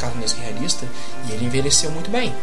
cartunista 0.00 0.40
e 0.40 0.44
realista, 0.44 0.86
e 1.28 1.32
ele 1.32 1.46
envelheceu 1.46 1.90
muito 1.92 2.10
bem. 2.10 2.34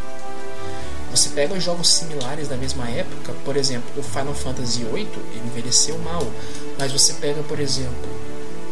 Você 1.11 1.29
pega 1.29 1.59
jogos 1.59 1.89
similares 1.89 2.47
da 2.47 2.55
mesma 2.55 2.87
época, 2.89 3.33
por 3.43 3.57
exemplo, 3.57 3.89
o 3.97 4.03
Final 4.03 4.33
Fantasy 4.33 4.83
VIII, 4.85 5.07
ele 5.33 5.41
envelheceu 5.47 5.97
mal. 5.99 6.25
Mas 6.77 6.91
você 6.91 7.13
pega, 7.15 7.41
por 7.43 7.59
exemplo, 7.59 8.09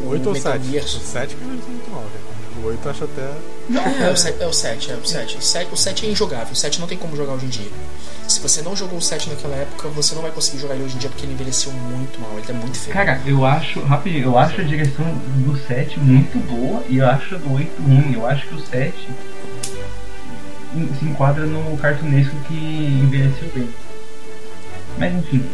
o 0.02 0.10
8 0.10 0.28
ou 0.28 0.34
Metal 0.34 0.54
7? 0.54 0.70
Gear 0.72 0.86
O 0.86 0.88
7 0.88 1.36
que 1.36 1.87
O 2.68 2.72
8 2.72 2.86
eu 2.86 2.92
acho 2.92 3.04
até. 3.06 3.22
é, 4.04 4.12
o 4.12 4.18
7, 4.18 4.44
é 4.44 4.48
o 4.48 4.54
7, 4.54 4.92
é 4.92 4.96
o 4.96 5.06
7. 5.06 5.38
O 5.38 5.42
7. 5.42 5.74
O 5.74 5.78
7 5.78 6.06
é 6.06 6.10
injogável, 6.10 6.52
o 6.52 6.56
7 6.56 6.82
não 6.82 6.88
tem 6.88 6.98
como 6.98 7.16
jogar 7.16 7.34
hoje 7.34 7.46
em 7.46 7.50
dia. 7.50 7.72
Se 8.28 8.42
você 8.42 8.62
não 8.62 8.76
jogou 8.76 9.00
o 9.00 9.02
7 9.02 9.30
naquela 9.30 9.56
época, 9.56 9.88
você 9.88 10.14
não 10.14 10.22
vai 10.22 10.32
conseguir 10.32 10.60
jogar 10.60 10.76
ele 10.76 10.84
hoje 10.84 10.96
em 10.96 11.00
dia 11.00 11.10
porque 11.10 11.26
ele 11.26 11.34
envelheceu 11.34 11.72
muito 11.72 12.20
mal, 12.20 12.34
ele 12.34 12.46
tá 12.46 12.54
muito 12.54 12.78
feio. 12.78 12.94
Cara, 12.94 13.22
eu 13.26 13.46
acho, 13.46 13.80
rapidinho, 13.82 14.26
eu 14.26 14.38
acho 14.38 14.60
a 14.60 14.64
direção 14.66 15.06
do 15.46 15.58
7 15.66 15.98
muito 16.00 16.38
boa 16.46 16.84
e 16.90 16.98
eu 16.98 17.08
acho 17.08 17.36
a 17.36 17.38
do 17.38 17.54
8 17.54 17.82
ruim. 17.82 18.14
Eu 18.14 18.28
acho 18.28 18.46
que 18.48 18.56
o 18.56 18.60
7 18.60 18.94
se 21.00 21.06
enquadra 21.06 21.46
no 21.46 21.78
cartunesco 21.78 22.36
que 22.48 22.54
envelheceu 22.54 23.50
bem. 23.56 23.70
Mas 24.98 25.14
enfim. 25.16 25.46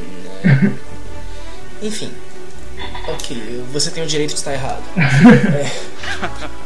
Enfim. 1.82 2.12
Ok, 3.08 3.64
você 3.72 3.92
tem 3.92 4.04
o 4.04 4.08
direito 4.08 4.32
de 4.32 4.38
estar 4.38 4.54
errado. 4.54 4.82
É. 6.60 6.63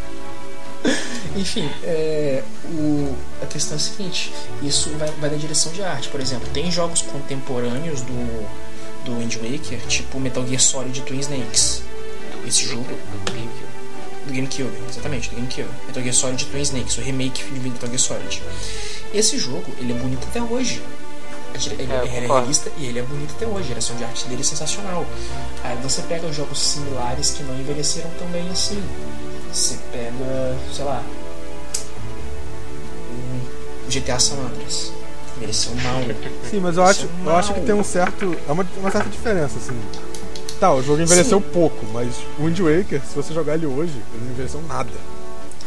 Enfim, 1.36 1.70
é, 1.84 2.44
o, 2.66 3.16
a 3.42 3.46
questão 3.46 3.74
é 3.74 3.76
a 3.78 3.80
seguinte: 3.80 4.34
isso 4.62 4.90
vai, 4.98 5.10
vai 5.20 5.30
na 5.30 5.38
direção 5.38 5.72
de 5.72 5.82
arte. 5.84 6.10
Por 6.10 6.20
exemplo, 6.20 6.48
tem 6.54 6.72
jogos 6.72 7.02
contemporâneos 7.02 8.02
do, 8.02 8.48
do 9.06 9.18
Wind 9.20 9.36
Waker, 9.36 9.80
tipo 9.88 10.20
Metal 10.20 10.46
Gear 10.48 10.62
Solid 10.62 11.02
Twin 11.02 11.20
Snakes. 11.20 11.82
esse 12.46 12.66
jogo- 12.66 12.84
do 12.86 13.32
GameCube. 13.32 13.68
Do 14.26 14.34
GameCube, 14.34 14.78
exatamente, 14.90 15.30
do 15.30 15.36
GameCube. 15.36 15.70
Metal 15.88 16.04
Gear 16.04 16.16
Solid 16.16 16.46
Twin 16.46 16.62
Snakes, 16.62 16.98
o 16.98 17.02
remake 17.02 17.44
de 17.44 17.60
Metal 17.60 17.88
Gear 17.90 18.00
Solid. 18.00 18.42
Esse 19.14 19.38
jogo, 19.38 19.66
ele 19.80 19.94
é 19.94 19.96
bonito 19.96 20.26
até 20.30 20.42
hoje. 20.42 20.82
Ele, 21.80 21.92
É, 21.92 21.96
é 21.96 22.20
realista 22.28 22.70
e 22.78 22.86
ele 22.86 23.00
é 23.00 23.02
bonito 23.02 23.32
até 23.36 23.48
hoje. 23.48 23.64
A 23.64 23.68
direção 23.70 23.96
de 23.96 24.04
arte 24.04 24.28
dele 24.28 24.42
é 24.42 24.44
sensacional. 24.44 25.06
Aí 25.64 25.76
você 25.82 26.02
pega 26.04 26.32
jogos 26.32 26.60
similares 26.60 27.32
que 27.32 27.42
não 27.44 27.58
envelheceram 27.60 28.10
tão 28.20 28.28
bem 28.28 28.48
assim. 28.50 28.84
Você 29.52 29.78
pega, 29.92 30.56
sei 30.74 30.86
lá, 30.86 31.04
um 33.12 33.90
GTA 33.90 34.20
San 34.20 34.36
Andreas. 34.36 34.92
Envelheceu 35.38 35.74
mal. 35.76 36.02
Sim, 36.50 36.60
mas 36.60 36.78
eu 36.78 36.84
acho, 36.84 37.10
eu 37.24 37.36
acho 37.36 37.54
que 37.54 37.62
tem 37.62 37.76
um 37.76 37.84
certo. 37.84 38.36
É 38.48 38.52
uma, 38.52 38.66
uma 38.78 38.92
certa 38.92 39.10
diferença, 39.10 39.58
assim. 39.58 39.80
Tá, 40.60 40.74
o 40.74 40.82
jogo 40.82 41.02
envelheceu 41.02 41.40
pouco, 41.40 41.86
mas 41.94 42.16
o 42.40 42.46
Wind 42.46 42.60
Waker, 42.60 43.00
se 43.08 43.16
você 43.16 43.32
jogar 43.32 43.54
ele 43.54 43.68
hoje, 43.68 43.94
ele 44.14 44.26
não 44.26 44.32
envelheceu 44.32 44.62
nada. 44.64 44.90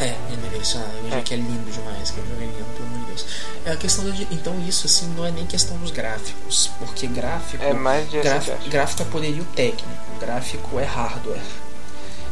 É, 0.01 0.17
ele 0.29 0.45
envelheceu 0.47 0.81
nada. 0.81 0.93
Eu 1.13 1.19
É. 1.19 1.23
que 1.23 1.35
é 1.35 1.37
lindo 1.37 1.71
demais. 1.71 2.11
Que 2.11 2.17
jogo 2.17 2.33
é 2.39 2.45
lindo, 2.45 2.65
pelo 2.77 2.89
amor 2.89 2.99
de 3.01 3.07
Deus. 3.07 3.27
É 3.65 3.71
a 3.73 3.77
questão 3.77 4.05
do, 4.05 4.11
Então, 4.33 4.59
isso, 4.67 4.87
assim, 4.87 5.07
não 5.17 5.25
é 5.25 5.31
nem 5.31 5.47
questão 5.47 5.77
dos 5.77 5.93
gráficos. 5.93 6.71
Porque 6.81 7.07
gráfico. 7.07 7.63
É 7.63 7.73
mais 7.73 8.11
de 8.11 8.19
arte. 8.27 8.69
gráfico 8.69 9.03
é 9.03 9.05
poderio 9.05 9.45
técnico, 9.55 9.87
gráfico 10.19 10.81
é 10.81 10.85
hardware. 10.85 11.41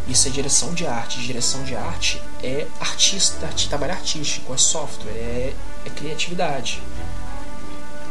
Isso 0.08 0.26
é 0.26 0.30
direção 0.30 0.72
de 0.74 0.86
arte. 0.86 1.20
Direção 1.20 1.62
de 1.64 1.76
arte 1.76 2.20
é 2.42 2.66
artista, 2.80 3.46
arti- 3.46 3.68
trabalho 3.68 3.92
artístico, 3.92 4.54
é 4.54 4.56
software, 4.56 5.10
é, 5.12 5.54
é 5.86 5.90
criatividade. 5.90 6.82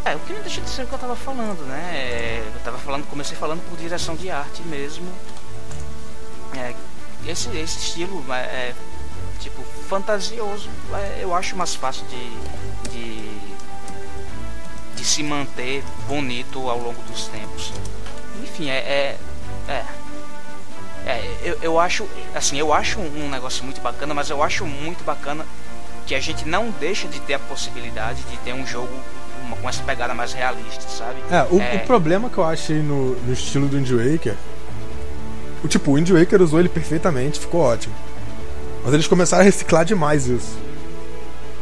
É, 0.05 0.15
o 0.15 0.19
que 0.19 0.31
não 0.31 0.41
deixa 0.41 0.61
de 0.61 0.69
ser 0.69 0.83
o 0.83 0.87
que 0.87 0.93
eu 0.93 0.99
tava 0.99 1.15
falando, 1.15 1.65
né? 1.67 1.91
É, 1.93 2.43
Eu 2.55 2.59
tava 2.61 2.77
falando, 2.77 3.05
comecei 3.09 3.35
falando 3.35 3.61
por 3.67 3.77
direção 3.77 4.15
de 4.15 4.29
arte 4.29 4.61
mesmo. 4.61 5.07
É, 6.55 6.73
esse, 7.29 7.49
esse 7.57 7.79
estilo 7.79 8.23
é, 8.31 8.37
é, 8.39 8.75
tipo 9.39 9.61
fantasioso, 9.89 10.69
é, 10.93 11.19
eu 11.21 11.33
acho 11.35 11.55
mais 11.55 11.75
fácil 11.75 12.05
de, 12.07 12.89
de 12.91 13.47
de 14.95 15.05
se 15.05 15.21
manter 15.21 15.83
bonito 16.07 16.67
ao 16.69 16.79
longo 16.79 16.99
dos 17.03 17.27
tempos. 17.27 17.71
enfim, 18.43 18.69
é. 18.69 19.17
é, 19.67 19.85
é. 21.07 21.11
É, 21.11 21.37
eu, 21.43 21.57
eu 21.61 21.79
acho, 21.79 22.05
assim, 22.35 22.57
eu 22.57 22.73
acho 22.73 22.99
um 22.99 23.29
negócio 23.29 23.63
muito 23.63 23.81
bacana, 23.81 24.13
mas 24.13 24.29
eu 24.29 24.43
acho 24.43 24.65
muito 24.65 25.03
bacana 25.03 25.45
que 26.05 26.15
a 26.15 26.19
gente 26.19 26.47
não 26.47 26.69
deixa 26.79 27.07
de 27.07 27.19
ter 27.21 27.35
a 27.35 27.39
possibilidade 27.39 28.21
de 28.29 28.37
ter 28.37 28.53
um 28.53 28.65
jogo 28.65 28.93
uma, 29.45 29.57
com 29.57 29.69
essa 29.69 29.83
pegada 29.83 30.13
mais 30.13 30.33
realista, 30.33 30.87
sabe? 30.87 31.19
É, 31.31 31.43
o, 31.49 31.57
o 31.57 31.85
problema 31.85 32.29
que 32.29 32.37
eu 32.37 32.43
achei 32.43 32.77
no, 32.77 33.15
no 33.15 33.33
estilo 33.33 33.67
do 33.67 33.77
Wind 33.77 33.89
Waker, 33.91 34.35
o 35.63 35.67
tipo, 35.67 35.91
o 35.91 35.95
Wind 35.95 36.09
Waker 36.09 36.41
usou 36.41 36.59
ele 36.59 36.69
perfeitamente, 36.69 37.39
ficou 37.39 37.61
ótimo. 37.61 37.93
Mas 38.83 38.93
eles 38.93 39.07
começaram 39.07 39.41
a 39.41 39.45
reciclar 39.45 39.83
demais 39.83 40.27
isso. 40.27 40.57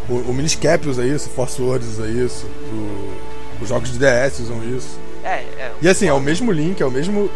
O, 0.08 0.14
o 0.14 0.34
Miniscap 0.34 0.88
usa 0.88 1.06
isso, 1.06 1.30
o 1.30 1.32
Force 1.32 1.60
Words 1.62 1.88
usa 1.88 2.08
isso, 2.08 2.46
o, 2.46 3.18
os 3.62 3.70
jogos 3.70 3.92
de 3.92 3.98
DS 3.98 4.40
usam 4.40 4.64
isso. 4.64 5.00
É, 5.24 5.38
é. 5.58 5.72
E 5.82 5.90
assim, 5.90 6.08
é 6.08 6.14
o 6.14 6.20
mesmo 6.20 6.52
Link, 6.52 6.82
é 6.82 6.86
o 6.86 6.92
mesmo. 6.92 7.32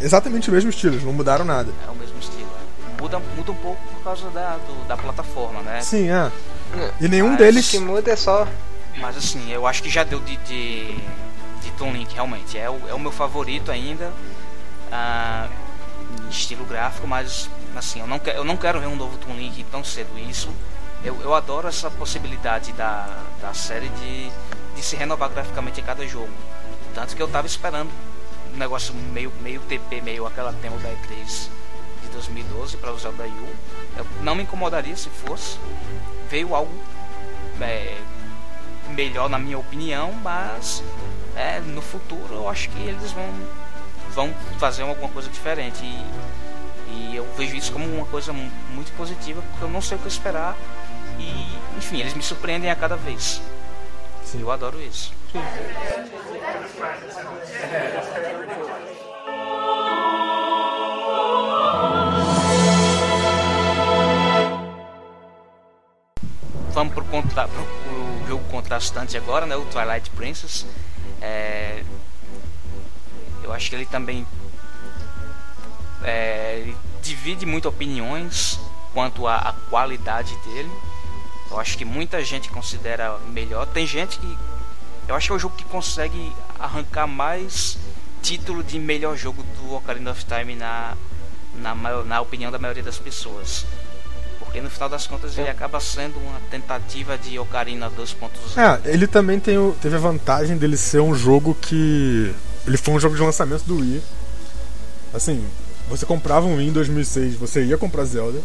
Exatamente 0.00 0.48
o 0.50 0.52
mesmo 0.52 0.70
estilo, 0.70 0.94
eles 0.94 1.04
não 1.04 1.12
mudaram 1.12 1.44
nada. 1.44 1.72
É 1.86 1.90
o 1.90 1.94
mesmo 1.94 2.18
estilo. 2.18 2.48
Muda, 3.00 3.18
muda 3.36 3.52
um 3.52 3.54
pouco 3.56 3.80
por 3.94 4.02
causa 4.02 4.28
da, 4.30 4.56
do- 4.56 4.86
da 4.88 4.96
plataforma, 4.96 5.60
né? 5.62 5.80
Sim, 5.80 6.10
é. 6.10 6.30
E 7.00 7.08
nenhum 7.08 7.28
Mas 7.30 7.38
deles. 7.38 7.68
O 7.68 7.70
que 7.70 7.78
muda 7.78 8.10
é 8.10 8.16
só. 8.16 8.46
Mas 8.96 9.16
assim, 9.16 9.50
eu 9.52 9.66
acho 9.66 9.82
que 9.82 9.88
já 9.90 10.02
deu 10.02 10.18
de, 10.20 10.36
de, 10.38 10.84
de 11.62 11.70
Toon 11.78 11.92
Link, 11.92 12.12
realmente. 12.12 12.58
É 12.58 12.68
o, 12.68 12.80
é 12.88 12.94
o 12.94 12.98
meu 12.98 13.12
favorito 13.12 13.70
ainda. 13.70 14.12
ah, 14.90 15.46
estilo 16.30 16.64
gráfico, 16.64 17.06
mas 17.06 17.48
assim, 17.76 18.00
eu 18.00 18.06
não, 18.06 18.18
que, 18.18 18.30
eu 18.30 18.44
não 18.44 18.56
quero 18.56 18.80
ver 18.80 18.86
um 18.86 18.96
novo 18.96 19.16
Toon 19.18 19.34
Link 19.34 19.64
tão 19.70 19.84
cedo. 19.84 20.08
Isso. 20.18 20.48
Eu, 21.04 21.16
eu 21.22 21.32
adoro 21.34 21.68
essa 21.68 21.88
possibilidade 21.90 22.72
da, 22.72 23.06
da 23.40 23.54
série 23.54 23.88
de, 23.90 24.28
de 24.74 24.82
se 24.82 24.96
renovar 24.96 25.28
graficamente 25.30 25.80
em 25.80 25.84
cada 25.84 26.04
jogo. 26.06 26.28
Tanto 26.94 27.14
que 27.14 27.22
eu 27.22 27.28
tava 27.28 27.46
esperando 27.46 27.88
um 28.54 28.56
negócio 28.56 28.94
meio, 28.94 29.32
meio 29.42 29.60
TP, 29.62 30.00
meio 30.00 30.26
aquela 30.26 30.52
demo 30.52 30.78
da 30.78 30.88
E3 30.88 31.48
de 32.02 32.08
2012 32.12 32.76
para 32.76 32.92
usar 32.92 33.10
o 33.10 33.12
da 33.12 33.24
Yu. 33.24 33.46
Eu 33.96 34.06
não 34.22 34.34
me 34.34 34.42
incomodaria 34.42 34.96
se 34.96 35.08
fosse. 35.10 35.58
Veio 36.30 36.54
algo 36.54 36.72
é, 37.60 37.96
melhor 38.90 39.28
na 39.28 39.38
minha 39.38 39.58
opinião, 39.58 40.12
mas 40.22 40.82
é, 41.36 41.60
no 41.60 41.82
futuro 41.82 42.34
eu 42.34 42.48
acho 42.48 42.68
que 42.70 42.78
eles 42.80 43.12
vão, 43.12 43.28
vão 44.14 44.34
fazer 44.58 44.82
alguma 44.82 45.08
coisa 45.08 45.28
diferente. 45.28 45.84
E, 45.84 46.04
e 46.90 47.16
eu 47.16 47.26
vejo 47.36 47.54
isso 47.56 47.72
como 47.72 47.84
uma 47.86 48.06
coisa 48.06 48.32
mu- 48.32 48.50
muito 48.70 48.90
positiva, 48.96 49.42
porque 49.50 49.64
eu 49.64 49.68
não 49.70 49.82
sei 49.82 49.98
o 49.98 50.00
que 50.00 50.08
esperar. 50.08 50.56
E, 51.18 51.48
enfim, 51.76 51.98
eles 52.00 52.14
me 52.14 52.22
surpreendem 52.22 52.70
a 52.70 52.76
cada 52.76 52.96
vez. 52.96 53.42
Sim. 54.24 54.40
Eu 54.40 54.50
adoro 54.50 54.80
isso. 54.80 55.12
Vamos 66.78 66.94
pro, 66.94 67.04
contra, 67.06 67.48
pro, 67.48 67.64
pro 67.64 68.28
jogo 68.28 68.44
contrastante 68.52 69.16
agora, 69.16 69.44
né? 69.44 69.56
O 69.56 69.64
Twilight 69.64 70.10
Princess. 70.10 70.64
É, 71.20 71.82
eu 73.42 73.52
acho 73.52 73.68
que 73.68 73.74
ele 73.74 73.84
também 73.84 74.24
é, 76.04 76.60
ele 76.60 76.76
divide 77.02 77.44
muito 77.44 77.68
opiniões 77.68 78.60
quanto 78.94 79.26
à, 79.26 79.56
qualidade 79.68 80.36
dele. 80.44 80.70
Eu 81.50 81.58
acho 81.58 81.76
que 81.76 81.84
muita 81.84 82.22
gente 82.22 82.48
considera 82.48 83.18
melhor. 83.26 83.66
Tem 83.66 83.84
gente 83.84 84.16
que. 84.20 84.38
Eu 85.08 85.16
acho 85.16 85.26
que 85.26 85.32
é 85.32 85.34
o 85.34 85.38
jogo 85.40 85.56
que 85.56 85.64
consegue 85.64 86.32
arrancar 86.60 87.08
mais 87.08 87.76
título 88.22 88.62
de 88.62 88.78
melhor 88.78 89.16
jogo 89.16 89.42
do 89.42 89.74
Ocarina 89.74 90.12
of 90.12 90.24
Time 90.24 90.54
na, 90.54 90.96
na, 91.56 91.74
na 91.74 92.20
opinião 92.20 92.52
da 92.52 92.58
maioria 92.60 92.84
das 92.84 92.98
pessoas. 92.98 93.66
Porque 94.48 94.62
no 94.62 94.70
final 94.70 94.88
das 94.88 95.06
contas 95.06 95.36
ele 95.36 95.50
acaba 95.50 95.78
sendo 95.78 96.18
uma 96.18 96.40
tentativa 96.50 97.18
de 97.18 97.38
Ocarina 97.38 97.90
2.0. 97.90 98.30
É, 98.56 98.80
ele 98.90 99.06
também 99.06 99.38
tem 99.38 99.58
o- 99.58 99.76
teve 99.78 99.94
a 99.96 99.98
vantagem 99.98 100.56
dele 100.56 100.74
ser 100.78 101.00
um 101.00 101.14
jogo 101.14 101.54
que. 101.54 102.34
Ele 102.66 102.78
foi 102.78 102.94
um 102.94 102.98
jogo 103.00 103.14
de 103.14 103.20
lançamento 103.20 103.64
do 103.64 103.76
Wii. 103.76 104.02
Assim, 105.12 105.44
você 105.90 106.06
comprava 106.06 106.46
um 106.46 106.56
Wii 106.56 106.68
em 106.68 106.72
2006, 106.72 107.34
você 107.34 107.62
ia 107.62 107.76
comprar 107.76 108.04
Zelda, 108.04 108.40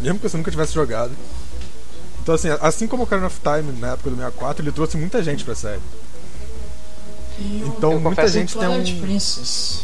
mesmo 0.00 0.20
que 0.20 0.28
você 0.28 0.36
nunca 0.36 0.50
tivesse 0.50 0.72
jogado. 0.74 1.10
Então, 2.22 2.36
assim, 2.36 2.48
assim 2.60 2.86
como 2.86 3.02
o 3.02 3.04
Ocarina 3.04 3.26
of 3.26 3.40
Time 3.40 3.72
na 3.80 3.94
época 3.94 4.10
do 4.10 4.16
64, 4.16 4.62
ele 4.62 4.70
trouxe 4.70 4.96
muita 4.96 5.20
gente 5.24 5.42
pra 5.42 5.56
série. 5.56 5.80
E 7.36 7.62
o- 7.64 7.74
Então, 7.76 7.92
eu 7.94 8.00
muita 8.00 8.28
gente 8.28 8.56
tem 8.56 8.68
um. 8.68 9.00
Princess, 9.00 9.82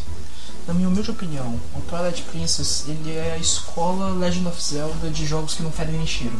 na 0.66 0.74
minha 0.74 0.88
humilde 0.88 1.10
opinião, 1.10 1.60
o 1.76 1.80
Twilight 1.82 2.22
Princess 2.22 2.84
ele 2.88 3.16
é 3.16 3.34
a 3.34 3.38
escola 3.38 4.10
Legend 4.10 4.48
of 4.48 4.62
Zelda 4.62 5.10
de 5.10 5.26
jogos 5.26 5.54
que 5.54 5.62
não 5.62 5.70
fedem 5.70 5.96
nem 5.96 6.06
cheiro. 6.06 6.36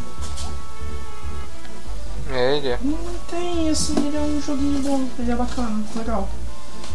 Ele 2.31 2.69
é. 2.69 2.79
Não 2.83 2.99
tem, 3.31 3.69
assim, 3.69 3.95
ele 4.07 4.17
é 4.17 4.21
um 4.21 4.41
joguinho 4.41 4.83
bom, 4.83 5.09
ele 5.19 5.31
é 5.31 5.37
bacana, 5.37 5.85
legal. 5.95 6.29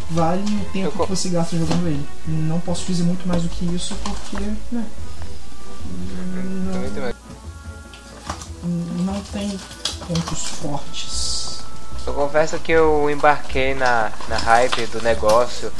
Vale 0.09 0.41
o 0.41 0.65
tempo 0.71 0.91
Eu 0.97 1.05
que 1.05 1.15
você 1.15 1.29
gasta 1.29 1.55
jogando 1.55 1.87
ele. 1.87 2.03
Não 2.27 2.59
posso 2.59 2.83
dizer 2.85 3.03
muito 3.03 3.27
mais 3.27 3.43
do 3.43 3.49
que 3.49 3.63
isso 3.65 3.95
porque, 4.03 4.43
né? 4.71 4.85
Não, 8.63 9.13
não 9.13 9.21
tem 9.31 9.59
pontos 10.07 10.45
fortes. 10.47 11.59
Eu 12.07 12.13
confesso 12.13 12.57
que 12.59 12.71
eu 12.71 13.07
embarquei 13.09 13.75
na, 13.75 14.11
na 14.27 14.37
hype 14.37 14.87
do 14.87 14.99
negócio 15.01 15.71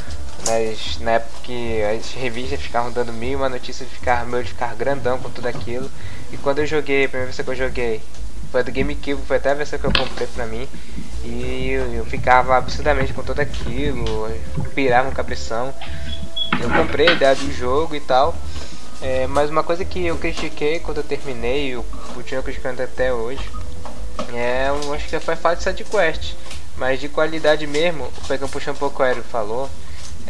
nas, 0.46 0.98
na 1.00 1.12
época 1.12 1.40
que 1.42 1.82
as 1.82 2.12
revistas 2.12 2.60
ficavam 2.60 2.90
dando 2.92 3.12
mil 3.12 3.38
uma 3.38 3.48
notícias 3.48 3.88
de 3.88 3.94
ficar 3.94 4.26
meu 4.26 4.42
de 4.42 4.48
ficar 4.48 4.74
grandão 4.74 5.18
com 5.18 5.30
tudo 5.30 5.46
aquilo. 5.46 5.90
E 6.32 6.36
quando 6.36 6.60
eu 6.60 6.66
joguei, 6.66 7.04
a 7.04 7.08
primeira 7.08 7.32
vez 7.32 7.44
que 7.44 7.50
eu 7.50 7.56
joguei 7.56 8.02
foi 8.50 8.60
a 8.60 8.64
do 8.64 8.72
GameCube, 8.72 9.22
foi 9.26 9.36
até 9.36 9.50
a 9.50 9.54
versão 9.54 9.78
que 9.78 9.86
eu 9.86 9.92
comprei 9.92 10.26
pra 10.26 10.46
mim. 10.46 10.68
E 11.24 11.70
eu, 11.70 11.94
eu 11.94 12.04
ficava 12.04 12.56
absurdamente 12.56 13.12
com 13.12 13.22
tudo 13.22 13.40
aquilo, 13.40 14.06
eu 14.26 14.64
pirava 14.74 15.08
um 15.08 15.12
cabeção. 15.12 15.72
Eu 16.60 16.68
comprei 16.70 17.08
a 17.08 17.12
ideia 17.12 17.34
do 17.34 17.52
jogo 17.52 17.94
e 17.94 18.00
tal. 18.00 18.34
É, 19.02 19.26
mas 19.26 19.48
uma 19.48 19.62
coisa 19.62 19.84
que 19.84 20.04
eu 20.04 20.16
critiquei 20.18 20.78
quando 20.80 20.98
eu 20.98 21.04
terminei, 21.04 21.68
eu 21.68 21.84
continuo 22.14 22.42
criticando 22.42 22.82
até 22.82 23.12
hoje, 23.12 23.42
é, 24.34 24.68
eu 24.68 24.92
acho 24.92 25.08
que 25.08 25.18
foi 25.20 25.36
falta 25.36 25.72
de 25.72 25.84
quest. 25.84 26.34
Mas 26.76 27.00
de 27.00 27.08
qualidade 27.08 27.66
mesmo, 27.66 28.10
pegando 28.26 28.50
puxando 28.50 28.76
um 28.76 28.78
pouco 28.78 28.94
o 28.94 28.96
que 28.96 29.02
o 29.02 29.06
Aero 29.06 29.22
falou, 29.22 29.70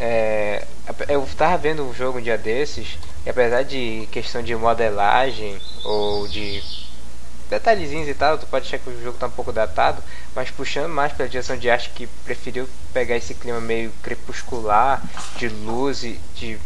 é, 0.02 0.66
eu 1.08 1.28
tava 1.36 1.58
vendo 1.58 1.84
um 1.84 1.92
jogo 1.92 2.18
um 2.18 2.22
dia 2.22 2.38
desses, 2.38 2.98
e 3.26 3.28
apesar 3.28 3.62
de 3.62 4.08
questão 4.10 4.42
de 4.42 4.56
modelagem 4.56 5.60
ou 5.84 6.26
de 6.26 6.62
detalhezinhos 7.50 8.08
e 8.08 8.14
tal, 8.14 8.38
tu 8.38 8.46
pode 8.46 8.66
achar 8.66 8.78
que 8.78 8.88
o 8.88 9.02
jogo 9.02 9.18
tá 9.18 9.26
um 9.26 9.30
pouco 9.30 9.52
datado, 9.52 10.02
mas 10.34 10.50
puxando 10.50 10.88
mais 10.88 11.12
pela 11.12 11.28
direção 11.28 11.54
de 11.54 11.68
arte 11.68 11.90
que 11.90 12.06
preferiu 12.24 12.66
pegar 12.94 13.16
esse 13.16 13.34
clima 13.34 13.60
meio 13.60 13.92
crepuscular, 14.02 15.02
de 15.36 15.50
luz 15.50 16.02
e 16.02 16.18
de 16.34 16.58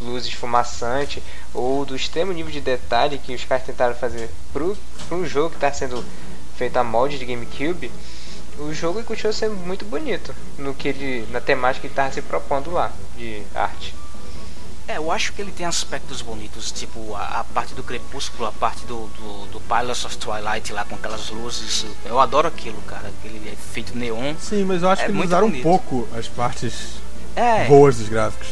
luz 0.00 0.24
esfumaçante, 0.24 1.22
ou 1.52 1.84
do 1.84 1.94
extremo 1.94 2.32
nível 2.32 2.50
de 2.50 2.62
detalhe 2.62 3.18
que 3.18 3.34
os 3.34 3.44
caras 3.44 3.66
tentaram 3.66 3.94
fazer 3.94 4.30
pro, 4.50 4.74
pro 5.08 5.26
jogo 5.26 5.50
que 5.50 5.56
está 5.56 5.70
sendo 5.70 6.02
feito 6.56 6.78
a 6.78 6.84
molde 6.84 7.18
de 7.18 7.26
GameCube, 7.26 7.92
o 8.58 8.72
jogo 8.74 9.02
continua 9.04 9.32
sendo 9.32 9.54
muito 9.56 9.84
bonito 9.84 10.34
no 10.58 10.74
que 10.74 10.88
ele, 10.88 11.26
na 11.30 11.40
temática 11.40 11.80
que 11.82 11.86
ele 11.86 11.92
estava 11.92 12.12
se 12.12 12.22
propondo 12.22 12.70
lá 12.70 12.90
de 13.16 13.42
arte. 13.54 13.94
É, 14.86 14.96
eu 14.96 15.12
acho 15.12 15.34
que 15.34 15.42
ele 15.42 15.52
tem 15.52 15.66
aspectos 15.66 16.22
bonitos, 16.22 16.72
tipo 16.72 17.14
a, 17.14 17.40
a 17.40 17.44
parte 17.44 17.74
do 17.74 17.82
crepúsculo, 17.82 18.46
a 18.48 18.52
parte 18.52 18.86
do, 18.86 19.06
do, 19.18 19.46
do 19.52 19.60
Palace 19.60 20.06
of 20.06 20.16
Twilight 20.16 20.72
lá 20.72 20.82
com 20.84 20.94
aquelas 20.94 21.28
luzes. 21.28 21.84
Eu 22.06 22.18
adoro 22.18 22.48
aquilo, 22.48 22.80
cara, 22.86 23.08
aquele 23.08 23.50
efeito 23.50 23.96
neon. 23.96 24.34
Sim, 24.40 24.64
mas 24.64 24.82
eu 24.82 24.88
acho 24.88 25.02
É 25.02 25.04
que 25.06 25.10
eles 25.12 25.24
usaram 25.26 25.46
um 25.46 25.50
bonito. 25.50 25.62
pouco 25.62 26.08
as 26.16 26.26
partes 26.26 26.92
É, 27.36 27.66
boas 27.66 27.98
dos 27.98 28.08
gráficos. 28.08 28.48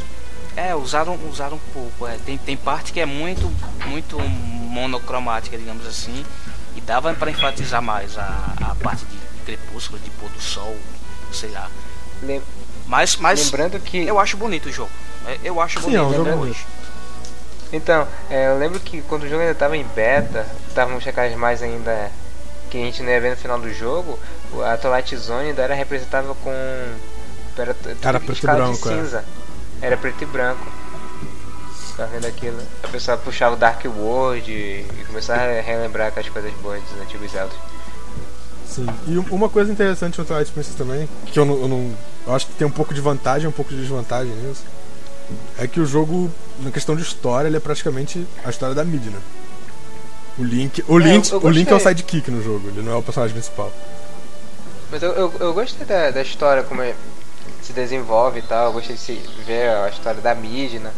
é, 0.55 0.75
usaram, 0.75 1.19
usaram 1.31 1.57
um 1.57 1.73
pouco. 1.73 2.07
É. 2.07 2.19
Tem, 2.19 2.37
tem 2.37 2.55
parte 2.57 2.93
que 2.93 3.01
é 3.01 3.07
muito, 3.07 3.51
muito 3.87 4.19
monocromática, 4.21 5.57
digamos 5.57 5.87
assim, 5.87 6.23
e 6.77 6.81
dava 6.83 7.15
para 7.15 7.31
enfatizar 7.31 7.81
mais 7.81 8.19
a, 8.19 8.53
a 8.61 8.75
parte 8.75 9.07
de 9.07 9.17
crepúsculo, 9.47 9.99
de 10.01 10.11
pôr 10.11 10.29
do 10.31 10.41
sol, 10.41 10.77
sei 11.33 11.51
lá. 11.51 11.71
Lem- 12.23 12.43
Mas, 12.87 13.17
mas 13.17 13.45
Lembrando 13.47 13.81
que 13.81 14.07
eu 14.07 14.19
acho 14.21 14.37
bonito 14.37 14.69
o 14.69 14.73
jogo. 14.73 14.91
É, 15.27 15.39
Eu 15.43 15.61
acho 15.61 15.81
Sim, 15.81 15.97
é 15.97 15.99
bonito 15.99 16.05
um 16.11 16.13
jogo 16.17 16.29
até 16.29 16.37
bonito. 16.37 16.53
hoje. 16.57 16.67
Então, 17.73 18.07
é, 18.31 18.47
eu 18.49 18.59
lembro 18.59 18.79
que 18.79 19.03
quando 19.03 19.25
o 19.25 19.29
jogo 19.29 19.41
ainda 19.41 19.53
estava 19.53 19.77
em 19.77 19.85
beta, 19.85 20.47
estavam 20.69 21.01
checagem 21.01 21.37
mais 21.37 21.63
ainda 21.63 22.11
que 22.71 22.79
a 22.79 22.81
gente 22.85 23.03
não 23.03 23.11
ia 23.11 23.21
ver 23.21 23.31
no 23.31 23.37
final 23.37 23.59
do 23.59 23.73
jogo, 23.73 24.19
o- 24.53 24.63
a 24.63 24.77
Twilight 24.77 25.17
Zone 25.17 25.49
ainda 25.49 25.63
era 25.63 25.75
representável 25.75 26.35
com. 26.45 26.51
Era, 27.59 27.75
Era 28.03 28.21
preto 28.21 28.39
e 28.39 28.47
branco, 28.47 28.89
é. 28.89 28.93
cinza. 28.97 29.25
Era 29.83 29.97
preto 29.97 30.23
e 30.23 30.27
branco. 30.27 30.67
Tá 31.97 32.05
vendo 32.07 32.27
aquilo? 32.27 32.61
A 32.83 32.89
pessoa 32.89 33.17
puxava 33.17 33.55
o 33.55 33.59
Dark 33.59 33.83
World 33.87 34.51
e, 34.51 34.87
e 35.01 35.05
começava 35.07 35.41
a 35.43 35.61
relembrar 35.63 36.09
aquelas 36.09 36.29
coisas 36.29 36.53
boas 36.61 36.83
dos 36.83 37.01
antigos 37.01 37.33
Zeldas. 37.33 37.57
Sim. 38.69 38.87
E 39.07 39.19
um- 39.19 39.27
uma 39.31 39.49
coisa 39.49 39.71
interessante 39.73 40.19
no 40.19 40.25
Twilight 40.25 40.51
Princess 40.53 40.75
também, 40.75 41.09
que 41.27 41.39
eu 41.39 41.45
não, 41.45 41.61
eu 41.63 41.69
não- 41.69 41.95
eu 42.27 42.35
acho 42.35 42.47
que 42.47 42.55
tem 42.55 42.67
um 42.67 42.71
pouco 42.71 42.93
de 42.93 43.01
vantagem 43.01 43.49
um 43.49 43.53
pouco 43.53 43.71
de 43.71 43.81
desvantagem 43.81 44.33
nisso, 44.35 44.63
é 45.59 45.67
que 45.67 45.81
o 45.81 45.87
jogo, 45.87 46.31
na 46.61 46.71
questão 46.71 46.95
de 46.97 47.03
história, 47.03 47.49
ele 47.49 47.57
é 47.57 47.61
praticamente 47.61 48.27
a 48.45 48.51
história 48.51 48.75
da 48.75 48.85
Midna. 48.85 49.19
O 50.39 50.45
Link, 50.45 50.85
o 50.87 51.01
É, 51.01 51.03
Link, 51.05 51.31
eu- 51.33 51.41
eu 51.41 51.47
o 51.47 51.51
Link 51.51 51.71
é 51.71 51.75
o 51.75 51.81
sidekick 51.81 52.31
no 52.31 52.43
jogo, 52.43 52.69
ele 52.69 52.83
não 52.83 52.93
é 52.93 52.97
o 52.97 53.03
personagem 53.03 53.33
principal. 53.35 53.73
Mas 54.91 55.03
eu, 55.03 55.13
eu, 55.13 55.33
eu 55.41 55.55
gostei 55.55 55.87
da, 55.87 56.11
da 56.11 56.23
história, 56.23 56.63
como 56.63 56.83
é- 56.83 56.95
se 57.63 57.73
desenvolve 57.73 58.39
e 58.39 58.43
tal. 58.43 58.67
Eu 58.67 58.73
gostei 58.75 58.95
de 58.95 59.03
se 59.03 59.21
ver 59.47 59.69
a 59.71 59.89
história 59.89 60.21
da 60.21 60.35
Midna, 60.35 60.93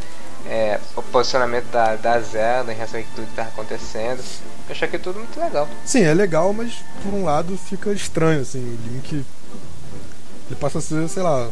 é, 0.49 0.81
o 0.97 1.03
posicionamento 1.03 1.67
da, 1.71 1.95
da 1.97 2.19
Zelda 2.21 2.73
em 2.73 2.77
relação 2.77 2.99
a 3.01 3.03
tudo 3.15 3.27
que 3.27 3.37
tava 3.37 3.49
acontecendo. 3.49 4.21
Eu 4.69 4.73
achei 4.73 4.89
que 4.89 4.99
tudo 4.99 5.19
muito 5.19 5.39
legal. 5.39 5.69
Sim, 5.85 6.03
é 6.03 6.15
legal, 6.15 6.53
mas 6.53 6.83
por 7.03 7.13
um 7.13 7.25
lado 7.25 7.57
fica 7.57 7.93
estranho, 7.93 8.41
assim, 8.41 8.59
o 8.59 8.91
Link. 8.91 9.13
Ele 9.13 10.57
passa 10.59 10.79
a 10.79 10.81
ser, 10.81 11.07
sei 11.09 11.23
lá, 11.23 11.49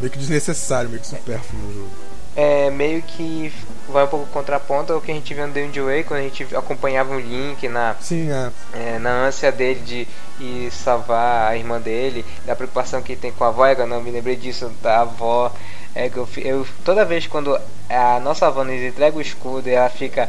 meio 0.00 0.10
que 0.10 0.18
desnecessário, 0.18 0.90
meio 0.90 1.00
que 1.00 1.06
supérfluo 1.06 1.62
no 1.62 1.72
jogo. 1.72 1.90
É 2.34 2.70
meio 2.70 3.02
que 3.02 3.52
vai 3.88 4.04
um 4.04 4.08
pouco 4.08 4.26
contraponto 4.26 4.92
ao 4.92 5.00
que 5.00 5.10
a 5.12 5.14
gente 5.14 5.34
viu 5.34 5.46
no 5.46 5.52
The 5.52 5.62
Wind 5.62 5.76
Way, 5.76 6.04
quando 6.04 6.20
a 6.20 6.22
gente 6.22 6.56
acompanhava 6.56 7.14
o 7.14 7.20
Link 7.20 7.68
na, 7.68 7.94
Sim, 8.00 8.30
é. 8.30 8.50
é, 8.72 8.98
na 8.98 9.26
ânsia 9.26 9.52
dele 9.52 9.80
de 9.80 10.08
ir 10.40 10.70
salvar 10.70 11.50
a 11.50 11.56
irmã 11.56 11.78
dele, 11.78 12.24
da 12.46 12.56
preocupação 12.56 13.02
que 13.02 13.12
ele 13.12 13.20
tem 13.20 13.32
com 13.32 13.44
a 13.44 13.48
avó, 13.48 13.66
eu 13.66 13.86
não 13.86 14.02
me 14.02 14.10
lembrei 14.10 14.34
disso 14.34 14.72
da 14.82 15.02
avó. 15.02 15.52
É 15.94 16.08
que 16.08 16.16
eu, 16.16 16.28
eu 16.36 16.66
toda 16.84 17.04
vez 17.04 17.26
quando 17.26 17.58
a 17.88 18.20
nossa 18.20 18.46
avó 18.46 18.64
nos 18.64 18.80
entrega 18.80 19.16
o 19.16 19.20
escudo 19.20 19.68
e 19.68 19.72
ela 19.72 19.88
fica. 19.88 20.28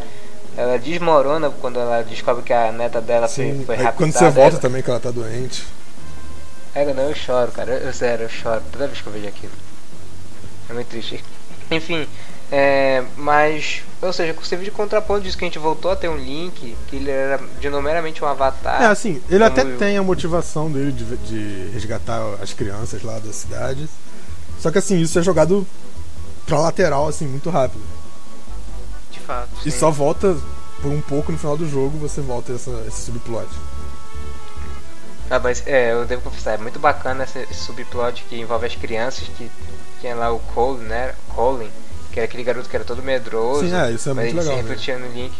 Ela 0.55 0.77
desmorona 0.77 1.49
quando 1.49 1.79
ela 1.79 2.03
descobre 2.03 2.43
que 2.43 2.53
a 2.53 2.71
neta 2.71 3.01
dela 3.01 3.27
foi, 3.27 3.45
Sim. 3.51 3.63
foi 3.65 3.75
Aí 3.75 3.83
raptada. 3.83 3.97
quando 3.97 4.13
você 4.13 4.29
volta 4.29 4.51
ela- 4.55 4.59
também 4.61 4.83
que 4.83 4.89
ela 4.89 4.99
tá 4.99 5.09
doente. 5.09 5.63
É, 6.75 6.85
não, 6.93 7.03
eu 7.09 7.15
choro, 7.15 7.51
cara. 7.51 7.71
Eu, 7.71 7.87
eu- 7.87 7.93
sério, 7.93 8.25
eu 8.25 8.29
choro 8.29 8.61
toda 8.71 8.85
vez 8.87 9.01
que 9.01 9.07
eu 9.07 9.13
vejo 9.13 9.27
aquilo. 9.27 9.53
É 10.69 10.73
muito 10.73 10.87
triste. 10.87 11.23
Enfim, 11.71 12.07
é, 12.51 13.03
mas, 13.17 13.81
ou 14.01 14.13
seja, 14.13 14.35
serviu 14.43 14.65
de 14.65 14.71
contraponto 14.71 15.21
disso 15.21 15.37
que 15.37 15.43
a 15.43 15.47
gente 15.47 15.57
voltou 15.57 15.89
a 15.91 15.95
ter 15.95 16.07
um 16.07 16.17
Link, 16.17 16.75
que 16.87 16.95
ele 16.97 17.09
era 17.09 17.39
de 17.59 17.69
meramente 17.69 18.23
um 18.23 18.27
avatar. 18.27 18.81
É, 18.83 18.85
assim, 18.85 19.21
ele 19.29 19.43
até 19.43 19.61
eu- 19.63 19.77
tem 19.77 19.97
a 19.97 20.03
motivação 20.03 20.69
dele 20.71 20.91
de, 20.91 21.17
de 21.17 21.69
resgatar 21.73 22.21
as 22.41 22.53
crianças 22.53 23.01
lá 23.01 23.17
da 23.17 23.33
cidade. 23.33 23.87
Só 24.63 24.71
que 24.71 24.77
assim, 24.77 24.97
isso 25.01 25.19
é 25.19 25.21
jogado 25.21 25.67
pra 26.45 26.57
lateral, 26.57 27.05
assim, 27.09 27.27
muito 27.27 27.49
rápido. 27.49 27.81
De 29.11 29.19
fato. 29.19 29.49
E 29.65 29.69
Sim. 29.69 29.77
só 29.77 29.91
volta 29.91 30.37
por 30.81 30.89
um 30.89 31.01
pouco 31.01 31.33
no 31.33 31.37
final 31.37 31.57
do 31.57 31.69
jogo, 31.69 31.97
você 31.97 32.21
volta 32.21 32.53
essa, 32.53 32.71
esse 32.87 33.01
subplot. 33.01 33.45
Ah, 35.29 35.37
mas 35.39 35.63
é, 35.67 35.91
eu 35.91 36.05
devo 36.05 36.21
confessar, 36.21 36.53
é 36.53 36.57
muito 36.57 36.79
bacana 36.79 37.25
esse, 37.25 37.39
esse 37.39 37.55
subplot 37.65 38.23
que 38.29 38.39
envolve 38.39 38.65
as 38.65 38.75
crianças, 38.75 39.27
que 39.37 39.51
tinha 39.99 40.15
lá 40.15 40.31
o 40.31 40.39
Colin, 40.39 40.83
né? 40.83 41.13
Colin, 41.35 41.69
que 42.13 42.19
era 42.21 42.25
aquele 42.25 42.43
garoto 42.43 42.69
que 42.69 42.75
era 42.77 42.85
todo 42.85 43.03
medroso. 43.03 43.67
Sim, 43.67 43.75
é, 43.75 43.91
isso 43.91 44.09
é 44.09 44.13
mas 44.13 44.25
muito 44.33 44.37
ele 44.37 44.39
legal, 44.39 44.43
se 44.43 44.49
né? 44.63 44.69
refletia 44.69 44.97
no 44.97 45.11
Link. 45.11 45.33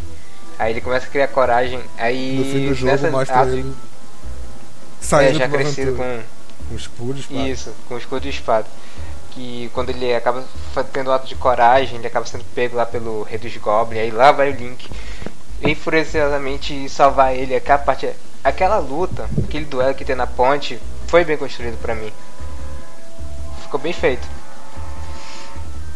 Aí 0.60 0.74
ele 0.74 0.82
começa 0.82 1.06
a 1.06 1.10
criar 1.10 1.30
coragem. 1.30 1.80
Aí 1.98 2.38
No 2.40 2.44
fim 2.44 2.68
do 2.68 2.74
jogo 2.74 2.92
nessa- 2.92 3.10
mostra 3.10 3.40
ah, 3.42 3.46
ele 3.48 3.70
é, 5.02 5.06
saindo 5.06 5.38
já 5.40 5.46
de 5.48 5.52
uma 5.54 5.58
crescido 5.64 5.92
aventura, 5.92 6.18
com 6.18 6.44
com 6.70 6.76
escudo, 6.76 7.20
espada. 7.20 7.48
Isso, 7.50 7.72
com 7.88 7.96
o 7.96 7.98
escudo 7.98 8.26
e 8.26 8.30
espada. 8.30 8.66
Que 9.34 9.70
quando 9.74 9.90
ele 9.90 10.14
acaba 10.14 10.44
tendo 10.92 11.10
um 11.10 11.14
ato 11.14 11.28
de 11.28 11.36
coragem, 11.36 11.98
ele 11.98 12.08
acaba 12.08 12.26
sendo 12.26 12.44
pego 12.54 12.76
lá 12.76 12.86
pelo 12.86 13.24
rei 13.24 13.40
dos 13.40 13.56
Goblins, 13.58 14.02
aí 14.02 14.12
lá 14.12 14.32
vai 14.32 14.52
o 14.52 14.56
Link 14.56 14.90
enfurecidamente 15.62 16.88
salvar 16.90 17.36
ele. 17.36 17.56
Aquela 17.56 17.80
parte, 17.80 18.10
aquela 18.44 18.78
luta, 18.78 19.28
aquele 19.44 19.66
duelo 19.66 19.96
que 19.96 20.06
tem 20.06 20.16
na 20.16 20.28
ponte, 20.28 20.80
foi 21.08 21.24
bem 21.24 21.38
construído 21.38 21.80
pra 21.82 21.96
mim. 21.96 22.12
Ficou 23.64 23.80
bem 23.80 23.94
feito. 23.94 24.28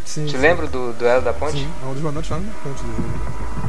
Sim, 0.06 0.26
Te 0.26 0.32
sim. 0.32 0.38
lembra 0.38 0.66
do 0.68 0.94
duelo 0.94 1.22
da 1.22 1.34
ponte? 1.34 1.60
Sim, 1.60 1.72
é 1.84 1.86
um 1.86 1.94
dos 1.94 2.02
momentos 2.02 2.30
mais 2.30 2.44
marcantes 2.44 2.82
do 2.82 2.88
jogo. 2.96 3.68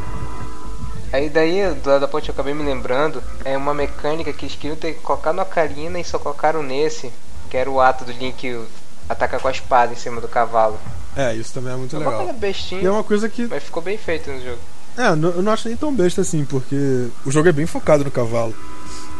Aí 1.12 1.28
daí, 1.28 1.66
o 1.66 1.74
duelo 1.74 2.00
da 2.00 2.08
ponte 2.08 2.28
eu 2.28 2.32
acabei 2.32 2.54
me 2.54 2.62
lembrando, 2.62 3.22
é 3.44 3.56
uma 3.56 3.74
mecânica 3.74 4.32
que 4.32 4.44
eles 4.46 4.54
queriam 4.56 4.76
ter 4.76 4.94
colocado 4.94 5.36
no 5.36 5.42
Ocarina 5.42 5.98
e 5.98 6.04
só 6.04 6.18
colocaram 6.18 6.62
nesse, 6.62 7.12
que 7.50 7.56
era 7.56 7.70
o 7.70 7.80
ato 7.80 8.04
do 8.04 8.12
Link 8.12 8.66
atacar 9.08 9.40
com 9.40 9.48
a 9.48 9.50
espada 9.50 9.92
em 9.92 9.96
cima 9.96 10.20
do 10.20 10.28
cavalo. 10.28 10.78
É, 11.16 11.34
isso 11.34 11.52
também 11.52 11.72
é 11.72 11.76
muito 11.76 11.94
É 11.96 11.98
uma 11.98 12.04
coisa 12.10 12.18
legal. 12.24 12.34
bestinha, 12.38 12.80
E 12.82 12.86
é 12.86 12.90
uma 12.90 13.02
coisa 13.04 13.28
que. 13.28 13.46
mas 13.46 13.62
ficou 13.62 13.82
bem 13.82 13.98
feito 13.98 14.30
no 14.30 14.40
jogo. 14.42 14.58
É, 14.96 15.08
eu 15.08 15.16
não- 15.42 15.52
acho 15.52 15.68
nem 15.68 15.76
tão 15.76 15.94
besta 15.94 16.20
assim, 16.22 16.44
porque 16.44 17.08
o 17.24 17.30
jogo 17.30 17.48
é 17.48 17.52
bem 17.52 17.66
focado 17.66 18.04
no 18.04 18.10
cavalo. 18.10 18.54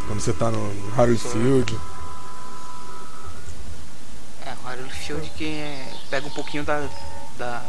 Quando 0.07 0.21
você 0.21 0.33
tá 0.33 0.51
no 0.51 0.73
Hyrule 0.97 1.19
Field. 1.19 1.77
É, 4.47 4.51
o 4.65 4.69
Hyrule 4.69 4.91
Field 4.91 5.31
que 5.37 5.45
é- 5.45 5.87
pega 6.11 6.27
um 6.27 6.31
pouquinho 6.31 6.65
da, 6.65 6.87
da- 7.39 7.63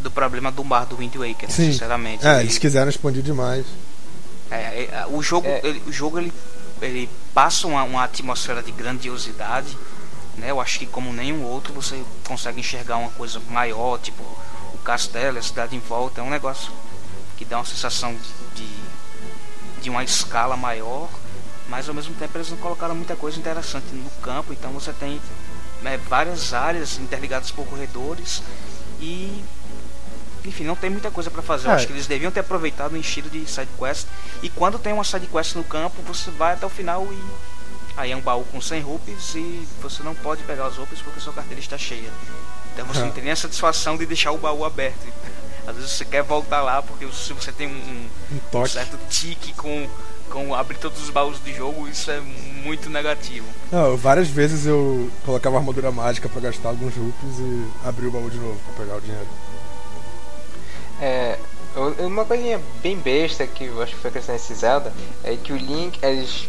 do 0.00 0.10
problema 0.10 0.50
do 0.52 0.62
bar 0.62 0.84
do 0.86 0.96
Wind 0.96 1.14
Waker, 1.16 1.50
Sim. 1.50 1.72
sinceramente. 1.72 2.26
É, 2.26 2.34
Ele- 2.34 2.40
eles 2.44 2.58
quiseram 2.58 2.88
expandir 2.90 3.22
demais. 3.22 3.64
É, 4.50 4.84
é, 4.92 5.06
o 5.10 5.22
jogo, 5.22 5.46
É. 5.46 5.60
ele, 5.64 5.82
o 5.86 5.92
jogo 5.92 6.18
ele, 6.18 6.32
ele 6.82 7.08
passa 7.32 7.66
uma, 7.66 7.82
uma 7.84 8.04
atmosfera 8.04 8.62
de 8.62 8.70
grandiosidade, 8.72 9.76
né? 10.36 10.50
Eu 10.50 10.60
acho 10.60 10.78
que 10.78 10.86
como 10.86 11.12
nenhum 11.12 11.42
outro 11.44 11.72
você 11.72 12.02
consegue 12.26 12.60
enxergar 12.60 12.96
uma 12.96 13.10
coisa 13.10 13.40
maior, 13.50 13.98
tipo 13.98 14.22
o 14.72 14.78
castelo, 14.84 15.38
a 15.38 15.42
cidade 15.42 15.74
em 15.76 15.80
volta, 15.80 16.20
é 16.20 16.24
um 16.24 16.30
negócio 16.30 16.72
que 17.36 17.44
dá 17.44 17.58
uma 17.58 17.64
sensação 17.64 18.14
de, 18.54 18.68
de 19.82 19.90
uma 19.90 20.04
escala 20.04 20.56
maior, 20.56 21.08
mas 21.68 21.88
ao 21.88 21.94
mesmo 21.94 22.14
tempo 22.14 22.36
eles 22.36 22.50
não 22.50 22.58
colocaram 22.58 22.94
muita 22.94 23.16
coisa 23.16 23.38
interessante 23.38 23.86
no 23.92 24.10
campo, 24.22 24.52
então 24.52 24.70
você 24.72 24.92
tem 24.92 25.20
né, 25.82 25.96
várias 26.08 26.52
áreas 26.54 26.98
interligadas 26.98 27.50
por 27.50 27.66
corredores 27.66 28.42
e 29.00 29.42
enfim, 30.44 30.64
não 30.64 30.76
tem 30.76 30.90
muita 30.90 31.10
coisa 31.10 31.30
pra 31.30 31.40
fazer. 31.42 31.68
Eu 31.68 31.72
É. 31.72 31.74
acho 31.76 31.86
que 31.86 31.92
eles 31.94 32.06
deviam 32.06 32.30
ter 32.30 32.40
aproveitado 32.40 32.92
o 32.92 32.96
enchido 32.98 33.30
de 33.30 33.46
side 33.46 33.70
quest. 33.78 34.06
E 34.42 34.50
quando 34.50 34.78
tem 34.78 34.92
uma 34.92 35.02
side 35.04 35.26
quest 35.26 35.54
no 35.54 35.64
campo, 35.64 36.02
você 36.02 36.30
vai 36.32 36.52
até 36.52 36.66
o 36.66 36.68
final 36.68 37.06
e 37.10 37.18
aí 37.96 38.12
é 38.12 38.16
um 38.16 38.20
baú 38.20 38.44
com 38.50 38.60
100 38.60 38.80
rupees 38.82 39.34
e 39.34 39.66
você 39.80 40.02
não 40.02 40.14
pode 40.14 40.42
pegar 40.42 40.66
as 40.66 40.76
rupees 40.76 41.00
porque 41.00 41.20
sua 41.20 41.32
carteira 41.32 41.60
está 41.60 41.78
cheia. 41.78 42.10
Então 42.72 42.86
você 42.86 43.00
É. 43.00 43.04
não 43.04 43.10
tem 43.12 43.22
nem 43.24 43.32
a 43.32 43.36
satisfação 43.36 43.96
de 43.96 44.06
deixar 44.06 44.32
o 44.32 44.38
baú 44.38 44.64
aberto. 44.64 45.06
Às 45.66 45.76
vezes 45.76 45.92
você 45.92 46.04
quer 46.04 46.22
voltar 46.22 46.60
lá 46.62 46.82
porque 46.82 47.06
se 47.12 47.32
você 47.32 47.50
tem 47.50 47.66
um, 47.68 48.08
Um 48.54 48.58
um 48.60 48.66
certo 48.66 48.98
tique 49.08 49.52
com 49.54 49.88
com 50.30 50.52
abrir 50.54 50.78
todos 50.78 51.00
os 51.00 51.10
baús 51.10 51.38
do 51.38 51.52
jogo, 51.52 51.86
isso 51.86 52.10
é 52.10 52.18
muito 52.20 52.90
negativo. 52.90 53.46
Não, 53.70 53.96
várias 53.96 54.26
vezes 54.26 54.66
eu 54.66 55.08
colocava 55.24 55.58
armadura 55.58 55.92
mágica 55.92 56.28
pra 56.28 56.40
gastar 56.40 56.70
alguns 56.70 56.94
rupees 56.96 57.38
e 57.38 57.66
abria 57.86 58.08
o 58.08 58.12
baú 58.12 58.28
de 58.28 58.38
novo 58.38 58.58
pra 58.74 58.84
pegar 58.84 58.96
o 58.96 59.00
dinheiro. 59.00 59.28
É, 61.00 61.38
uma 62.00 62.24
coisinha 62.24 62.60
bem 62.82 62.96
besta 62.96 63.46
que 63.46 63.64
eu 63.64 63.80
acho 63.82 63.94
que 63.94 64.00
foi 64.00 64.08
acrescentada 64.08 64.38
nesse 64.38 64.54
Zelda 64.54 64.92
é 65.22 65.36
que 65.36 65.52
o 65.52 65.56
Link, 65.56 66.04
as 66.04 66.48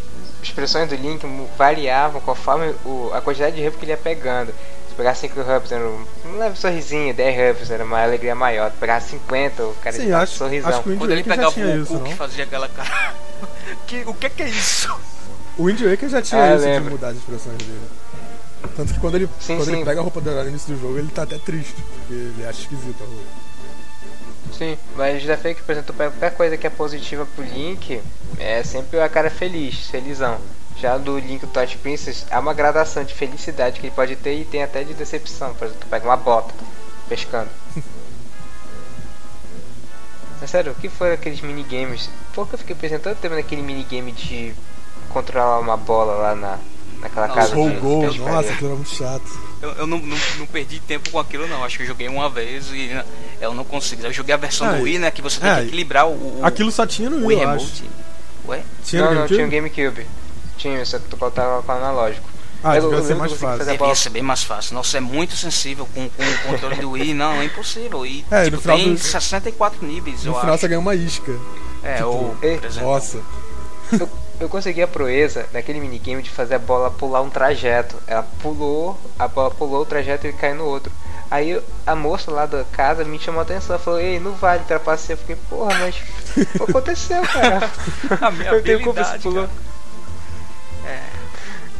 expressões 0.50 0.90
do 0.90 0.96
Link 0.96 1.26
variavam 1.58 2.22
conforme 2.22 2.74
o, 2.86 3.12
a 3.14 3.22
quantidade 3.22 3.56
de 3.56 3.62
rupees 3.64 3.80
que 3.80 3.86
ele 3.86 3.92
ia 3.92 3.98
pegando. 3.98 4.54
Se 4.90 4.96
pegar 4.96 5.14
5 5.16 5.42
rupees 5.42 5.72
era 5.72 5.84
um, 5.86 6.06
um 6.26 6.38
leve 6.38 6.58
sorrisinho, 6.58 7.14
10 7.14 7.50
rupees 7.54 7.72
era 7.72 7.84
uma 7.84 8.02
alegria 8.02 8.34
maior. 8.36 8.72
Se 8.72 8.78
pegar 8.78 9.02
50, 9.02 9.64
o 9.64 9.74
cara 9.76 9.96
Sim, 9.96 10.04
tinha 10.04 10.18
um 10.18 10.20
acho, 10.22 10.34
sorrisão. 10.38 10.70
acho 10.70 10.82
que 10.84 10.88
o 10.88 10.92
Wind 10.92 11.00
Quando 11.00 11.12
ele 11.12 11.24
pegava 11.24 11.60
o 11.60 11.82
isso, 11.82 12.00
que 12.00 12.16
fazia 12.16 12.44
aquela 12.46 12.70
cara. 12.70 13.14
que, 13.88 14.04
o 14.06 14.14
que, 14.14 14.30
que 14.30 14.44
é 14.44 14.48
isso? 14.50 14.98
O 15.58 15.64
Wind 15.66 15.82
Waker 15.82 16.10
já 16.10 16.22
tinha 16.22 16.42
Ah, 16.44 16.56
isso 16.56 16.64
de 16.66 16.70
lembro. 16.72 16.92
mudar 16.92 17.10
as 17.10 17.18
expressões 17.18 17.58
dele. 17.58 17.82
Tanto 18.76 18.94
que 18.94 19.00
quando 19.00 19.16
ele, 19.16 19.30
Sim, 19.40 19.58
quando 19.58 19.66
sim. 19.70 19.76
ele 19.76 19.86
pega 19.86 20.00
a 20.00 20.04
roupa 20.04 20.20
dourada 20.22 20.44
no 20.46 20.50
início 20.50 20.74
do 20.74 20.82
jogo, 20.82 20.98
ele 20.98 21.08
tá 21.10 21.24
até 21.24 21.38
triste, 21.38 21.76
porque 21.76 22.14
ele 22.14 22.46
acha 22.48 22.62
esquisito 22.62 23.02
a 23.02 23.06
roupa. 23.06 23.45
Sim, 24.52 24.78
mas 24.96 25.22
já 25.22 25.36
que, 25.36 25.62
por 25.62 25.72
exemplo, 25.74 25.94
qualquer 25.94 26.34
coisa 26.34 26.58
que 26.58 26.66
é 26.66 26.70
positiva 26.70 27.26
pro 27.26 27.44
Link, 27.44 28.02
é 28.40 28.64
sempre 28.64 29.00
a 29.00 29.10
cara 29.10 29.30
feliz, 29.30 29.88
felizão. 29.88 30.40
Já 30.78 30.98
do 30.98 31.18
Link 31.18 31.46
Touch 31.48 31.78
Princess, 31.78 32.26
há 32.30 32.40
uma 32.40 32.54
gradação 32.54 33.04
de 33.04 33.14
felicidade 33.14 33.80
que 33.80 33.88
ele 33.88 33.96
pode 33.96 34.16
ter 34.16 34.34
e 34.34 34.46
tem 34.46 34.64
até 34.64 34.84
de 34.84 34.94
decepção. 34.94 35.54
Por 35.54 35.66
exemplo, 35.66 35.84
tu 35.86 35.90
pega 35.90 36.06
uma 36.06 36.18
bota 36.18 36.54
pescando. 37.08 37.50
Mas 40.40 40.50
sério, 40.52 40.72
o 40.72 40.76
que 40.76 40.90
foram 40.90 41.14
aqueles 41.14 41.42
minigames? 41.42 42.10
Por 42.34 42.48
que 42.48 42.56
eu 42.56 42.60
fiquei 42.60 42.76
pensando 42.76 43.02
tanto 43.02 43.20
tempo 43.20 43.36
naquele 43.36 43.62
minigame 43.62 44.12
de 44.12 44.54
controlar 45.10 45.60
uma 45.60 45.78
bola 45.78 46.14
lá 46.16 46.36
na, 46.36 46.60
naquela 47.06 47.27
Não, 47.27 47.36
casa 47.36 47.56
Gol, 47.56 48.02
pescaria? 48.02 48.32
nossa, 48.32 48.49
aquilo 48.53 48.68
era 48.69 48.76
muito 48.76 48.95
chato. 48.95 49.40
Eu, 49.61 49.72
eu 49.72 49.88
não, 49.88 49.98
não, 49.99 50.18
não 50.40 50.45
perdi 50.48 50.80
tempo 50.80 51.10
com 51.10 51.19
aquilo 51.19 51.48
não. 51.48 51.64
Acho 51.64 51.77
que 51.77 51.84
eu 51.84 51.88
joguei 51.88 52.07
uma 52.07 52.30
vez 52.30 52.68
e 52.72 52.88
né, 52.88 53.06
eu 53.40 53.53
não 53.53 53.64
consegui. 53.64 54.03
Eu 54.03 54.14
joguei 54.14 54.34
a 54.34 54.38
versão 54.38 54.68
Ah, 54.68 54.73
do 54.73 54.84
Wii, 54.84 54.99
né? 54.99 55.11
Que 55.11 55.22
você 55.22 55.40
tem 55.40 55.49
é, 55.49 55.56
que 55.56 55.61
equilibrar 55.68 56.07
o, 56.07 56.11
o, 56.11 56.40
Aquilo 56.44 56.72
só 56.72 56.86
tinha 56.86 57.10
no 57.10 57.18
o 57.18 57.26
Wii, 57.27 57.38
Wii 57.38 57.44
eu 57.45 57.49
acho. 57.49 57.84
Ué? 58.48 58.61
Tinha 58.84 59.02
Não, 59.03 59.10
no 59.10 59.15
não, 59.15 59.27
GameCube? 59.27 59.36
tinha 59.36 59.48
um 59.48 59.49
GameCube. 59.49 60.07
Tinha, 60.57 60.86
só 60.86 60.99
que 60.99 61.07
tu 61.10 61.18
colocava 61.18 61.61
com 61.64 61.72
o 61.72 61.76
analógico. 61.76 62.27
Ah, 62.64 62.77
Eu- 62.77 62.90
devia 62.90 63.03
ser 63.06 63.15
mais 63.15 63.32
fácil. 63.34 63.65
Devia 63.65 63.95
ser 63.95 64.10
bem 64.10 64.22
mais 64.23 64.44
fácil. 64.44 64.73
Nossa, 64.73 64.98
é 64.98 65.02
muito 65.02 65.36
sensível 65.36 65.88
com, 65.94 66.10
com 66.10 66.23
o 66.23 66.38
controle 66.52 66.76
do 66.77 66.91
Wii. 66.91 67.14
Não, 67.14 67.34
é 67.41 67.45
impossível. 67.45 68.06
E 68.06 68.26
É, 68.32 68.45
tipo, 68.45 68.56
no 68.57 68.61
final 68.61 68.77
tem 68.77 68.94
do- 68.94 68.99
64 68.99 69.86
níveis, 69.86 70.23
No 70.23 70.32
eu 70.32 70.36
final 70.40 70.53
acho. 70.56 70.61
você 70.61 70.68
ganha 70.68 70.80
uma 70.80 70.95
isca. 70.95 71.32
É, 71.84 71.95
tipo, 71.98 72.07
ou, 72.10 72.38
Nossa. 72.82 73.19
Eu, 73.91 74.10
eu 74.40 74.49
consegui 74.49 74.82
a 74.82 74.88
proeza 74.88 75.48
naquele 75.53 75.80
minigame 75.80 76.22
de 76.22 76.30
fazer 76.30 76.56
a 76.56 76.60
bola 76.60 76.90
pular 76.91 77.22
um 77.22 77.30
trajeto. 77.30 77.95
Ela 78.07 78.24
pulou, 78.41 78.99
a 79.18 79.28
bola 79.28 79.52
pulou 79.52 79.82
o 79.82 79.86
trajeto 79.86 80.28
e 80.28 80.34
caiu 80.34 80.56
no 80.56 80.66
outro. 80.66 80.91
Aí 81.32 81.60
a 81.88 81.95
moça 81.95 82.30
lá 82.32 82.45
da 82.45 82.64
casa 82.66 83.03
me 83.03 83.18
chamou 83.20 83.40
a 83.40 83.44
atenção, 83.44 83.80
falou, 83.80 83.99
ei, 83.99 84.20
não 84.20 84.34
vale 84.34 84.64
trapacear. 84.66 85.18
Eu 85.18 85.22
fiquei, 85.22 85.36
porra, 85.49 85.74
mas 85.80 85.95
o 86.38 86.45
que 86.66 86.72
aconteceu, 86.72 87.22
cara? 87.24 87.70
A 88.22 88.32
minha 88.32 88.52
Eu 88.52 88.64
tenho 88.64 88.82
culpa, 88.82 89.03
você 89.03 89.20
pulou. 89.20 89.49
É, 90.86 90.99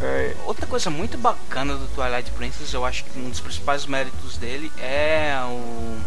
É, 0.02 0.36
Outra 0.46 0.66
coisa 0.68 0.90
muito 0.90 1.18
bacana 1.18 1.76
do 1.76 1.88
Twilight 1.96 2.32
Princess, 2.32 2.74
eu 2.74 2.84
acho 2.86 3.04
que 3.06 3.20
um 3.20 3.30
dos 3.30 3.40
principais 3.40 3.86
méritos 3.86 4.38
dele 4.38 4.72
é 4.80 5.36
o 5.48 5.98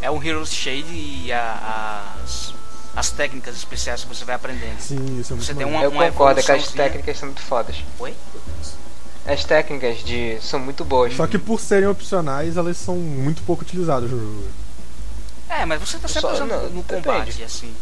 é 0.00 0.10
o 0.10 0.22
Hero's 0.22 0.52
Shade 0.52 0.84
e 0.92 1.32
a- 1.32 2.12
as 2.22 2.54
as 2.96 3.10
técnicas 3.10 3.56
especiais 3.56 4.02
que 4.04 4.08
você 4.14 4.24
vai 4.24 4.34
aprendendo. 4.36 4.78
Sim, 4.80 5.20
isso 5.20 5.32
é 5.32 5.36
muito 5.36 5.46
Você 5.46 5.54
tem 5.54 5.66
uma, 5.66 5.82
eu 5.82 5.90
uma 5.90 6.04
concordo, 6.10 6.40
é 6.40 6.42
que 6.42 6.50
as 6.52 6.58
evoluçãozinha. 6.58 6.84
técnicas 6.84 7.18
são 7.18 7.28
muito 7.28 7.42
fodas. 7.42 7.76
Oi? 7.98 8.14
As 9.26 9.42
técnicas 9.44 10.04
de 10.04 10.38
são 10.42 10.60
muito 10.60 10.84
boas. 10.84 11.14
Só 11.14 11.26
que 11.26 11.38
por 11.38 11.58
serem 11.60 11.88
opcionais, 11.88 12.56
elas 12.56 12.76
são 12.76 12.94
muito 12.96 13.42
pouco 13.42 13.62
utilizadas 13.62 14.10
no 14.10 14.18
jogo. 14.20 14.48
É, 15.48 15.64
mas 15.64 15.80
você 15.80 15.98
tá 15.98 16.08
sempre 16.08 16.20
Só- 16.28 16.34
usando 16.34 16.50
não, 16.50 16.62
no 16.70 16.82
depende. 16.82 17.02
combate, 17.02 17.42
assim. 17.42 17.72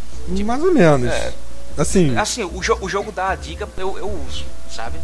Mais 0.44 0.62
ou 0.62 0.72
menos. 0.72 1.10
É. 1.10 1.32
Assim, 1.76 2.16
Assim, 2.16 2.44
o, 2.44 2.62
jo 2.62 2.76
o 2.80 2.89
jogo 2.89 3.10
dá 3.10 3.30
a 3.30 3.34
dica, 3.34 3.68
eu, 3.78 3.98
eu 3.98 4.09
uso, 4.28 4.44
sabe? 4.70 4.98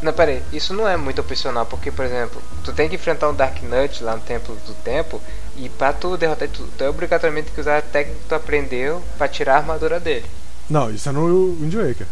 Não, 0.00 0.12
peraí, 0.12 0.42
isso 0.52 0.72
não 0.72 0.88
é 0.88 0.96
muito 0.96 1.20
opcional, 1.20 1.66
porque, 1.66 1.90
por 1.90 2.04
exemplo, 2.04 2.40
tu 2.64 2.72
tem 2.72 2.88
que 2.88 2.94
enfrentar 2.94 3.28
um 3.28 3.34
Dark 3.34 3.60
Knight 3.62 4.02
lá 4.02 4.14
no 4.16 4.22
Templo 4.22 4.56
do 4.66 4.74
Tempo, 4.82 5.20
e 5.56 5.68
pra 5.68 5.92
tu 5.92 6.16
derrotar 6.16 6.48
tu, 6.48 6.66
tu 6.76 6.84
é 6.84 6.88
obrigatoriamente 6.88 7.50
que 7.50 7.60
usar 7.60 7.78
a 7.78 7.82
técnica 7.82 8.18
que 8.20 8.28
tu 8.28 8.34
aprendeu 8.34 9.02
pra 9.18 9.28
tirar 9.28 9.54
a 9.54 9.58
armadura 9.58 10.00
dele. 10.00 10.26
não, 10.68 10.90
isso 10.90 11.08
é 11.08 11.12
no 11.12 11.54
Wind 11.60 11.74
Waker. 11.74 12.06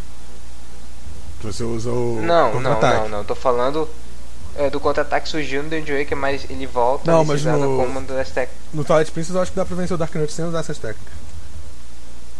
Que 1.41 1.47
você 1.47 1.65
usa 1.65 1.91
o 1.91 2.21
não, 2.23 2.61
não, 2.61 2.81
não, 2.81 3.09
não, 3.09 3.25
tô 3.25 3.35
falando 3.35 3.89
é, 4.57 4.69
do 4.69 4.79
contra-ataque 4.79 5.29
surgiu 5.29 5.63
no 5.63 5.71
Wind 5.71 5.89
Waker, 5.89 6.17
mas 6.17 6.45
ele 6.51 6.67
volta 6.67 7.11
Não, 7.11 7.23
e 7.23 7.27
mas 7.27 7.43
no- 7.45 7.77
como 7.79 8.01
das 8.03 8.29
técnicas. 8.31 8.63
No 8.75 8.85
Twilight 8.85 9.11
Princess 9.13 9.35
eu 9.35 9.41
acho 9.41 9.51
que 9.53 9.57
dá 9.57 9.65
pra 9.65 9.77
vencer 9.77 9.95
o 9.95 9.99
Dark 9.99 10.15
Knight 10.15 10.33
sem 10.33 10.45
usar 10.45 10.61
essas 10.61 10.77
técnicas. 10.79 11.15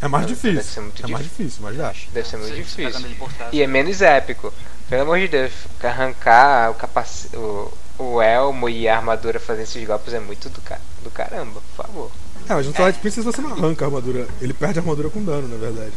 É 0.03 0.09
mais 0.09 0.25
Não, 0.27 0.29
difícil. 0.35 0.55
deve 0.57 0.69
ser 0.69 0.81
muito 0.81 1.05
é 1.05 1.09
mais 1.09 1.25
difícil, 1.25 1.59
mas 1.63 1.77
dá. 1.77 1.95
Deve 2.13 2.29
ser 2.29 2.37
muito 2.39 2.55
você 2.69 2.77
pegando 2.77 3.09
difícil. 3.09 3.29
E 3.53 3.63
é 3.63 3.67
menos 3.67 4.01
épico. 4.03 4.53
Pelo 4.89 5.03
amor 5.03 5.19
de 5.19 5.29
Deus, 5.29 5.53
arrancar 5.83 6.71
o, 6.71 6.75
capac... 6.75 7.09
o, 7.35 7.73
o 7.99 8.21
elmo 8.23 8.69
e 8.69 8.89
a 8.89 8.97
armadura 8.97 9.39
fazendo 9.39 9.63
esses 9.65 9.87
golpes 9.87 10.13
é 10.15 10.19
muito 10.21 10.49
do, 10.49 10.61
ca... 10.63 10.79
do 11.03 11.11
caramba, 11.11 11.61
por 11.77 11.85
favor. 11.87 12.11
É, 12.49 12.55
mas 12.55 12.67
no 12.67 12.73
Twilight 12.73 12.99
Princess 13.01 13.25
você 13.25 13.41
não 13.41 13.53
arranca 13.53 13.85
a 13.85 13.89
armadura. 13.89 14.27
Ele 14.41 14.53
perde 14.53 14.79
a 14.79 14.83
armadura 14.83 15.09
com 15.11 15.23
dano, 15.23 15.47
na 15.49 15.57
verdade. 15.57 15.93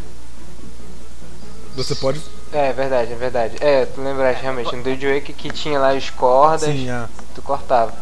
Você 1.76 1.96
pode. 1.96 2.22
É, 2.52 2.68
é 2.70 2.74
verdade, 2.74 3.12
é 3.12 3.16
verdade. 3.16 3.56
É, 3.60 3.86
tu 3.86 4.02
lembraste 4.02 4.44
realmente, 4.44 4.76
no 4.76 4.84
Dead 4.84 5.02
Wake 5.02 5.34
que 5.34 5.50
tinha 5.52 5.80
lá 5.80 5.92
as 5.92 6.10
cordas, 6.10 6.70
Sim, 6.70 6.90
é. 6.90 7.08
tu 7.34 7.42
cortava. 7.42 7.94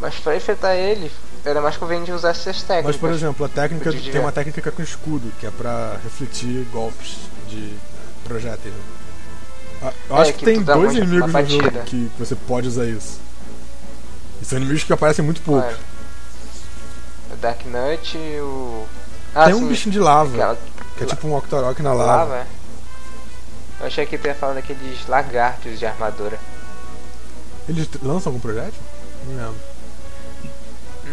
Mas 0.00 0.16
pra 0.16 0.36
enfrentar 0.36 0.74
ele, 0.76 1.10
era 1.44 1.60
mais 1.62 1.76
conveniente 1.76 2.12
usar 2.12 2.30
essas 2.30 2.60
técnicas. 2.62 2.84
Mas, 2.86 2.96
por 2.96 3.10
exemplo, 3.10 3.46
a 3.46 3.48
técnica 3.48 3.90
tem 3.92 4.20
uma 4.20 4.32
técnica 4.32 4.60
que 4.60 4.68
é 4.68 4.72
com 4.72 4.82
escudo, 4.82 5.32
que 5.40 5.46
é 5.46 5.50
pra 5.50 5.96
refletir 6.04 6.66
golpes 6.72 7.16
de 7.48 7.74
projéteis. 8.24 8.74
Ah, 9.82 9.92
Eu 10.10 10.16
É, 10.16 10.20
acho 10.20 10.32
que, 10.34 10.38
que 10.40 10.44
tem 10.44 10.60
dois 10.62 10.92
inimigos 10.94 11.32
no 11.32 11.46
jogo 11.48 11.82
que 11.86 12.10
você 12.18 12.34
pode 12.34 12.68
usar 12.68 12.84
isso. 12.84 13.18
E 14.42 14.44
são 14.44 14.58
inimigos 14.58 14.82
que 14.84 14.92
aparecem 14.92 15.24
muito 15.24 15.40
pouco. 15.42 15.72
O 17.32 17.36
Dark 17.36 17.60
Knight 17.64 18.18
e 18.18 18.40
o. 18.40 18.84
Ah, 19.34 19.46
tem 19.46 19.54
um 19.54 19.60
sim, 19.60 19.68
bichinho 19.68 19.92
de 19.92 19.98
lava, 20.00 20.30
aquela 20.34 20.58
que 20.98 21.04
é 21.04 21.06
tipo 21.06 21.26
um 21.26 21.34
Octorok 21.36 21.80
na 21.82 21.94
lava. 21.94 22.12
lava. 22.16 22.36
é. 22.38 22.46
Eu 23.80 23.86
achei 23.86 24.04
que 24.04 24.16
ia 24.16 24.34
falar 24.34 24.54
daqueles 24.54 25.06
lagartos 25.08 25.78
de 25.78 25.86
armadura. 25.86 26.38
Eles 27.68 27.88
lançam 28.02 28.30
algum 28.30 28.40
projétil? 28.40 28.80
Não 29.26 29.36
lembro. 29.36 29.54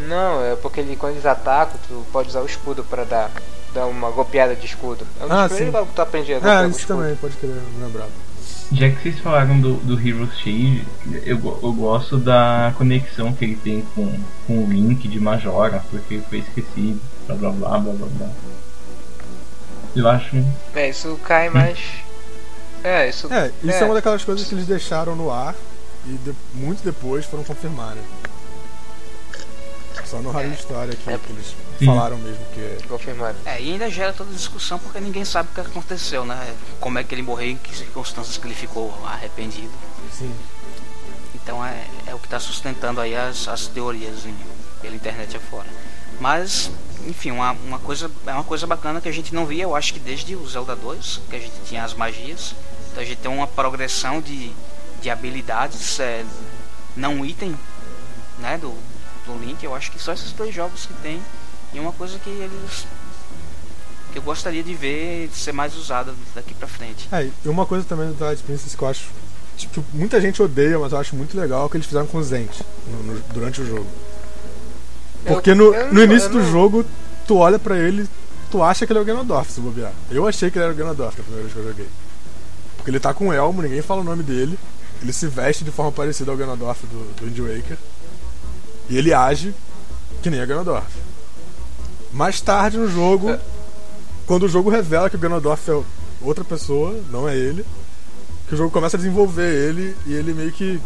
Não, 0.08 0.44
é 0.46 0.56
porque 0.56 0.80
ele, 0.82 0.96
quando 0.96 1.14
eles 1.14 1.26
atacam, 1.26 1.80
tu 1.88 2.06
pode 2.12 2.30
usar 2.30 2.42
o 2.42 2.46
escudo 2.46 2.84
pra 2.84 3.04
dar, 3.04 3.32
dar 3.74 3.86
uma 3.86 4.10
golpeada 4.12 4.56
de 4.56 4.66
escudo. 4.66 5.06
É 5.20 5.26
um 5.26 5.32
Ah, 5.32 5.50
sim. 5.50 5.72
que 5.72 5.94
tu 5.96 6.02
aprende 6.02 6.34
a 6.34 6.40
golpear 6.40 6.64
É, 6.64 6.70
com 6.70 6.78
isso 6.78 6.88
também, 6.88 7.16
pode 7.16 7.36
não 7.44 7.88
lembrava. 7.88 8.10
Já 8.72 8.88
que 8.90 9.02
vocês 9.02 9.20
falaram 9.20 9.60
do, 9.60 9.76
do 9.78 10.00
Hero's 10.00 10.38
Shade, 10.38 10.86
eu, 11.26 11.38
eu 11.64 11.74
gosto 11.74 12.18
da 12.18 12.72
conexão 12.78 13.34
que 13.34 13.44
ele 13.46 13.56
tem 13.56 13.82
com, 13.96 14.16
com 14.46 14.64
o 14.64 14.68
Link 14.72 15.08
de 15.08 15.20
Majora, 15.20 15.84
porque 15.90 16.16
ele 16.16 16.24
foi 16.30 16.40
esquecido, 16.40 17.02
blá 17.28 17.36
blá 17.36 17.50
blá 17.52 17.80
blá 17.80 17.94
blá 17.94 18.08
blá. 18.08 18.30
Eu 19.96 20.08
acho. 20.08 20.36
É, 20.76 20.90
isso 20.90 21.20
cai 21.26 21.50
mais. 21.50 21.80
É, 22.84 23.10
isso. 23.10 23.32
É, 23.34 23.48
isso 23.64 23.72
é, 23.72 23.80
É. 23.82 23.86
uma 23.86 23.96
daquelas 23.96 24.24
coisas 24.24 24.48
que 24.48 24.54
eles 24.54 24.68
deixaram 24.68 25.16
no 25.16 25.32
ar 25.32 25.56
e 26.06 26.12
de- 26.14 26.36
muito 26.54 26.84
depois 26.84 27.26
foram 27.26 27.44
confirmar, 27.44 27.96
né? 27.96 28.04
Só 30.06 30.18
no 30.22 30.32
Rádio 30.32 30.54
História 30.54 30.96
que, 30.96 31.10
É. 31.10 31.18
que 31.18 31.32
eles 31.32 31.54
Sim. 31.80 31.86
falaram 31.86 32.18
mesmo 32.18 32.44
que 32.54 32.88
Confirmado. 32.88 33.38
É, 33.46 33.62
e 33.62 33.72
ainda 33.72 33.90
gera 33.90 34.12
toda 34.14 34.30
a 34.30 34.34
discussão 34.34 34.78
porque 34.80 35.00
ninguém 35.00 35.24
sabe 35.26 35.50
o 35.52 35.54
que 35.56 35.62
aconteceu, 35.62 36.26
né? 36.26 36.56
Como 36.80 36.98
é 37.00 37.04
que 37.04 37.16
ele 37.16 37.22
morreu, 37.22 37.48
em 37.50 37.58
que 37.58 37.76
circunstâncias 37.76 38.38
que 38.38 38.46
ele 38.48 38.56
ficou 38.56 38.94
arrependido. 39.06 39.72
sim. 40.12 40.34
Então 41.36 41.66
é, 41.66 41.86
é 42.08 42.14
o 42.14 42.20
que 42.20 42.26
está 42.28 42.40
sustentando 42.40 43.00
aí 43.02 43.16
as, 43.16 43.48
as 43.48 43.68
teorias 43.68 44.26
em- 44.26 44.36
pela 44.82 44.96
internet 44.96 45.36
afora. 45.38 45.68
Mas, 46.20 46.70
enfim, 47.08 47.32
uma, 47.32 47.52
uma 47.54 47.80
coisa, 47.80 48.12
é 48.28 48.32
uma 48.34 48.44
coisa 48.44 48.68
bacana 48.68 49.00
que 49.00 49.08
a 49.08 49.12
gente 49.12 49.34
não 49.34 49.46
via, 49.46 49.64
eu 49.64 49.76
acho 49.76 49.94
que 49.94 50.00
desde 50.00 50.36
o 50.36 50.46
Zelda 50.48 50.76
2, 50.76 51.22
que 51.30 51.36
a 51.36 51.40
gente 51.40 51.54
tinha 51.66 51.84
as 51.84 51.94
magias. 51.94 52.54
Então 52.92 53.02
a 53.02 53.06
gente 53.06 53.20
tem 53.20 53.32
uma 53.32 53.48
progressão 53.48 54.20
de, 54.20 54.52
de 55.02 55.10
habilidades, 55.10 56.00
é, 56.00 56.26
não 56.96 57.26
item, 57.26 57.58
né, 58.40 58.58
do, 58.58 58.74
do 59.26 59.38
Link. 59.40 59.64
Eu 59.64 59.74
acho 59.76 59.92
que 59.92 60.00
só 60.00 60.12
esses 60.12 60.32
dois 60.34 60.54
jogos 60.54 60.86
que 60.86 60.94
tem. 60.96 61.22
E 61.74 61.80
uma 61.80 61.92
coisa 61.92 62.18
que 62.20 62.30
eles. 62.30 62.86
que 64.12 64.18
eu 64.18 64.22
gostaria 64.24 64.64
de 64.64 64.74
ver 64.74 65.30
ser 65.34 65.52
mais 65.52 65.76
usada 65.76 66.14
daqui 66.34 66.54
pra 66.54 66.68
frente. 66.68 67.08
É, 67.12 67.30
e 67.46 67.50
uma 67.50 67.66
coisa 67.66 67.86
também 67.86 68.08
do 68.08 68.14
Twilight 68.16 68.42
Princess 68.44 68.74
que 68.76 68.82
eu 68.82 68.88
acho. 68.88 69.06
Tipo, 69.58 69.84
muita 69.94 70.20
gente 70.22 70.42
odeia, 70.42 70.80
mas 70.80 70.92
eu 70.94 70.98
acho 70.98 71.16
muito 71.16 71.38
legal 71.38 71.66
o 71.66 71.70
que 71.70 71.78
eles 71.78 71.86
fizeram 71.86 72.08
com 72.08 72.18
o 72.18 72.24
Zent 72.24 72.50
no- 72.88 73.04
no- 73.14 73.20
durante 73.34 73.62
o 73.62 73.66
jogo. 73.66 73.86
Porque 75.28 75.54
no, 75.54 75.72
no 75.72 75.94
não- 75.94 76.04
início 76.04 76.30
do 76.30 76.42
jogo, 76.50 76.86
tu 77.28 77.36
olha 77.38 77.60
pra 77.60 77.78
ele, 77.78 78.08
tu 78.50 78.64
acha 78.64 78.86
que 78.88 78.92
ele 78.94 79.00
é 79.00 79.02
o 79.02 79.06
Ganondorf, 79.06 79.52
se 79.52 79.60
bobear. 79.60 79.92
Eu 80.10 80.26
achei 80.28 80.50
que 80.50 80.58
ele 80.58 80.64
era 80.64 80.74
o 80.74 80.76
Ganondorf 80.76 81.18
na 81.18 81.24
primeira 81.24 81.44
vez 81.44 81.54
que 81.54 81.60
eu 81.60 81.68
joguei. 81.68 81.88
Porque 82.78 82.90
ele 82.90 83.00
tá 83.02 83.14
com 83.14 83.28
um 83.28 83.34
elmo, 83.34 83.62
ninguém 83.62 83.82
fala 83.82 84.00
o 84.02 84.04
nome 84.06 84.24
dele. 84.24 84.58
Ele 85.02 85.12
se 85.14 85.28
veste 85.28 85.64
de 85.66 85.72
forma 85.72 85.92
parecida 85.92 86.32
ao 86.32 86.38
Ganondorf 86.38 86.86
do, 86.88 87.14
do 87.16 87.26
Wind 87.26 87.38
Waker. 87.40 87.78
E 88.90 88.98
ele 88.98 89.14
age 89.14 89.54
que 90.24 90.30
nem 90.30 90.40
a 90.40 90.46
Ganondorf. 90.46 90.88
Mais 92.12 92.42
tarde 92.42 92.78
no 92.78 92.90
jogo, 92.90 93.38
quando 94.26 94.44
o 94.44 94.50
jogo 94.50 94.70
revela 94.70 95.10
que 95.10 95.16
o 95.16 95.20
Ganondorf 95.20 95.70
é 95.70 95.82
outra 96.22 96.44
pessoa, 96.44 97.00
não 97.10 97.28
é 97.30 97.36
ele, 97.36 97.66
que 98.48 98.56
o 98.56 98.58
jogo 98.58 98.72
começa 98.72 98.98
a 98.98 99.00
desenvolver 99.00 99.54
ele 99.54 99.96
e 100.06 100.14
ele 100.14 100.34
meio 100.34 100.52
que. 100.52 100.80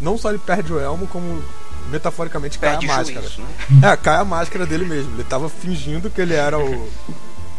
Não 0.00 0.18
só 0.18 0.30
ele 0.30 0.38
perde 0.38 0.72
o 0.72 0.78
elmo, 0.80 1.06
como 1.06 1.42
metaforicamente 1.90 2.58
cai 2.58 2.70
Perde 2.72 2.90
a 2.90 2.92
o 2.92 2.96
máscara. 2.96 3.20
juízo, 3.22 3.40
né? 3.70 3.92
É, 3.92 3.96
cai 3.96 4.16
a 4.16 4.24
máscara 4.24 4.66
dele 4.66 4.84
mesmo. 4.84 5.14
Ele 5.14 5.24
tava 5.24 5.48
fingindo 5.48 6.10
que 6.10 6.20
ele 6.20 6.34
era 6.34 6.58
o, 6.58 6.74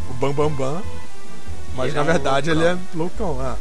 o 0.10 0.14
Bam 0.20 0.34
Bam 0.34 0.50
Bam, 0.52 0.82
mas 1.76 1.88
Ele 1.88 1.96
na 1.96 2.02
é 2.02 2.04
verdade 2.04 2.50
ele 2.50 2.64
é 2.66 2.78
loucão. 2.94 3.38
É. 3.44 3.56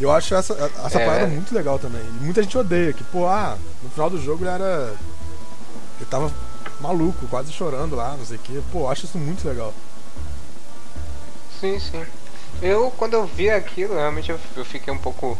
Eu 0.00 0.10
acho 0.10 0.34
essa, 0.34 0.54
essa 0.84 0.98
É. 0.98 1.06
parada 1.06 1.26
muito 1.26 1.54
legal 1.54 1.78
também. 1.78 2.00
E 2.00 2.24
muita 2.24 2.42
gente 2.42 2.56
odeia, 2.56 2.92
que, 2.92 3.04
pô, 3.04 3.26
ah, 3.28 3.56
no 3.82 3.90
final 3.90 4.08
do 4.10 4.20
jogo 4.20 4.42
ele 4.42 4.50
era. 4.50 4.94
Ele 6.00 6.06
tava 6.10 6.32
maluco, 6.82 7.26
quase 7.28 7.52
chorando 7.52 7.96
lá, 7.96 8.16
não 8.16 8.26
sei 8.26 8.36
o 8.36 8.40
que. 8.40 8.62
Pô, 8.72 8.88
acho 8.88 9.06
isso 9.06 9.16
muito 9.16 9.46
legal. 9.46 9.72
Sim, 11.60 11.78
sim. 11.78 12.04
Eu, 12.60 12.92
quando 12.98 13.14
eu 13.14 13.24
vi 13.24 13.48
aquilo, 13.48 13.94
realmente 13.94 14.30
eu, 14.30 14.38
eu 14.56 14.64
fiquei 14.64 14.92
um 14.92 14.98
pouco. 14.98 15.38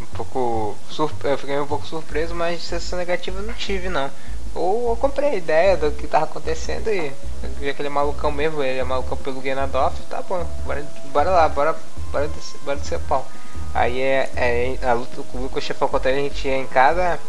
Um 0.00 0.06
pouco. 0.16 0.76
Surp... 0.88 1.24
Eu 1.24 1.36
fiquei 1.36 1.58
um 1.58 1.66
pouco 1.66 1.86
surpreso, 1.86 2.34
mas 2.34 2.62
sensação 2.62 2.98
negativa 2.98 3.40
eu 3.40 3.46
não 3.46 3.54
tive, 3.54 3.88
não. 3.88 4.10
Ou 4.54 4.90
eu 4.90 4.96
comprei 4.96 5.30
a 5.30 5.34
ideia 5.34 5.76
do 5.76 5.90
que 5.90 6.06
tava 6.06 6.24
acontecendo 6.24 6.88
e 6.88 7.12
vi 7.58 7.68
aquele 7.68 7.90
malucão 7.90 8.32
mesmo, 8.32 8.62
ele 8.62 8.78
é 8.78 8.84
malucão 8.84 9.16
pelo 9.18 9.40
Ganondorf, 9.40 10.00
tá 10.08 10.22
bom, 10.22 10.46
bora, 10.64 10.86
bora 11.12 11.30
lá, 11.30 11.48
bora, 11.48 11.76
bora, 12.10 12.26
descer, 12.28 12.58
bora 12.64 12.78
descer 12.78 12.98
pau. 13.00 13.26
Aí 13.74 14.00
é, 14.00 14.30
é 14.34 14.86
a 14.86 14.94
luta 14.94 15.22
com 15.30 15.38
o 15.38 15.60
chefão 15.60 15.88
contra 15.88 16.10
a 16.10 16.14
gente 16.14 16.48
ia 16.48 16.56
em 16.56 16.66
cada. 16.66 17.20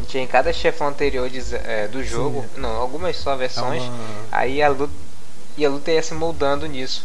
A 0.00 0.02
gente 0.02 0.16
ia 0.16 0.22
em 0.22 0.26
cada 0.26 0.50
chefão 0.52 0.88
anterior 0.88 1.28
de 1.28 1.42
é, 1.56 1.86
do 1.88 2.02
jogo, 2.02 2.44
não, 2.56 2.70
algumas 2.70 3.16
só 3.18 3.34
É 3.34 3.36
versões. 3.36 3.82
uma. 3.82 3.92
Aí 4.32 4.62
a 4.62 4.68
luta, 4.70 4.92
e 5.58 5.66
a 5.66 5.68
luta 5.68 5.90
ia 5.90 6.02
se 6.02 6.14
moldando 6.14 6.66
nisso. 6.66 7.04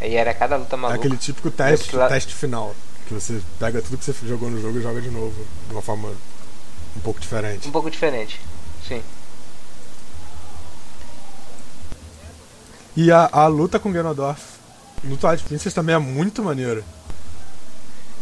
Aí 0.00 0.14
era 0.16 0.32
cada 0.32 0.56
luta 0.56 0.74
É 0.74 0.78
maluca. 0.78 0.98
aquele 0.98 1.16
típico 1.18 1.50
teste, 1.50 1.90
teste 2.08 2.34
final. 2.34 2.74
Que 3.06 3.12
você 3.12 3.42
pega 3.58 3.82
tudo 3.82 3.98
que 3.98 4.04
você 4.04 4.14
jogou 4.26 4.48
no 4.48 4.58
jogo 4.60 4.78
e 4.78 4.82
joga 4.82 5.00
de 5.02 5.10
novo. 5.10 5.34
De 5.68 5.72
uma 5.74 5.82
forma 5.82 6.08
um 6.96 7.00
pouco 7.00 7.20
diferente. 7.20 7.68
Um 7.68 7.72
pouco 7.72 7.90
diferente. 7.90 8.40
Sim. 8.88 9.02
E 12.96 13.10
a, 13.10 13.28
a 13.32 13.46
luta 13.46 13.78
com 13.78 13.92
Ganondorf 13.92 14.40
no 15.02 15.16
Twilight 15.16 15.44
Princess 15.44 15.74
também 15.74 15.94
é 15.94 15.98
muito 15.98 16.42
maneira. 16.42 16.82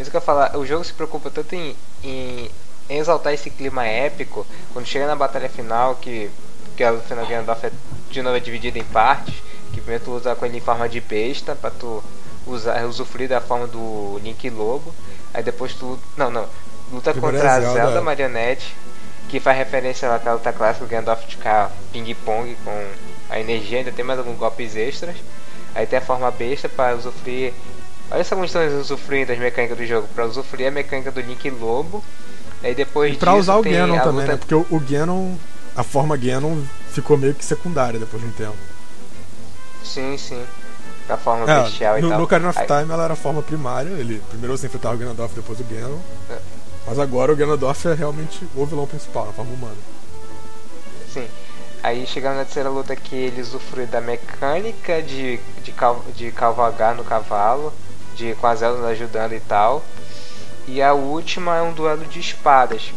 Isso 0.00 0.10
que 0.10 0.16
eu 0.16 0.20
ia 0.20 0.24
falar, 0.24 0.56
o 0.56 0.64
jogo 0.66 0.82
se 0.84 0.92
preocupa 0.92 1.30
tanto 1.30 1.54
em, 1.54 1.76
em, 2.02 2.50
exaltar 2.98 3.32
esse 3.32 3.50
clima 3.50 3.86
épico, 3.86 4.46
quando 4.72 4.86
chega 4.86 5.06
na 5.06 5.16
batalha 5.16 5.48
final, 5.48 5.96
que, 5.96 6.30
que 6.76 6.84
a 6.84 6.90
luta 6.90 7.04
final 7.04 7.26
Ganondorf 7.26 7.66
é, 7.66 7.72
de 8.10 8.22
novo 8.22 8.36
é 8.36 8.40
dividida 8.40 8.78
em 8.78 8.84
partes, 8.84 9.34
que 9.72 9.80
primeiro 9.80 10.04
tu 10.04 10.12
usa 10.12 10.34
com 10.34 10.46
ele 10.46 10.58
em 10.58 10.60
forma 10.60 10.88
de 10.88 11.00
besta, 11.00 11.54
pra 11.54 11.70
tu 11.70 12.02
usar, 12.46 12.84
usufruir 12.84 13.28
da 13.28 13.40
forma 13.40 13.66
do 13.66 14.20
Link 14.22 14.48
Lobo, 14.50 14.94
aí 15.32 15.42
depois 15.42 15.74
tu. 15.74 15.98
Não, 16.16 16.30
não. 16.30 16.46
Luta 16.92 17.12
Primeiro 17.12 17.36
contra 17.36 17.52
é 17.52 17.56
a 17.56 17.60
Zelda. 17.60 17.80
Zelda 17.80 18.00
Marionette, 18.02 18.74
que 19.28 19.40
faz 19.40 19.56
referência 19.56 20.14
àquela 20.14 20.34
luta 20.34 20.52
clássica 20.52 20.84
do 20.84 20.90
Gandalf 20.90 21.24
ficar 21.24 21.70
ping-pong 21.92 22.54
com 22.64 22.86
a 23.30 23.40
energia, 23.40 23.78
ainda 23.78 23.92
tem 23.92 24.04
mais 24.04 24.18
alguns 24.18 24.36
golpes 24.36 24.76
extras. 24.76 25.16
Aí 25.74 25.86
tem 25.86 25.98
a 25.98 26.02
forma 26.02 26.30
besta 26.30 26.68
para 26.68 26.94
usufruir. 26.94 27.54
Olha 28.10 28.22
só 28.24 28.34
como 28.34 28.44
estão 28.44 28.62
usufruindo 28.78 29.28
das 29.28 29.38
mecânicas 29.38 29.78
do 29.78 29.86
jogo, 29.86 30.06
para 30.14 30.26
usufruir 30.26 30.68
a 30.68 30.70
mecânica 30.70 31.10
do 31.10 31.20
Link 31.20 31.48
Lobo. 31.48 32.04
Aí 32.62 32.74
depois 32.74 33.14
E 33.14 33.16
pra 33.16 33.32
disso 33.32 33.40
usar 33.42 33.56
o 33.56 33.62
Ganon 33.62 33.96
a 33.96 34.00
também, 34.00 34.20
luta... 34.20 34.32
né? 34.32 34.36
Porque 34.38 34.54
o, 34.54 34.66
o 34.70 34.80
Ganon, 34.80 35.34
a 35.76 35.82
forma 35.82 36.16
Ganon 36.16 36.58
ficou 36.92 37.16
meio 37.18 37.34
que 37.34 37.44
secundária 37.44 37.98
depois 37.98 38.22
de 38.22 38.28
um 38.28 38.32
tempo. 38.32 38.56
Sim, 39.84 40.16
sim. 40.16 40.42
A 41.08 41.16
forma 41.16 41.50
É, 41.50 41.62
bestial 41.62 41.98
e 41.98 42.02
no, 42.02 42.08
tal. 42.08 42.18
no 42.18 42.24
Ocarina 42.24 42.50
of 42.50 42.58
Aí- 42.58 42.66
Time 42.66 42.92
ela 42.92 43.04
era 43.04 43.12
a 43.14 43.16
forma 43.16 43.42
primária, 43.42 43.90
ele 43.90 44.22
primeiro 44.30 44.56
você 44.56 44.66
enfrentava 44.66 44.94
o 44.94 44.98
Ganondorf 44.98 45.34
depois 45.34 45.58
o 45.60 45.64
Ganon. 45.64 45.98
É. 46.30 46.38
Mas 46.86 46.98
agora 46.98 47.32
o 47.32 47.36
Ganondorf 47.36 47.86
é 47.88 47.94
realmente 47.94 48.46
o 48.54 48.64
vilão 48.64 48.86
principal, 48.86 49.26
na 49.26 49.32
forma 49.32 49.52
humana. 49.52 49.76
Sim. 51.12 51.26
Aí 51.82 52.06
chegando 52.06 52.36
na 52.36 52.44
terceira 52.44 52.68
luta 52.68 52.94
que 52.94 53.14
ele 53.16 53.40
usufrui 53.42 53.86
da 53.86 54.00
mecânica 54.00 55.02
de, 55.02 55.40
de, 55.64 55.72
cal, 55.72 56.02
de 56.16 56.30
cavalgar 56.30 56.94
no 56.94 57.02
cavalo, 57.04 57.72
de 58.14 58.34
com 58.36 58.46
as 58.46 58.62
elas 58.62 58.84
ajudando 58.84 59.32
e 59.32 59.40
tal. 59.40 59.82
E 60.66 60.80
a 60.80 60.92
última 60.92 61.56
é 61.56 61.62
um 61.62 61.72
duelo 61.72 62.04
de 62.04 62.20
espadas. 62.20 62.92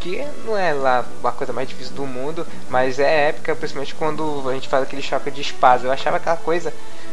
Que 0.00 0.26
não 0.44 0.58
é 0.58 0.72
lá 0.72 1.04
a 1.22 1.30
coisa 1.30 1.52
mais 1.52 1.68
difícil 1.68 1.94
do 1.94 2.04
mundo, 2.04 2.46
mas 2.68 2.98
é 2.98 3.28
épica, 3.28 3.54
principalmente 3.54 3.94
quando 3.94 4.48
a 4.48 4.52
gente 4.54 4.68
faz 4.68 4.82
aquele 4.82 5.02
choque 5.02 5.30
de 5.30 5.40
espadas. 5.40 5.84
Eu 5.84 5.92
achava 5.92 6.16
aquela 6.16 6.36
coisa, 6.36 6.72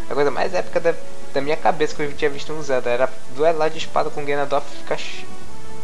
a 0.09 0.13
coisa 0.13 0.31
mais 0.31 0.53
épica 0.53 0.79
da, 0.79 0.95
da 1.33 1.41
minha 1.41 1.57
cabeça 1.57 1.93
que 1.93 2.01
eu 2.01 2.11
tinha 2.13 2.31
visto 2.31 2.51
no 2.51 2.63
Zelda. 2.63 2.89
Era 2.89 3.09
duelar 3.35 3.69
de 3.69 3.77
espada 3.77 4.09
com 4.09 4.21
o 4.21 4.25
Ganondorf 4.25 4.65
e 4.73 4.77
ficar 4.77 4.97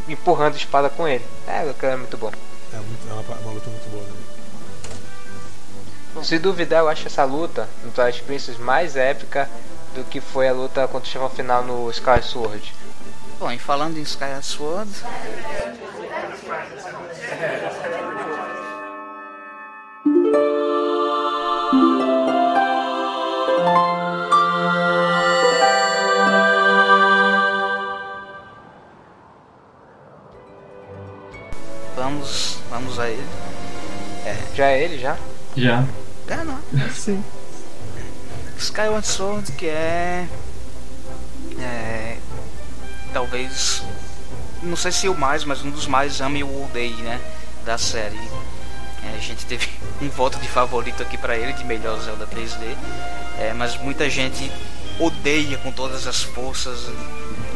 empurrando 0.08 0.56
espada 0.56 0.90
com 0.90 1.08
ele. 1.08 1.24
É, 1.48 1.70
aquilo 1.70 1.92
é 1.92 1.96
muito 1.96 2.18
bom. 2.18 2.32
É, 2.74 2.78
muito, 2.78 3.08
é 3.08 3.14
uma, 3.14 3.22
uma 3.22 3.52
luta 3.52 3.70
muito 3.70 3.90
boa. 3.92 4.04
Né? 4.04 4.26
Se 6.24 6.40
duvidar, 6.40 6.80
eu 6.80 6.90
acho 6.90 7.08
essa 7.08 7.24
luta 7.24 7.68
no 7.84 7.92
Twilight 7.92 8.24
Princess 8.24 8.58
mais 8.58 8.96
épica 8.96 9.50
do 9.94 10.04
que 10.04 10.22
foi 10.22 10.48
a 10.48 10.54
luta 10.54 10.88
contra 10.88 11.08
o 11.08 11.12
chefão 11.12 11.30
final 11.30 11.64
no 11.64 11.90
Sky 11.92 12.22
Sword. 12.24 12.74
Bom, 13.38 13.52
e 13.52 13.60
falando 13.60 13.98
em 13.98 14.02
Skyward 14.02 14.46
Sword, 14.46 14.90
vamos, 31.96 32.60
vamos 32.70 33.00
a 33.00 33.10
ele. 33.10 33.28
Já 34.56 34.68
é 34.68 34.84
ele, 34.84 34.98
já? 34.98 35.18
Já. 35.58 35.86
É, 36.30 36.44
não. 36.46 36.62
Sim. 36.94 37.22
Skyward 38.58 39.06
Sword 39.06 39.52
que 39.52 39.68
é, 39.68 40.26
é 41.60 42.18
talvez 43.16 43.82
não 44.62 44.76
sei 44.76 44.92
se 44.92 45.08
o 45.08 45.16
mais, 45.16 45.46
mas 45.46 45.64
um 45.64 45.72
dos 45.72 45.88
mais 45.88 46.20
ame 46.20 46.44
ou 46.44 46.66
odeie, 46.66 46.96
né, 46.96 47.22
da 47.64 47.78
série. 47.78 48.20
É, 49.06 49.16
a 49.16 49.22
gente 49.22 49.46
teve 49.46 49.70
um 50.04 50.10
voto 50.10 50.38
de 50.38 50.50
favorito 50.50 51.02
aqui 51.02 51.18
pra 51.18 51.38
ele 51.38 51.54
de 51.54 51.64
melhor 51.64 51.98
Zelda 52.02 52.28
3D, 52.28 52.76
é, 53.40 53.54
mas 53.54 53.78
muita 53.78 54.10
gente 54.10 54.52
odeia 55.00 55.58
com 55.60 55.72
todas 55.72 56.08
as 56.08 56.24
forças, 56.24 56.90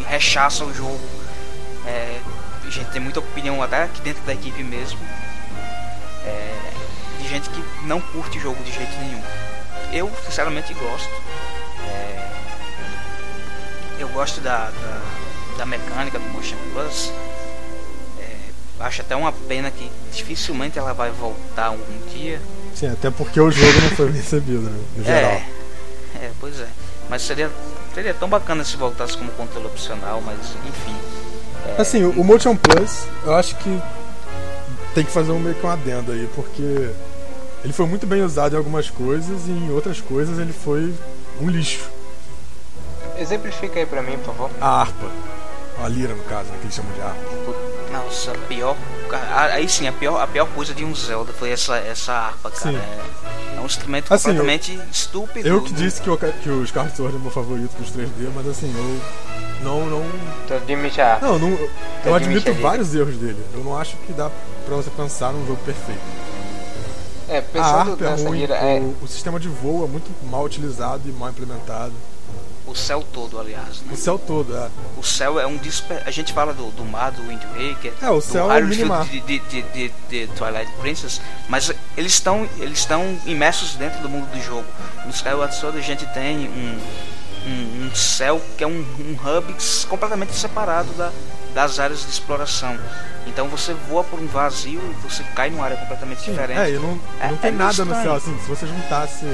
rechaça 0.08 0.64
o 0.64 0.74
jogo. 0.74 0.98
É, 1.86 2.22
a 2.66 2.70
gente 2.70 2.90
tem 2.92 3.02
muita 3.02 3.20
opinião 3.20 3.62
até 3.62 3.84
aqui 3.84 4.00
dentro 4.00 4.24
da 4.24 4.34
equipe 4.34 4.64
mesmo. 4.64 5.00
É, 6.26 6.72
de 7.22 7.28
gente 7.28 7.50
que 7.50 7.62
não 7.84 8.00
curte 8.00 8.38
o 8.38 8.42
jogo 8.42 8.64
de 8.64 8.72
jeito 8.72 8.96
nenhum. 9.00 9.22
Eu, 9.92 10.10
sinceramente, 10.26 10.74
gosto. 10.74 11.10
É, 11.86 12.30
eu 14.00 14.08
gosto 14.10 14.40
da, 14.40 14.70
da, 14.70 15.02
da 15.60 15.66
mecânica 15.66 16.18
do 16.18 16.26
Motion 16.30 16.56
Plus. 16.74 17.12
É, 18.18 18.36
acho 18.80 19.02
até 19.02 19.14
uma 19.16 19.32
pena 19.32 19.70
que 19.70 19.92
dificilmente 20.14 20.80
ela 20.80 20.94
vai 20.94 21.12
voltar 21.12 21.66
algum 21.66 22.08
dia. 22.14 22.42
Sim, 22.74 22.88
até 22.88 23.12
porque 23.12 23.40
o 23.42 23.52
jogo 23.52 23.82
não 23.82 23.90
foi 23.90 24.06
bem 24.08 24.22
recebido, 24.22 24.62
né? 24.62 24.80
No 24.96 25.04
geral. 25.04 25.32
É, 25.32 25.46
é, 26.16 26.32
pois 26.40 26.60
é. 26.62 26.68
Mas 27.10 27.24
seria, 27.24 27.52
seria 27.94 28.14
tão 28.14 28.30
bacana 28.30 28.64
se 28.64 28.78
voltasse 28.78 29.18
como 29.18 29.30
controle 29.32 29.68
opcional, 29.68 30.22
mas 30.26 30.38
enfim. 30.66 30.96
É, 31.68 31.82
Assim, 31.82 32.04
o, 32.04 32.12
o 32.12 32.24
Motion 32.24 32.56
Plus, 32.56 33.04
eu 33.26 33.36
acho 33.36 33.56
que 33.58 33.82
tem 34.96 35.04
que 35.04 35.12
fazer 35.12 35.32
um 35.32 35.40
meio 35.40 35.56
que 35.56 35.66
um 35.66 35.70
adendo 35.70 36.14
aí, 36.14 36.30
porque 36.36 36.90
ele 37.66 37.74
foi 37.74 37.86
muito 37.86 38.08
bem 38.08 38.24
usado 38.24 38.54
em 38.54 38.58
algumas 38.58 38.90
coisas 38.90 39.46
e 39.48 39.52
em 39.52 39.72
outras 39.72 40.00
coisas 40.00 40.40
ele 40.40 40.54
foi 40.54 40.94
um 41.42 41.50
lixo. 41.50 41.82
Exemplifica 43.18 43.78
aí 43.78 43.86
pra 43.86 44.02
mim, 44.02 44.18
por 44.20 44.34
favor. 44.34 44.52
A 44.62 44.80
harpa, 44.80 45.12
a 45.84 45.88
lira 45.88 46.14
no 46.14 46.24
caso, 46.24 46.50
né, 46.50 46.58
que 46.60 46.66
eles 46.66 46.76
chamam 46.76 46.92
de 46.94 47.02
harpa. 47.02 47.70
Nossa, 47.92 48.32
a 48.32 48.38
pior. 48.48 48.78
Aí 49.52 49.68
sim, 49.68 49.88
a 49.88 49.92
pior, 49.92 50.20
a 50.20 50.28
pior 50.28 50.48
coisa 50.50 50.74
de 50.74 50.86
um 50.86 50.94
Zelda 50.94 51.34
foi 51.34 51.52
essa, 51.52 51.78
essa 51.78 52.14
harpa, 52.14 52.52
cara. 52.52 52.72
Sim. 52.72 52.78
É, 52.78 53.58
é 53.58 53.62
um 53.62 53.66
instrumento 53.66 54.14
Assim, 54.14 54.30
completamente 54.30 54.80
estúpido. 54.92 55.48
Eu 55.48 55.62
que 55.62 55.74
disse 55.74 56.02
que 56.02 56.10
o, 56.10 56.18
que 56.18 56.50
o 56.50 56.64
Skyward 56.64 56.96
Sword 56.96 57.16
é 57.16 57.20
meu 57.20 57.32
favorito 57.32 57.72
dos 57.78 57.90
3D, 57.92 58.30
mas 58.36 58.48
assim, 58.48 58.72
eu 58.76 59.64
não, 59.64 59.86
não, 59.88 60.04
Tu 60.48 60.54
admite 60.54 61.02
a 61.02 61.20
não, 61.22 61.38
não 61.38 61.50
eu 62.06 62.16
admite 62.16 62.48
admito 62.48 62.62
vários 62.62 62.94
erros 62.96 63.18
dele. 63.18 63.44
Eu 63.54 63.64
não 63.64 63.78
acho 63.78 63.98
que 63.98 64.14
dá 64.14 64.30
pra 64.66 64.76
você 64.76 64.90
pensar 64.92 65.34
num 65.34 65.46
jogo 65.46 65.60
perfeito. 65.66 66.00
É, 67.28 67.44
A 67.60 67.64
harpa 67.64 68.06
é 68.06 68.10
nessa 68.10 68.28
ruim, 68.28 68.40
lira, 68.40 68.56
é, 68.56 68.80
o, 68.80 68.96
o 69.04 69.08
sistema 69.08 69.40
de 69.40 69.48
voo 69.48 69.86
é 69.86 69.88
muito 69.88 70.10
mal 70.28 70.44
utilizado 70.44 71.08
e 71.08 71.12
mal 71.12 71.30
implementado. 71.30 71.94
O 72.70 72.76
céu 72.76 73.04
todo, 73.12 73.40
aliás. 73.40 73.82
Né? 73.82 73.94
O 73.94 73.98
céu 73.98 74.20
todo, 74.20 74.56
é. 74.56 74.70
O 74.96 75.04
céu 75.04 75.40
é 75.40 75.48
um 75.48 75.58
desper... 75.58 76.04
A 76.06 76.12
gente 76.12 76.32
fala 76.32 76.54
do, 76.54 76.70
do 76.70 76.86
mar, 76.86 77.12
do 77.12 77.24
Wind 77.24 77.42
Waker. 77.46 77.94
É, 78.00 78.10
o 78.12 78.22
céu 78.22 78.52
é 78.52 78.60
o 78.60 78.68
minimar. 78.68 79.06
De, 79.06 79.20
de, 79.22 79.40
de, 79.40 79.92
de, 80.08 80.28
Twilight 80.28 80.72
Princess, 80.80 81.20
mas 81.48 81.72
eles 81.98 82.14
estão 82.14 82.48
eles 82.60 82.88
imersos 83.26 83.74
dentro 83.76 84.00
do 84.02 84.10
mundo 84.10 84.30
do 84.32 84.40
jogo. 84.40 84.66
No 85.04 85.10
Skyward 85.10 85.56
Sword 85.56 85.80
a 85.80 85.82
gente 85.82 86.06
tem 86.14 86.48
um, 86.48 86.80
um, 87.48 87.88
um 87.88 87.96
céu 87.96 88.40
que 88.56 88.64
é 88.64 88.68
um, 88.68 88.86
um 89.00 89.14
hub 89.14 89.56
completamente 89.90 90.34
separado 90.34 90.92
da, 90.94 91.12
das 91.56 91.80
áreas 91.80 92.02
de 92.02 92.12
exploração. 92.12 92.78
Então 93.26 93.48
você 93.48 93.74
voa 93.74 94.04
por 94.04 94.20
um 94.20 94.28
vazio 94.28 94.80
e 94.80 95.08
você 95.08 95.24
cai 95.36 95.50
numa 95.50 95.66
área 95.66 95.78
completamente 95.78 96.24
diferente. 96.24 96.60
É, 96.60 96.70
e 96.70 96.74
não, 96.80 97.00
É- 97.20 97.28
não 97.28 97.36
é 97.36 97.40
tem 97.40 97.52
meio 97.52 97.64
nada 97.64 97.86
no 97.86 97.96
céu, 97.96 98.14
assim, 98.14 98.38
se 98.40 98.48
você 98.48 98.68
juntasse 98.68 99.26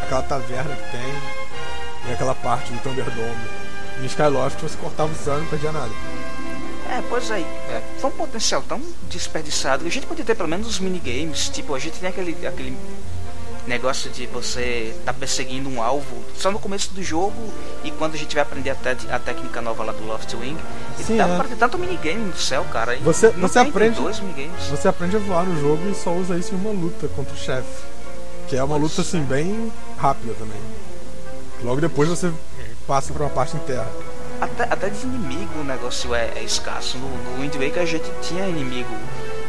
aquela 0.00 0.22
taverna 0.22 0.76
que 0.76 0.90
tem 0.90 1.41
e 2.08 2.12
aquela 2.12 2.34
parte 2.34 2.72
do 2.72 2.78
Thunderdome 2.80 3.36
em 4.00 4.06
Skyloft, 4.06 4.60
você 4.62 4.76
cortava 4.78 5.12
o 5.12 5.16
céu 5.16 5.38
e 5.38 5.40
não 5.42 5.46
perdia 5.46 5.70
nada. 5.72 5.90
É, 6.90 7.02
pois 7.08 7.30
aí. 7.30 7.42
É, 7.70 7.80
foi 7.98 8.10
um 8.10 8.12
potencial 8.14 8.62
tão 8.68 8.80
desperdiçado. 9.08 9.86
A 9.86 9.88
gente 9.90 10.06
podia 10.06 10.24
ter 10.24 10.34
pelo 10.34 10.48
menos 10.48 10.66
os 10.66 10.78
minigames. 10.78 11.48
Tipo, 11.48 11.74
a 11.74 11.78
gente 11.78 11.98
tem 11.98 12.08
aquele, 12.08 12.46
aquele 12.46 12.76
negócio 13.66 14.10
de 14.10 14.26
você 14.26 14.94
tá 15.04 15.12
perseguindo 15.12 15.68
um 15.70 15.80
alvo 15.80 16.22
só 16.36 16.50
no 16.50 16.58
começo 16.58 16.92
do 16.92 17.02
jogo 17.02 17.52
e 17.84 17.90
quando 17.92 18.14
a 18.14 18.18
gente 18.18 18.34
vai 18.34 18.42
aprender 18.42 18.70
a, 18.70 18.76
a 19.14 19.18
técnica 19.20 19.62
nova 19.62 19.84
lá 19.84 19.92
do 19.92 20.04
Loft 20.04 20.34
Wing. 20.34 20.56
E 20.98 21.02
Sim, 21.04 21.16
dava 21.16 21.34
é. 21.34 21.36
pra 21.38 21.48
ter 21.48 21.56
tanto 21.56 21.78
minigame 21.78 22.20
no 22.26 22.36
céu, 22.36 22.64
cara. 22.72 22.96
Você- 22.98 23.32
não 23.36 23.48
você 23.48 23.60
aprende- 23.60 24.00
dois 24.00 24.18
minigames. 24.20 24.64
Você 24.68 24.88
aprende 24.88 25.16
a 25.16 25.20
voar 25.20 25.44
no 25.44 25.58
jogo 25.60 25.88
e 25.88 25.94
só 25.94 26.12
usa 26.12 26.36
isso 26.36 26.54
em 26.54 26.58
uma 26.58 26.72
luta 26.72 27.06
contra 27.08 27.32
o 27.32 27.36
chefe. 27.38 27.84
Que 28.48 28.56
é 28.56 28.64
uma 28.64 28.76
luta 28.76 29.00
assim 29.00 29.22
bem 29.22 29.72
rápida 29.96 30.34
também. 30.34 30.60
Logo 31.62 31.80
depois 31.80 32.08
você 32.08 32.30
passa 32.86 33.12
pra 33.12 33.24
uma 33.24 33.30
parte 33.30 33.56
em 33.56 33.60
terra. 33.60 33.88
Até, 34.40 34.64
até 34.64 34.88
de 34.88 35.02
inimigo 35.02 35.60
o 35.60 35.64
negócio 35.64 36.14
é, 36.14 36.32
é 36.36 36.42
escasso. 36.42 36.98
No, 36.98 37.08
no 37.08 37.40
Wind 37.40 37.54
Waker 37.54 37.82
a 37.82 37.86
gente 37.86 38.10
tinha 38.22 38.46
inimigo 38.48 38.92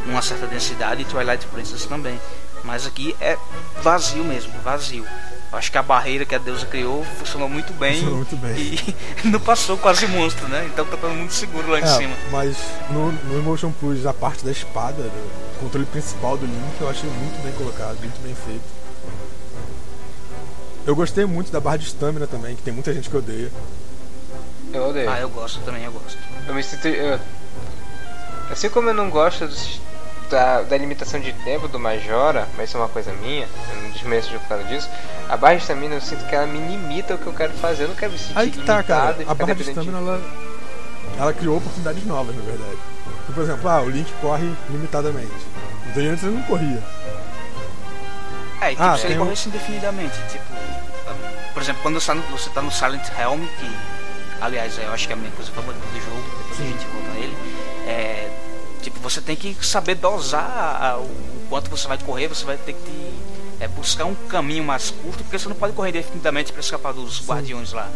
numa 0.06 0.22
certa 0.22 0.46
densidade 0.46 1.02
e 1.02 1.04
Twilight 1.04 1.46
Princess 1.48 1.84
também. 1.86 2.18
Mas 2.62 2.86
aqui 2.86 3.14
é 3.20 3.36
vazio 3.82 4.24
mesmo, 4.24 4.52
vazio. 4.62 5.04
Eu 5.52 5.58
Acho 5.58 5.70
que 5.70 5.78
a 5.78 5.82
barreira 5.82 6.24
que 6.24 6.34
a 6.34 6.38
deusa 6.38 6.64
criou 6.66 7.04
funcionou 7.18 7.48
muito 7.48 7.72
bem. 7.74 7.94
Funcionou 7.94 8.16
muito 8.18 8.36
bem. 8.36 8.54
E 8.56 8.94
não 9.28 9.38
passou 9.40 9.76
quase 9.76 10.06
monstro, 10.06 10.48
né? 10.48 10.68
Então 10.72 10.84
tá 10.86 10.96
todo 10.96 11.10
mundo 11.12 11.30
seguro 11.32 11.70
lá 11.70 11.80
em 11.80 11.84
É, 11.84 11.86
cima. 11.86 12.14
mas 12.30 12.56
no, 12.90 13.12
no 13.12 13.38
Emotion 13.38 13.70
Plus, 13.72 14.06
a 14.06 14.12
parte 14.12 14.44
da 14.44 14.50
espada, 14.50 15.02
do 15.02 15.60
controle 15.60 15.86
principal 15.86 16.36
do 16.36 16.46
Link, 16.46 16.80
eu 16.80 16.88
achei 16.88 17.08
muito 17.10 17.42
bem 17.42 17.52
colocado, 17.52 17.98
muito 17.98 18.20
bem 18.22 18.34
feito. 18.34 18.62
Eu 20.86 20.94
gostei 20.94 21.24
muito 21.24 21.50
da 21.50 21.60
barra 21.60 21.78
de 21.78 21.86
stamina 21.86 22.26
também, 22.26 22.54
que 22.56 22.62
tem 22.62 22.72
muita 22.74 22.92
gente 22.92 23.08
que 23.08 23.16
odeia. 23.16 23.50
eu 24.72 24.88
odeio. 24.88 25.10
Ah, 25.10 25.18
eu 25.20 25.28
gosto 25.30 25.60
também, 25.60 25.84
eu 25.84 25.92
gosto. 25.92 26.18
Eu 26.46 26.54
me 26.54 26.62
sinto. 26.62 26.86
Eu, 26.88 27.18
Assim 28.50 28.68
como 28.68 28.90
eu 28.90 28.94
não 28.94 29.08
gosto 29.08 29.46
dos- 29.46 29.80
da, 30.30 30.60
da 30.62 30.76
limitação 30.76 31.18
de 31.18 31.32
tempo 31.32 31.66
do 31.68 31.78
Majora, 31.78 32.46
mas 32.56 32.68
isso 32.68 32.76
é 32.76 32.80
uma 32.80 32.88
coisa 32.88 33.10
minha, 33.14 33.46
eu 33.74 33.82
não 33.82 33.90
desmereço 33.90 34.28
de 34.30 34.38
por 34.38 34.48
causa 34.48 34.64
disso, 34.64 34.88
a 35.28 35.36
barra 35.36 35.54
de 35.56 35.62
estamina 35.62 35.94
eu 35.94 36.00
sinto 36.00 36.26
que 36.26 36.34
ela 36.34 36.46
me 36.46 36.58
limita 36.58 37.14
o 37.14 37.18
que 37.18 37.26
eu 37.26 37.32
quero 37.32 37.52
fazer, 37.54 37.84
eu 37.84 37.88
não 37.88 37.94
quero 37.94 38.12
me 38.12 38.18
sentir 38.18 38.38
Aí 38.38 38.50
que 38.50 38.60
tá, 38.62 38.82
cara. 38.82 39.12
limitado 39.12 39.30
A 39.30 39.34
barra 39.34 39.54
de 39.54 39.62
estamina, 39.62 39.98
ela, 39.98 40.22
ela 41.18 41.32
criou 41.32 41.56
oportunidades 41.56 42.04
novas, 42.04 42.36
na 42.36 42.42
verdade. 42.42 42.76
Por 43.34 43.42
exemplo, 43.44 43.68
ah, 43.68 43.80
o 43.80 43.88
Link 43.88 44.12
corre 44.20 44.52
limitadamente. 44.68 45.32
Então 45.90 46.02
antes 46.02 46.22
ele 46.24 46.34
não 46.34 46.42
corria. 46.42 46.82
É, 48.60 48.66
e 48.72 48.76
tipo, 48.76 48.82
Ah, 48.82 48.96
se 48.96 49.00
ele 49.04 49.08
tem 49.14 49.16
um- 49.22 49.24
corresse 49.24 49.48
indefinidamente, 49.48 50.16
tipo, 50.30 50.53
por 51.54 51.62
exemplo, 51.62 51.80
quando 51.82 51.98
você 52.00 52.06
tá 52.08 52.14
no, 52.14 52.22
você 52.22 52.50
tá 52.50 52.60
no 52.62 52.70
Silent 52.70 53.06
Helm, 53.18 53.40
que 53.58 53.76
aliás 54.40 54.76
eu 54.78 54.92
acho 54.92 55.06
que 55.06 55.12
é 55.12 55.16
a 55.16 55.18
minha 55.18 55.30
coisa 55.32 55.50
favorita 55.52 55.82
do 55.86 56.00
jogo, 56.04 56.22
depois 56.38 56.60
a 56.60 56.64
gente 56.64 56.86
volta 56.86 57.10
a 57.12 57.16
ele, 57.16 57.36
é, 57.86 58.30
tipo, 58.82 58.98
você 59.00 59.20
tem 59.20 59.36
que 59.36 59.56
saber 59.64 59.94
dosar 59.94 60.44
a- 60.82 60.98
o, 60.98 61.02
o 61.04 61.46
quanto 61.48 61.70
você 61.70 61.86
vai 61.88 61.96
correr, 61.98 62.28
você 62.28 62.44
vai 62.44 62.56
ter 62.56 62.72
que 62.74 63.14
é, 63.60 63.68
buscar 63.68 64.04
um 64.04 64.14
caminho 64.14 64.64
mais 64.64 64.90
curto, 64.90 65.22
porque 65.22 65.38
você 65.38 65.48
não 65.48 65.56
pode 65.56 65.72
correr 65.74 65.90
indefinidamente 65.90 66.52
para 66.52 66.60
escapar 66.60 66.92
dos 66.92 67.24
guardiões 67.26 67.72
lá. 67.72 67.88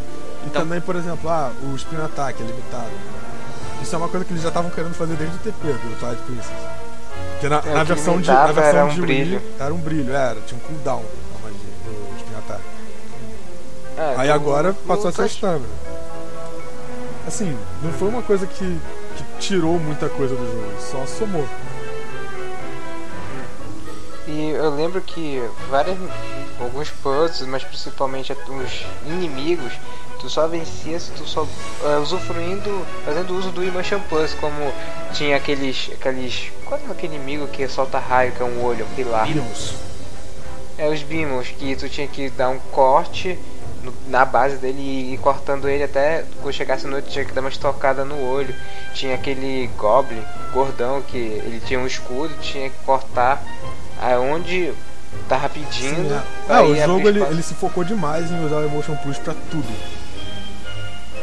E 0.45 0.47
Então, 0.47 0.63
também, 0.63 0.81
por 0.81 0.95
exemplo, 0.97 1.29
ah, 1.29 1.51
o 1.65 1.75
Spin 1.77 1.97
Attack 1.97 2.41
é 2.41 2.47
limitado. 2.47 2.91
Isso 3.83 3.95
é 3.95 3.99
uma 3.99 4.09
coisa 4.09 4.25
que 4.25 4.33
eles 4.33 4.43
já 4.43 4.49
estavam 4.49 4.71
querendo 4.71 4.95
fazer 4.95 5.15
desde 5.17 5.35
o 5.37 5.39
TP 5.41 5.67
do 5.73 5.99
Twilight 5.99 6.23
Princess. 6.23 6.53
Porque 7.33 7.49
na, 7.49 7.59
É, 7.59 7.75
na 7.75 7.83
versão 7.85 8.21
de, 8.21 8.29
na 8.29 8.47
versão 8.47 8.65
era 8.65 8.85
um 8.85 8.89
de 8.89 9.01
Wii, 9.01 9.07
brilho. 9.07 9.43
era 9.59 9.75
um 9.75 9.79
brilho, 9.79 10.13
era, 10.15 10.41
tinha 10.43 10.59
um 10.59 10.63
cooldown 10.67 11.05
É, 13.99 14.15
Aí 14.17 14.29
no- 14.29 14.35
agora 14.35 14.73
passou 14.87 15.09
a 15.09 15.13
ser 15.13 15.27
stamina. 15.27 15.67
Assim, 17.27 17.59
não 17.83 17.93
foi 17.93 18.09
uma 18.09 18.23
coisa 18.23 18.47
que, 18.47 18.81
que 19.17 19.25
tirou 19.41 19.79
muita 19.79 20.09
coisa 20.09 20.35
do 20.35 20.47
jogo, 20.47 20.81
só 20.81 21.05
somou. 21.07 21.47
E 24.27 24.51
eu 24.51 24.71
lembro 24.75 25.01
que 25.01 25.43
várias, 25.71 25.97
alguns 26.61 26.91
puzzles, 26.91 27.49
mas 27.49 27.65
principalmente 27.65 28.33
os 28.33 28.85
inimigos, 29.07 29.73
tu 30.21 30.29
só 30.29 30.47
vencia 30.47 30.99
se 31.01 31.11
tu 31.13 31.27
só 31.27 31.47
eh, 31.85 31.97
usufruindo, 31.99 32.87
fazendo 33.05 33.35
uso 33.37 33.51
do 33.51 33.63
Emotion 33.65 34.01
Plus, 34.09 34.35
como 34.35 34.73
tinha 35.15 35.37
aqueles, 35.37 35.91
aqueles, 35.99 36.53
qual 36.67 36.79
é 36.87 36.93
aquele 36.93 37.17
inimigo 37.17 37.47
que 37.49 37.67
solta 37.69 37.99
raio, 37.99 38.33
que 38.33 38.43
é 38.43 38.45
um 38.45 38.63
olho, 38.63 38.85
aquele 38.93 39.09
lá. 39.09 39.25
Beatles. 39.25 39.75
É 40.77 40.89
os 40.89 41.03
Beamos, 41.03 41.49
que 41.49 41.75
tu 41.75 41.89
tinha 41.89 42.07
que 42.07 42.29
dar 42.31 42.51
um 42.51 42.59
corte 42.71 43.39
no- 43.83 43.93
na 44.09 44.25
base 44.25 44.57
dele 44.57 44.81
e 44.81 45.15
ir 45.15 45.19
cortando 45.19 45.69
ele 45.69 45.85
até 45.85 46.25
quando 46.43 46.55
chegasse 46.55 46.87
no 46.87 46.97
outro 46.97 47.11
tinha 47.11 47.25
que 47.25 47.33
dar 47.33 47.41
uma 47.41 47.49
estocada 47.51 48.05
no 48.05 48.21
olho. 48.21 48.55
Tinha 48.95 49.15
aquele 49.15 49.69
Goblin 49.77 50.23
gordão 50.53 51.03
que 51.03 51.17
ele 51.19 51.61
tinha 51.65 51.79
um 51.79 51.87
escudo, 51.87 52.33
tinha 52.41 52.69
que 52.71 52.77
cortar 52.85 53.43
aonde 54.01 54.73
tava 55.29 55.49
pedindo. 55.49 56.09
Sim, 56.09 56.15
é. 56.15 56.23
Ah, 56.53 56.63
o 56.63 56.75
jogo 56.75 57.09
ele, 57.09 57.21
ele 57.23 57.43
se 57.43 57.55
focou 57.55 57.85
demais 57.85 58.31
em 58.31 58.45
usar 58.45 58.57
o 58.57 58.65
Emotion 58.65 58.97
Plus 58.97 59.19
pra 59.19 59.35
tudo. 59.51 59.69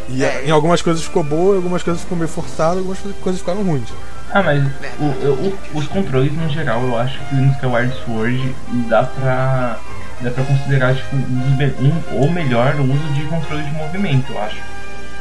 E 0.07 0.23
É. 0.23 0.43
em 0.45 0.51
algumas 0.51 0.81
coisas 0.81 1.03
ficou 1.03 1.23
boa, 1.23 1.53
em 1.53 1.57
algumas 1.57 1.81
coisas 1.81 2.01
ficou 2.03 2.17
meio 2.17 2.29
forçado, 2.29 2.77
algumas 2.77 2.99
coisas 3.21 3.41
ficaram 3.41 3.63
ruins. 3.63 3.89
Ah, 4.31 4.43
mas 4.43 4.63
o- 4.99 5.03
o- 5.05 5.57
os 5.73 5.87
controles 5.87 6.31
no 6.33 6.49
geral, 6.49 6.83
eu 6.83 6.97
acho 6.97 7.17
que 7.27 7.35
no 7.35 7.51
Skyward 7.53 7.95
Sword 8.05 8.55
dá 8.89 9.03
pra, 9.03 9.79
dá 10.25 10.31
pra 10.31 10.43
considerar 10.43 10.95
tipo, 10.95 11.15
um, 11.15 11.85
um, 11.85 12.19
ou 12.21 12.29
melhor 12.31 12.75
o 12.75 12.83
uso 12.83 13.13
de 13.13 13.23
controle 13.25 13.63
de 13.63 13.71
movimento, 13.71 14.31
eu 14.33 14.41
acho. 14.41 14.57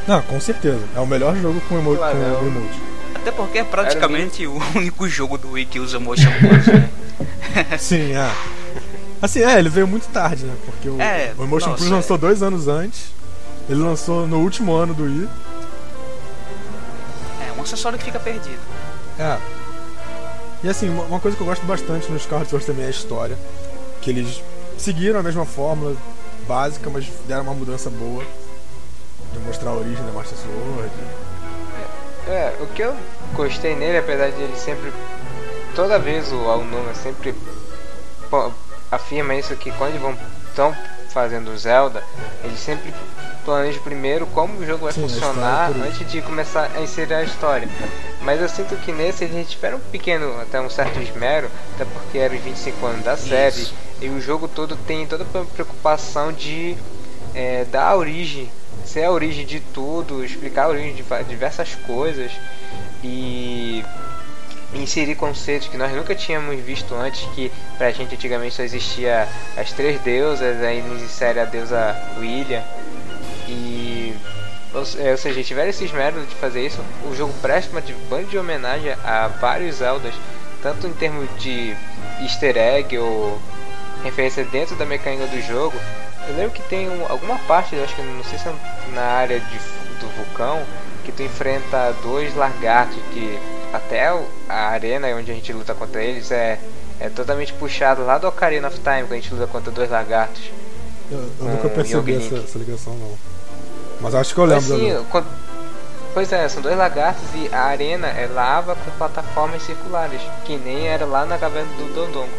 Não, 0.07 0.21
com 0.21 0.39
certeza. 0.39 0.81
É 0.95 0.99
o 0.99 1.05
melhor 1.07 1.35
jogo 1.37 1.59
com, 1.69 1.77
emo 1.79 1.95
Claro, 1.95 2.17
com 2.17 2.23
é 2.23 2.27
o- 2.27 2.47
emote. 2.47 2.81
Até 3.15 3.31
porque 3.31 3.57
é 3.59 3.63
praticamente 3.63 4.45
o 4.45 4.53
único 4.75 5.07
jogo 5.09 5.37
do 5.37 5.51
Wii 5.51 5.65
que 5.65 5.79
usa 5.79 5.99
Motion 5.99 6.29
Plus, 6.39 6.67
né? 6.67 6.89
Sim, 7.79 8.11
é. 8.13 8.31
Assim, 9.21 9.41
é, 9.41 9.57
ele 9.57 9.69
veio 9.69 9.87
muito 9.87 10.07
tarde, 10.09 10.45
né? 10.45 10.53
Porque 10.65 10.89
o, 10.89 11.01
É, 11.01 11.33
o 11.37 11.43
Emotion 11.43 11.69
nossa, 11.71 11.77
Plus 11.81 11.91
é. 11.91 11.95
lançou 11.95 12.17
dois 12.17 12.43
anos 12.43 12.67
antes. 12.67 13.05
Ele 13.67 13.79
lançou 13.81 14.27
no 14.27 14.37
último 14.41 14.73
ano 14.75 14.93
do 14.93 15.03
Wii. 15.03 15.27
É 17.47 17.51
um 17.57 17.61
acessório 17.63 17.97
que 17.97 18.05
fica 18.05 18.19
perdido. 18.19 18.59
É. 19.19 19.37
E 20.63 20.69
assim, 20.69 20.89
uma 20.89 21.19
coisa 21.19 21.35
que 21.35 21.41
eu 21.41 21.47
gosto 21.47 21.65
bastante 21.65 22.09
no 22.11 22.17
Skyward 22.17 22.49
Sword 22.49 22.65
também 22.65 22.83
é 22.85 22.87
a 22.87 22.91
história. 22.91 23.37
Que 24.01 24.09
eles 24.11 24.41
seguiram 24.77 25.19
a 25.19 25.23
mesma 25.23 25.45
fórmula 25.45 25.95
básica, 26.47 26.89
mas 26.89 27.05
deram 27.27 27.43
uma 27.43 27.53
mudança 27.53 27.89
boa. 27.89 28.23
De 29.33 29.39
mostrar 29.39 29.71
a 29.71 29.73
origem 29.73 30.05
da 30.05 30.11
Master 30.13 30.37
Sword. 30.37 30.91
É, 32.27 32.53
o 32.61 32.67
que 32.67 32.81
eu 32.81 32.95
gostei 33.33 33.75
nele, 33.75 33.97
apesar 33.97 34.31
de 34.31 34.41
ele 34.41 34.55
sempre. 34.55 34.91
Toda 35.75 35.99
vez 35.99 36.31
o 36.31 36.37
Aonuma 36.49 36.93
sempre 36.95 37.35
pô- 38.29 38.51
afirma 38.91 39.35
isso 39.35 39.55
que 39.57 39.71
quando 39.71 39.89
eles 39.91 40.01
vão 40.01 40.17
estão 40.47 40.73
fazendo 41.09 41.51
o 41.51 41.57
Zelda, 41.57 42.01
eles 42.45 42.59
sempre 42.59 42.93
planejam 43.43 43.81
primeiro 43.83 44.25
como 44.27 44.57
o 44.59 44.65
jogo 44.65 44.85
vai 44.85 44.93
Sim, 44.93 45.01
funcionar 45.01 45.71
por 45.71 45.81
antes 45.81 46.09
de 46.09 46.21
começar 46.21 46.71
a 46.75 46.81
inserir 46.81 47.13
a 47.13 47.23
história. 47.23 47.67
Mas 48.21 48.41
eu 48.41 48.47
sinto 48.49 48.75
que 48.77 48.91
nesse 48.93 49.25
eles 49.25 49.49
tiveram 49.49 49.77
um 49.77 49.81
pequeno, 49.91 50.39
até 50.41 50.59
um 50.61 50.69
certo 50.69 50.97
esmero, 50.99 51.49
até 51.75 51.83
porque 51.85 52.17
eram 52.17 52.35
os 52.37 52.41
25 52.41 52.85
anos 52.85 53.03
da 53.03 53.17
série, 53.17 53.61
Isso. 53.61 53.73
E 54.01 54.09
o 54.09 54.19
jogo 54.19 54.47
todo 54.47 54.75
tem 54.75 55.05
toda 55.05 55.23
a 55.23 55.45
preocupação 55.45 56.31
de 56.31 56.75
é, 57.33 57.65
dar 57.65 57.89
a 57.89 57.95
origem, 57.95 58.49
ser 58.85 59.03
a 59.03 59.11
origem 59.11 59.45
de 59.45 59.59
tudo, 59.59 60.23
explicar 60.23 60.65
a 60.65 60.69
origem 60.69 60.93
de 60.93 61.03
diversas 61.27 61.75
coisas 61.75 62.31
e 63.03 63.83
inserir 64.73 65.15
conceitos 65.15 65.67
que 65.67 65.77
nós 65.77 65.91
nunca 65.93 66.13
tínhamos 66.13 66.59
visto 66.59 66.93
antes, 66.95 67.21
que 67.33 67.51
pra 67.77 67.91
gente 67.91 68.15
antigamente 68.15 68.55
só 68.55 68.63
existia 68.63 69.27
as 69.55 69.71
três 69.71 69.99
deusas, 70.01 70.61
aí 70.61 70.81
nos 70.81 71.01
insere 71.01 71.39
a 71.39 71.45
deusa 71.45 71.95
William. 72.19 72.63
E 73.47 74.15
ou, 74.73 74.81
é, 74.81 75.15
seja, 75.15 75.41
tiveram 75.41 75.69
esse 75.69 75.85
esmero 75.85 76.19
de 76.25 76.35
fazer 76.35 76.65
isso, 76.65 76.81
o 77.09 77.15
jogo 77.15 77.33
presta 77.41 77.71
uma 77.71 77.81
banda 78.09 78.27
de 78.27 78.37
homenagem 78.37 78.91
a 79.05 79.27
vários 79.27 79.77
Zeldas, 79.77 80.13
tanto 80.61 80.85
em 80.85 80.93
termos 80.93 81.29
de 81.39 81.73
easter 82.21 82.57
egg 82.57 82.97
ou 82.97 83.39
referência 84.03 84.43
dentro 84.45 84.75
da 84.75 84.85
mecânica 84.85 85.25
do 85.27 85.41
jogo. 85.41 85.77
Eu 86.27 86.35
lembro 86.35 86.51
que 86.51 86.61
tem 86.63 86.89
um- 86.89 87.05
alguma 87.09 87.37
parte, 87.39 87.75
acho 87.75 87.95
que 87.95 88.01
não 88.01 88.23
sei 88.23 88.37
se 88.39 88.47
é 88.47 88.53
na 88.93 89.01
área 89.01 89.39
de, 89.39 89.57
do 89.99 90.07
vulcão, 90.15 90.61
que 91.03 91.11
tu 91.11 91.21
enfrenta 91.23 91.93
dois 92.01 92.35
lagartos 92.35 92.97
que 93.13 93.39
até 93.73 94.07
a 94.49 94.67
arena 94.69 95.07
onde 95.09 95.31
a 95.31 95.33
gente 95.35 95.51
luta 95.53 95.73
contra 95.75 96.01
eles 96.03 96.31
é, 96.31 96.59
é 96.99 97.09
totalmente 97.09 97.53
puxado 97.53 98.03
lá 98.05 98.17
do 98.17 98.27
Ocarina 98.27 98.67
of 98.67 98.77
Time, 98.79 99.01
quando 99.03 99.11
a 99.11 99.15
gente 99.15 99.33
luta 99.33 99.47
contra 99.47 99.71
dois 99.71 99.89
lagartos. 99.89 100.41
Eu, 101.11 101.19
eu 101.19 101.29
Com 101.37 101.45
nunca 101.45 101.69
percebi 101.69 102.15
essa, 102.15 102.35
essa 102.37 102.57
ligação, 102.57 102.93
não. 102.95 103.11
Mas 104.01 104.15
acho 104.15 104.33
que 104.33 104.39
eu 104.39 104.45
lembro. 104.45 105.05
Quando- 105.11 105.27
Pois 106.13 106.31
é, 106.31 106.47
são 106.47 106.61
dois 106.61 106.77
lagartos 106.77 107.23
e 107.35 107.49
a 107.53 107.63
arena 107.65 108.07
é 108.07 108.25
lava 108.33 108.73
com 108.73 108.89
plataformas 108.91 109.61
circulares, 109.63 110.21
que 110.45 110.55
nem 110.55 110.87
era 110.87 111.05
lá 111.05 111.25
na 111.25 111.37
caverna 111.37 111.67
do 111.77 111.93
Dondongo. 111.93 112.29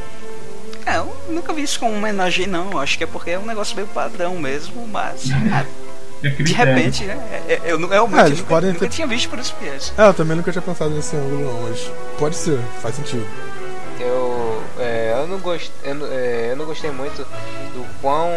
É, 0.87 0.97
eu 0.99 1.17
nunca 1.29 1.53
vi 1.53 1.63
isso 1.63 1.79
como 1.81 1.93
homenagem, 1.95 2.47
não. 2.47 2.71
Eu 2.73 2.79
Acho 2.79 2.97
que 2.97 3.05
é 3.05 3.07
porque 3.07 3.31
é 3.31 3.39
um 3.39 3.45
negócio 3.45 3.75
meio 3.75 3.89
padrão 3.89 4.37
mesmo, 4.39 4.87
mas. 4.87 5.25
É 6.25 6.31
de 6.31 6.53
repente, 6.55 7.05
né? 7.05 7.43
é- 7.47 7.53
é- 7.53 7.61
Eu, 7.67 7.87
realmente 7.89 8.21
Ah, 8.21 8.27
eles 8.27 8.39
nunca, 8.39 8.49
podem 8.49 8.71
nunca 8.73 8.81
ter- 8.87 8.89
tinha 8.89 9.07
visto 9.07 9.29
por 9.29 9.39
esse 9.39 9.53
viés. 9.61 9.93
É, 9.99 10.07
eu 10.09 10.15
também 10.15 10.35
nunca 10.37 10.51
tinha 10.51 10.63
pensado 10.63 10.91
nesse 10.91 11.15
ângulo, 11.15 11.45
não, 11.45 11.69
mas 11.69 11.91
pode 12.19 12.35
ser, 12.37 12.59
faz 12.81 12.97
sentido. 12.97 13.25
Eu, 14.01 14.63
é, 14.79 15.15
eu, 15.19 15.27
não 15.29 15.39
gost, 15.39 15.71
eu, 15.85 15.95
não- 15.95 16.07
é, 16.07 16.49
eu 16.53 16.57
não 16.57 16.65
gostei 16.65 16.91
muito 16.91 17.19
do 17.19 17.87
quão 18.01 18.31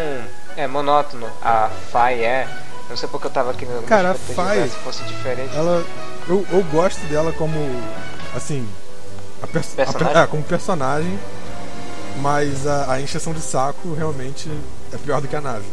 é, 0.57 0.67
monótono 0.67 1.25
a 1.41 1.69
Fai 1.91 2.21
é. 2.23 2.47
Não 2.89 2.97
sei 2.97 3.07
porque 3.07 3.27
eu 3.27 3.31
tava 3.31 3.51
aqui 3.51 3.65
no 3.65 3.81
Cara, 3.83 4.11
a 4.11 4.13
Fai, 4.15 4.67
se 4.67 4.75
fosse 4.83 5.01
diferente. 5.05 5.55
Ela. 5.55 5.83
Eu, 6.27 6.45
eu 6.51 6.61
gosto 6.65 6.99
dela 7.07 7.31
como. 7.31 7.55
Assim. 8.35 8.67
A 9.41 9.47
pers- 9.47 9.73
a 9.73 9.75
Personagem? 9.85 10.21
é, 10.21 10.27
como 10.27 10.43
personagem. 10.43 11.19
Mas 12.19 12.67
a, 12.67 12.93
a 12.93 13.01
encheção 13.01 13.33
de 13.33 13.41
saco 13.41 13.93
realmente 13.93 14.49
é 14.93 14.97
pior 14.97 15.21
do 15.21 15.27
que 15.27 15.35
a 15.35 15.41
nave. 15.41 15.65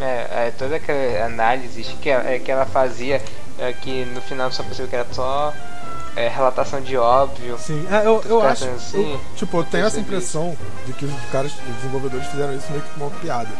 É, 0.00 0.46
é, 0.46 0.54
toda 0.56 0.76
aquela 0.76 1.26
análise 1.26 1.82
que, 2.00 2.08
é, 2.08 2.38
que 2.38 2.50
ela 2.50 2.64
fazia, 2.64 3.22
é, 3.58 3.72
que 3.72 4.06
no 4.06 4.20
final 4.22 4.50
só 4.50 4.62
percebeu 4.62 4.88
que 4.88 4.96
era 4.96 5.06
só 5.12 5.52
é, 6.16 6.28
relatação 6.28 6.80
de 6.80 6.96
óbvio. 6.96 7.58
Sim, 7.58 7.86
é, 7.90 8.06
eu, 8.06 8.22
eu 8.24 8.40
acho. 8.42 8.64
assim? 8.64 9.12
eu- 9.12 9.20
tipo, 9.36 9.58
eu 9.58 9.64
tenho 9.64 9.84
essa 9.86 10.00
impressão 10.00 10.56
de 10.86 10.92
que 10.94 11.04
os 11.04 11.12
caras, 11.30 11.52
os 11.52 11.76
desenvolvedores 11.76 12.26
fizeram 12.28 12.54
isso 12.56 12.70
meio 12.70 12.82
que 12.82 12.90
como 12.94 13.06
uma 13.06 13.20
piada. 13.20 13.50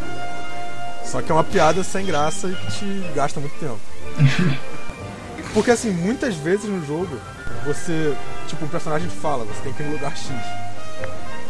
Só 1.05 1.21
que 1.21 1.31
é 1.31 1.35
uma 1.35 1.45
piada 1.45 1.83
sem 1.85 2.07
graça 2.07 2.49
e 2.49 2.55
que 2.55 2.73
te 2.73 3.13
gasta 3.15 3.39
muito 3.41 3.59
tempo. 3.59 3.79
Porque 5.53 5.73
assim, 5.73 5.91
muitas 5.91 6.37
vezes 6.37 6.65
no 6.67 6.85
jogo, 6.87 7.19
você. 7.67 8.15
Tipo, 8.47 8.65
o 8.65 8.69
personagem 8.69 9.09
fala, 9.11 9.45
você 9.45 9.61
tem 9.63 9.73
que 9.73 9.83
ir 9.83 9.87
no 9.87 9.93
lugar 9.93 10.17
X. 10.17 10.31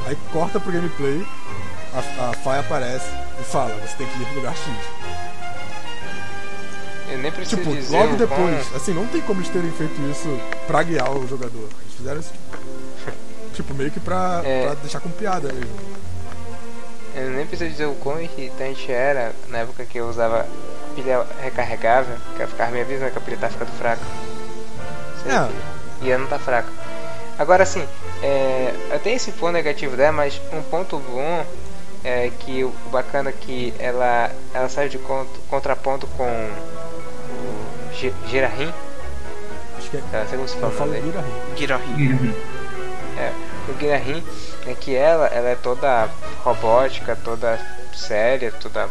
Aí 0.06 0.16
corta 0.32 0.58
pro 0.58 0.72
gameplay, 0.72 1.26
a, 1.94 2.30
a 2.30 2.32
Fai 2.34 2.58
aparece 2.60 3.06
e 3.40 3.44
fala, 3.44 3.74
você 3.86 3.96
tem 3.96 4.06
que 4.06 4.20
ir 4.22 4.26
pro 4.26 4.34
lugar 4.36 4.54
X. 4.56 4.64
Eu 7.10 7.18
nem 7.18 7.32
preciso 7.32 7.56
Tipo, 7.62 7.74
dizer 7.74 7.96
logo 7.96 8.14
o 8.14 8.16
depois. 8.16 8.66
quão- 8.68 8.76
Assim, 8.76 8.94
não 8.94 9.06
tem 9.06 9.20
como 9.22 9.40
eles 9.40 9.50
terem 9.52 9.70
feito 9.72 10.00
isso 10.10 10.28
pra 10.66 10.82
guiar 10.82 11.10
o 11.10 11.26
jogador. 11.26 11.68
Eles 11.82 11.94
fizeram 11.96 12.20
isso. 12.20 12.32
Tipo, 13.54 13.74
meio 13.74 13.90
que 13.90 13.98
pra, 14.00 14.40
É. 14.44 14.66
pra 14.66 14.74
deixar 14.74 15.00
com 15.00 15.10
piada 15.10 15.52
mesmo. 15.52 16.00
Eu 17.16 17.30
nem 17.30 17.44
preciso 17.44 17.68
dizer 17.70 17.86
o 17.86 17.94
quão 17.96 18.20
irritante 18.20 18.90
era 18.92 19.32
na 19.48 19.58
época 19.58 19.84
que 19.84 19.98
eu 19.98 20.08
usava 20.08 20.46
pilha 20.94 21.26
recarregável, 21.42 22.16
que 22.36 22.42
eu 22.42 22.48
ficava 22.48 22.70
me 22.70 22.80
avisando 22.80 23.10
que 23.10 23.18
a 23.18 23.20
pilha 23.20 23.36
tá 23.36 23.48
ficando 23.50 23.70
fraca. 23.72 24.00
Sei 25.22 25.32
É. 25.32 25.48
E 26.02 26.10
ela 26.10 26.22
não 26.22 26.28
tá 26.28 26.38
fraca. 26.38 26.68
Agora 27.36 27.64
assim, 27.64 27.84
é, 28.22 28.74
eu 28.90 28.98
tenho 29.00 29.16
esse 29.16 29.32
ponto 29.32 29.52
negativo 29.52 29.96
dela, 29.96 30.12
mas 30.12 30.40
um 30.52 30.62
ponto 30.62 30.98
bom 30.98 31.44
é 32.04 32.30
que 32.40 32.64
o 32.64 32.70
bacana 32.90 33.30
é 33.30 33.32
que 33.32 33.72
ela, 33.78 34.30
ela 34.54 34.68
sai 34.68 34.88
de 34.88 34.98
conto- 34.98 35.40
contraponto 35.48 36.06
com 36.16 36.24
o 36.24 37.94
Gi- 37.94 38.12
Girahim. 38.28 38.72
Acho 39.78 39.90
que 39.90 39.96
é. 39.96 40.00
Eu 40.12 40.18
não 40.20 40.26
sei 40.28 40.36
como 40.38 40.48
se 40.48 40.54
Eu 40.56 40.60
fala 40.60 40.72
falo 40.72 40.90
dele. 40.92 41.12
Girahin. 41.56 41.96
Girahim. 41.96 42.34
É, 43.18 43.32
o 43.68 43.74
Guilherme 43.74 44.24
é 44.66 44.74
que 44.74 44.94
ela, 44.94 45.26
ela 45.26 45.48
é 45.50 45.54
toda 45.54 46.08
robótica, 46.42 47.16
toda 47.22 47.58
séria, 47.94 48.50
toda 48.52 48.88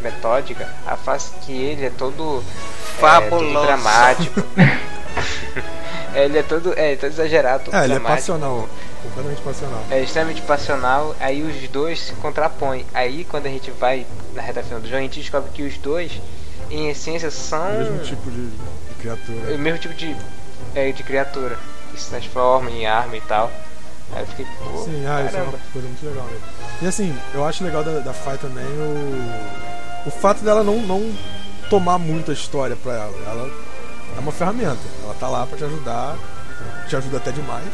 metódica. 0.00 0.68
A 0.86 0.96
face 0.96 1.30
que 1.42 1.52
ele 1.52 1.86
é 1.86 1.90
todo 1.90 2.42
é, 2.42 3.00
Fabuloso. 3.00 3.52
todo 3.52 3.66
dramático. 3.66 4.42
ele 6.14 6.38
é 6.38 6.42
todo, 6.42 6.72
é, 6.76 6.96
todo 6.96 7.10
exagerado, 7.10 7.64
todo 7.64 7.74
É, 7.76 7.84
ele 7.84 7.94
é 7.94 8.00
passional. 8.00 8.68
Completamente 9.02 9.42
passional. 9.42 9.82
É 9.90 10.00
extremamente 10.02 10.42
passional, 10.42 11.16
aí 11.20 11.42
os 11.42 11.68
dois 11.68 12.00
se 12.00 12.12
contrapõem. 12.14 12.84
Aí 12.92 13.24
quando 13.24 13.46
a 13.46 13.50
gente 13.50 13.70
vai 13.70 14.06
na 14.34 14.42
reta 14.42 14.62
final 14.62 14.80
do 14.80 14.86
jogo, 14.86 14.98
a 14.98 15.02
gente 15.02 15.20
descobre 15.20 15.50
que 15.52 15.62
os 15.62 15.76
dois, 15.78 16.12
em 16.70 16.88
essência, 16.88 17.30
são 17.30 17.60
O 17.66 17.78
mesmo 17.78 17.98
tipo 18.00 18.30
de, 18.30 18.46
de 18.48 18.56
o 18.90 18.94
criatura. 19.00 19.58
mesmo 19.58 19.78
tipo 19.78 19.94
de, 19.94 20.16
é, 20.74 20.92
de 20.92 21.02
criatura. 21.02 21.56
Que 21.92 22.00
se 22.00 22.10
transforma 22.10 22.70
em 22.70 22.86
arma 22.86 23.16
e 23.16 23.20
tal. 23.22 23.50
Aí 24.14 24.22
eu 24.22 24.26
fiquei, 24.26 24.46
pô, 24.58 24.84
Sim, 24.84 25.04
ah, 25.06 25.24
isso 25.26 25.36
é 25.36 25.42
uma 25.42 25.52
coisa 25.72 25.88
muito 25.88 26.06
legal 26.06 26.24
mesmo. 26.24 26.44
E 26.82 26.86
assim, 26.86 27.16
eu 27.34 27.44
acho 27.44 27.62
legal 27.64 27.82
da, 27.84 27.98
da 28.00 28.12
Fai 28.12 28.36
também 28.38 28.64
o. 28.64 29.58
O 30.06 30.10
fato 30.10 30.42
dela 30.44 30.62
não, 30.62 30.76
não 30.80 31.12
tomar 31.68 31.98
muita 31.98 32.32
história 32.32 32.76
pra 32.76 32.92
ela. 32.94 33.14
Ela 33.26 33.50
é 34.16 34.20
uma 34.20 34.32
ferramenta. 34.32 34.78
Ela 35.02 35.14
tá 35.14 35.28
lá 35.28 35.46
pra 35.46 35.56
te 35.56 35.64
ajudar. 35.64 36.16
Te 36.88 36.96
ajuda 36.96 37.16
até 37.18 37.30
demais. 37.30 37.68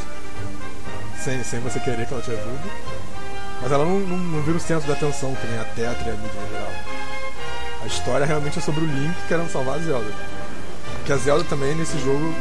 Sem, 1.22 1.42
sem 1.42 1.60
você 1.60 1.80
querer 1.80 2.06
que 2.06 2.12
ela 2.12 2.22
te 2.22 2.30
ajude. 2.30 2.70
Mas 3.62 3.72
ela 3.72 3.84
não, 3.84 3.98
não, 4.00 4.16
não 4.16 4.42
vira 4.42 4.56
o 4.56 4.60
centro 4.60 4.86
da 4.86 4.94
atenção, 4.94 5.34
que 5.34 5.46
nem 5.46 5.58
a 5.58 5.64
Tetra 5.64 6.08
e 6.08 6.10
a 6.10 6.14
mídia 6.14 6.40
em 6.46 6.52
geral. 6.52 6.72
A 7.82 7.86
história 7.86 8.26
realmente 8.26 8.58
é 8.58 8.62
sobre 8.62 8.84
o 8.84 8.86
Link 8.86 9.14
querendo 9.28 9.50
salvar 9.50 9.76
a 9.76 9.78
Zelda. 9.78 10.10
Porque 10.96 11.12
a 11.12 11.16
Zelda 11.16 11.44
também 11.44 11.74
nesse 11.74 11.98
jogo. 11.98 12.34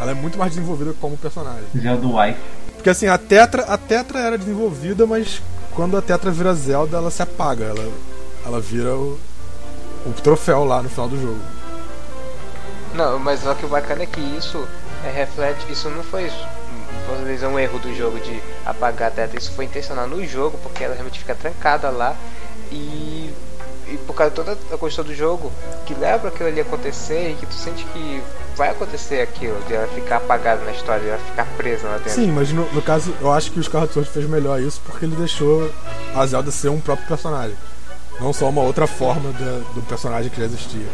Ela 0.00 0.10
é 0.10 0.14
muito 0.14 0.36
mais 0.36 0.52
desenvolvida 0.52 0.92
como 1.00 1.16
personagem. 1.16 1.64
Zelda 1.76 2.06
Wife. 2.06 2.40
Porque 2.74 2.90
assim, 2.90 3.06
a 3.06 3.16
Tetra, 3.16 3.62
a 3.62 3.78
Tetra 3.78 4.18
era 4.18 4.36
desenvolvida, 4.36 5.06
mas 5.06 5.40
quando 5.72 5.96
a 5.96 6.02
Tetra 6.02 6.30
vira 6.30 6.52
Zelda, 6.54 6.96
ela 6.96 7.10
se 7.10 7.22
apaga. 7.22 7.64
Ela, 7.64 7.92
ela 8.44 8.60
vira 8.60 8.94
o, 8.94 9.18
o 10.04 10.12
troféu 10.12 10.64
lá 10.64 10.82
no 10.82 10.88
final 10.88 11.08
do 11.08 11.20
jogo. 11.20 11.40
Não, 12.94 13.18
mas 13.18 13.40
só 13.40 13.54
que 13.54 13.66
o 13.66 13.68
bacana 13.68 14.04
é 14.04 14.06
que 14.06 14.20
isso 14.20 14.66
é, 15.04 15.10
reflete. 15.10 15.70
Isso 15.70 15.88
não 15.90 16.02
foi. 16.02 16.30
Dizer, 17.26 17.46
um 17.46 17.58
erro 17.58 17.78
do 17.78 17.94
jogo 17.94 18.18
de 18.20 18.40
apagar 18.64 19.08
a 19.08 19.10
teta. 19.10 19.36
Isso 19.36 19.52
foi 19.52 19.66
intencional 19.66 20.06
no 20.06 20.24
jogo, 20.26 20.58
porque 20.62 20.84
ela 20.84 20.94
realmente 20.94 21.18
fica 21.18 21.34
trancada 21.34 21.90
lá. 21.90 22.16
E, 22.70 23.30
e 23.88 23.98
por 24.06 24.14
causa 24.14 24.30
de 24.30 24.36
toda 24.36 24.52
a 24.52 24.78
construção 24.78 25.04
do 25.04 25.14
jogo, 25.14 25.52
que 25.84 25.94
leva 25.94 26.28
aquilo 26.28 26.48
ali 26.48 26.60
acontecer 26.60 27.32
e 27.32 27.34
que 27.34 27.46
tu 27.46 27.54
sente 27.54 27.84
que 27.86 28.22
vai 28.56 28.70
acontecer 28.70 29.20
aquilo, 29.20 29.60
de 29.66 29.74
ela 29.74 29.86
ficar 29.88 30.16
apagada 30.16 30.64
na 30.64 30.70
história, 30.70 31.02
de 31.02 31.08
ela 31.08 31.18
ficar 31.18 31.46
presa 31.56 31.88
lá 31.88 31.98
dentro. 31.98 32.12
Sim, 32.12 32.30
mas 32.32 32.52
no, 32.52 32.64
no 32.72 32.80
caso, 32.80 33.12
eu 33.20 33.32
acho 33.32 33.50
que 33.50 33.58
o 33.58 33.62
Scarlet 33.62 33.92
Sword 33.92 34.10
fez 34.10 34.26
melhor 34.26 34.60
isso 34.60 34.80
porque 34.84 35.04
ele 35.04 35.16
deixou 35.16 35.70
a 36.14 36.24
Zelda 36.26 36.50
ser 36.50 36.68
um 36.68 36.80
próprio 36.80 37.06
personagem. 37.06 37.56
Não 38.20 38.32
só 38.32 38.48
uma 38.48 38.62
outra 38.62 38.86
forma 38.86 39.30
do 39.32 39.82
personagem 39.88 40.30
que 40.30 40.38
já 40.38 40.46
existia. 40.46 40.86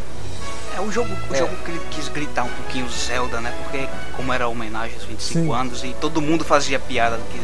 É, 0.80 0.82
o 0.82 0.90
jogo, 0.90 1.10
o 1.30 1.34
É. 1.34 1.38
jogo 1.38 1.54
quis 1.90 2.08
gritar 2.08 2.44
um 2.44 2.48
pouquinho 2.48 2.88
Zelda, 2.88 3.40
né? 3.40 3.52
Porque 3.62 3.86
como 4.16 4.32
era 4.32 4.48
homenagem 4.48 4.94
aos 4.96 5.04
25 5.04 5.40
Sim. 5.44 5.52
anos 5.54 5.84
e 5.84 5.94
todo 6.00 6.20
mundo 6.22 6.42
fazia 6.44 6.78
piada 6.78 7.16
do 7.18 7.22
que, 7.24 7.38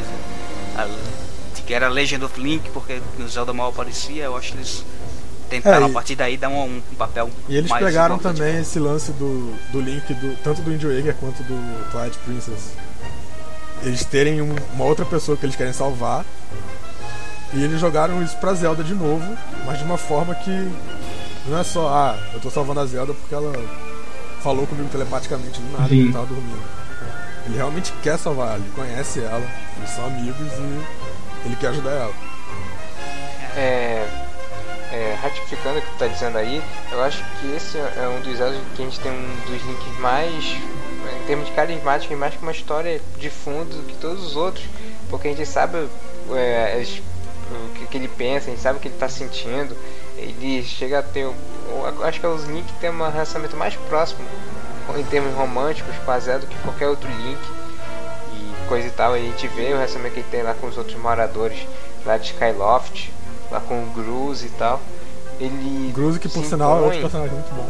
a- 0.79 0.89
de 1.55 1.63
que 1.63 1.75
era 1.75 1.89
Legend 1.89 2.25
of 2.25 2.41
Link, 2.41 2.71
porque 2.71 3.01
o 3.19 3.29
Zelda 3.29 3.53
mal 3.53 3.69
aparecia, 3.69 4.25
eu 4.25 4.37
acho 4.37 4.53
que 4.53 4.59
eles 4.59 4.85
tentaram 5.51 5.87
É, 5.87 5.89
e- 5.89 5.91
a 5.91 5.95
partir 5.95 6.15
daí 6.17 6.37
dar 6.37 6.49
um, 6.49 6.65
um 6.91 6.95
papel 6.97 7.31
E 7.49 7.57
eles 7.57 7.71
pegaram 7.71 8.19
também 8.19 8.59
esse 8.61 8.79
lance 8.79 9.13
do, 9.13 9.55
do 9.71 9.81
Link, 9.81 10.13
do, 10.15 10.35
tanto 10.43 10.63
do 10.63 10.71
Wind 10.71 10.83
Waker 10.83 11.15
quanto 11.17 11.43
do 11.43 11.91
Twilight 11.91 12.17
Princess. 12.25 12.71
Eles 13.83 14.05
terem 14.05 14.41
um- 14.41 14.57
uma 14.75 14.85
outra 14.85 15.05
pessoa 15.05 15.37
que 15.37 15.45
eles 15.45 15.55
querem 15.57 15.73
salvar. 15.75 16.25
E 17.53 17.63
eles 17.63 17.79
jogaram 17.81 18.23
isso 18.25 18.37
pra 18.39 18.55
Zelda 18.55 18.83
de 18.83 18.93
novo, 18.95 19.37
mas 19.65 19.79
de 19.79 19.85
uma 19.85 19.97
forma 19.97 20.35
que 20.35 20.51
não 21.49 21.59
é 21.59 21.65
só, 21.65 21.89
ah, 21.89 22.19
eu 22.35 22.41
tô 22.41 22.51
salvando 22.51 22.81
a 22.81 22.87
Zelda 22.87 23.15
porque 23.15 23.35
ela 23.35 23.53
falou 24.43 24.67
comigo 24.67 24.89
telepaticamente 24.91 25.61
do 25.61 25.73
nada 25.73 25.89
Sim. 25.89 26.03
que 26.03 26.09
eu 26.09 26.13
tava 26.13 26.27
dormindo. 26.27 26.63
Ele 27.47 27.57
realmente 27.57 27.93
quer 28.03 28.19
salvar 28.19 28.49
ela, 28.49 28.59
ele 28.59 28.73
conhece 28.75 29.21
ela, 29.21 29.47
eles 29.77 29.91
são 29.91 30.07
amigos 30.07 30.53
e 30.53 31.47
ele 31.47 31.57
quer 31.57 31.69
ajudar 31.69 31.91
ela. 31.91 32.13
É, 33.57 34.07
é, 34.93 35.19
ratificando 35.23 35.79
o 35.79 35.83
que 35.83 35.89
tu 35.93 35.99
tá 35.99 36.07
dizendo 36.09 36.37
aí, 36.39 36.63
eu 36.93 37.03
acho 37.03 37.23
que 37.41 37.55
esse 37.55 37.79
é 37.79 38.09
um 38.09 38.21
dos 38.21 38.41
anos 38.41 38.61
que 38.75 38.83
a 38.83 38.85
gente 38.85 39.01
tem 39.01 39.13
um 39.13 39.37
dos 39.47 39.63
links 39.65 39.99
mais, 40.01 40.45
em 40.45 41.27
termos 41.27 41.47
de 41.47 41.53
carismático, 41.53 42.13
e 42.13 42.17
mais 42.17 42.35
com 42.35 42.43
uma 42.43 42.53
história 42.53 43.01
de 43.19 43.31
fundo 43.31 43.77
do 43.77 43.83
que 43.87 43.95
todos 43.95 44.25
os 44.25 44.37
outros, 44.37 44.65
porque 45.09 45.29
a 45.29 45.31
gente 45.31 45.47
sabe 45.47 45.89
é, 46.35 46.81
as- 46.83 47.01
o 47.49 47.73
que, 47.75 47.87
que 47.87 47.97
ele 47.97 48.09
pensa, 48.09 48.49
a 48.49 48.51
gente 48.51 48.61
sabe 48.63 48.79
o 48.79 48.81
que 48.83 48.89
ele 48.89 48.97
tá 48.99 49.09
sentindo, 49.09 49.77
ele 50.17 50.63
chega 50.65 50.99
a 51.01 51.03
ter, 51.03 51.27
o- 51.27 51.35
acho 52.05 52.21
que 52.21 52.27
é 52.27 52.29
os 52.29 52.45
Link 52.45 52.67
tem 52.81 52.91
um 52.91 53.11
relacionamento 53.11 53.57
mais 53.57 53.75
próximo 53.89 54.25
em 54.97 55.03
termos 55.05 55.35
românticos 55.35 55.95
com 56.05 56.11
a 56.11 56.19
Zelda 56.19 56.41
do 56.41 56.47
que 56.47 56.57
qualquer 56.59 56.89
outro 56.89 57.09
Link 57.09 57.39
e 58.35 58.69
coisa 58.69 58.87
e 58.87 58.91
tal. 58.91 59.13
A 59.15 59.19
gente 59.19 59.47
vê 59.49 59.73
o 59.73 59.77
relacionamento 59.77 60.15
que 60.15 60.21
ele 60.21 60.29
tem 60.31 60.43
lá 60.43 60.55
com 60.55 60.67
os 60.69 60.79
outros 60.79 60.97
moradores 60.99 61.59
lá 62.05 62.17
de 62.17 62.27
Skyloft, 62.33 63.13
lá 63.51 63.61
com 63.61 63.83
o 63.83 63.87
Gruz 63.95 64.43
e 64.45 64.49
tal. 64.51 64.81
Ele. 65.41 65.93
Gruzo 65.93 66.19
que 66.19 66.29
por 66.29 66.45
sinal 66.45 66.79
é 66.79 66.81
outro 66.83 67.01
personagem 67.01 67.33
muito 67.33 67.55
bom. 67.55 67.69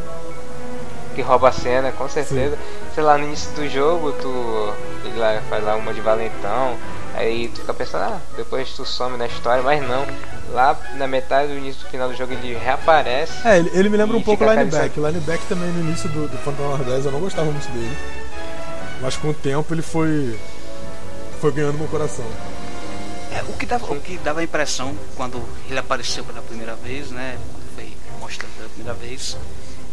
que 1.15 1.23
rouba 1.23 1.49
a 1.49 1.53
cena, 1.53 1.91
com 1.93 2.09
certeza. 2.09 2.57
Sei 2.95 3.03
lá, 3.03 3.17
no 3.19 3.25
início 3.25 3.51
do 3.53 3.69
jogo, 3.69 4.13
tu. 4.13 4.73
Ele 5.05 5.19
lá 5.19 5.41
faz 5.49 5.65
lá 5.65 5.75
uma 5.75 5.93
de 5.95 6.01
valentão. 6.01 6.77
Aí 7.17 7.49
tu 7.49 7.61
fica 7.61 7.73
pensando, 7.73 8.03
ah, 8.03 8.21
depois 8.37 8.71
tu 8.73 8.85
some 8.85 9.17
na 9.17 9.27
história, 9.27 9.63
mas 9.63 9.81
não. 9.89 10.07
Lá 10.53 10.79
na 10.97 11.09
metade 11.09 11.51
do 11.51 11.59
início 11.59 11.83
do 11.83 11.91
final 11.91 12.11
do 12.11 12.15
jogo 12.15 12.35
ele 12.35 12.55
reaparece. 12.55 13.33
É, 13.43 13.59
ele, 13.59 13.71
ele 13.73 13.89
me 13.89 13.97
lembra 13.97 14.19
um 14.19 14.23
pouco 14.23 14.45
o 14.45 14.49
Lineback. 14.51 15.01
O 15.01 15.07
Lineback 15.07 15.47
também 15.47 15.71
no 15.71 15.81
início 15.81 16.11
do, 16.11 16.29
do 16.29 16.37
Phantom 16.39 16.65
Hour 16.65 16.85
10 16.85 17.07
eu 17.07 17.13
não 17.13 17.21
gostava 17.21 17.51
muito 17.51 17.67
dele. 17.73 17.97
Mas 19.01 19.17
com 19.17 19.31
o 19.31 19.35
tempo 19.35 19.73
ele 19.73 19.81
foi. 19.81 20.39
foi 21.41 21.53
ganhando 21.53 21.79
meu 21.79 21.89
coração. 21.89 22.27
É, 23.33 23.43
o, 23.49 23.55
que 23.55 23.65
dava, 23.65 23.93
o 23.93 24.01
que 24.01 24.19
dava 24.19 24.41
a 24.41 24.45
impressão 24.45 24.95
quando 25.17 25.43
ele 25.71 25.79
apareceu 25.79 26.23
pela 26.23 26.43
primeira 26.43 26.75
vez, 26.77 27.11
né? 27.11 27.39
Quando 27.51 27.75
foi 27.75 27.97
mostrado 28.21 28.53
pela 28.59 28.69
primeira 28.69 28.95
vez. 28.95 29.39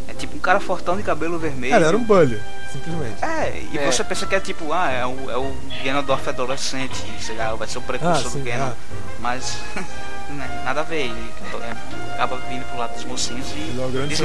É 0.07 0.13
tipo 0.13 0.35
um 0.35 0.39
cara 0.39 0.59
fortão 0.59 0.97
de 0.97 1.03
cabelo 1.03 1.39
vermelho. 1.39 1.75
Ele 1.75 1.85
era 1.85 1.95
um 1.97 2.03
bully, 2.03 2.39
simplesmente. 2.71 3.23
É, 3.23 3.63
e 3.71 3.77
É. 3.77 3.85
você 3.91 4.03
pensa 4.03 4.25
que 4.25 4.35
é 4.35 4.39
tipo, 4.39 4.71
ah, 4.73 4.91
é 4.91 5.05
o, 5.05 5.31
é 5.31 5.37
o 5.37 5.55
Ganondorf 5.83 6.27
adolescente, 6.27 6.95
sei 7.21 7.35
lá, 7.35 7.55
vai 7.55 7.67
ser 7.67 7.77
o 7.77 7.81
precursor 7.81 8.27
Ah, 8.27 8.29
sim, 8.29 8.39
do 8.39 8.45
Ganon. 8.45 8.67
é. 8.69 8.73
Mas 9.19 9.57
né, 10.29 10.61
nada 10.65 10.81
a 10.81 10.83
ver, 10.83 11.05
ele 11.05 11.31
é, 11.61 12.13
acaba 12.13 12.37
vindo 12.49 12.65
pro 12.69 12.77
lado 12.79 12.93
dos 12.93 13.05
mocinhos 13.05 13.47
e 13.55 13.59
Ele 13.59 13.81
é 13.81 13.85
o 13.85 13.89
grande 13.89 14.15
de. 14.15 14.23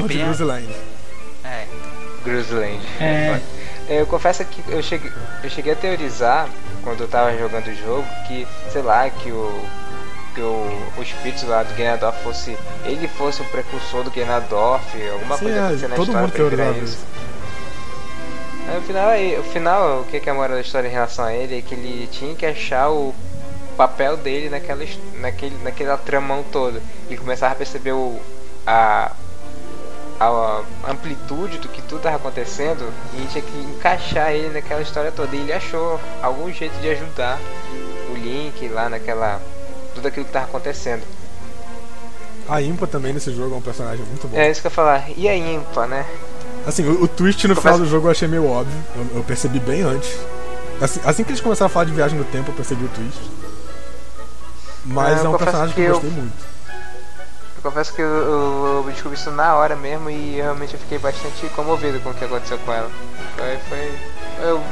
É, 1.45 1.67
Gruzland. 2.25 2.81
É. 3.01 3.41
Eu 3.89 4.07
confesso 4.07 4.45
que 4.45 4.63
eu 4.71 4.83
cheguei, 4.83 5.11
eu 5.43 5.49
cheguei 5.49 5.73
a 5.73 5.77
teorizar 5.77 6.49
quando 6.83 7.01
eu 7.03 7.09
tava 7.09 7.37
jogando 7.39 7.69
o 7.69 7.75
jogo 7.75 8.07
que, 8.27 8.47
sei 8.71 8.83
lá, 8.83 9.09
que 9.09 9.31
o 9.31 9.65
que 10.39 10.43
o, 10.43 10.81
o 10.97 11.03
espírito 11.03 11.47
lá 11.47 11.65
do 11.65 11.75
Ganondorf 11.75 12.23
fosse 12.23 12.57
ele 12.85 13.09
fosse 13.09 13.43
um 13.43 13.45
precursor 13.47 14.05
do 14.05 14.11
Ganondorf, 14.11 14.87
alguma 15.11 15.37
Sim, 15.37 15.47
coisa 15.47 15.59
é, 15.59 15.89
na 15.89 15.97
todo 15.97 16.07
história 16.07 16.21
mundo 16.21 16.33
teorizava 16.33 16.79
isso. 16.79 16.99
Aí, 18.69 18.75
no 18.77 18.83
final, 18.83 19.09
aí, 19.09 19.39
o 19.39 19.43
final, 19.43 20.01
o 20.01 20.05
que 20.05 20.21
que 20.21 20.29
é 20.29 20.33
a 20.33 20.35
moral 20.35 20.55
da 20.55 20.61
história 20.61 20.87
em 20.87 20.93
relação 20.93 21.25
a 21.25 21.35
ele 21.35 21.59
é 21.59 21.63
que 21.63 21.75
ele 21.75 22.07
tinha 22.13 22.35
que 22.37 22.47
achar 22.47 22.91
o 22.91 23.13
papel 23.77 24.17
dele 24.17 24.49
naquela, 24.49 24.85
naquele, 25.21 25.57
naquela 25.65 25.97
tramão 25.97 26.45
toda. 26.53 26.81
Ele 27.09 27.17
começava 27.17 27.55
a 27.55 27.57
perceber 27.57 27.93
o, 27.93 28.21
a, 28.67 29.11
a 30.21 30.63
amplitude 30.87 31.59
do 31.59 31.69
que 31.69 31.83
tudo 31.83 31.99
estava 31.99 32.17
acontecendo 32.17 32.93
e 33.15 33.27
tinha 33.27 33.43
que 33.43 33.59
encaixar 33.59 34.33
ele 34.33 34.51
naquela 34.51 34.83
história 34.83 35.11
toda. 35.11 35.35
E 35.35 35.41
ele 35.41 35.53
achou 35.53 35.99
algum 36.23 36.53
jeito 36.53 36.79
de 36.81 36.91
ajudar 36.91 37.41
o 38.11 38.15
Link 38.15 38.69
lá 38.69 38.89
naquela. 38.89 39.41
Tudo 39.99 40.09
aquilo 40.09 40.25
que 40.25 40.31
estava 40.31 40.47
acontecendo. 40.47 41.03
A 42.49 42.63
Impa 42.63 42.87
também 42.87 43.13
nesse 43.13 43.35
jogo 43.35 43.55
é 43.55 43.59
um 43.59 43.63
personagem 43.63 44.05
muito 44.07 44.27
bom. 44.27 44.37
É 44.37 44.51
isso 44.51 44.61
que 44.61 44.67
eu 44.67 44.71
ia 44.71 44.75
falar. 44.75 45.05
E 45.17 45.29
a 45.29 45.37
Impa, 45.37 45.87
né? 45.87 46.07
Assim, 46.67 46.85
o, 46.89 47.03
o 47.05 47.09
twist 47.09 47.47
no 47.47 47.55
final 47.57 47.79
do 47.79 47.87
jogo 47.87 48.07
eu 48.07 48.11
achei 48.11 48.27
meio 48.27 48.47
óbvio. 48.49 48.79
Eu, 48.97 49.19
eu 49.19 49.25
percebi 49.25 49.59
bem 49.61 49.83
antes. 49.83 50.19
Assim, 50.81 51.01
assim, 51.05 51.25
que 51.25 51.31
eles 51.31 51.41
começaram 51.41 51.67
a 51.67 51.69
falar 51.69 51.85
de 51.87 51.93
viagem 51.93 52.19
no 52.19 52.25
tempo, 52.25 52.51
eu 52.51 52.55
percebi 52.55 52.85
o 52.85 52.89
twist. 52.89 53.19
Mas 54.85 55.19
É, 55.19 55.21
eu 55.23 55.27
é 55.27 55.29
um 55.29 55.39
personagem 55.39 55.75
que 55.75 55.81
que 55.81 55.81
eu 55.83 55.87
eu- 55.95 56.01
gostei 56.01 56.11
muito. 56.11 56.49
Eu 57.57 57.63
confesso 57.63 57.93
que 57.93 58.01
eu, 58.01 58.07
eu, 58.07 58.83
eu 58.87 58.91
descobri 58.93 59.19
isso 59.19 59.31
na 59.33 59.57
hora 59.57 59.75
mesmo 59.75 60.09
e 60.09 60.37
realmente 60.37 60.75
eu 60.75 60.81
fiquei 60.81 60.97
bastante 60.99 61.49
comovido 61.51 61.99
com 62.01 62.11
o 62.11 62.15
que 62.15 62.25
aconteceu 62.25 62.57
com 62.59 62.73
ela. 62.73 62.89
Foi. 63.37 63.59
foi 63.69 63.93
eu, 64.47 64.63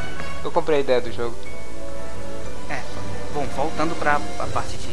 eu 0.44 0.50
comprei 0.52 0.78
a 0.78 0.80
ideia 0.80 1.00
do 1.00 1.12
jogo. 1.12 1.34
É, 2.70 2.80
bom, 3.34 3.44
voltando 3.56 3.94
para 3.98 4.20
a 4.38 4.46
parte 4.46 4.76
de 4.76 4.85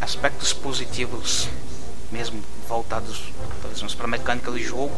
aspectos 0.00 0.52
positivos, 0.52 1.48
mesmo 2.10 2.40
voltados 2.68 3.30
para 3.96 4.04
a 4.04 4.08
mecânica 4.08 4.50
do 4.50 4.58
jogo, 4.58 4.92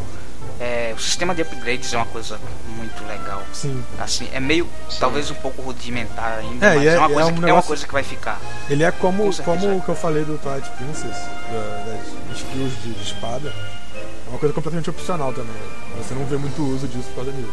é, 0.61 0.93
o 0.97 1.01
sistema 1.01 1.35
de 1.35 1.43
upgrades 1.43 1.93
é 1.93 1.97
uma 1.97 2.07
coisa 2.07 2.39
muito 2.77 3.05
legal. 3.07 3.43
Sim. 3.53 3.83
Assim, 3.99 4.29
é 4.33 4.41
meio, 4.41 4.69
talvez 4.99 5.31
um 5.31 5.35
pouco 5.37 5.63
rudimentar 5.63 6.39
ainda, 6.39 6.67
É, 6.67 6.75
mas 6.77 6.87
é, 6.87 6.95
é- 6.95 6.99
uma 6.99 7.07
é 7.11 7.13
coisa, 7.15 7.29
um 7.29 7.33
que- 7.33 7.39
é 7.39 7.41
uma 7.41 7.47
negócio- 7.47 7.69
coisa 7.69 7.87
que 7.87 7.93
vai 7.93 8.03
ficar. 8.03 8.41
Ele 8.69 8.83
é 8.85 8.91
como, 8.93 9.25
Com 9.35 9.43
como 9.43 9.77
o 9.77 9.81
que 9.83 9.89
eu 9.89 9.95
falei 9.97 10.25
do 10.25 10.39
Twilight 10.39 10.69
Princess, 10.77 11.17
da- 11.17 11.85
das 12.29 12.39
skills 12.39 12.73
de, 12.83 12.93
de 12.95 13.03
espada. 13.03 13.53
É 13.95 14.31
uma 14.31 14.39
coisa 14.39 14.55
completamente 14.55 14.89
opcional 14.91 15.33
também. 15.33 15.55
Você 15.99 16.15
não 16.15 16.25
vê 16.27 16.37
muito 16.37 16.63
uso 16.63 16.89
disso 16.89 17.09
por 17.09 17.17
causa 17.25 17.33
disso. 17.33 17.53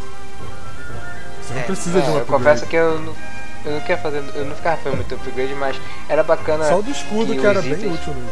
Você 1.44 1.54
não 1.54 1.62
É, 1.62 1.64
precisa 1.64 2.00
É, 2.00 2.02
de 2.02 2.08
um 2.10 2.14
eu 2.14 2.18
upgrade. 2.22 2.44
confesso 2.44 2.66
que 2.68 2.76
eu 2.76 3.00
não, 3.02 3.16
eu 3.66 3.72
não 3.74 3.80
queria 3.82 3.98
fazer. 3.98 4.24
Eu 4.36 4.46
não 4.46 4.56
ficava 4.56 4.78
fazendo 4.78 4.96
muito 4.98 5.16
upgrade, 5.16 5.54
mas 5.56 5.80
era 6.08 6.24
bacana. 6.24 6.66
Só 6.66 6.82
do 6.82 6.90
escudo 6.92 7.34
que, 7.34 7.40
os 7.40 7.46
era 7.46 7.62
bem 7.62 7.74
itens- 7.74 7.94
útil 7.94 8.14
mesmo. 8.14 8.32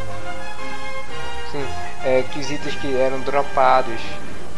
Sim, 1.50 1.66
é, 2.04 2.22
que 2.22 2.38
os 2.38 2.50
itens 2.50 2.74
que 2.74 2.94
eram 2.96 3.20
dropados, 3.20 4.00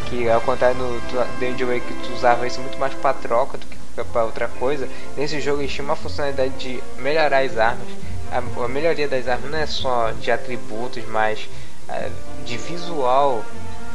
que 0.07 0.29
ao 0.29 0.41
contrário 0.41 0.77
no 0.77 1.01
Danger 1.39 1.67
Way 1.67 1.81
que 1.81 1.95
tu 1.95 2.13
usava 2.13 2.47
isso 2.47 2.61
muito 2.61 2.79
mais 2.79 2.93
pra 2.95 3.13
troca 3.15 3.59
do 3.59 3.67
que 3.67 3.79
pra 4.13 4.25
outra 4.25 4.49
coisa, 4.49 4.89
nesse 5.17 5.41
jogo 5.41 5.61
eles 5.61 5.73
tinham 5.73 5.85
uma 5.85 5.97
funcionalidade 5.97 6.55
de 6.55 6.83
melhorar 6.99 7.39
as 7.45 7.57
armas. 7.59 7.87
A, 8.33 8.39
a 8.65 8.69
melhoria 8.69 9.07
das 9.07 9.29
armas 9.29 9.51
não 9.51 9.59
é 9.59 9.67
só 9.67 10.11
de 10.13 10.31
atributos, 10.33 11.05
mas 11.07 11.49
é, 11.89 12.09
de 12.45 12.57
visual 12.57 13.45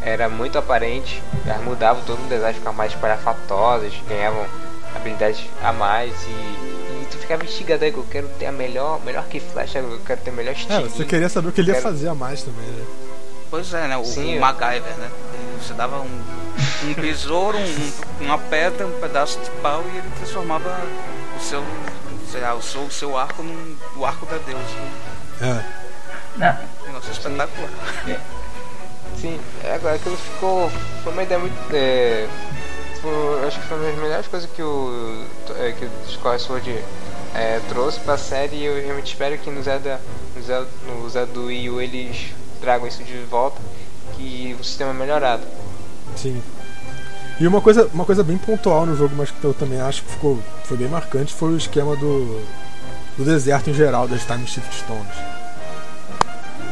era 0.02 0.30
muito 0.30 0.57
aparente. 0.57 1.22
Elas 1.45 1.64
mudavam 1.64 2.03
todo 2.03 2.19
o 2.23 2.27
design, 2.30 2.53
ficavam 2.53 2.77
mais 2.77 2.91
espalhafatosas, 2.93 3.93
ganhavam 4.07 4.45
habilidades 4.95 5.45
a 5.61 5.72
mais 5.73 6.13
e, 6.23 6.30
e 6.30 7.07
tu 7.11 7.17
ficava 7.17 7.43
instigado 7.43 7.84
aí 7.84 7.91
que 7.91 7.97
eu 7.97 8.05
quero 8.09 8.27
ter 8.39 8.45
a 8.47 8.51
melhor, 8.51 8.99
melhor 9.03 9.26
que 9.26 9.39
flecha, 9.39 9.80
eu 9.80 9.99
quero 10.05 10.22
ter 10.22 10.31
melhor 10.31 10.51
É, 10.51 10.57
estilo. 10.57 10.89
você 10.89 11.05
queria 11.05 11.30
saber 11.30 11.49
o 11.49 11.51
que 11.51 11.61
ele 11.61 11.69
ia 11.69 11.76
Quero- 11.76 11.84
fazer 11.84 12.07
a 12.07 12.15
mais 12.15 12.41
também, 12.43 12.65
né? 12.65 12.85
Pois 13.51 13.73
é, 13.73 13.88
né? 13.88 13.97
O, 13.97 14.03
Sim, 14.05 14.38
o 14.38 14.41
MacGyver, 14.41 14.95
né? 14.97 15.09
Você 15.61 15.73
dava 15.73 15.99
um, 15.99 16.23
um 16.85 16.93
besouro, 16.95 17.57
um- 17.57 18.23
uma 18.26 18.38
pedra, 18.38 18.85
um 18.88 18.99
pedaço 18.99 19.39
de 19.39 19.49
pau 19.61 19.84
e 19.93 19.97
ele 19.97 20.09
transformava 20.17 20.81
o 21.38 21.41
seu, 21.41 21.63
sei 22.31 22.41
lá, 22.41 22.53
o 22.55 22.61
seu, 22.61 22.81
o 22.81 22.91
seu 22.91 23.17
arco 23.17 23.43
num 23.43 23.76
o 23.95 24.05
arco 24.05 24.26
da 24.26 24.38
deusa. 24.38 24.61
É. 25.41 25.63
Não, 26.38 26.57
Negócio 26.88 27.11
espetacular. 27.11 27.69
Sim, 29.22 29.39
é, 29.63 29.76
agora 29.76 29.95
aquilo 29.95 30.17
ficou. 30.17 30.69
Foi 31.03 31.13
uma 31.13 31.23
ideia 31.23 31.39
muito. 31.39 31.55
É, 31.73 32.27
foi- 33.06 33.48
acho 33.48 33.60
que 33.60 33.68
foi 33.68 33.77
uma 33.77 33.86
das 33.91 33.95
melhores 33.99 34.27
coisas 34.27 34.49
que 34.49 34.61
o. 34.61 35.26
é, 35.60 35.72
que 35.72 35.86
o 35.86 35.90
Score 36.10 36.40
Sword 36.40 36.84
é, 37.34 37.60
trouxe 37.69 37.99
pra 37.99 38.18
série 38.18 38.56
e 38.57 38.65
eu 38.65 38.82
realmente 38.84 39.07
espero 39.07 39.38
que 39.38 39.49
no 39.49 39.61
Zelda. 39.64 39.99
No 40.36 40.41
Zelda, 40.44 40.68
no 40.88 41.10
Zelda 41.10 41.32
do 41.34 41.45
Wii 41.45 41.69
U 41.69 41.82
eles 41.82 42.34
tragam 42.61 42.88
isso 42.88 43.03
de 43.03 43.18
volta. 43.30 43.61
Que 44.18 44.56
o 44.60 44.64
sistema 44.64 44.91
é 44.91 44.94
melhorado. 44.94 45.44
Sim. 46.15 46.41
E 47.40 47.45
uma 47.45 47.60
coisa, 47.60 47.90
uma 47.94 48.06
coisa 48.06 48.23
bem 48.23 48.38
pontual 48.38 48.86
no 48.86 48.95
jogo, 48.95 49.14
mas 49.18 49.30
que 49.30 49.44
eu 49.44 49.53
também 49.53 49.82
acho 49.82 50.03
que 50.03 50.11
ficou, 50.11 50.40
foi 50.64 50.77
bem 50.77 50.88
marcante, 50.88 51.34
foi 51.34 51.49
o 51.49 51.57
esquema 51.57 51.94
do, 51.98 52.41
do 53.18 53.26
deserto 53.26 53.69
em 53.69 53.73
geral, 53.73 54.07
das 54.07 54.23
Time 54.23 54.48
Shift 54.48 54.73
Stones. 54.73 55.14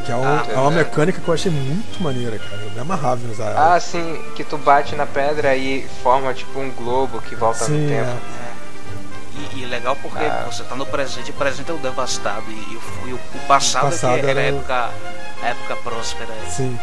Que 0.04 0.12
é, 0.12 0.16
um- 0.16 0.24
Ah, 0.24 0.44
é 0.48 0.56
uma 0.58 0.72
é. 0.72 0.74
mecânica 0.76 1.20
que 1.20 1.26
eu 1.28 1.32
achei 1.34 1.50
muito 1.50 2.02
maneira, 2.02 2.38
cara. 2.38 2.62
Eu 2.62 2.70
me 2.72 2.80
amarrava 2.80 3.20
em 3.26 3.30
usar 3.30 3.50
ela. 3.50 3.74
Ah, 3.74 3.80
sim, 3.80 4.22
que 4.36 4.44
tu 4.44 4.58
bate 4.58 4.94
na 4.94 5.06
pedra 5.06 5.56
e 5.56 5.88
forma 6.02 6.34
tipo 6.34 6.58
um 6.60 6.70
globo 6.70 7.20
que 7.22 7.34
volta 7.34 7.64
Sim, 7.64 7.78
no 7.84 7.88
tempo. 7.88 8.10
é. 8.10 8.44
E, 9.56 9.62
e 9.62 9.66
legal 9.66 9.96
porque 9.96 10.22
Ah. 10.24 10.46
você 10.50 10.62
tá 10.64 10.76
no 10.76 10.84
presente, 10.86 11.30
o 11.30 11.34
presente 11.34 11.70
é 11.70 11.74
o 11.74 11.78
devastado 11.78 12.44
e, 12.48 12.52
e 12.52 12.76
o, 12.76 13.08
e 13.08 13.12
o- 13.14 13.16
o 13.34 13.38
passado, 13.48 13.86
O 13.88 13.90
passado 13.90 14.20
que 14.20 14.26
era, 14.26 14.40
a 14.40 14.44
época, 14.44 14.90
a 15.42 15.46
época 15.48 15.76
próspera. 15.76 16.32
Sim. 16.50 16.78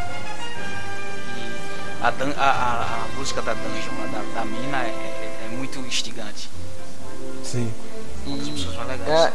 E 1.37 2.03
a, 2.03 2.09
dan- 2.11 2.33
a, 2.37 2.49
a, 2.49 2.81
a 3.05 3.07
música 3.17 3.41
da 3.41 3.53
dungeon, 3.53 4.11
da, 4.11 4.39
da 4.41 4.45
mina, 4.45 4.77
é, 4.79 4.89
é- 4.89 5.45
é 5.45 5.55
muito 5.55 5.79
instigante. 5.79 6.49
Sim. 7.43 7.71
As 8.25 8.47
E, 8.47 8.51
pessoas 8.51 8.75
são 8.75 8.83
legais. 8.87 9.09
é, 9.09 9.33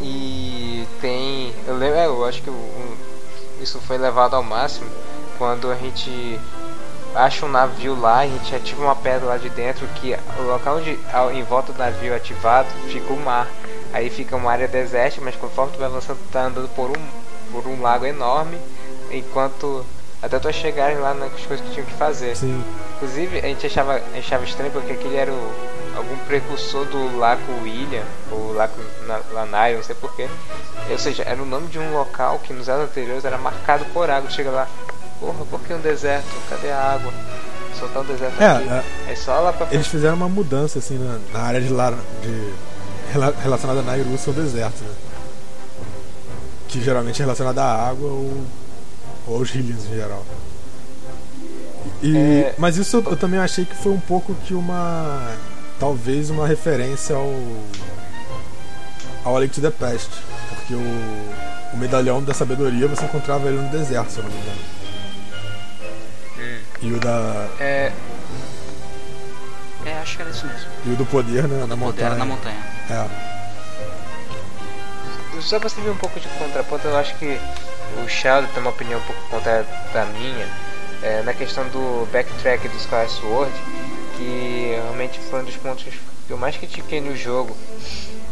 e 0.00 0.86
tem. 1.00 1.52
Eu 1.66 1.76
lembro, 1.76 1.96
é, 1.98 2.06
eu 2.06 2.24
acho 2.24 2.42
que 2.42 2.50
o- 2.50 2.96
isso 3.60 3.78
foi 3.80 3.98
levado 3.98 4.34
ao 4.34 4.42
máximo 4.42 4.86
quando 5.38 5.70
a 5.70 5.74
gente 5.74 6.38
acha 7.14 7.46
um 7.46 7.48
navio 7.48 7.98
lá, 7.98 8.20
a 8.20 8.26
gente 8.26 8.54
ativa 8.54 8.82
uma 8.82 8.96
pedra 8.96 9.26
lá 9.26 9.36
de 9.36 9.48
dentro 9.50 9.86
que 10.00 10.16
o 10.38 10.42
local 10.42 10.76
onde 10.78 10.98
ao- 11.12 11.32
em 11.32 11.42
volta 11.44 11.72
do 11.72 11.78
navio 11.78 12.14
ativado 12.14 12.68
fica 12.88 13.12
o 13.12 13.16
mar. 13.20 13.46
Aí 13.92 14.10
fica 14.10 14.34
uma 14.34 14.50
área 14.50 14.66
desértica, 14.66 15.24
mas 15.24 15.36
conforme 15.36 15.72
tu 15.72 15.78
vai 15.78 15.86
avançando, 15.86 16.18
tu 16.18 16.32
tá 16.32 16.42
andando 16.46 16.68
por 16.74 16.90
um, 16.90 17.06
por 17.52 17.66
um 17.68 17.80
lago 17.80 18.04
enorme, 18.04 18.58
enquanto 19.12 19.84
até 20.20 20.38
tu 20.40 20.52
chegar 20.52 20.92
lá 20.98 21.14
nas 21.14 21.30
coisas 21.46 21.64
que 21.64 21.72
tinham 21.72 21.86
que 21.86 21.92
fazer. 21.92 22.36
Sim. 22.36 22.64
Inclusive, 22.96 23.38
a 23.38 23.42
gente 23.42 23.66
achava, 23.66 24.00
achava 24.18 24.44
estranho 24.44 24.72
porque 24.72 24.92
aquele 24.92 25.14
era 25.16 25.30
o, 25.30 25.52
algum 25.96 26.16
precursor 26.26 26.84
do 26.86 27.16
Lago 27.18 27.40
William, 27.62 28.02
ou 28.30 28.52
Lago 28.52 28.74
Na- 29.06 29.20
Lanai, 29.32 29.74
não 29.76 29.82
sei 29.82 29.94
porquê. 29.94 30.28
Ou 30.90 30.98
seja, 30.98 31.22
era 31.24 31.42
o 31.42 31.46
nome 31.46 31.68
de 31.68 31.78
um 31.78 31.92
local 31.92 32.38
que 32.40 32.52
nos 32.52 32.68
anos 32.68 32.84
anteriores 32.90 33.24
era 33.24 33.38
marcado 33.38 33.84
por 33.86 34.08
água. 34.10 34.28
Chega 34.30 34.50
lá, 34.50 34.68
porra, 35.20 35.44
por 35.50 35.60
que 35.60 35.72
um 35.74 35.80
deserto? 35.80 36.26
Cadê 36.50 36.70
a 36.70 36.78
água? 36.94 37.12
Só 37.78 37.86
tá 37.88 38.00
um 38.00 38.04
deserto 38.04 38.40
É, 38.40 38.46
aqui. 38.46 38.68
é, 39.08 39.12
É 39.12 39.16
só 39.16 39.38
lá 39.40 39.52
pra 39.52 39.66
eles 39.70 39.86
fizeram 39.86 40.14
uma 40.16 40.28
mudança 40.28 40.78
assim 40.78 40.96
na, 40.98 41.18
na 41.32 41.44
área 41.44 41.60
de, 41.60 41.68
lar, 41.72 41.92
de 42.22 42.52
rela- 43.12 43.34
relacionada 43.42 43.80
a 43.80 43.82
Nairusa 43.82 44.30
ao 44.30 44.34
deserto, 44.34 44.82
né? 44.84 44.94
Que 46.68 46.80
geralmente 46.82 47.20
é 47.20 47.24
relacionada 47.24 47.62
à 47.62 47.88
água 47.88 48.08
ou, 48.08 48.44
ou 49.26 49.36
aos 49.38 49.54
Hillians 49.54 49.84
em 49.86 49.94
geral. 49.96 50.24
E, 52.02 52.16
É. 52.16 52.54
Mas 52.58 52.76
isso 52.76 52.96
eu, 52.96 53.02
eu 53.10 53.16
também 53.16 53.38
achei 53.40 53.64
que 53.64 53.74
foi 53.74 53.92
um 53.92 54.00
pouco 54.00 54.34
que 54.46 54.54
uma. 54.54 55.32
Talvez 55.84 56.30
uma 56.30 56.46
referência 56.46 57.14
ao. 57.14 57.30
ao 59.22 59.36
A 59.36 59.40
Link 59.40 59.52
to 59.52 59.60
the 59.60 59.70
Past. 59.70 60.08
Porque 60.48 60.72
o, 60.72 60.78
o 61.74 61.76
medalhão 61.76 62.22
da 62.24 62.32
sabedoria 62.32 62.88
você 62.88 63.04
encontrava 63.04 63.48
ele 63.48 63.58
no 63.60 63.68
deserto, 63.68 64.10
se 64.10 64.16
eu 64.16 64.24
não 64.24 64.30
me 64.30 64.38
engano. 64.38 64.60
E 66.80 66.90
o 66.90 66.98
da. 66.98 67.48
É, 67.60 67.92
É, 69.84 69.92
acho 69.98 70.16
que 70.16 70.22
era 70.22 70.30
isso 70.30 70.46
mesmo. 70.46 70.70
E 70.86 70.92
o 70.92 70.96
do 70.96 71.04
poder, 71.04 71.46
né? 71.46 71.66
Na 71.66 71.76
Poder 71.76 71.76
montanha. 71.76 72.14
na 72.14 72.24
montanha. 72.24 72.64
É. 72.88 73.06
só 75.42 75.60
pra 75.60 75.68
você 75.68 75.82
ver 75.82 75.90
um 75.90 75.96
pouco 75.98 76.18
de 76.18 76.28
contraponto, 76.28 76.88
eu 76.88 76.96
acho 76.96 77.14
que 77.16 77.38
o 78.02 78.08
Sheldon 78.08 78.48
tem 78.54 78.62
uma 78.62 78.70
opinião 78.70 78.98
um 78.98 79.02
pouco 79.02 79.20
contrária 79.28 79.66
da 79.92 80.06
minha 80.06 80.48
é, 81.02 81.22
na 81.22 81.34
questão 81.34 81.68
do 81.68 82.08
backtrack 82.10 82.66
do 82.68 82.76
Sky 82.78 83.06
Sword, 83.20 83.52
que 84.16 84.72
realmente 84.82 85.18
foi 85.30 85.40
um 85.40 85.44
dos 85.44 85.56
pontos 85.56 85.84
que 86.26 86.30
eu 86.30 86.36
mais 86.38 86.56
critiquei 86.56 87.00
no 87.00 87.16
jogo, 87.16 87.54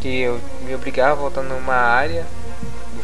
que 0.00 0.20
eu 0.22 0.40
me 0.66 0.74
obrigava 0.74 1.12
a 1.12 1.14
voltar 1.14 1.42
numa 1.42 1.74
área, 1.74 2.26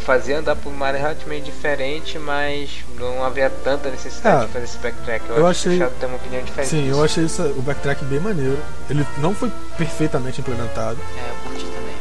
fazia 0.05 0.39
andar 0.39 0.57
por 0.57 0.71
uma 0.73 0.87
área 0.87 0.99
relativamente 0.99 1.45
diferente, 1.45 2.19
mas 2.19 2.71
não 2.99 3.23
havia 3.23 3.51
tanta 3.51 3.91
necessidade 3.91 4.45
É, 4.45 4.47
de 4.47 4.53
fazer 4.53 4.65
esse 4.65 4.79
backtrack. 4.79 5.29
Eu, 5.29 5.37
eu 5.37 5.47
acho 5.47 5.63
que 5.69 5.83
achei- 5.83 5.97
tem 6.01 6.09
uma 6.09 6.17
opinião 6.17 6.43
diferente. 6.43 6.71
Sim, 6.71 6.83
disso. 6.85 6.97
eu 6.97 7.05
achei 7.05 7.25
isso, 7.25 7.43
o 7.43 7.61
backtrack 7.63 8.05
bem 8.07 8.19
maneiro. 8.21 8.59
Ele 8.89 9.07
não 9.19 9.35
foi 9.35 9.53
perfeitamente 9.77 10.41
implementado, 10.41 10.99
É, 11.19 11.31
eu 11.31 11.35
curti 11.51 11.65
também. 11.67 11.95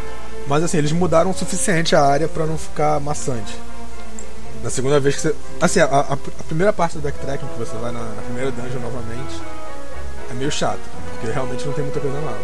mas 0.48 0.64
assim, 0.64 0.78
eles 0.78 0.92
mudaram 0.94 1.32
o 1.32 1.34
suficiente 1.34 1.96
a 1.98 2.02
área 2.02 2.28
pra 2.30 2.46
não 2.46 2.58
ficar 2.58 3.00
maçante. 3.02 3.54
Na 4.64 4.70
segunda 4.70 5.00
vez 5.02 5.16
que 5.16 5.22
você. 5.22 5.36
Assim, 5.60 5.80
a, 5.82 5.86
a- 5.86 6.14
a 6.14 6.44
primeira 6.48 6.72
parte 6.72 6.94
do 6.98 7.02
backtracking 7.02 7.46
que 7.48 7.60
você 7.60 7.76
vai 7.78 7.92
na, 7.92 8.00
na 8.00 8.22
primeira 8.22 8.52
dungeon 8.52 8.80
novamente 8.80 9.36
é 10.30 10.34
meio 10.34 10.52
chato, 10.52 10.80
porque 11.12 11.32
realmente 11.32 11.66
não 11.66 11.74
tem 11.74 11.84
muita 11.84 12.00
coisa 12.00 12.20
nova. 12.20 12.38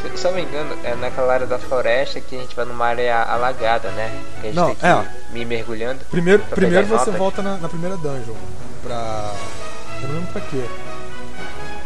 Se, 0.00 0.16
se 0.18 0.24
eu 0.26 0.30
não 0.30 0.38
me 0.38 0.44
engano, 0.44 0.76
é 0.82 0.94
naquela 0.94 1.32
área 1.34 1.46
da 1.46 1.58
floresta 1.58 2.20
que 2.20 2.36
a 2.36 2.38
gente 2.40 2.56
vai 2.56 2.64
numa 2.64 2.86
área 2.86 3.22
alagada, 3.22 3.90
né? 3.90 4.10
Que 4.40 4.46
a 4.46 4.50
gente 4.50 4.56
Não, 4.56 4.66
tem 4.68 4.76
que 4.76 4.86
é. 4.86 5.06
ir 5.40 5.44
mergulhando. 5.44 6.00
Primeiro, 6.10 6.42
Pra 6.44 6.56
primeiro 6.56 6.86
você 6.86 6.94
notas. 7.10 7.16
volta 7.16 7.42
na, 7.42 7.56
na 7.58 7.68
primeira 7.68 7.96
dungeon 7.96 8.34
pra. 8.82 9.32
Eu 10.02 10.08
não 10.08 10.14
lembro 10.16 10.32
pra 10.32 10.40
quê. 10.42 10.64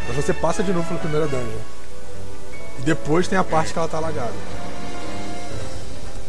Mas 0.07 0.15
você 0.17 0.33
passa 0.33 0.63
de 0.63 0.71
novo 0.71 0.87
pela 0.87 0.99
primeira 0.99 1.27
dungeon. 1.27 1.59
E 2.79 2.81
depois 2.83 3.27
tem 3.27 3.37
a 3.37 3.43
parte 3.43 3.73
que 3.73 3.79
ela 3.79 3.87
tá 3.87 3.97
alagada. 3.97 4.31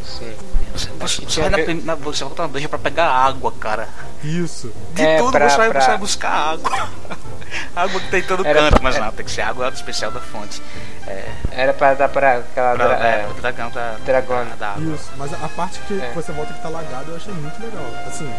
Sim. 0.03 0.33
Você 0.75 0.89
Você, 0.99 1.21
você, 1.25 1.41
vai 1.41 1.49
na, 1.49 1.73
na, 1.83 1.95
você 1.95 2.23
volta 2.23 2.41
na 2.43 2.47
dungeon 2.49 2.69
pra 2.69 2.79
pegar 2.79 3.07
água, 3.09 3.51
cara. 3.59 3.87
Isso. 4.23 4.71
De 4.93 5.01
É, 5.03 5.17
tudo 5.19 5.31
pra- 5.31 5.49
você, 5.49 5.57
vai, 5.57 5.69
pra- 5.69 5.81
você 5.81 5.87
vai 5.87 5.97
buscar 5.97 6.29
água. 6.31 6.89
água 7.77 7.99
que 8.01 8.09
tem 8.09 8.19
em 8.19 8.23
todo 8.23 8.45
Era 8.45 8.59
canto, 8.59 8.71
pra- 8.73 8.81
mas 8.83 8.97
não, 8.99 9.11
tem 9.11 9.25
que 9.25 9.31
ser 9.31 9.41
água 9.41 9.69
especial 9.69 10.11
da 10.11 10.19
fonte. 10.19 10.61
É, 11.07 11.25
Era 11.51 11.73
pra 11.73 11.93
dar 11.93 12.09
pra 12.09 12.37
aquela. 12.37 12.75
pra, 12.75 12.87
dra- 12.87 13.07
é, 13.07 13.21
é, 13.21 13.23
pro 13.27 13.41
dragão 13.41 13.69
da, 13.71 13.95
Dragona. 14.05 14.49
da, 14.51 14.55
da 14.55 14.69
água. 14.73 14.95
Isso. 14.95 15.09
Mas 15.17 15.33
a 15.33 15.47
parte 15.49 15.79
que 15.87 15.99
É. 16.01 16.11
você 16.13 16.31
volta 16.31 16.53
que 16.53 16.61
tá 16.61 16.69
lagado 16.69 17.11
eu 17.11 17.15
achei 17.15 17.33
muito 17.33 17.61
legal. 17.61 17.85
Assim, 18.05 18.29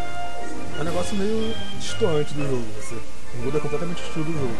é 0.78 0.80
um 0.80 0.84
negócio 0.84 1.16
meio 1.16 1.54
distoante 1.78 2.34
do 2.34 2.42
jogo. 2.48 2.66
Você 2.80 2.96
muda 3.42 3.60
completamente 3.60 4.02
o 4.02 4.06
estilo 4.06 4.24
do 4.26 4.32
jogo. 4.32 4.56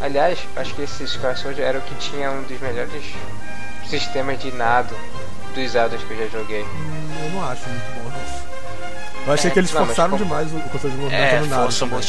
Aliás, 0.00 0.38
acho 0.56 0.74
que 0.74 0.82
esse 0.82 1.04
Skyward 1.04 1.38
Sword 1.40 1.62
era 1.62 1.78
o 1.78 1.82
que 1.82 1.94
tinha 1.96 2.30
um 2.30 2.42
dos 2.42 2.60
melhores 2.60 3.02
sistemas 3.88 4.38
de 4.38 4.52
nado 4.52 4.94
dos 5.54 5.70
Zeldas 5.70 6.02
que 6.02 6.10
eu 6.12 6.18
já 6.30 6.38
joguei. 6.38 6.62
Hum, 6.62 7.08
eu 7.24 7.30
não 7.30 7.48
acho 7.50 7.68
muito 7.68 8.02
bom. 8.02 8.06
Eu 9.26 9.32
achei 9.32 9.50
É, 9.50 9.52
que 9.52 9.58
eles 9.58 9.72
não, 9.72 9.86
forçaram 9.86 10.10
como- 10.10 10.24
demais 10.24 10.52
o, 10.52 10.56
o 10.56 10.62
controle 10.68 10.94
de 10.94 11.00
movimento 11.02 11.22
É, 11.34 11.40
no 11.40 11.46
nada. 11.46 11.62
força 11.62 11.84
um 11.84 11.88
também. 11.88 12.02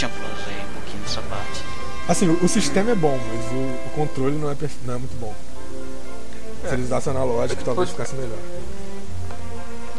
Dessa 1.07 1.21
parte. 1.21 1.63
Assim, 2.07 2.27
o, 2.29 2.43
o 2.43 2.47
sistema 2.47 2.91
é 2.91 2.95
bom, 2.95 3.17
mas 3.17 3.45
o, 3.51 3.55
o 3.55 3.91
controle 3.95 4.35
não 4.37 4.51
é, 4.51 4.55
não 4.85 4.95
é 4.95 4.97
muito 4.97 5.19
bom. 5.19 5.33
Se 6.67 6.73
eles 6.73 6.85
usassem 6.85 7.11
analógico, 7.11 7.63
talvez 7.63 7.89
ficasse 7.89 8.15
melhor. 8.15 8.37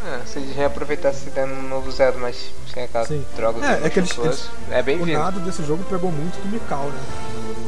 Ah, 0.05 0.21
se 0.27 0.39
eles 0.39 0.55
reaproveitassem 0.55 1.33
dando 1.35 1.55
um 1.55 1.69
novo 1.69 1.91
Zelda, 1.91 2.19
mas 2.19 2.51
sem 2.73 2.85
aquela 2.85 3.05
Sim. 3.07 3.25
droga 3.37 3.61
do 3.61 3.65
É, 3.65 3.87
é 3.87 3.91
que 3.91 3.99
eles- 4.01 4.13
Plus, 4.13 4.49
é 4.71 4.83
bem 4.83 5.01
O 5.01 5.05
vindo. 5.05 5.19
nado 5.19 5.41
desse 5.41 5.65
jogo 5.65 5.83
pegou 5.85 6.11
muito 6.11 6.37
do 6.43 6.49
Mikau, 6.49 6.87
né? 6.87 7.01
Do. 7.35 7.59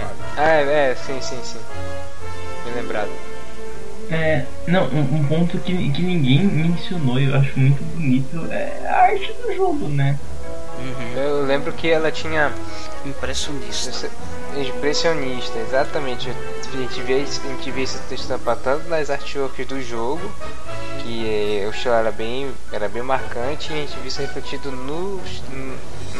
Claro. 0.00 0.16
Ah, 0.36 0.50
é, 0.56 0.90
é, 0.90 0.94
sim, 0.94 1.20
sim, 1.20 1.38
sim. 1.42 1.58
Bem 2.64 2.74
lembrado. 2.82 3.10
É, 4.10 4.44
não, 4.66 4.86
um, 4.88 5.00
um 5.20 5.24
ponto 5.26 5.58
que, 5.58 5.72
que 5.92 6.02
ninguém 6.02 6.44
mencionou 6.44 7.18
e 7.20 7.26
eu 7.26 7.36
acho 7.36 7.58
muito 7.58 7.82
bonito 7.94 8.44
é 8.50 8.86
a 8.88 9.02
arte 9.02 9.32
do 9.46 9.54
jogo, 9.54 9.88
né? 9.88 10.18
Uhum. 10.80 11.22
Eu 11.22 11.44
lembro 11.44 11.72
que 11.72 11.88
ela 11.90 12.10
tinha 12.10 12.52
Impressionista. 13.04 14.08
impressionista, 14.56 15.58
exatamente. 15.58 16.28
A 16.72 16.76
gente 16.76 17.00
vê, 17.02 17.18
isso- 17.22 17.40
a 17.44 17.48
gente 17.48 17.70
vê 17.70 17.82
esse 17.82 17.98
texto 18.08 18.28
tanto 18.62 18.88
nas 18.88 19.10
artworks 19.10 19.66
do 19.66 19.80
jogo, 19.82 20.20
que 21.02 21.64
o 21.66 21.70
estilo 21.70 21.94
era 21.94 22.10
bem, 22.12 22.50
era 22.72 22.88
bem 22.88 23.02
marcante, 23.02 23.72
e 23.72 23.74
a 23.74 23.76
gente 23.78 23.96
viu 23.96 24.06
isso 24.06 24.20
refletido 24.20 24.70
no, 24.70 25.20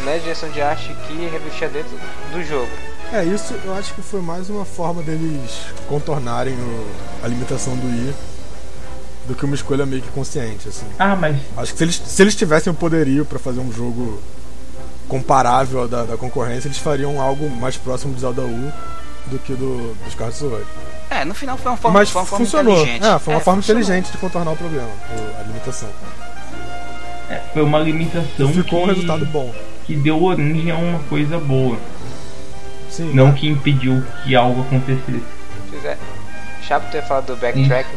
na 0.05 0.17
direção 0.19 0.49
de 0.51 0.61
arte 0.63 0.95
que 1.07 1.27
revestia 1.29 1.69
dentro 1.69 1.91
do 2.33 2.43
jogo. 2.43 2.71
É, 3.13 3.25
isso 3.25 3.55
eu 3.65 3.75
acho 3.75 3.93
que 3.95 4.03
foi 4.03 4.21
mais 4.21 4.49
uma 4.49 4.65
forma 4.65 5.03
deles 5.03 5.51
contornarem 5.89 6.55
o- 6.55 6.87
a 7.25 7.29
limitação 7.29 7.77
do 7.77 7.89
I 7.89 8.15
do 9.27 9.35
que 9.35 9.45
uma 9.45 9.55
escolha 9.55 9.85
meio 9.85 10.01
que 10.03 10.09
consciente, 10.11 10.69
assim. 10.69 10.87
Ah, 10.99 11.15
mas 11.17 11.37
Acho 11.57 11.73
que 11.73 11.79
se 11.79 11.85
eles, 11.85 12.03
se 12.05 12.23
eles 12.23 12.35
tivessem 12.35 12.73
o 12.73 12.77
poderio 12.77 13.25
pra 13.25 13.39
fazer 13.39 13.61
um 13.61 13.71
jogo 13.73 14.21
comparável 15.11 15.87
da, 15.89 16.05
da 16.05 16.17
concorrência, 16.17 16.69
eles 16.69 16.79
fariam 16.79 17.21
algo 17.21 17.51
mais 17.51 17.77
próximo 17.77 18.15
do 18.15 18.21
Zelda 18.21 18.43
U 18.43 18.73
do 19.27 19.39
que 19.41 19.53
do, 19.55 19.95
dos 20.05 20.15
Carros 20.15 20.37
Sword. 20.37 20.65
É, 21.11 21.25
no 21.25 21.35
final 21.35 21.59
foi 21.59 21.73
uma 21.73 21.77
forma, 21.77 21.99
Mas 21.99 22.11
foi 22.11 22.21
uma 22.23 22.27
forma 22.27 22.45
funcionou. 22.47 22.75
inteligente. 22.81 23.05
É, 23.05 23.19
foi 23.19 23.35
uma 23.35 23.41
forma 23.41 23.61
funcionou. 23.63 23.83
inteligente 23.83 24.13
de 24.13 24.19
contornar 24.19 24.53
o 24.53 24.57
problema, 24.57 24.89
a 25.39 25.43
limitação. 25.43 25.89
é, 27.29 27.41
foi 27.53 27.63
uma 27.63 27.79
limitação 27.81 28.53
Ficou 28.53 28.81
um 28.85 28.87
que, 28.89 28.95
resultado 28.95 29.27
bom. 29.27 29.53
que 29.85 29.97
deu 29.97 30.23
origem 30.23 30.71
a 30.71 30.77
uma 30.77 30.99
coisa 31.01 31.39
boa, 31.39 31.77
Sim. 32.89 33.13
não 33.13 33.33
que 33.33 33.49
impediu 33.49 34.03
que 34.25 34.35
algo 34.37 34.63
acontecesse. 34.63 35.23
Pois 35.71 35.85
é. 35.85 35.97
Chato 36.63 36.91
ter 36.91 37.03
falado 37.03 37.27
do 37.27 37.37
backtrack. 37.37 37.89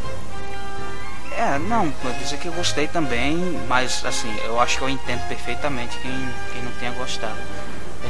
É, 1.37 1.57
não, 1.57 1.91
vou 2.03 2.13
dizer 2.13 2.37
que 2.37 2.47
eu 2.47 2.53
gostei 2.53 2.87
também, 2.87 3.35
mas 3.67 4.05
assim, 4.05 4.33
eu 4.45 4.59
acho 4.59 4.77
que 4.77 4.83
eu 4.83 4.89
entendo 4.89 5.27
perfeitamente 5.27 5.97
quem, 5.99 6.11
quem 6.51 6.61
não 6.61 6.71
tenha 6.73 6.91
gostado. 6.91 7.37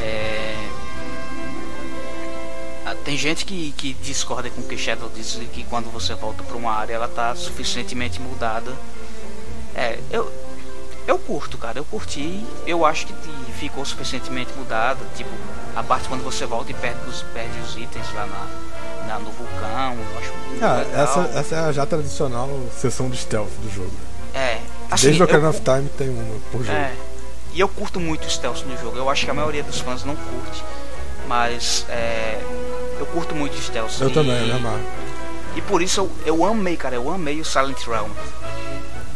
É... 0.01 0.53
Tem 3.03 3.17
gente 3.17 3.43
que, 3.45 3.73
que 3.73 3.93
discorda 3.95 4.49
com 4.49 4.61
o 4.61 4.63
que 4.63 4.77
Shadow 4.77 5.11
diz 5.13 5.37
que 5.51 5.63
quando 5.65 5.91
você 5.91 6.13
volta 6.13 6.41
para 6.41 6.55
uma 6.55 6.71
área 6.71 6.93
ela 6.93 7.07
tá 7.07 7.35
suficientemente 7.35 8.21
mudada. 8.21 8.73
É, 9.75 9.99
eu, 10.09 10.31
eu 11.05 11.19
curto, 11.19 11.57
cara, 11.57 11.79
eu 11.79 11.85
curti, 11.85 12.45
eu 12.65 12.85
acho 12.85 13.07
que 13.07 13.13
ficou 13.59 13.83
suficientemente 13.83 14.53
mudada, 14.53 15.03
tipo, 15.17 15.29
a 15.75 15.83
parte 15.83 16.07
quando 16.07 16.23
você 16.23 16.45
volta 16.45 16.71
e 16.71 16.73
perde 16.75 17.09
os, 17.09 17.23
perde 17.33 17.59
os 17.59 17.75
itens 17.75 18.13
lá 18.13 18.25
na, 18.25 18.47
na- 19.07 19.19
no 19.19 19.31
vulcão, 19.31 19.95
eu 20.13 20.19
acho 20.19 20.33
muito 20.47 20.63
Ah, 20.63 20.77
legal. 20.77 21.03
essa, 21.03 21.39
essa 21.39 21.55
é 21.55 21.59
a 21.59 21.71
já 21.71 21.85
tradicional 21.85 22.49
sessão 22.79 23.09
de 23.09 23.17
stealth 23.17 23.51
do 23.61 23.69
jogo. 23.73 23.91
É, 24.33 24.59
assim, 24.89 25.07
Desde 25.07 25.21
o 25.21 25.23
eu 25.23 25.27
Ocarina 25.27 25.49
cu- 25.51 25.57
of 25.57 25.61
Time 25.61 25.89
tem 25.97 26.09
uma 26.09 26.23
por 26.51 26.63
jogo. 26.63 26.77
É. 26.77 26.93
E 27.53 27.59
eu 27.59 27.67
curto 27.69 27.99
muito 27.99 28.29
stealth 28.29 28.63
no 28.65 28.75
jogo. 28.81 28.97
Eu 28.97 29.09
acho 29.09 29.25
que 29.25 29.31
a 29.31 29.33
maioria 29.33 29.61
dos 29.63 29.79
fãs 29.79 30.03
não 30.03 30.15
curte. 30.15 30.63
Mas 31.27 31.85
é, 31.87 32.39
eu 32.99 33.05
curto 33.05 33.33
muito 33.35 33.55
stealth. 33.61 33.99
Eu 34.01 34.09
e, 34.09 34.13
também, 34.13 34.37
eu 34.39 34.45
me 34.47 34.51
amarro. 34.53 34.81
E 35.55 35.61
por 35.61 35.81
isso 35.81 36.01
eu, 36.01 36.11
eu 36.25 36.43
amei, 36.45 36.75
cara. 36.75 36.95
Eu 36.95 37.09
amei 37.11 37.39
o 37.39 37.45
Silent 37.45 37.79
Realm. 37.85 38.09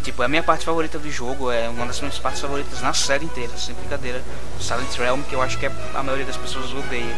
Tipo, 0.03 0.21
é 0.21 0.25
a 0.25 0.29
minha 0.29 0.43
parte 0.43 0.63
favorita 0.63 0.97
do 0.99 1.09
jogo. 1.11 1.51
É 1.51 1.67
uma 1.67 1.85
das 1.85 1.99
minhas 1.99 2.17
partes 2.19 2.39
favoritas 2.41 2.79
na 2.81 2.93
série 2.93 3.25
inteira. 3.25 3.51
Sem 3.57 3.73
brincadeira. 3.75 4.21
Silent 4.61 4.93
Realm, 4.97 5.21
que 5.23 5.33
eu 5.35 5.41
acho 5.41 5.57
que 5.57 5.65
é- 5.65 5.71
a 5.95 6.03
maioria 6.03 6.25
das 6.25 6.37
pessoas 6.37 6.71
odeia. 6.73 7.15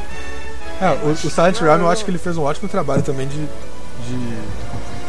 É, 0.81 0.89
o, 1.05 1.09
o 1.11 1.15
Silent 1.17 1.59
Realm 1.59 1.81
eu 1.81 1.89
acho 1.89 2.05
que 2.05 2.11
ele 2.11 2.17
fez 2.17 2.37
um 2.37 2.43
ótimo 2.43 2.69
trabalho 2.69 3.01
também 3.03 3.27
de, 3.27 3.37
de 3.45 4.37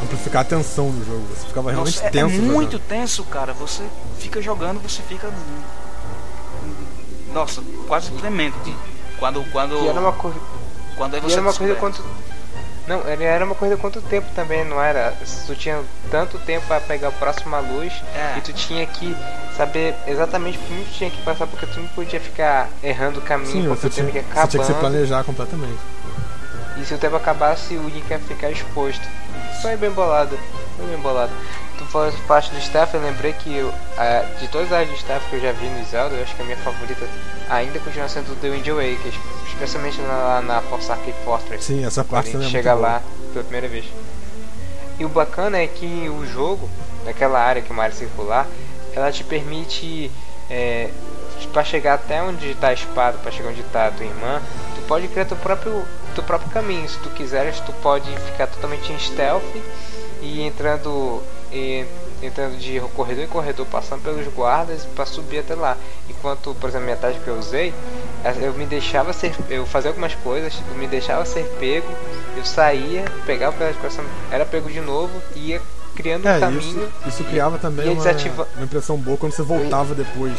amplificar 0.03 0.43
a 0.43 0.45
tensão 0.45 0.91
no 0.91 1.05
jogo. 1.05 1.25
Você 1.35 1.47
ficava 1.47 1.71
realmente 1.71 1.95
Nossa, 1.97 2.07
é- 2.07 2.11
tenso. 2.11 2.27
é 2.27 2.37
jogando. 2.37 2.53
muito 2.53 2.79
tenso, 2.79 3.25
cara. 3.25 3.53
Você 3.53 3.85
fica 4.19 4.43
jogando, 4.43 4.81
você 4.83 5.03
fica. 5.03 5.31
Nossa, 7.33 7.63
quase 7.87 8.11
tremendo. 8.13 8.55
Quando, 9.19 9.45
quando, 9.53 9.75
E 9.85 9.89
era 9.89 10.01
uma 10.01 10.13
corrida. 10.13 10.41
quando 10.97 11.15
aí 11.15 11.21
E 11.21 11.23
você 11.23 11.35
era 11.35 11.43
uma 11.43 11.53
corrida 11.53 11.75
descobre. 11.75 12.03
Não, 12.91 13.09
ele 13.09 13.23
era 13.23 13.45
uma 13.45 13.55
corrida 13.55 13.77
quanto 13.77 14.03
tempo 14.03 14.27
também, 14.35 14.65
não 14.65 14.83
era? 14.83 15.15
Tu 15.47 15.55
tinha 15.55 15.81
tanto 16.11 16.39
tempo 16.41 16.67
pra 16.67 16.81
pegar 16.81 17.07
a 17.09 17.12
próxima 17.12 17.61
luz 17.61 17.93
É. 18.17 18.39
e 18.39 18.41
tu 18.41 18.53
tinha 18.53 18.85
que 18.85 19.17
saber 19.57 19.95
exatamente 20.09 20.59
por 20.59 20.73
onde 20.75 20.85
tu 20.87 20.91
tinha 20.95 21.09
que 21.09 21.23
passar, 21.23 21.47
porque 21.47 21.67
tu 21.67 21.79
não 21.79 21.87
podia 21.91 22.19
ficar 22.19 22.69
errando 22.83 23.21
o 23.21 23.23
caminho 23.23 23.53
Sim, 23.62 23.69
você 23.69 23.87
o 23.87 23.91
tinha, 23.91 24.07
tempo 24.07 24.17
ia 24.17 24.23
você 24.25 24.29
acabando. 24.33 24.51
tinha 24.51 24.65
que 24.65 24.73
se 24.73 24.75
planejar 24.81 25.23
completamente. 25.23 25.79
E 26.79 26.85
se 26.85 26.93
o 26.93 26.99
tempo 26.99 27.15
acabasse, 27.15 27.75
o 27.77 27.89
Link 27.89 28.11
ia 28.11 28.19
ficar 28.19 28.51
exposto. 28.51 29.07
Foi 29.62 29.77
bem 29.77 29.91
bolado, 29.93 30.37
foi 30.77 30.87
bem 30.87 30.99
bolado. 30.99 31.31
Tu 31.81 31.86
falou 31.86 32.12
parte 32.28 32.51
do 32.51 32.59
staff, 32.59 32.94
eu 32.94 33.01
lembrei 33.01 33.32
que 33.32 33.57
eu, 33.57 33.73
a- 33.97 34.23
de 34.39 34.47
todas 34.48 34.66
as 34.66 34.73
áreas 34.74 34.90
de 34.90 34.97
staff 34.97 35.27
que 35.31 35.36
eu 35.36 35.40
já 35.40 35.51
vi 35.52 35.65
no 35.66 35.82
Zelda, 35.86 36.15
eu 36.15 36.23
acho 36.23 36.36
que 36.36 36.43
a 36.43 36.44
minha 36.44 36.59
favorita 36.59 37.07
ainda 37.48 37.78
continua 37.81 38.07
sendo 38.07 38.39
The 38.39 38.51
Wind 38.51 38.69
Waker, 38.69 39.12
especialmente 39.48 39.98
na, 40.02 40.43
na 40.43 40.61
Force 40.61 40.93
Arcade 40.93 41.15
Fortress. 41.24 41.65
Sim, 41.65 41.82
essa 41.86 42.05
parte 42.05 42.32
também 42.32 42.47
é 42.48 42.51
chega 42.51 42.73
muito 42.74 42.82
boa. 42.82 42.93
lá 42.97 43.02
pela 43.32 43.44
primeira 43.44 43.66
vez. 43.66 43.86
E 44.98 45.05
o 45.07 45.09
bacana 45.09 45.57
é 45.57 45.66
que 45.66 46.07
o 46.11 46.27
jogo, 46.27 46.69
naquela 47.07 47.40
área 47.40 47.62
que 47.62 47.70
é 47.70 47.73
uma 47.73 47.82
área 47.85 47.97
circular, 47.97 48.47
ela 48.94 49.11
te 49.11 49.24
permite, 49.24 50.11
é, 50.51 50.90
para 51.51 51.65
chegar 51.65 51.94
até 51.94 52.23
onde 52.23 52.51
está 52.51 52.69
a 52.69 52.73
espada, 52.74 53.16
para 53.16 53.32
chegar 53.32 53.48
onde 53.48 53.62
está 53.62 53.86
a 53.86 53.90
tua 53.90 54.05
irmã, 54.05 54.43
tu 54.77 54.82
pode 54.82 55.09
criar 55.09 55.24
teu 55.24 55.36
próprio, 55.39 55.82
teu 56.15 56.23
próprio 56.23 56.51
caminho. 56.51 56.86
Se 56.86 56.98
tu 56.98 57.09
quiseres, 57.09 57.59
tu 57.61 57.73
pode 57.82 58.15
ficar 58.27 58.48
totalmente 58.48 58.93
em 58.93 58.98
stealth 58.98 59.43
e 60.20 60.43
entrando, 60.43 61.23
e, 61.53 61.85
entrando 62.23 62.59
de 62.59 62.79
corredor 62.95 63.25
em 63.25 63.27
corredor, 63.27 63.67
passando 63.67 64.03
pelos 64.03 64.27
guardas 64.35 64.85
para 64.95 65.07
subir 65.07 65.39
até 65.41 65.55
lá. 65.55 65.77
Enquanto, 66.09 66.55
por 66.55 66.69
exemplo, 66.69 66.85
a 66.85 66.87
minha 66.87 66.97
tática 66.97 67.25
que 67.25 67.31
eu 67.31 67.39
usei, 67.39 67.73
eu 68.43 68.53
me 68.55 68.67
deixava 68.67 69.13
ser, 69.13 69.33
eu 69.49 69.65
fazia 69.67 69.91
algumas 69.91 70.15
coisas, 70.17 70.55
eu 70.71 70.77
me 70.77 70.87
deixava 70.87 71.25
ser 71.25 71.45
pego, 71.59 71.89
eu 72.37 72.45
saía, 72.45 73.05
pegava 73.27 73.57
pelas 73.57 73.77
costas, 73.77 74.05
era 74.31 74.45
pego 74.45 74.71
de 74.71 74.81
novo 74.81 75.11
e 75.35 75.49
ia 75.51 75.63
criando 75.97 76.27
um 76.27 76.29
É, 76.29 76.39
caminho. 76.41 76.61
isso, 76.61 76.89
isso 77.07 77.25
criava 77.25 77.59
também 77.59 77.87
ia 77.87 77.93
uma, 77.93 78.03
desativa- 78.05 78.47
uma 78.57 78.65
impressão 78.65 78.97
boa 78.97 79.17
quando 79.17 79.33
você 79.33 79.43
voltava 79.43 79.95
depois. 79.95 80.39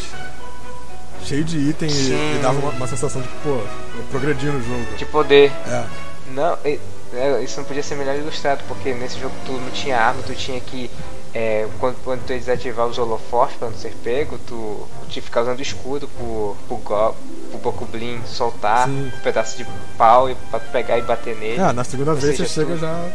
Cheio 1.24 1.44
de 1.44 1.58
item 1.58 1.90
e, 1.90 2.36
e 2.36 2.40
dava 2.42 2.60
uma, 2.60 2.72
uma 2.72 2.88
sensação 2.88 3.22
de 3.22 3.28
que, 3.28 3.36
pô, 3.44 3.50
eu 3.50 4.04
progredi 4.10 4.48
no 4.48 4.62
jogo. 4.62 4.96
de 4.98 5.06
poder. 5.06 5.52
É. 5.68 5.86
Não, 6.32 6.58
e- 6.66 6.80
é, 7.14 7.42
isso 7.44 7.60
não 7.60 7.66
podia 7.66 7.84
ser 7.84 7.96
melhor 7.96 8.16
ilustrado, 8.16 8.64
porque 8.68 8.94
nesse 8.94 9.20
jogo 9.20 9.34
tu 9.46 9.52
não 9.54 9.70
tinha 9.72 9.98
arma, 10.00 10.22
tu 10.24 10.34
tinha 10.34 10.60
que. 10.60 10.90
é, 11.34 11.68
quando, 11.80 11.96
quando 12.04 12.26
tu 12.26 12.34
ia 12.34 12.40
desativar 12.40 12.86
os 12.88 12.98
holofortes 12.98 13.58
pra 13.58 13.70
não 13.70 13.78
ser 13.78 13.94
pego, 14.04 14.38
tu, 14.48 14.88
tinha 15.10 15.22
que 15.22 15.22
ficar 15.22 15.42
usando 15.42 15.62
escudo 15.62 16.08
pro, 16.08 16.56
pro, 16.68 16.78
go, 16.78 17.16
pro 17.52 17.60
Bokublin 17.60 18.22
soltar 18.26 18.88
Sim. 18.88 19.12
um 19.14 19.20
pedaço 19.22 19.58
de 19.58 19.66
pau 19.98 20.30
e, 20.30 20.36
pra 20.50 20.60
tu 20.60 20.70
pegar 20.72 20.98
e 20.98 21.02
bater 21.02 21.36
nele. 21.36 21.60
Ah, 21.62 21.74
na 21.74 21.84
segunda 21.84 22.12
Ou 22.12 22.18
vez 22.18 22.36
seja, 22.38 22.48
você 22.48 22.62
chega 22.62 22.74
tu- 22.76 22.80
já 22.80 23.10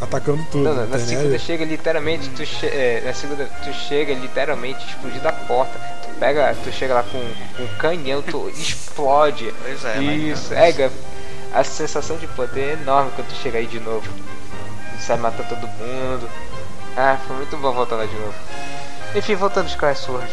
atacando 0.00 0.44
tudo. 0.50 0.64
Não, 0.64 0.74
não, 0.74 0.82
não 0.82 0.88
na 0.90 0.98
segunda 0.98 1.38
chega 1.38 1.64
literalmente, 1.64 2.28
tu 2.30 2.44
che 2.44 2.66
é, 2.66 3.02
na 3.04 3.14
segunda 3.14 3.44
tu 3.64 3.72
chega 3.72 4.12
literalmente 4.14 4.84
explodir 4.86 5.20
da 5.20 5.32
porta. 5.32 5.78
Tu 6.02 6.08
pega, 6.20 6.54
tu 6.62 6.70
chega 6.72 6.94
lá 6.94 7.02
com, 7.02 7.18
com 7.56 7.62
um 7.62 7.78
canhão, 7.78 8.22
tu 8.22 8.48
explode. 8.56 9.52
Pois 9.62 9.84
é, 9.84 9.98
Isso, 10.02 10.52
é, 10.54 10.72
Gav, 10.72 10.92
a 11.60 11.64
sensação 11.64 12.16
de 12.16 12.26
poder 12.28 12.70
é 12.70 12.72
enorme 12.82 13.10
quando 13.14 13.28
tu 13.28 13.34
chega 13.34 13.58
aí 13.58 13.66
de 13.66 13.80
novo. 13.80 14.08
Tu 14.96 15.02
sai 15.02 15.16
matando 15.16 15.48
todo 15.48 15.66
mundo. 15.66 16.28
Ah, 16.96 17.18
foi 17.26 17.36
muito 17.36 17.56
bom 17.56 17.72
voltar 17.72 17.96
lá 17.96 18.06
de 18.06 18.14
novo. 18.14 18.34
Enfim, 19.14 19.34
voltando 19.34 19.66
de 19.66 19.72
Sky 19.72 19.94
Sword. 19.94 20.30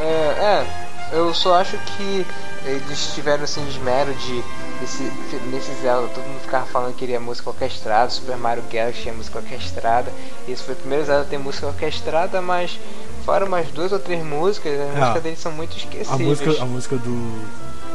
É, 0.00 0.04
é, 0.04 0.66
eu 1.12 1.32
só 1.34 1.54
acho 1.60 1.76
que 1.78 2.26
eles 2.64 3.12
tiveram 3.14 3.44
assim 3.44 3.66
esmero 3.68 4.12
de 4.14 4.42
nesse, 4.80 5.02
nesse 5.50 5.72
Zelda 5.82 6.08
todo 6.14 6.24
mundo 6.24 6.40
ficava 6.40 6.66
falando 6.66 6.92
que 6.92 7.00
queria 7.00 7.20
música 7.20 7.50
orquestrada, 7.50 8.10
Super 8.10 8.36
Mario 8.36 8.62
Galaxy 8.70 9.02
tinha 9.02 9.14
música 9.14 9.38
orquestrada. 9.38 10.10
Esse 10.48 10.62
foi 10.62 10.74
o 10.74 10.76
primeiro 10.78 11.04
Zelda 11.04 11.22
a 11.22 11.24
ter 11.26 11.38
música 11.38 11.66
orquestrada, 11.66 12.40
mas 12.42 12.78
fora 13.24 13.44
umas 13.44 13.66
duas 13.68 13.92
ou 13.92 13.98
três 13.98 14.22
músicas, 14.24 14.72
as 14.80 14.96
Ah, 14.96 15.00
músicas 15.00 15.22
deles 15.22 15.38
são 15.38 15.52
muito 15.52 15.74
A 15.74 15.76
esquecíveis. 15.78 16.20
música, 16.20 16.62
a 16.62 16.66
música 16.66 16.96
do 16.96 17.44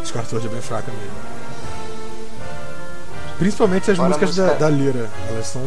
Skyward 0.03 0.45
é 0.45 0.49
bem 0.49 0.61
fraca 0.61 0.91
mesmo. 0.91 1.44
Principalmente 3.37 3.91
as 3.91 3.97
Fora 3.97 4.07
a 4.07 4.17
músicas 4.17 4.35
da, 4.35 4.43
música- 4.43 4.59
da 4.59 4.69
Lira. 4.69 5.09
Elas 5.29 5.47
são 5.47 5.61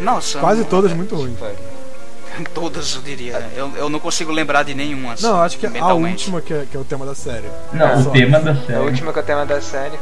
Nossa, 0.00 0.38
quase 0.38 0.64
todas 0.64 0.92
é, 0.92 0.94
muito 0.94 1.14
ruins. 1.16 1.36
Todas, 2.54 2.94
eu 2.94 3.02
diria. 3.02 3.46
Eu, 3.54 3.70
eu 3.76 3.88
não 3.90 4.00
consigo 4.00 4.32
lembrar 4.32 4.62
de 4.62 4.74
nenhuma. 4.74 5.12
assim, 5.12 5.22
Não, 5.26 5.42
acho 5.42 5.58
que 5.58 5.66
a 5.66 5.92
última 5.92 6.40
que 6.40 6.54
é, 6.54 6.64
que 6.70 6.74
é 6.76 6.80
o 6.80 6.84
tema 6.84 7.04
da 7.04 7.14
série. 7.14 7.46
Não, 7.74 8.02
Só. 8.02 8.08
o 8.08 8.12
tema 8.12 8.40
da 8.40 8.52
A 8.52 8.56
série. 8.56 8.78
última 8.78 9.12
que 9.12 9.18
é 9.18 9.22
o 9.22 9.24
tema 9.24 9.44
da 9.44 9.60
série. 9.60 9.98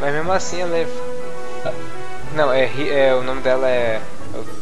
Mas 0.00 0.12
mesmo 0.14 0.30
assim 0.32 0.60
ela 0.60 0.76
é. 0.76 0.86
Não, 2.36 2.52
é, 2.52 2.66
ri- 2.66 2.88
é 2.90 3.14
o 3.14 3.22
nome 3.24 3.40
dela 3.40 3.68
é. 3.68 4.00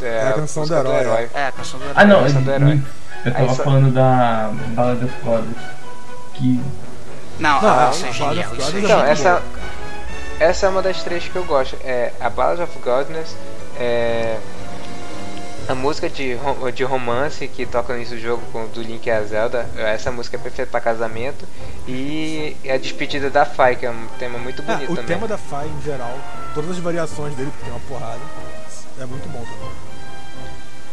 É, 0.02 0.28
a 0.28 0.32
canção 0.32 0.64
do 0.66 0.74
música 0.74 1.00
herói, 1.00 1.28
É, 1.34 1.46
a 1.46 1.52
canção 1.52 1.78
do 1.78 1.84
Ah, 1.94 2.04
não, 2.04 2.24
Essa 2.26 2.40
do 2.40 2.50
herói. 2.50 2.80
eu 3.24 3.32
tava 3.32 3.54
só- 3.54 3.64
falando 3.64 3.92
da 3.92 4.50
Bala 4.68 4.94
das 4.96 5.10
Cordas. 5.22 5.54
Que. 6.34 6.60
Não, 7.38 7.60
Não, 7.62 7.68
ah, 7.68 7.88
a- 7.88 7.90
isso 7.90 8.06
é 8.06 8.08
a 8.08 8.12
genial. 8.12 8.34
Ballad 8.34 8.48
of 8.50 8.62
Isso 8.62 8.76
é 8.76 8.80
é 8.80 8.82
Então, 8.84 9.04
essa, 9.04 9.42
essa 10.42 10.66
é 10.66 10.68
uma 10.68 10.82
das 10.82 11.02
três 11.02 11.26
que 11.28 11.36
eu 11.36 11.44
gosto. 11.44 11.76
É 11.84 12.12
a 12.20 12.28
Ballad 12.28 12.60
of 12.62 12.78
Godness, 12.80 13.36
é 13.78 14.38
a 15.68 15.74
música 15.74 16.08
de, 16.10 16.36
de 16.74 16.82
romance 16.84 17.46
que 17.46 17.64
toca 17.64 17.92
no 17.92 17.98
início 18.00 18.16
do 18.16 18.22
jogo 18.22 18.42
com, 18.52 18.66
do 18.66 18.82
Link 18.82 19.06
e 19.06 19.10
a 19.10 19.22
Zelda. 19.22 19.68
Essa 19.76 20.10
música 20.10 20.36
é 20.36 20.40
perfeita 20.40 20.70
para 20.70 20.80
casamento. 20.80 21.46
E 21.86 22.56
a 22.68 22.76
despedida 22.76 23.30
da 23.30 23.44
Fai, 23.44 23.76
que 23.76 23.86
é 23.86 23.90
um 23.90 24.06
tema 24.18 24.38
muito 24.38 24.62
Ah, 24.62 24.72
bonito 24.74 24.92
o 24.92 24.96
também. 24.96 25.06
tema 25.14 25.28
da 25.28 25.38
Fai 25.38 25.66
em 25.68 25.82
geral, 25.82 26.16
todas 26.54 26.70
as 26.72 26.78
variações 26.78 27.34
dele, 27.34 27.50
porque 27.50 27.64
tem 27.64 27.72
uma 27.72 27.80
porrada, 27.88 28.20
é 29.00 29.06
muito 29.06 29.28
bom 29.28 29.38
também. 29.44 29.70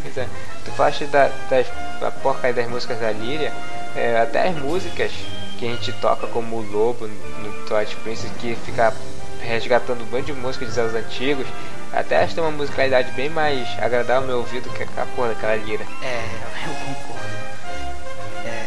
Pois 0.02 0.18
é. 0.18 0.28
Tu 0.64 0.72
falaste 0.72 1.06
da, 1.06 1.30
das, 1.50 1.68
da 2.00 2.10
porcaria 2.12 2.54
das 2.54 2.68
músicas 2.72 3.00
da 3.00 3.12
Lyria, 3.12 3.52
é, 3.96 4.22
até 4.22 4.48
as 4.48 4.56
músicas 4.56 5.12
que 5.58 5.66
a 5.68 5.70
gente 5.72 5.92
toca 5.94 6.26
como 6.28 6.56
o 6.58 6.62
Lobo 6.72 7.06
no 7.08 7.52
Twilight 7.68 7.96
Princess, 7.98 8.32
que 8.40 8.56
fica 8.66 8.94
resgatando 9.42 10.02
um 10.02 10.06
bando 10.06 10.26
de 10.26 10.34
músicas 10.34 10.68
de 10.70 10.74
Zeldas 10.76 10.96
antigos, 10.96 11.46
até 11.94 12.16
elas 12.16 12.34
têm 12.34 12.44
uma 12.44 12.52
musicalidade 12.52 13.12
bem 13.14 13.30
mais 13.30 13.68
agradável 13.80 14.22
ao 14.22 14.28
meu 14.28 14.38
ouvido 14.40 14.70
que 14.72 14.84
a 14.84 15.06
porra 15.16 15.30
daquela 15.30 15.56
lira. 15.56 15.84
É, 16.04 16.26
eu 16.68 16.74
concordo. 16.86 17.30
É, 18.46 18.66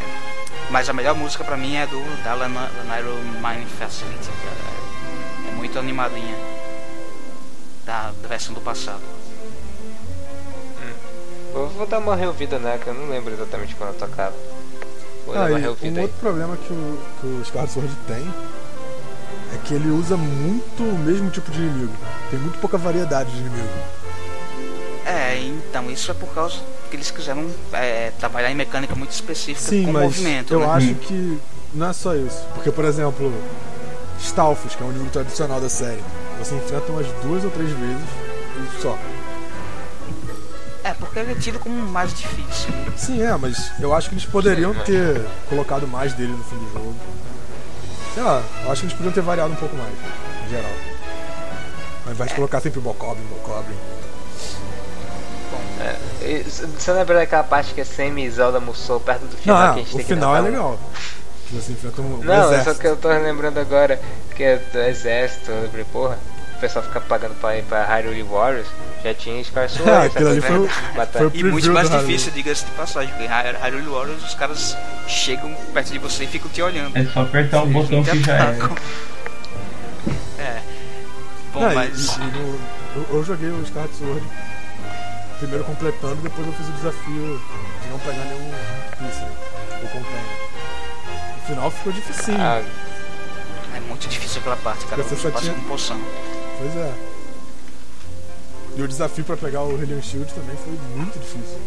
mas 0.71 0.89
a 0.89 0.93
melhor 0.93 1.15
música 1.15 1.45
pra 1.45 1.57
mim 1.57 1.77
é 1.77 1.87
do 1.87 2.01
da 2.25 2.35
Lana- 2.35 2.71
Lanairo 2.79 3.15
Mining 3.41 3.67
Facility. 3.79 4.29
que 4.29 5.49
É, 5.49 5.51
é 5.51 5.53
muito 5.55 5.79
animadinha. 5.79 6.35
Da, 7.85 8.13
da 8.23 8.29
versão 8.29 8.55
do 8.55 8.61
passado. 8.61 9.01
Eu 11.55 11.69
vou 11.69 11.87
dar 11.87 11.99
uma 11.99 12.17
reouvida 12.17 12.59
né, 12.59 12.79
que 12.83 12.87
eu 12.89 12.95
não 12.95 13.09
lembro 13.11 13.35
exatamente 13.35 13.75
quando 13.75 13.91
eu 13.91 13.99
tocava. 13.99 14.35
Vou 15.27 15.35
dar 15.35 15.43
Ah, 15.43 15.49
uma 15.49 15.59
e 15.59 15.63
reouvida 15.63 15.95
um 15.95 15.97
aí. 15.99 16.03
outro 16.05 16.19
problema 16.19 16.57
que 16.57 16.73
o, 16.73 16.99
que 17.21 17.27
o 17.27 17.43
Skyward 17.43 17.71
Sword 17.73 17.95
tem 18.07 18.35
é 19.55 19.59
que 19.65 19.75
ele 19.75 19.91
usa 19.91 20.17
muito 20.17 20.83
o 20.83 20.99
mesmo 20.99 21.31
tipo 21.31 21.51
de 21.51 21.59
inimigo. 21.61 21.93
Tem 22.31 22.39
muito 22.39 22.59
pouca 22.59 22.79
variedade 22.79 23.31
de 23.31 23.39
inimigo. 23.39 23.69
É, 25.05 25.37
então 25.39 25.91
isso 25.91 26.11
é 26.11 26.15
por 26.15 26.29
causa 26.33 26.57
que 26.91 26.97
eles 26.97 27.11
quiseram 27.11 27.47
é, 27.73 28.13
trabalhar 28.19 28.51
em 28.51 28.55
mecânica 28.55 28.95
muito 28.95 29.11
específica 29.11 29.69
Sim, 29.71 29.87
com 29.87 29.93
mas 29.93 30.03
movimento. 30.05 30.53
eu 30.55 30.61
né? 30.61 30.67
acho 30.67 30.95
que 30.95 31.39
não 31.75 31.89
é 31.89 31.93
só 31.93 32.15
isso. 32.15 32.45
Porque, 32.55 32.71
por 32.71 32.85
exemplo, 32.85 33.33
Stalfos, 34.21 34.75
que 34.75 34.83
é 34.83 34.87
um 34.87 34.91
inimigo 34.91 35.11
tradicional 35.11 35.61
da 35.61 35.69
série, 35.69 36.03
você 36.39 36.55
enfrenta 36.55 36.93
umas 36.93 37.07
duas 37.23 37.45
ou 37.45 37.51
três 37.51 37.71
vezes 37.71 38.05
e 38.79 38.83
só. 38.83 38.97
É, 40.85 40.93
porque 40.95 41.19
ele 41.19 41.33
é 41.33 41.35
tido 41.37 41.59
como 41.61 41.75
mais 41.75 42.13
difícil. 42.13 42.71
Sim, 42.97 43.23
é, 43.23 43.37
mas 43.37 43.71
eu 43.81 43.95
acho 43.95 44.09
que 44.09 44.15
eles 44.15 44.25
poderiam 44.25 44.73
Sim, 44.73 44.79
mas- 44.79 44.87
ter 44.87 45.27
colocado 45.49 45.87
mais 45.87 46.13
dele 46.15 46.33
no 46.33 46.43
fim 46.45 46.57
do 46.57 46.73
jogo. 46.73 46.95
Sei 48.15 48.23
lá, 48.23 48.43
eu 48.65 48.73
acho 48.73 48.81
que 48.83 48.87
eles 48.87 48.93
poderiam 48.95 49.13
ter 49.13 49.23
variado 49.23 49.53
um 49.53 49.57
pouco 49.57 49.75
mais, 49.77 49.91
em 50.47 50.51
geral. 50.51 50.71
Ao 52.07 52.13
invés 52.13 52.29
de 52.31 52.35
colocar 52.35 52.61
sempre 52.61 52.81
Bokoblin, 52.81 53.25
Bokoblin. 53.27 53.77
E 56.23 56.43
Você 56.45 56.93
lembra 56.93 57.17
daquela 57.17 57.43
parte 57.43 57.75
que 57.75 57.81
é 57.81 57.85
Semi 57.85 58.25
e 58.25 58.31
Zelda 58.31 58.61
Musou 58.61 59.01
perto 59.01 59.23
do 59.23 59.33
Não, 59.33 59.39
final 59.39 59.57
que 59.75 59.81
a 59.81 59.83
é, 59.83 59.85
gente 59.85 59.89
o 59.95 59.97
tem 59.97 60.07
que 60.07 60.15
final 60.15 60.37
é 60.37 60.43
derrotar 60.43 60.63
um- 60.65 60.71
legal. 60.71 60.81
Que 61.49 61.57
enfrenta 61.73 62.01
um, 62.03 62.17
Não, 62.19 62.35
é 62.35 62.43
só 62.43 62.53
exército. 62.53 62.79
que 62.81 62.87
eu 62.87 62.97
tô 62.97 63.09
lembrando 63.09 63.59
agora 63.59 64.01
que 64.37 64.43
é 64.45 64.57
do 64.57 64.79
exército, 64.81 65.51
eu 65.51 65.63
lembrei, 65.63 65.85
porra, 65.85 66.19
o 66.57 66.61
pessoal 66.61 66.85
fica 66.85 67.01
pagando 67.01 67.35
pra 67.41 67.57
ir 67.59 67.65
pra 67.65 67.85
Hyrule 67.85 68.23
Warriors, 68.23 68.69
já 69.05 69.15
tinha 69.15 69.43
Scar 69.45 69.69
Sword, 69.69 69.91
Ah, 69.91 70.05
essa 70.05 70.07
aquilo 70.19 70.31
ali 70.31 70.41
foi, 70.41 70.71
matar. 70.97 71.19
foi 71.19 71.27
o 71.27 71.31
E 71.35 71.45
muito 71.45 71.71
mais 71.73 71.91
difícil, 71.91 72.33
diga-se 72.33 72.65
de 72.65 72.71
passagem, 72.73 73.11
porque 73.15 73.27
Hyrule 73.27 73.87
Warriors 73.89 74.23
os 74.25 74.35
caras 74.35 74.77
chegam 75.09 75.53
perto 75.75 75.93
de 75.93 75.99
você 75.99 76.25
e 76.25 76.27
ficam 76.29 76.49
te 76.51 76.63
olhando. 76.63 76.97
É 76.97 77.05
só 77.07 77.23
apertar 77.23 77.63
o 77.65 77.67
botão 77.67 78.03
que 78.05 78.23
já 78.23 78.37
é. 78.37 78.59
É. 80.39 80.63
Bom, 81.53 81.61
Não, 81.61 81.73
e- 81.73 81.75
mas. 81.75 82.17
e 82.17 82.21
no- 82.21 82.61
eu, 82.97 83.07
eu 83.19 83.25
joguei 83.25 83.49
o 83.51 83.63
Skyward 83.63 83.95
Sword 83.97 84.23
primeiro 85.39 85.65
completando, 85.65 86.17
depois 86.17 86.47
eu 86.47 86.53
fiz 86.53 86.69
o 86.69 86.73
desafio 86.73 87.43
de 87.83 87.89
não 87.91 87.99
pegar 87.99 88.25
nenhum 88.25 88.51
piece, 88.99 89.21
né? 89.21 89.33
O 89.83 89.87
container. 89.89 90.43
No 91.37 91.43
final 91.47 91.71
ficou 91.71 91.93
dificinho. 91.93 92.39
Ah, 92.41 92.63
É 93.75 93.81
muito 93.81 94.07
difícil 94.07 94.41
aquela 94.41 94.57
parte, 94.57 94.85
cara. 94.87 95.03
Você 95.03 95.17
Você 95.17 95.23
só 95.23 95.31
passa 95.31 95.45
tinha- 95.47 95.55
com 95.57 95.63
poção. 95.63 96.01
Pois 96.59 96.77
é. 96.77 96.93
E 98.77 98.83
o 98.83 98.89
desafio 98.89 99.25
pra 99.25 99.37
pegar 99.37 99.63
o 99.63 99.77
Reliant 99.77 100.03
Shield 100.03 100.33
também 100.33 100.57
foi 100.57 100.73
muito 100.97 101.19
difícil. 101.19 101.59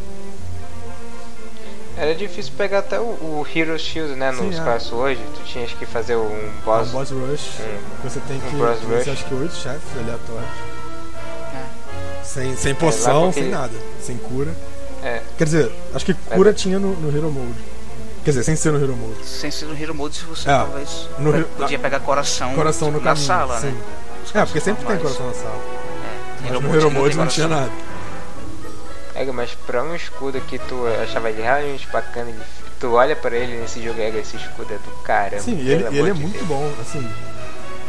era 1.98 2.14
difícil 2.16 2.52
pegar 2.58 2.80
até 2.80 3.00
o, 3.00 3.04
o 3.04 3.48
Hero 3.54 3.78
Shield, 3.80 4.16
né, 4.16 4.32
no 4.32 4.52
Sim, 4.52 4.60
é. 4.60 4.80
Sword, 4.80 5.20
tu 5.36 5.44
tinhas 5.46 5.72
que 5.72 5.86
fazer 5.86 6.16
um 6.16 6.28
É 6.30 6.52
boss, 6.66 6.90
um 6.90 6.92
boss 6.92 7.12
rush. 7.12 7.50
Hum. 7.62 7.78
Você 8.04 8.20
tem 8.22 8.40
que 8.40 8.56
Um 8.56 8.60
boss 8.60 8.80
rush. 8.82 9.08
acho 9.08 9.26
que 9.26 9.34
oito 9.36 9.54
chefes 9.56 9.82
aleatórios. 9.98 10.50
É. 11.54 12.24
Sem, 12.24 12.56
sem 12.58 12.76
poção, 12.76 13.26
porque- 13.26 13.42
sem 13.42 13.50
nada. 13.50 13.74
Sem 14.02 14.18
cura. 14.18 14.52
é, 15.04 15.22
Quer 15.38 15.44
dizer, 15.46 15.72
acho 15.94 16.06
que 16.06 16.14
cura 16.14 16.52
tinha 16.54 16.80
no, 16.80 16.94
no 16.96 17.16
Hero 17.16 17.32
Mode. 17.32 17.60
Quer 18.26 18.32
dizer, 18.32 18.44
sem 18.44 18.56
ser 18.56 18.72
no 18.74 18.84
Hero 18.84 18.96
Mode. 18.96 19.24
Sem 19.24 19.52
ser 19.52 19.66
no 19.66 19.80
Hero 19.80 19.94
Mode, 19.94 20.16
se 20.16 20.26
você 20.26 20.50
É, 20.50 20.54
talvez 20.58 21.08
no 21.20 21.44
podia 21.58 21.78
pegar 21.78 22.00
coração, 22.00 22.56
Coração 22.56 22.90
no 22.90 22.98
na 22.98 23.04
caminho. 23.04 23.26
sala, 23.28 23.62
sim. 23.62 23.68
né? 23.68 23.82
Os 24.26 24.36
É, 24.36 24.44
porque 24.44 24.60
sempre 24.60 24.84
tem 24.86 24.98
coração 24.98 25.28
na 25.28 25.34
sala. 25.34 25.75
É, 26.48 26.52
Mas 26.52 26.60
Hero 26.60 26.62
no 26.62 26.76
Hero 26.76 26.90
não 26.92 27.02
Mode 27.02 27.18
não 27.18 27.28
tinha 27.28 27.48
nada. 27.48 27.72
é, 29.16 29.26
mas 29.26 29.52
pra 29.66 29.84
um 29.84 29.96
escudo 29.96 30.40
que 30.42 30.60
tu 30.60 30.86
achava 31.04 31.30
ele 31.30 31.42
realmente 31.42 31.88
bacana, 31.88 32.30
ele- 32.30 32.42
tu 32.80 32.92
olha 32.94 33.16
pra 33.16 33.36
ele 33.36 33.58
nesse 33.62 33.82
jogo, 33.84 34.00
é, 34.02 34.10
esse 34.10 34.36
escudo 34.38 34.74
é 34.74 34.78
do 34.78 34.92
caramba. 35.04 35.42
Sim, 35.42 35.58
e 35.58 35.70
ele, 35.70 35.86
ele 35.98 36.10
é 36.10 36.14
muito 36.14 36.34
Deus. 36.34 36.48
bom, 36.48 36.72
assim. 36.82 37.10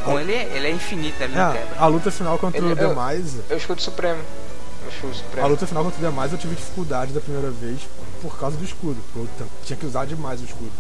Com 0.05 0.21
ele, 0.21 0.33
ele 0.33 0.69
é 0.69 0.71
infinito, 0.71 1.21
ele 1.21 1.35
não 1.35 1.51
É, 1.51 1.59
quebra. 1.59 1.77
a 1.81 1.87
luta 1.89 2.11
final 2.13 2.39
contra 2.39 2.59
Ele- 2.59 2.67
o 2.75 2.79
eu- 2.79 2.95
Demise. 2.95 3.41
É 3.51 3.55
o 3.55 3.57
escudo 3.57 3.83
supremo. 3.83 4.21
É 5.37 5.41
A 5.41 5.47
luta 5.47 5.67
final 5.67 5.83
contra 5.85 5.99
o 5.99 6.11
Demise 6.13 6.33
eu 6.35 6.39
tive 6.39 6.55
dificuldade 6.55 7.13
da 7.13 7.21
primeira 7.21 7.51
vez 7.51 7.81
por 8.23 8.39
causa 8.39 8.57
do 8.57 8.65
escudo. 8.65 8.97
porque 9.13 9.43
Eu 9.43 9.49
tinha 9.65 9.77
que 9.77 9.85
usar 9.85 10.07
demais 10.07 10.41
o 10.41 10.45
escudo. 10.45 10.71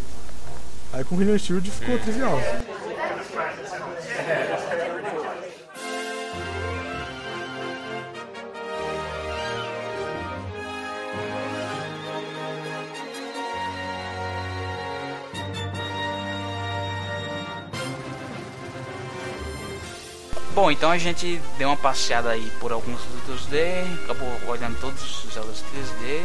Aí 0.92 1.02
com 1.02 1.16
o 1.16 1.20
Healing 1.20 1.38
Shield 1.38 1.68
ficou 1.70 1.98
trivial. 1.98 2.40
Bom, 20.56 20.70
então 20.70 20.90
a 20.90 20.96
gente 20.96 21.38
deu 21.58 21.68
uma 21.68 21.76
passeada 21.76 22.30
aí 22.30 22.50
por 22.58 22.72
alguns 22.72 22.98
dos 23.26 23.40
2D, 23.46 23.84
acabou 24.04 24.26
olhando 24.48 24.80
todos 24.80 25.24
os 25.24 25.34
Zeldas 25.34 25.62
3D. 25.74 26.22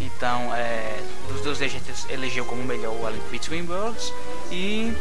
Então, 0.00 0.52
é, 0.52 0.98
dos 1.28 1.40
2D 1.42 1.64
a 1.64 1.68
gente 1.68 1.84
elegeu 2.08 2.44
como 2.44 2.64
melhor 2.64 2.92
o 2.92 3.06
A 3.06 3.10
Link 3.10 3.22
Between 3.30 3.68
Worlds 3.70 4.12
e 4.50 4.92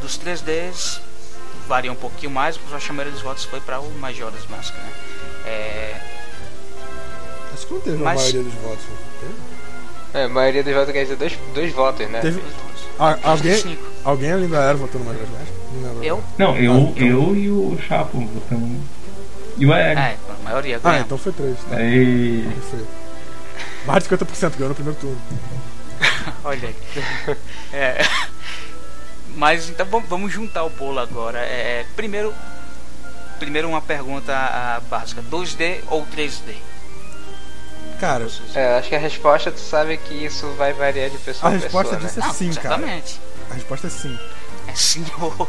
dos 0.00 0.18
3Ds 0.18 1.00
varia 1.68 1.92
um 1.92 1.96
pouquinho 1.96 2.30
mais, 2.32 2.58
mas 2.70 2.88
a 2.88 2.92
maioria 2.94 3.12
dos 3.12 3.20
votos 3.22 3.44
foi 3.44 3.60
para 3.60 3.80
o 3.80 3.90
Majora's 3.98 4.46
Mask, 4.48 4.74
né? 4.74 4.92
É, 5.44 6.00
Acho 7.52 7.66
que 7.66 7.74
não 7.74 7.80
teve 7.82 7.96
a 7.96 8.00
Mas- 8.00 8.20
maioria 8.22 8.42
dos 8.44 8.54
votos. 8.54 8.84
Teve? 9.20 9.34
É, 10.14 10.24
a 10.24 10.28
maioria 10.28 10.64
dos 10.64 10.72
votos 10.74 10.92
quer 10.92 11.02
dizer 11.02 11.16
dois, 11.16 11.38
dois 11.54 11.72
votos, 11.74 12.08
né? 12.08 12.20
Teve- 12.20 12.42
Ah, 12.98 13.18
alguém, 13.22 13.56
cinco. 13.56 13.82
alguém 14.04 14.32
além 14.32 14.48
da 14.48 14.62
Era 14.62 14.74
votou 14.74 15.00
no 15.00 15.06
Majora's 15.06 15.28
Mask? 15.30 15.52
Não. 15.82 16.02
Eu? 16.04 16.24
Não, 16.38 16.56
eu, 16.56 16.72
Ah, 16.72 16.78
então. 16.78 17.06
eu 17.06 17.36
e 17.36 17.50
o 17.50 17.78
Chapo 17.86 18.18
votamos. 18.26 18.80
E 19.56 19.66
o 19.66 19.72
Aero. 19.72 19.98
É, 20.00 20.16
a 20.28 20.44
maioria 20.44 20.76
Ah, 20.82 20.90
ganha. 20.90 21.00
então 21.00 21.18
foi 21.18 21.32
3. 21.32 21.56
Tá. 21.68 21.76
Aí. 21.76 22.48
Foi. 22.70 22.84
Mais 23.86 24.02
de 24.04 24.08
50% 24.08 24.52
ganhou 24.56 24.68
no 24.70 24.74
primeiro 24.74 24.98
turno. 25.00 25.18
Olha 26.44 26.68
aí. 26.68 27.36
É. 27.72 28.04
Mas 29.36 29.68
então 29.68 29.84
vamos- 29.86 30.08
vamos 30.08 30.32
juntar 30.32 30.64
o 30.64 30.70
bolo 30.70 31.00
agora. 31.00 31.38
É, 31.40 31.84
primeiro, 31.96 32.32
primeiro 33.38 33.68
uma 33.68 33.80
pergunta 33.80 34.32
ah, 34.32 34.80
básica: 34.88 35.22
2D 35.22 35.80
ou 35.88 36.06
3D? 36.06 36.54
Cara, 38.04 38.26
É, 38.54 38.78
acho 38.78 38.88
que 38.90 38.94
a 38.94 38.98
resposta 38.98 39.50
tu 39.50 39.58
sabe 39.60 39.96
que 39.96 40.12
isso 40.12 40.46
vai 40.58 40.74
variar 40.74 41.08
de 41.08 41.16
pessoa 41.18 41.50
a 41.52 41.56
a 41.56 41.58
pessoa, 41.58 41.82
resposta 41.82 41.96
né? 41.98 42.06
disso 42.06 42.20
é 42.20 42.22
Não, 42.26 42.34
sim, 42.34 42.52
cara. 42.52 42.60
certamente. 42.76 43.20
A 43.50 43.54
resposta 43.54 43.86
é 43.86 43.90
sim. 43.90 44.18
É 44.68 44.74
sim 44.74 45.04
ou. 45.20 45.48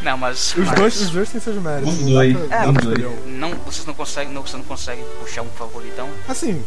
Não, 0.00 0.16
mas. 0.16 0.54
Os 0.56 0.66
mas 0.66 0.74
dois, 0.74 1.00
os 1.02 1.10
dois 1.10 1.28
têm 1.30 1.38
seus 1.40 1.56
méritos. 1.56 1.92
Os 1.92 2.00
não 2.00 2.12
dois, 2.12 2.36
É, 2.50 2.62
não 2.64 2.70
os 2.72 2.76
dois. 2.78 3.26
Não, 3.26 3.50
vocês 3.56 3.84
não 3.86 3.92
conseguem, 3.92 4.32
não, 4.32 4.40
você 4.40 4.56
não 4.56 4.64
consegue 4.64 5.02
puxar 5.20 5.42
um 5.42 5.50
favoritão? 5.50 6.08
Assim, 6.26 6.64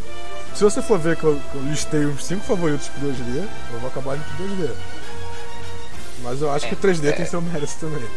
se 0.53 0.64
você 0.64 0.80
for 0.80 0.99
ver 0.99 1.18
que 1.18 1.24
eu, 1.24 1.41
que 1.52 1.57
eu 1.57 1.64
listei 1.64 2.06
os 2.06 2.24
5 2.26 2.45
favoritos 2.45 2.88
pro 2.90 3.07
2D, 3.07 3.48
eu 3.74 3.80
vou 3.80 3.90
acabar 3.90 4.15
indo 4.15 4.24
pro 4.38 4.45
2D. 4.45 4.72
Mas 6.22 6.40
eu 6.40 6.52
acho 6.53 6.68
É, 6.68 6.70
que 6.70 6.76
o 6.76 6.78
3D 6.78 7.15
tem 7.15 7.26
seu 7.26 7.41
mérito 7.41 7.74
também. 7.80 8.07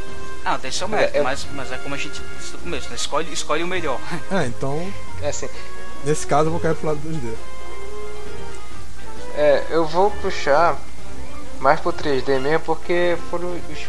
Ah, 0.44 0.59
tem 0.59 0.70
seu 0.70 0.86
mérito, 0.86 1.16
É, 1.16 1.23
mas, 1.23 1.47
mas 1.55 1.73
é 1.73 1.78
como 1.78 1.94
a 1.94 1.98
gente 1.98 2.20
disse 2.39 2.53
no 2.53 2.59
começo, 2.59 2.89
né? 2.90 2.94
escolhe, 2.97 3.32
escolhe 3.32 3.62
o 3.65 3.66
melhor. 3.66 3.98
É, 4.31 4.44
então, 4.47 4.93
É 5.23 5.31
assim, 5.31 5.48
nesse 6.06 6.26
caso 6.26 6.46
eu 6.48 6.52
vou 6.52 6.60
cair 6.60 6.74
pro 6.74 6.86
lado 6.88 7.00
do 7.00 7.08
2D. 7.08 7.34
é, 9.34 9.64
eu 9.70 9.84
vou 9.84 10.10
puxar 10.10 10.78
mais 11.60 11.80
pro 11.80 11.92
3D 11.92 12.38
mesmo 12.38 12.60
porque 12.60 13.16
foram 13.30 13.48
os. 13.70 13.88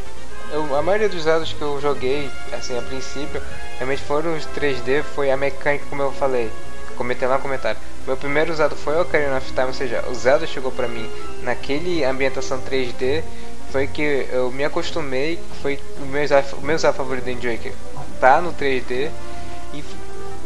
eu- 0.51 0.75
a 0.75 0.81
maioria 0.81 1.09
dos 1.09 1.23
dados 1.25 1.53
que 1.53 1.61
eu 1.61 1.79
joguei, 1.81 2.29
assim, 2.51 2.77
a 2.77 2.81
princípio, 2.81 3.41
realmente 3.77 4.01
foram 4.03 4.35
os 4.35 4.45
3D, 4.45 5.03
foi 5.03 5.31
a 5.31 5.37
mecânica, 5.37 5.85
como 5.89 6.01
eu 6.01 6.11
falei. 6.11 6.51
Comentei 6.95 7.27
lá 7.27 7.35
no 7.37 7.41
comentário. 7.41 7.79
Meu 8.07 8.17
primeiro 8.17 8.51
usado 8.51 8.75
foi 8.75 8.95
o 8.95 9.01
Ocarina 9.01 9.37
of 9.37 9.51
Time, 9.53 9.67
ou 9.67 9.73
seja, 9.73 10.03
o 10.09 10.15
Zelda 10.15 10.47
chegou 10.47 10.71
pra 10.71 10.87
mim 10.87 11.07
naquele 11.43 12.03
ambientação 12.03 12.59
3D. 12.59 13.23
Foi 13.71 13.85
que 13.87 14.27
eu 14.31 14.51
me 14.51 14.63
acostumei, 14.63 15.39
foi 15.61 15.79
o 16.01 16.05
meu 16.05 16.23
o 16.53 16.61
meu 16.61 16.75
usado 16.75 16.95
favorito 16.95 17.29
Enjoy, 17.29 17.57
que 17.57 17.71
tá 18.19 18.41
no 18.41 18.51
3D. 18.53 19.11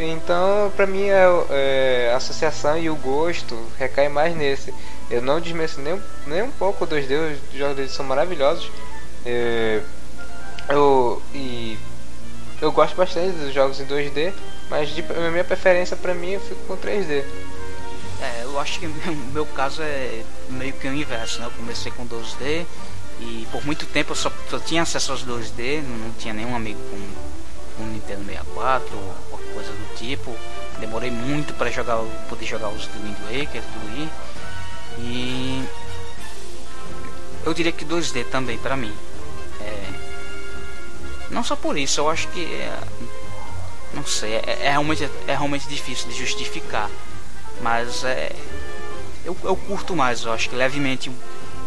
Então, 0.04 0.72
pra 0.76 0.88
mim, 0.88 1.10
é, 1.10 1.26
é, 1.52 2.12
a 2.12 2.18
associação 2.18 2.76
e 2.76 2.90
o 2.90 2.96
gosto 2.96 3.56
recai 3.78 4.10
mais 4.10 4.36
nesse. 4.36 4.74
Eu 5.12 5.22
não 5.22 5.40
desmereço 5.40 5.80
nem, 5.80 6.02
nem 6.26 6.42
um 6.42 6.52
pouco 6.52 6.86
o 6.86 6.88
2D, 6.88 7.38
os 7.52 7.58
jogos 7.58 7.76
deles 7.76 7.92
são 7.92 8.04
maravilhosos. 8.04 8.72
É, 9.24 9.80
eu, 10.70 11.22
e 11.36 11.78
eu 12.60 12.72
gosto 12.72 12.96
bastante 12.96 13.38
dos 13.38 13.54
jogos 13.54 13.80
em 13.80 13.86
2D, 13.86 14.34
mas 14.72 14.90
de, 14.90 15.02
a 15.02 15.30
minha 15.30 15.44
preferência 15.44 15.96
pra 15.96 16.16
mim 16.16 16.32
eu 16.32 16.40
fico 16.40 16.62
com 16.66 16.76
3D. 16.78 17.24
É, 18.22 18.44
eu 18.44 18.60
acho 18.60 18.80
que 18.80 18.88
o 19.06 19.16
meu 19.32 19.46
caso 19.46 19.84
é 19.84 20.24
meio 20.50 20.74
que 20.74 20.88
o 20.88 20.94
inverso, 20.94 21.40
né? 21.40 21.46
Eu 21.46 21.52
comecei 21.52 21.92
com 21.92 22.08
2D 22.08 22.66
e 23.20 23.48
por 23.52 23.64
muito 23.64 23.86
tempo 23.86 24.14
eu 24.14 24.16
só, 24.16 24.32
só 24.50 24.58
tinha 24.58 24.82
acesso 24.82 25.12
aos 25.12 25.24
2D, 25.24 25.84
não, 25.84 26.12
tinha 26.14 26.34
nenhum 26.34 26.56
amigo 26.56 26.80
com, 26.90 27.84
com 27.84 27.90
Nintendo 27.90 28.26
64 28.26 28.98
ou 29.32 29.41
coisa 29.54 29.72
do 29.72 29.96
tipo. 29.98 30.36
Demorei 30.80 31.12
muito 31.12 31.54
para 31.54 31.70
jogar, 31.70 31.98
poder 32.30 32.46
jogar 32.46 32.70
os 32.70 32.86
do 32.88 33.00
Wind 33.04 33.18
Waker, 33.30 33.62
do 33.62 33.96
Wii. 33.96 34.10
E 35.00 35.64
eu 37.46 37.54
diria 37.54 37.72
que 37.72 37.86
2D 37.86 38.26
também 38.26 38.58
pra 38.58 38.76
mim. 38.76 38.94
É, 39.62 39.84
não 41.30 41.44
só 41.44 41.56
por 41.56 41.78
isso, 41.78 42.00
eu 42.02 42.10
acho 42.10 42.28
que 42.30 42.44
é, 42.44 42.78
não 43.94 44.06
sei, 44.06 44.34
é, 44.36 44.60
é 44.64 44.70
realmente 44.72 45.04
é 45.28 45.32
realmente 45.32 45.68
difícil 45.68 46.10
de 46.10 46.18
justificar. 46.18 46.90
Mas 47.62 48.04
é. 48.04 48.32
Eu, 49.24 49.38
eu 49.44 49.56
curto 49.56 49.96
mais, 49.96 50.24
eu 50.24 50.34
acho 50.34 50.50
que 50.50 50.56
levemente 50.56 51.12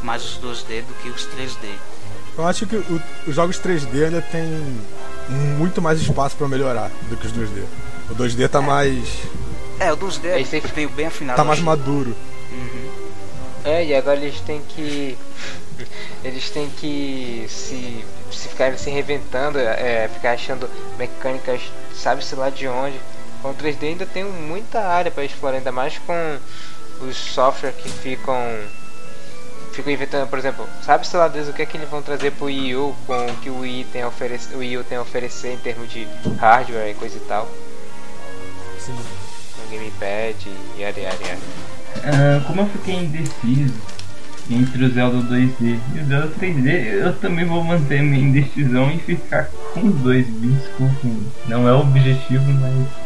mais 0.03 0.25
os 0.25 0.39
2D 0.39 0.83
do 0.83 0.95
que 1.03 1.09
os 1.09 1.25
3D. 1.27 1.69
Eu 2.37 2.45
acho 2.49 2.67
que 2.67 2.75
o- 2.75 3.03
os 3.29 3.35
jogos 3.37 3.59
3D 3.61 4.05
ainda 4.07 4.21
tem 4.21 4.81
muito 5.29 5.81
mais 5.81 6.01
espaço 6.01 6.37
pra 6.37 6.49
melhorar 6.49 6.91
do 7.09 7.17
que 7.17 7.27
os 7.27 7.33
2D. 7.33 7.63
O 8.11 8.15
2D 8.15 8.49
tá 8.49 8.61
mais. 8.61 8.99
É, 9.81 9.93
o 9.93 9.97
2D 9.97 10.25
É, 10.27 10.61
tenho 10.75 10.89
bem 10.91 11.07
afinado. 11.07 11.37
tá 11.37 11.45
mais 11.45 11.59
eu 11.59 11.65
maduro. 11.65 12.15
Uhum. 12.53 12.91
É, 13.65 13.85
e 13.85 13.95
agora 13.95 14.19
eles 14.19 14.41
têm 14.41 14.61
que. 14.69 15.17
Eles 16.23 16.49
têm 16.51 16.71
que 16.71 17.45
se, 17.49 18.05
se 18.31 18.49
ficarem 18.49 18.79
se 18.79 18.89
reinventando, 18.89 19.59
é, 19.59 20.09
ficar 20.09 20.33
achando 20.33 20.71
mecânicas, 20.97 21.61
sabe-se 21.95 22.35
lá 22.37 22.49
de 22.49 22.69
onde. 22.69 22.99
Com 23.43 23.51
o 23.51 23.55
3D 23.55 23.83
ainda 23.83 24.07
tem 24.07 24.25
muita 24.25 24.81
área 24.81 25.11
para 25.11 25.25
explorar, 25.25 25.59
ainda 25.59 25.73
mais 25.73 25.99
com 25.99 26.39
os 27.03 27.17
softwares 27.17 27.77
que 27.77 27.89
ficam. 27.91 28.37
Ficam 29.75 29.93
inventando, 29.93 30.29
por 30.29 30.39
exemplo, 30.39 30.69
sabe-se 30.83 31.17
lá 31.17 31.27
Deus 31.27 31.49
o 31.49 31.53
que 31.53 31.63
é 31.63 31.67
que 31.67 31.77
eles 31.77 31.89
vão 31.89 32.01
trazer 32.01 32.31
pro 32.31 32.47
Wii 32.47 32.77
U 32.77 32.95
com 33.09 33.27
o 33.27 33.37
que 33.39 33.51
o 33.51 33.59
Wii, 33.59 33.85
tem 33.93 34.03
a 34.03 34.09
oferecer, 34.09 34.55
o 34.55 34.59
Wii 34.59 34.79
U 34.79 34.85
tem 34.85 34.97
a 34.97 35.03
oferecer 35.03 35.53
em 35.53 35.57
termos 35.57 35.91
de 35.91 36.07
hardware 36.39 36.91
e 36.91 36.95
coisa 36.95 37.17
e 37.17 37.21
tal. 37.21 37.51
Sim. 38.79 38.93
No 38.93 39.77
gamepad 39.77 40.37
e 40.47 40.81
yada 40.81 41.01
yada 41.01 41.25
yada. 41.25 41.41
Ah, 42.05 42.45
como 42.47 42.61
eu 42.61 42.67
fiquei 42.69 42.95
indeciso 42.95 43.75
entre 44.49 44.85
o 44.85 44.93
Zelda 44.93 45.19
2D 45.19 45.81
e 45.93 45.99
o 45.99 46.07
Zelda 46.07 46.31
3D, 46.39 46.67
eu 47.05 47.13
também 47.17 47.45
vou 47.45 47.65
manter 47.65 48.01
minha 48.01 48.29
indecisão 48.29 48.93
e 48.93 48.99
ficar 48.99 49.51
com 49.73 49.89
os 49.89 49.95
dois. 49.97 50.29
Me 50.29 50.53
desculpem, 50.53 51.27
não 51.49 51.69
é 51.69 51.73
o 51.73 51.81
objetivo, 51.81 52.45
mas. 52.45 53.05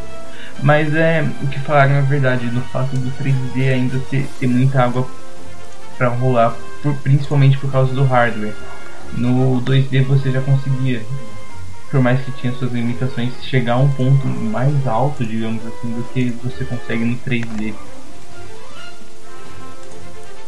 Mas 0.61 0.93
é 0.93 1.25
o 1.41 1.47
que 1.47 1.59
falaram 1.61 1.95
é 1.95 2.01
verdade, 2.01 2.45
no 2.47 2.61
fato 2.61 2.95
do 2.95 3.09
3D 3.11 3.73
ainda 3.73 3.97
ter, 4.11 4.27
ter 4.39 4.47
muita 4.47 4.83
água 4.83 5.07
pra 5.99 6.09
rolar, 6.09 6.57
por- 6.83 6.95
principalmente 6.97 7.59
por 7.59 7.71
causa 7.71 7.93
do 7.93 8.05
hardware. 8.05 8.55
No 9.13 9.61
2D 9.61 10.01
você 10.03 10.31
já 10.31 10.41
conseguia, 10.41 11.05
por 11.91 12.01
mais 12.01 12.23
que 12.25 12.31
tinha 12.33 12.53
suas 12.53 12.71
limitações, 12.73 13.33
chegar 13.43 13.73
a 13.75 13.77
um 13.79 13.93
ponto 13.93 14.27
mais 14.27 14.87
alto, 14.87 15.25
digamos 15.25 15.65
assim, 15.67 15.93
do 15.93 16.03
que 16.13 16.31
você 16.43 16.65
consegue 16.65 17.05
no 17.05 17.17
3D. 17.19 17.75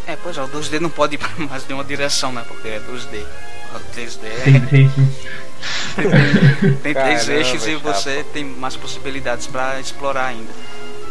É, 0.06 0.16
pois 0.16 0.38
é, 0.38 0.42
o 0.44 0.48
2D 0.48 0.80
não 0.80 0.90
pode 0.90 1.16
ir 1.16 1.18
pra 1.18 1.30
mais 1.46 1.66
de 1.66 1.74
uma 1.74 1.84
direção, 1.84 2.32
né? 2.34 2.44
Porque 2.48 2.68
é 2.68 2.80
2D. 2.80 3.28
O 3.74 3.80
3D 3.92 4.28
Tem 4.44 4.56
é, 4.56 4.60
três 4.60 4.92
tem 6.84 6.96
três 6.96 7.26
Caramba, 7.26 7.32
eixos 7.32 7.68
e 7.68 7.80
chapa. 7.80 7.94
você 7.94 8.24
tem 8.24 8.44
mais 8.44 8.76
possibilidades 8.76 9.48
pra 9.48 9.80
explorar 9.80 10.28
ainda. 10.28 10.52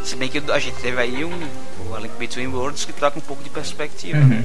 Se 0.04 0.16
bem 0.16 0.28
que 0.28 0.38
a 0.50 0.58
gente 0.58 0.76
teve 0.80 1.00
aí 1.00 1.24
um, 1.24 1.48
o 1.90 1.96
Link 1.98 2.16
Between 2.18 2.48
Worlds 2.48 2.84
que 2.84 2.92
troca 2.92 3.18
um 3.18 3.22
pouco 3.22 3.42
de 3.42 3.50
perspectiva. 3.50 4.18
Uhum. 4.18 4.28
né? 4.28 4.44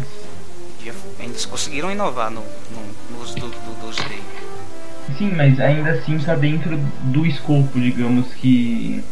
Eles 1.20 1.46
conseguiram 1.46 1.92
inovar 1.92 2.30
no, 2.30 2.42
no, 2.42 3.18
no 3.18 3.24
uso 3.24 3.36
do, 3.36 3.48
do 3.48 3.88
2D. 3.88 4.20
Sim, 5.18 5.32
mas 5.36 5.60
ainda 5.60 5.92
assim 5.92 6.18
tá 6.20 6.36
dentro 6.36 6.78
do 7.04 7.26
escopo, 7.26 7.80
digamos, 7.80 8.28
que. 8.36 9.04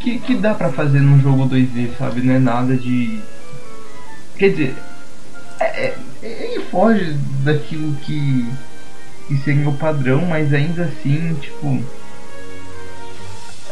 que, 0.00 0.18
que, 0.20 0.34
dá 0.34 0.54
pra 0.54 0.70
fazer 0.70 1.00
num 1.00 1.20
jogo 1.20 1.48
2D, 1.48 1.96
sabe? 1.98 2.22
Não 2.22 2.34
é 2.34 2.38
nada 2.38 2.76
de. 2.76 3.20
Quer 4.36 4.50
dizer. 4.50 4.76
É, 5.60 5.64
é- 5.64 5.96
ele 6.22 6.64
foge 6.70 7.12
daquilo 7.42 7.94
que. 7.96 8.46
que 9.26 9.36
seria 9.38 9.68
o 9.68 9.76
padrão, 9.76 10.24
mas 10.26 10.52
ainda 10.52 10.84
assim, 10.84 11.34
tipo. 11.40 11.82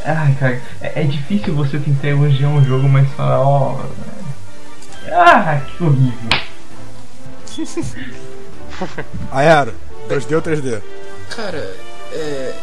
Ai, 0.06 0.36
cara, 0.38 0.62
é, 0.80 1.02
é 1.02 1.04
difícil 1.04 1.52
você 1.52 1.80
tentar 1.80 2.06
elogiar 2.06 2.48
um 2.48 2.64
jogo, 2.64 2.88
mas 2.88 3.08
falar, 3.14 3.40
ó. 3.40 3.84
ah, 5.10 5.60
que 5.66 5.82
horrível. 5.82 6.30
Aero, 9.32 9.74
2D 10.08 10.36
ou 10.36 10.42
3D? 10.42 10.80
Cara, 11.28 11.76
é, 12.12 12.54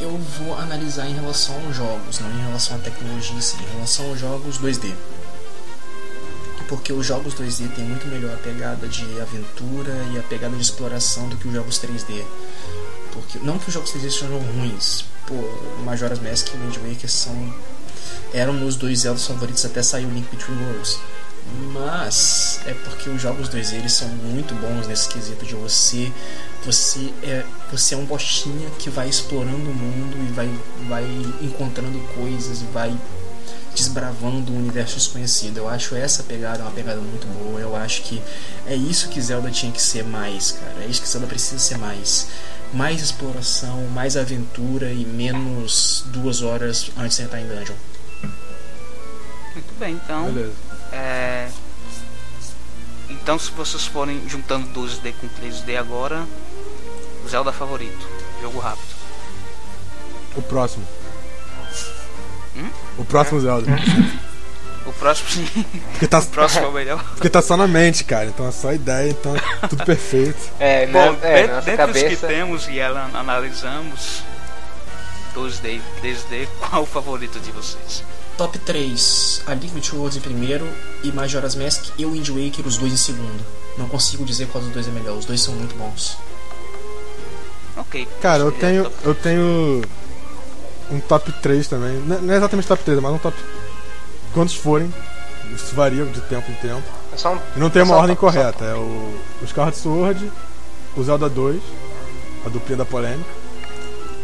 eu 0.00 0.16
vou 0.16 0.56
analisar 0.58 1.06
em 1.06 1.14
relação 1.14 1.54
aos 1.66 1.76
jogos, 1.76 2.20
não 2.20 2.30
em 2.30 2.46
relação 2.46 2.78
à 2.78 2.80
tecnologia, 2.80 3.36
em 3.36 3.40
si, 3.42 3.56
em 3.62 3.74
relação 3.74 4.08
aos 4.08 4.18
jogos 4.18 4.58
2D. 4.58 4.94
Porque 6.68 6.90
os 6.90 7.04
jogos 7.04 7.34
2D 7.34 7.68
têm 7.74 7.84
muito 7.84 8.06
melhor 8.08 8.32
a 8.32 8.38
pegada 8.38 8.88
de 8.88 9.04
aventura 9.20 9.92
e 10.14 10.18
a 10.18 10.22
pegada 10.22 10.56
de 10.56 10.62
exploração 10.62 11.28
do 11.28 11.36
que 11.36 11.48
os 11.48 11.52
jogos 11.52 11.78
3D. 11.78 12.24
Porque 13.12 13.38
não 13.38 13.58
que 13.58 13.68
os 13.68 13.74
jogos 13.74 13.92
3D 13.92 14.10
sejam 14.10 14.38
ruins, 14.38 15.04
pô, 15.26 15.34
Majora's 15.84 16.20
Mask 16.20 16.48
e 16.48 16.56
Wind 16.56 16.76
Waker 16.76 17.10
são 17.10 17.54
eram 18.32 18.52
meus 18.52 18.76
dois 18.76 19.00
Zeldas 19.00 19.26
favoritos 19.26 19.64
até 19.64 19.82
sair 19.82 20.06
o 20.06 20.10
Link 20.10 20.28
Between 20.30 20.56
Worlds. 20.62 20.98
Mas 21.72 22.60
é 22.66 22.74
porque 22.74 23.10
os 23.10 23.20
jogos 23.20 23.48
2D 23.48 23.74
eles 23.74 23.92
são 23.92 24.06
muito 24.08 24.54
bons 24.54 24.86
nesse 24.86 25.08
quesito 25.08 25.44
de 25.44 25.54
você 25.54 26.12
você 26.64 27.12
é 27.22 27.44
você 27.72 27.94
é 27.94 27.98
um 27.98 28.04
bostinha 28.04 28.68
que 28.78 28.90
vai 28.90 29.08
explorando 29.08 29.70
o 29.70 29.74
mundo 29.74 30.16
e 30.28 30.32
vai 30.32 30.50
vai 30.86 31.04
encontrando 31.40 31.98
coisas 32.14 32.60
e 32.60 32.64
vai 32.66 32.94
desbravando 33.74 34.52
um 34.52 34.58
universo 34.58 34.96
desconhecido. 34.96 35.58
Eu 35.58 35.68
acho 35.68 35.94
essa 35.94 36.22
pegada 36.22 36.62
uma 36.62 36.72
pegada 36.72 37.00
muito 37.00 37.26
boa. 37.26 37.60
Eu 37.60 37.74
acho 37.74 38.02
que 38.02 38.22
é 38.66 38.74
isso 38.74 39.08
que 39.08 39.20
Zelda 39.20 39.50
tinha 39.50 39.72
que 39.72 39.80
ser 39.80 40.04
mais, 40.04 40.52
cara. 40.52 40.84
É 40.84 40.86
isso 40.86 41.00
que 41.00 41.08
Zelda 41.08 41.26
precisa 41.26 41.58
ser 41.58 41.78
mais. 41.78 42.26
Mais 42.72 43.02
exploração, 43.02 43.86
mais 43.88 44.16
aventura 44.16 44.92
e 44.92 45.04
menos 45.04 46.04
duas 46.08 46.42
horas 46.42 46.90
antes 46.96 47.16
de 47.16 47.24
entrar 47.24 47.40
em 47.40 47.48
dungeon. 47.48 47.74
Muito 49.54 49.78
bem, 49.78 49.94
então. 49.94 50.26
Beleza. 50.26 50.52
É... 50.92 51.50
Então, 53.08 53.38
se 53.38 53.50
vocês 53.50 53.86
forem 53.86 54.22
juntando 54.28 54.68
2D 54.68 55.12
com 55.20 55.28
3D 55.28 55.76
agora, 55.76 56.24
Zelda 57.28 57.52
favorito, 57.52 58.08
jogo 58.40 58.60
rápido. 58.60 58.94
O 60.36 60.42
próximo. 60.42 60.86
Hum? 62.56 62.70
O 62.98 63.04
próximo 63.04 63.40
Zelda. 63.40 63.66
O 64.86 64.92
próximo 64.92 65.28
sim, 65.28 65.64
Porque 65.92 66.06
tá, 66.06 66.18
o 66.20 66.26
próximo 66.26 66.64
é 66.64 66.68
o 66.68 66.72
melhor. 66.72 67.04
porque 67.14 67.28
tá 67.28 67.42
só 67.42 67.56
na 67.56 67.66
mente, 67.68 68.02
cara. 68.04 68.26
Então 68.26 68.48
é 68.48 68.50
só 68.52 68.72
ideia, 68.72 69.10
então 69.10 69.36
é 69.36 69.66
tudo 69.68 69.84
perfeito. 69.84 70.38
É, 70.58 70.86
Bom, 70.86 71.12
na, 71.20 71.28
é, 71.28 71.46
nossa 71.46 71.60
dentre 71.62 71.84
os 71.90 71.92
que 71.96 72.02
cabeça. 72.04 72.26
temos 72.26 72.68
e 72.68 72.78
ela 72.78 73.10
analisamos 73.14 74.22
2D 75.34 75.64
e 75.78 75.82
3D, 76.02 76.48
qual 76.58 76.82
o 76.82 76.86
favorito 76.86 77.38
de 77.40 77.50
vocês? 77.52 78.02
Top 78.38 78.58
3, 78.58 79.42
A 79.46 79.52
Link 79.54 79.72
Between 79.74 79.98
Worlds 79.98 80.16
em 80.16 80.20
primeiro 80.20 80.66
e 81.04 81.12
Majora's 81.12 81.54
Mask 81.54 81.88
e 81.98 82.06
o 82.06 82.12
Wind 82.12 82.28
Waker, 82.30 82.66
os 82.66 82.78
dois 82.78 82.92
em 82.92 82.96
segundo. 82.96 83.44
Não 83.76 83.86
consigo 83.86 84.24
dizer 84.24 84.48
qual 84.48 84.64
dos 84.64 84.72
dois 84.72 84.88
é 84.88 84.90
melhor, 84.90 85.16
os 85.18 85.26
dois 85.26 85.40
são 85.42 85.54
muito 85.54 85.74
bons. 85.76 86.16
Ok. 87.76 88.08
Cara, 88.22 88.42
eu 88.44 88.50
seria 88.52 88.66
tenho, 88.68 88.92
eu 89.04 89.14
tenho 89.14 89.82
um 90.90 91.00
top 91.00 91.30
3 91.40 91.68
também. 91.68 91.92
Não 92.06 92.16
é- 92.16 92.20
não 92.20 92.34
é 92.34 92.36
exatamente 92.38 92.66
top 92.66 92.82
3, 92.82 92.98
mas 93.00 93.12
um 93.12 93.18
top. 93.18 93.36
Quantos 94.32 94.54
forem. 94.54 94.92
Isso 95.54 95.74
varia 95.74 96.04
de 96.04 96.20
tempo 96.22 96.50
em 96.50 96.54
tempo. 96.54 96.82
É 97.12 97.16
só 97.16 97.32
um, 97.34 97.38
E 97.56 97.58
não 97.58 97.68
tem 97.70 97.80
é 97.80 97.84
uma 97.84 97.94
só- 97.94 98.00
ordem 98.00 98.14
só- 98.14 98.20
correta. 98.20 98.64
É 98.64 98.74
o, 98.74 98.78
o 99.42 99.44
Skyward 99.44 99.76
Sword, 99.76 100.32
o 100.96 101.02
Zelda 101.02 101.28
2, 101.28 101.60
a 102.46 102.48
duplinha 102.48 102.78
da 102.78 102.84
polêmica. 102.84 103.28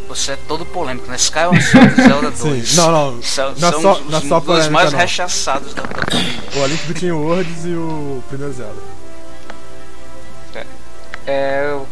Você 0.08 0.32
é 0.32 0.38
todo 0.46 0.64
polêmico, 0.64 1.08
né? 1.10 1.16
Skyward 1.16 1.60
Sword 1.64 2.00
e 2.00 2.02
Zelda 2.04 2.30
2. 2.30 2.68
Sim, 2.68 2.76
não, 2.76 2.92
não. 3.12 3.22
São, 3.24 3.52
não 3.58 3.68
é 3.68 3.72
são 3.72 3.82
só, 3.82 3.92
os, 3.94 4.12
é 4.12 4.16
os 4.18 4.28
só 4.28 4.40
polêmica, 4.40 4.70
mais 4.70 4.92
não. 4.92 4.98
rechaçados 5.00 5.74
da, 5.74 5.82
da 5.82 6.06
família. 6.12 6.42
O 6.54 6.62
A 6.62 6.66
Link 6.68 6.86
Between 6.86 7.10
Worlds 7.10 7.64
e 7.64 7.74
o 7.74 8.22
primeiro 8.28 8.52
Zelda. 8.52 8.80
É, 11.26 11.70
eu, 11.72 11.86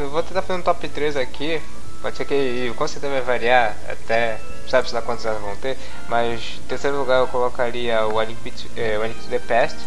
eu 0.00 0.10
vou 0.10 0.20
tentar 0.22 0.42
fazer 0.42 0.58
um 0.58 0.62
top 0.62 0.88
3 0.88 1.16
aqui. 1.16 1.60
Pode 2.02 2.16
ser 2.16 2.24
que 2.24 2.72
com 2.76 2.88
certeza 2.88 3.12
vai 3.12 3.22
variar 3.22 3.76
até. 3.88 4.40
Sabe-se 4.68 4.94
lá 4.94 5.02
quantos 5.02 5.26
anos 5.26 5.42
vão 5.42 5.56
ter. 5.56 5.76
Mas 6.08 6.40
em 6.58 6.68
terceiro 6.68 6.98
lugar 6.98 7.20
eu 7.20 7.28
colocaria 7.28 8.06
o 8.06 8.18
A 8.18 8.24
Link, 8.24 8.38
é, 8.76 8.98
o 8.98 9.14
to 9.14 9.28
the 9.28 9.38
Past. 9.38 9.78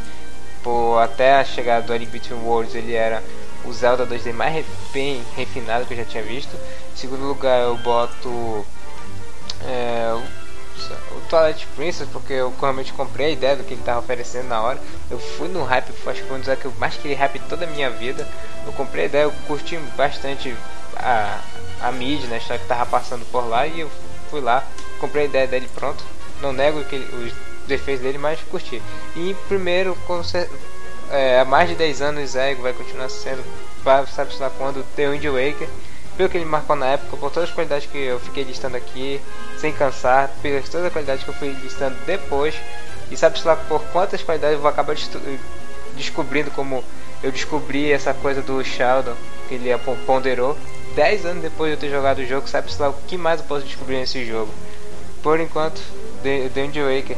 Por 0.64 1.00
até 1.00 1.36
a 1.36 1.46
chegada 1.46 1.86
do 1.86 1.94
A 1.94 1.98
Link 1.98 2.12
Between 2.12 2.42
Worlds 2.42 2.76
ele 2.76 2.94
era 2.94 3.24
o 3.66 3.74
Zelda 3.74 4.06
2D 4.06 4.34
mais 4.34 4.66
bem 4.94 5.24
refinado 5.36 5.86
que 5.86 5.94
eu 5.94 5.98
já 5.98 6.06
tinha 6.06 6.24
visto. 6.24 6.56
Em 6.94 6.98
segundo 6.98 7.24
lugar 7.24 7.62
eu 7.62 7.78
boto 7.78 8.66
é, 9.66 10.14
o, 11.12 11.22
Twilight 11.30 11.68
Princess, 11.76 12.08
porque 12.10 12.34
eu 12.34 12.54
realmente 12.60 12.94
comprei 12.94 13.28
a 13.28 13.30
ideia 13.32 13.56
do 13.56 13.64
que 13.64 13.74
ele 13.74 13.82
estava 13.82 14.00
oferecendo 14.00 14.48
na 14.48 14.62
hora. 14.62 14.80
Eu 15.10 15.20
fui 15.20 15.48
no 15.48 15.64
hype, 15.64 15.90
acho 15.90 16.22
que 16.22 16.28
foi 16.28 16.38
um 16.38 16.40
dos 16.40 16.58
que 16.58 16.66
eu 16.66 16.74
mais 16.80 16.96
queria 16.96 17.18
hype 17.18 17.40
toda 17.50 17.66
a 17.66 17.68
minha 17.68 17.90
vida. 17.90 18.28
Eu 18.66 18.72
comprei 18.74 19.04
a 19.04 19.08
ideia, 19.08 19.24
eu 19.24 19.34
curti 19.46 19.78
bastante 19.98 20.56
a, 20.96 21.40
a 21.82 21.92
mídia, 21.92 22.28
né, 22.28 22.36
a 22.36 22.40
história 22.40 22.62
que 22.62 22.68
tava 22.68 22.86
passando 22.86 23.26
por 23.32 23.48
lá 23.48 23.68
e 23.68 23.82
eu 23.82 23.92
fui 24.30 24.42
lá, 24.42 24.64
comprei 25.00 25.24
a 25.24 25.28
ideia 25.28 25.48
dele 25.48 25.70
pronto. 25.74 26.04
Não 26.42 26.54
nego 26.54 26.84
que 26.84 26.96
os 26.96 27.34
defeitos 27.68 28.04
dele, 28.04 28.18
mas 28.18 28.40
curti. 28.50 28.82
E 29.16 29.36
primeiro, 29.48 29.96
com 30.06 30.22
é, 31.10 31.40
há 31.40 31.46
mais 31.46 31.70
de 31.70 31.76
10 31.76 32.02
anos, 32.02 32.36
Ego 32.36 32.62
vai 32.62 32.74
continuar 32.74 33.10
sendo, 33.10 33.44
vai- 33.84 34.06
sabe-se 34.08 34.40
lá 34.42 34.50
quando, 34.58 34.84
The 34.96 35.10
Wind 35.10 35.26
Waker. 35.26 35.68
Pelo 36.16 36.30
que 36.30 36.38
ele 36.38 36.46
marcou 36.46 36.76
na 36.76 36.88
época, 36.88 37.16
por 37.18 37.32
todas 37.32 37.50
as 37.50 37.56
qualidades 37.56 37.88
que 37.90 37.98
eu 37.98 38.20
fiquei 38.20 38.44
listando 38.44 38.76
aqui, 38.76 39.22
sem 39.60 39.72
cansar, 39.72 40.30
pelas 40.42 40.68
todas 40.68 40.88
as 40.88 40.94
qualidades 40.94 41.24
que 41.24 41.30
eu 41.30 41.34
fui 41.36 41.50
listando 41.64 41.96
depois, 42.08 42.56
e 43.12 43.16
sabe-se 43.16 43.46
lá 43.46 43.56
por 43.56 43.82
quantas 43.92 44.24
qualidades 44.24 44.56
eu 44.56 44.62
vou 44.62 44.70
acabar 44.70 44.96
descobrindo 45.96 46.50
como 46.52 46.84
eu 47.24 47.32
descobri 47.32 47.92
essa 47.92 48.14
coisa 48.16 48.42
do 48.42 48.64
Sheldon, 48.64 49.16
que 49.48 49.56
ele 49.56 49.72
apon- 49.72 49.96
ponderou. 50.06 50.58
10 50.98 51.26
anos 51.28 51.44
depois 51.44 51.70
de 51.70 51.78
eu 51.78 51.80
ter 51.80 51.96
jogado 51.96 52.18
o 52.18 52.26
jogo, 52.26 52.50
sabe-se 52.50 52.82
lá 52.82 52.90
o 52.90 52.94
que 53.08 53.20
mais 53.20 53.40
eu 53.40 53.46
posso 53.46 53.64
descobrir 53.64 53.98
nesse 53.98 54.26
jogo. 54.26 54.52
Por 55.22 55.40
enquanto, 55.40 55.80
The, 56.24 56.50
The 56.50 56.62
Wind 56.64 56.76
Waker, 56.76 57.18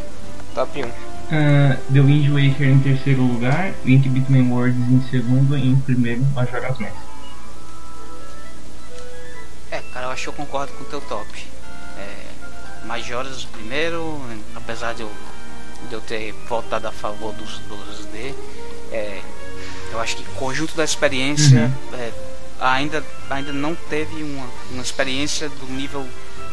top 0.54 0.84
1. 0.84 0.88
Ah, 1.32 1.78
The 1.94 2.02
Wind 2.02 2.28
Waker 2.28 2.68
em 2.68 2.80
terceiro 2.80 3.22
lugar, 3.22 3.74
Link 3.86 4.10
Between 4.10 4.52
Worlds 4.52 4.78
em 4.92 5.02
segundo 5.10 5.58
e 5.58 5.70
em 5.70 5.78
primeiro 5.78 6.22
Majora's 6.36 6.78
Mask. 6.78 6.94
É, 9.72 9.82
cara, 9.94 10.08
eu 10.08 10.12
acho 10.12 10.24
que 10.24 10.30
eu 10.30 10.34
concordo 10.34 10.74
com 10.74 10.84
o 10.84 10.88
teu 10.88 11.00
top. 11.00 11.48
É, 11.98 12.86
Majoras 12.86 13.46
primeiro, 13.46 14.20
apesar 14.58 14.94
de 14.94 15.04
eu, 15.04 15.12
de 15.88 15.94
eu 15.94 16.02
ter 16.02 16.34
votado 16.50 16.86
a 16.86 16.92
favor 16.92 17.34
dos 17.34 17.62
2D, 17.70 18.34
é, 18.92 19.22
eu 19.94 20.02
acho 20.02 20.18
que 20.18 20.24
o 20.24 20.34
conjunto 20.34 20.76
da 20.76 20.84
experiência 20.84 21.72
é, 21.94 22.12
ainda, 22.60 23.04
ainda 23.30 23.52
não 23.52 23.76
teve 23.76 24.24
uma, 24.24 24.50
uma 24.72 24.82
experiência 24.82 25.50
do 25.50 25.66
nível 25.68 26.06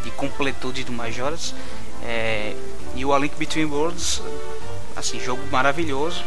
de 0.05 0.11
completude 0.12 0.85
do 0.85 0.93
Majoras. 0.93 1.55
É, 2.03 2.55
e 2.95 3.05
o 3.05 3.12
A 3.12 3.19
Link 3.19 3.35
Between 3.37 3.66
Worlds, 3.66 4.23
assim, 4.95 5.20
jogo 5.20 5.43
maravilhoso. 5.51 6.23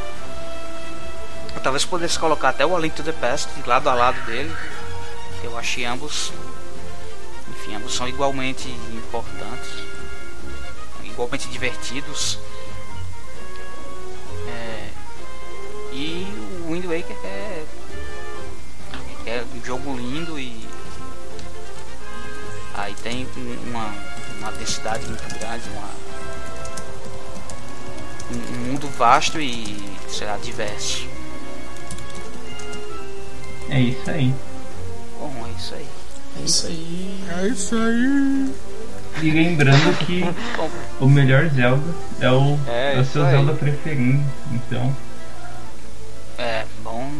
Eu 1.55 1.61
talvez 1.61 1.85
pudesse 1.85 2.17
colocar 2.19 2.49
até 2.49 2.65
o 2.65 2.75
A 2.75 2.79
Link 2.79 2.95
to 2.95 3.03
the 3.03 3.11
Past 3.11 3.49
lado 3.65 3.89
a 3.89 3.93
lado 3.93 4.19
dele. 4.25 4.51
Eu 5.43 5.57
achei 5.57 5.85
ambos 5.85 6.31
enfim, 7.69 7.75
ambos 7.75 7.93
são 7.93 8.07
igualmente 8.07 8.69
importantes, 8.93 9.69
igualmente 11.03 11.47
divertidos. 11.49 12.39
É, 14.47 14.89
e 15.91 16.25
o 16.63 16.71
Wind 16.71 16.85
Waker 16.85 17.17
é, 17.23 17.48
é 19.29 19.43
um 19.55 19.65
jogo 19.65 19.95
lindo 19.95 20.39
e 20.39 20.67
aí 22.73 22.93
tem 23.03 23.27
um- 23.37 23.69
uma, 23.69 23.93
uma 24.39 24.51
densidade 24.53 25.05
muito 25.05 25.23
grande, 25.39 25.63
uma, 25.69 25.89
um, 28.31 28.57
mundo 28.67 28.87
vasto 28.97 29.39
e 29.39 29.77
será 30.09 30.37
diverso. 30.37 31.07
É 33.69 33.79
isso 33.81 34.09
aí. 34.09 34.33
Bom, 35.19 35.31
é 35.47 35.51
isso 35.59 35.75
aí. 35.75 35.87
É 36.37 36.41
isso 36.43 36.67
aí. 36.67 37.19
É 37.41 37.47
isso 37.47 37.75
aí. 37.75 38.55
E 39.21 39.31
lembrando 39.31 39.97
que 40.05 40.23
o 40.99 41.07
melhor 41.07 41.49
Zelda 41.49 41.93
é 42.21 42.31
o, 42.31 42.57
É, 42.67 42.95
é 42.95 42.99
o 42.99 43.05
seu. 43.05 43.23
Zelda 43.25 43.53
preferido. 43.53 44.23
Então, 44.53 44.95
é 46.37 46.65
bom 46.83 47.11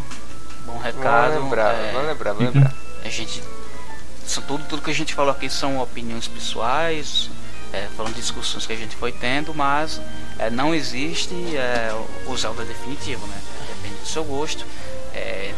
recado. 0.79 1.29
Vamos 1.33 1.43
lembrar, 1.45 1.73
é, 1.75 1.91
vamos 1.91 2.07
lembrar, 2.07 2.33
vamos 2.33 2.53
lembrar. 2.53 2.73
A 3.05 3.09
gente. 3.09 3.43
São 4.25 4.43
tudo, 4.43 4.63
tudo 4.65 4.81
que 4.81 4.91
a 4.91 4.93
gente 4.93 5.13
falou 5.15 5.31
aqui 5.31 5.49
são 5.49 5.79
opiniões 5.81 6.27
pessoais, 6.27 7.29
é, 7.73 7.87
foram 7.97 8.11
discussões 8.11 8.65
que 8.65 8.73
a 8.73 8.75
gente 8.75 8.95
foi 8.95 9.11
tendo, 9.11 9.53
mas 9.55 9.99
é, 10.37 10.49
não 10.51 10.73
existe 10.75 11.33
é, 11.57 11.91
o 12.27 12.37
Zelda 12.37 12.63
definitivo, 12.63 13.25
né? 13.25 13.37
Depende 13.67 13.95
do 14.01 14.07
seu 14.07 14.23
gosto. 14.23 14.63
É, 15.15 15.51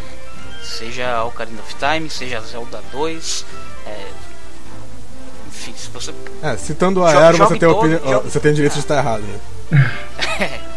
seja 0.64 1.23
Ocarina 1.26 1.61
of 1.61 1.76
Time, 1.76 2.10
seja 2.10 2.39
Zelda 2.41 2.81
2. 2.93 3.45
é, 3.88 4.07
enfim, 5.49 5.73
se 5.76 5.89
você. 5.89 6.14
É, 6.41 6.56
citando 6.56 7.03
a 7.03 7.10
Aero, 7.11 7.38
você 7.39 7.49
tem, 7.60 7.60
todo, 7.69 7.77
opini- 7.80 7.99
jogue- 8.10 8.30
você 8.30 8.39
tem 8.39 8.53
direito 8.53 8.73
de 8.73 8.80
estar 8.80 8.98
errado. 8.98 9.22
Né? 9.23 9.39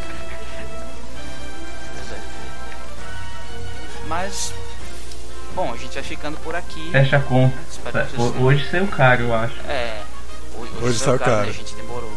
Mas. 4.15 4.55
Bom, 5.57 5.73
a 5.73 5.77
gente 5.77 5.93
vai 5.95 6.03
ficando 6.05 6.37
por 6.39 6.55
aqui. 6.55 6.89
fecha 6.93 7.17
a 7.17 7.21
conta. 7.21 7.57
Ho- 8.17 8.45
Hoje 8.45 8.69
saiu 8.71 8.87
caro, 8.87 9.25
eu 9.25 9.35
acho. 9.35 9.55
É. 9.69 10.03
Hoje, 10.57 10.73
Hoje 10.81 10.99
saiu 10.99 10.99
saiu 10.99 11.19
caro, 11.19 11.31
caro. 11.33 11.45
né? 11.47 11.51
A 11.51 11.53
gente 11.53 11.75
demorou. 11.75 12.13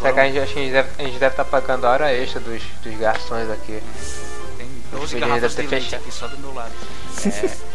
Será 0.00 0.12
que 0.12 0.20
a 0.20 0.24
gente, 0.26 0.38
a 0.40 0.44
gente 0.46 1.18
deve, 1.18 1.26
estar 1.26 1.44
pagando 1.44 1.86
a 1.86 1.90
hora 1.90 2.12
extra 2.12 2.40
dos, 2.40 2.60
dos 2.82 2.98
garçons 2.98 3.48
aqui. 3.50 3.80
Tem 4.56 4.68
12 4.90 5.16
Ele 5.16 5.26
garrafas 5.26 5.54
de 5.54 5.62
leite 5.62 5.84
fechado. 5.84 6.00
aqui 6.00 6.10
só 6.12 6.26
do 6.26 6.38
meu 6.38 6.52
lado. 6.52 6.72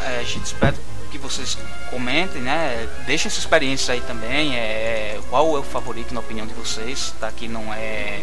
É, 0.00 0.16
é, 0.16 0.20
a 0.20 0.22
gente 0.22 0.44
espera 0.46 0.74
que 1.10 1.18
vocês 1.18 1.58
comentem, 1.90 2.40
né? 2.40 2.88
Deixem 3.06 3.30
sua 3.30 3.40
experiência 3.40 3.92
aí 3.94 4.00
também. 4.02 4.56
É, 4.56 5.18
qual 5.28 5.56
é 5.56 5.58
o 5.58 5.62
favorito 5.62 6.14
na 6.14 6.20
opinião 6.20 6.46
de 6.46 6.54
vocês? 6.54 7.12
Tá 7.18 7.28
aqui 7.28 7.48
não 7.48 7.74
é 7.74 8.22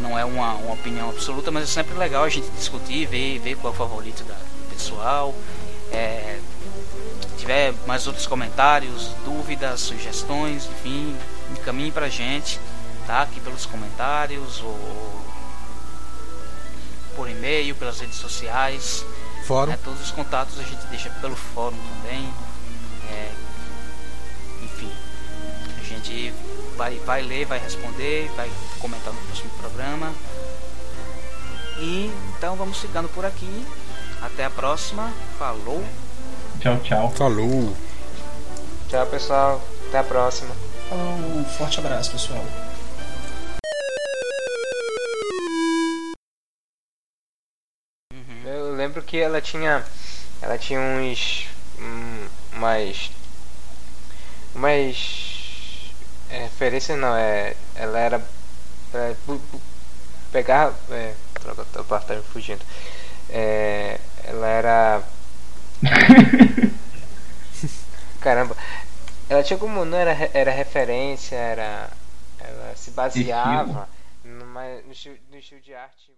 não 0.00 0.18
é 0.18 0.24
uma, 0.24 0.54
uma 0.54 0.74
opinião 0.74 1.10
absoluta, 1.10 1.50
mas 1.50 1.64
é 1.64 1.66
sempre 1.66 1.96
legal 1.96 2.24
a 2.24 2.28
gente 2.28 2.48
discutir, 2.50 3.06
ver, 3.06 3.38
ver 3.38 3.56
qual 3.56 3.72
é 3.72 3.74
o 3.74 3.78
favorito 3.78 4.24
da, 4.24 4.34
do 4.34 4.74
pessoal. 4.74 5.34
É, 5.92 6.38
se 7.20 7.36
tiver 7.36 7.74
mais 7.86 8.06
outros 8.06 8.26
comentários, 8.26 9.08
dúvidas, 9.24 9.80
sugestões, 9.80 10.66
enfim, 10.66 11.16
encaminhe 11.52 11.90
pra 11.90 12.08
gente, 12.08 12.60
tá? 13.06 13.22
Aqui 13.22 13.40
pelos 13.40 13.66
comentários 13.66 14.60
ou 14.60 15.20
por 17.16 17.28
e-mail, 17.28 17.74
pelas 17.74 18.00
redes 18.00 18.16
sociais. 18.16 19.04
Fórum. 19.46 19.70
né? 19.70 19.78
Todos 19.82 20.00
os 20.00 20.10
contatos 20.10 20.58
a 20.58 20.62
gente 20.62 20.86
deixa 20.86 21.10
pelo 21.20 21.36
fórum 21.36 21.76
também. 21.76 22.28
É, 23.10 23.32
gente 25.94 26.32
vai, 26.76 26.96
vai 27.00 27.22
ler, 27.22 27.46
vai 27.46 27.58
responder, 27.58 28.30
vai 28.36 28.50
comentar 28.78 29.12
no 29.12 29.20
próximo 29.20 29.50
programa. 29.58 30.12
E 31.78 32.12
então 32.36 32.56
vamos 32.56 32.78
ficando 32.78 33.08
por 33.08 33.24
aqui. 33.24 33.66
Até 34.22 34.44
a 34.44 34.50
próxima. 34.50 35.12
Falou! 35.38 35.82
Tchau, 36.60 36.78
tchau. 36.80 37.10
Falou. 37.12 37.74
Tchau, 38.88 39.06
pessoal. 39.06 39.62
Até 39.88 39.98
a 39.98 40.04
próxima. 40.04 40.54
Um 40.92 41.44
forte 41.44 41.78
abraço, 41.78 42.10
pessoal. 42.10 42.44
Eu 48.44 48.74
lembro 48.74 49.02
que 49.02 49.16
ela 49.16 49.40
tinha. 49.40 49.84
Ela 50.42 50.58
tinha 50.58 50.80
uns. 50.80 51.46
Umas. 52.52 53.10
Umas. 54.54 55.29
É, 56.30 56.42
referências 56.42 56.98
não, 56.98 57.16
é. 57.16 57.56
Ela 57.74 57.98
era. 57.98 58.22
É, 58.94 59.14
pegar. 60.32 60.72
É, 60.90 61.14
droga, 61.40 61.64
tá 61.64 62.14
me 62.14 62.22
fugindo. 62.22 62.64
É, 63.28 63.98
ela 64.24 64.46
era. 64.46 65.02
Caramba. 68.20 68.56
Ela 69.28 69.42
tinha 69.42 69.58
como. 69.58 69.84
Não 69.84 69.98
era, 69.98 70.30
era 70.32 70.50
referência, 70.50 71.36
era. 71.36 71.90
Ela 72.38 72.74
se 72.76 72.90
baseava 72.92 73.88
no, 74.24 74.92
estilo, 74.92 75.16
no 75.30 75.38
estilo 75.38 75.60
de 75.60 75.74
arte. 75.74 76.09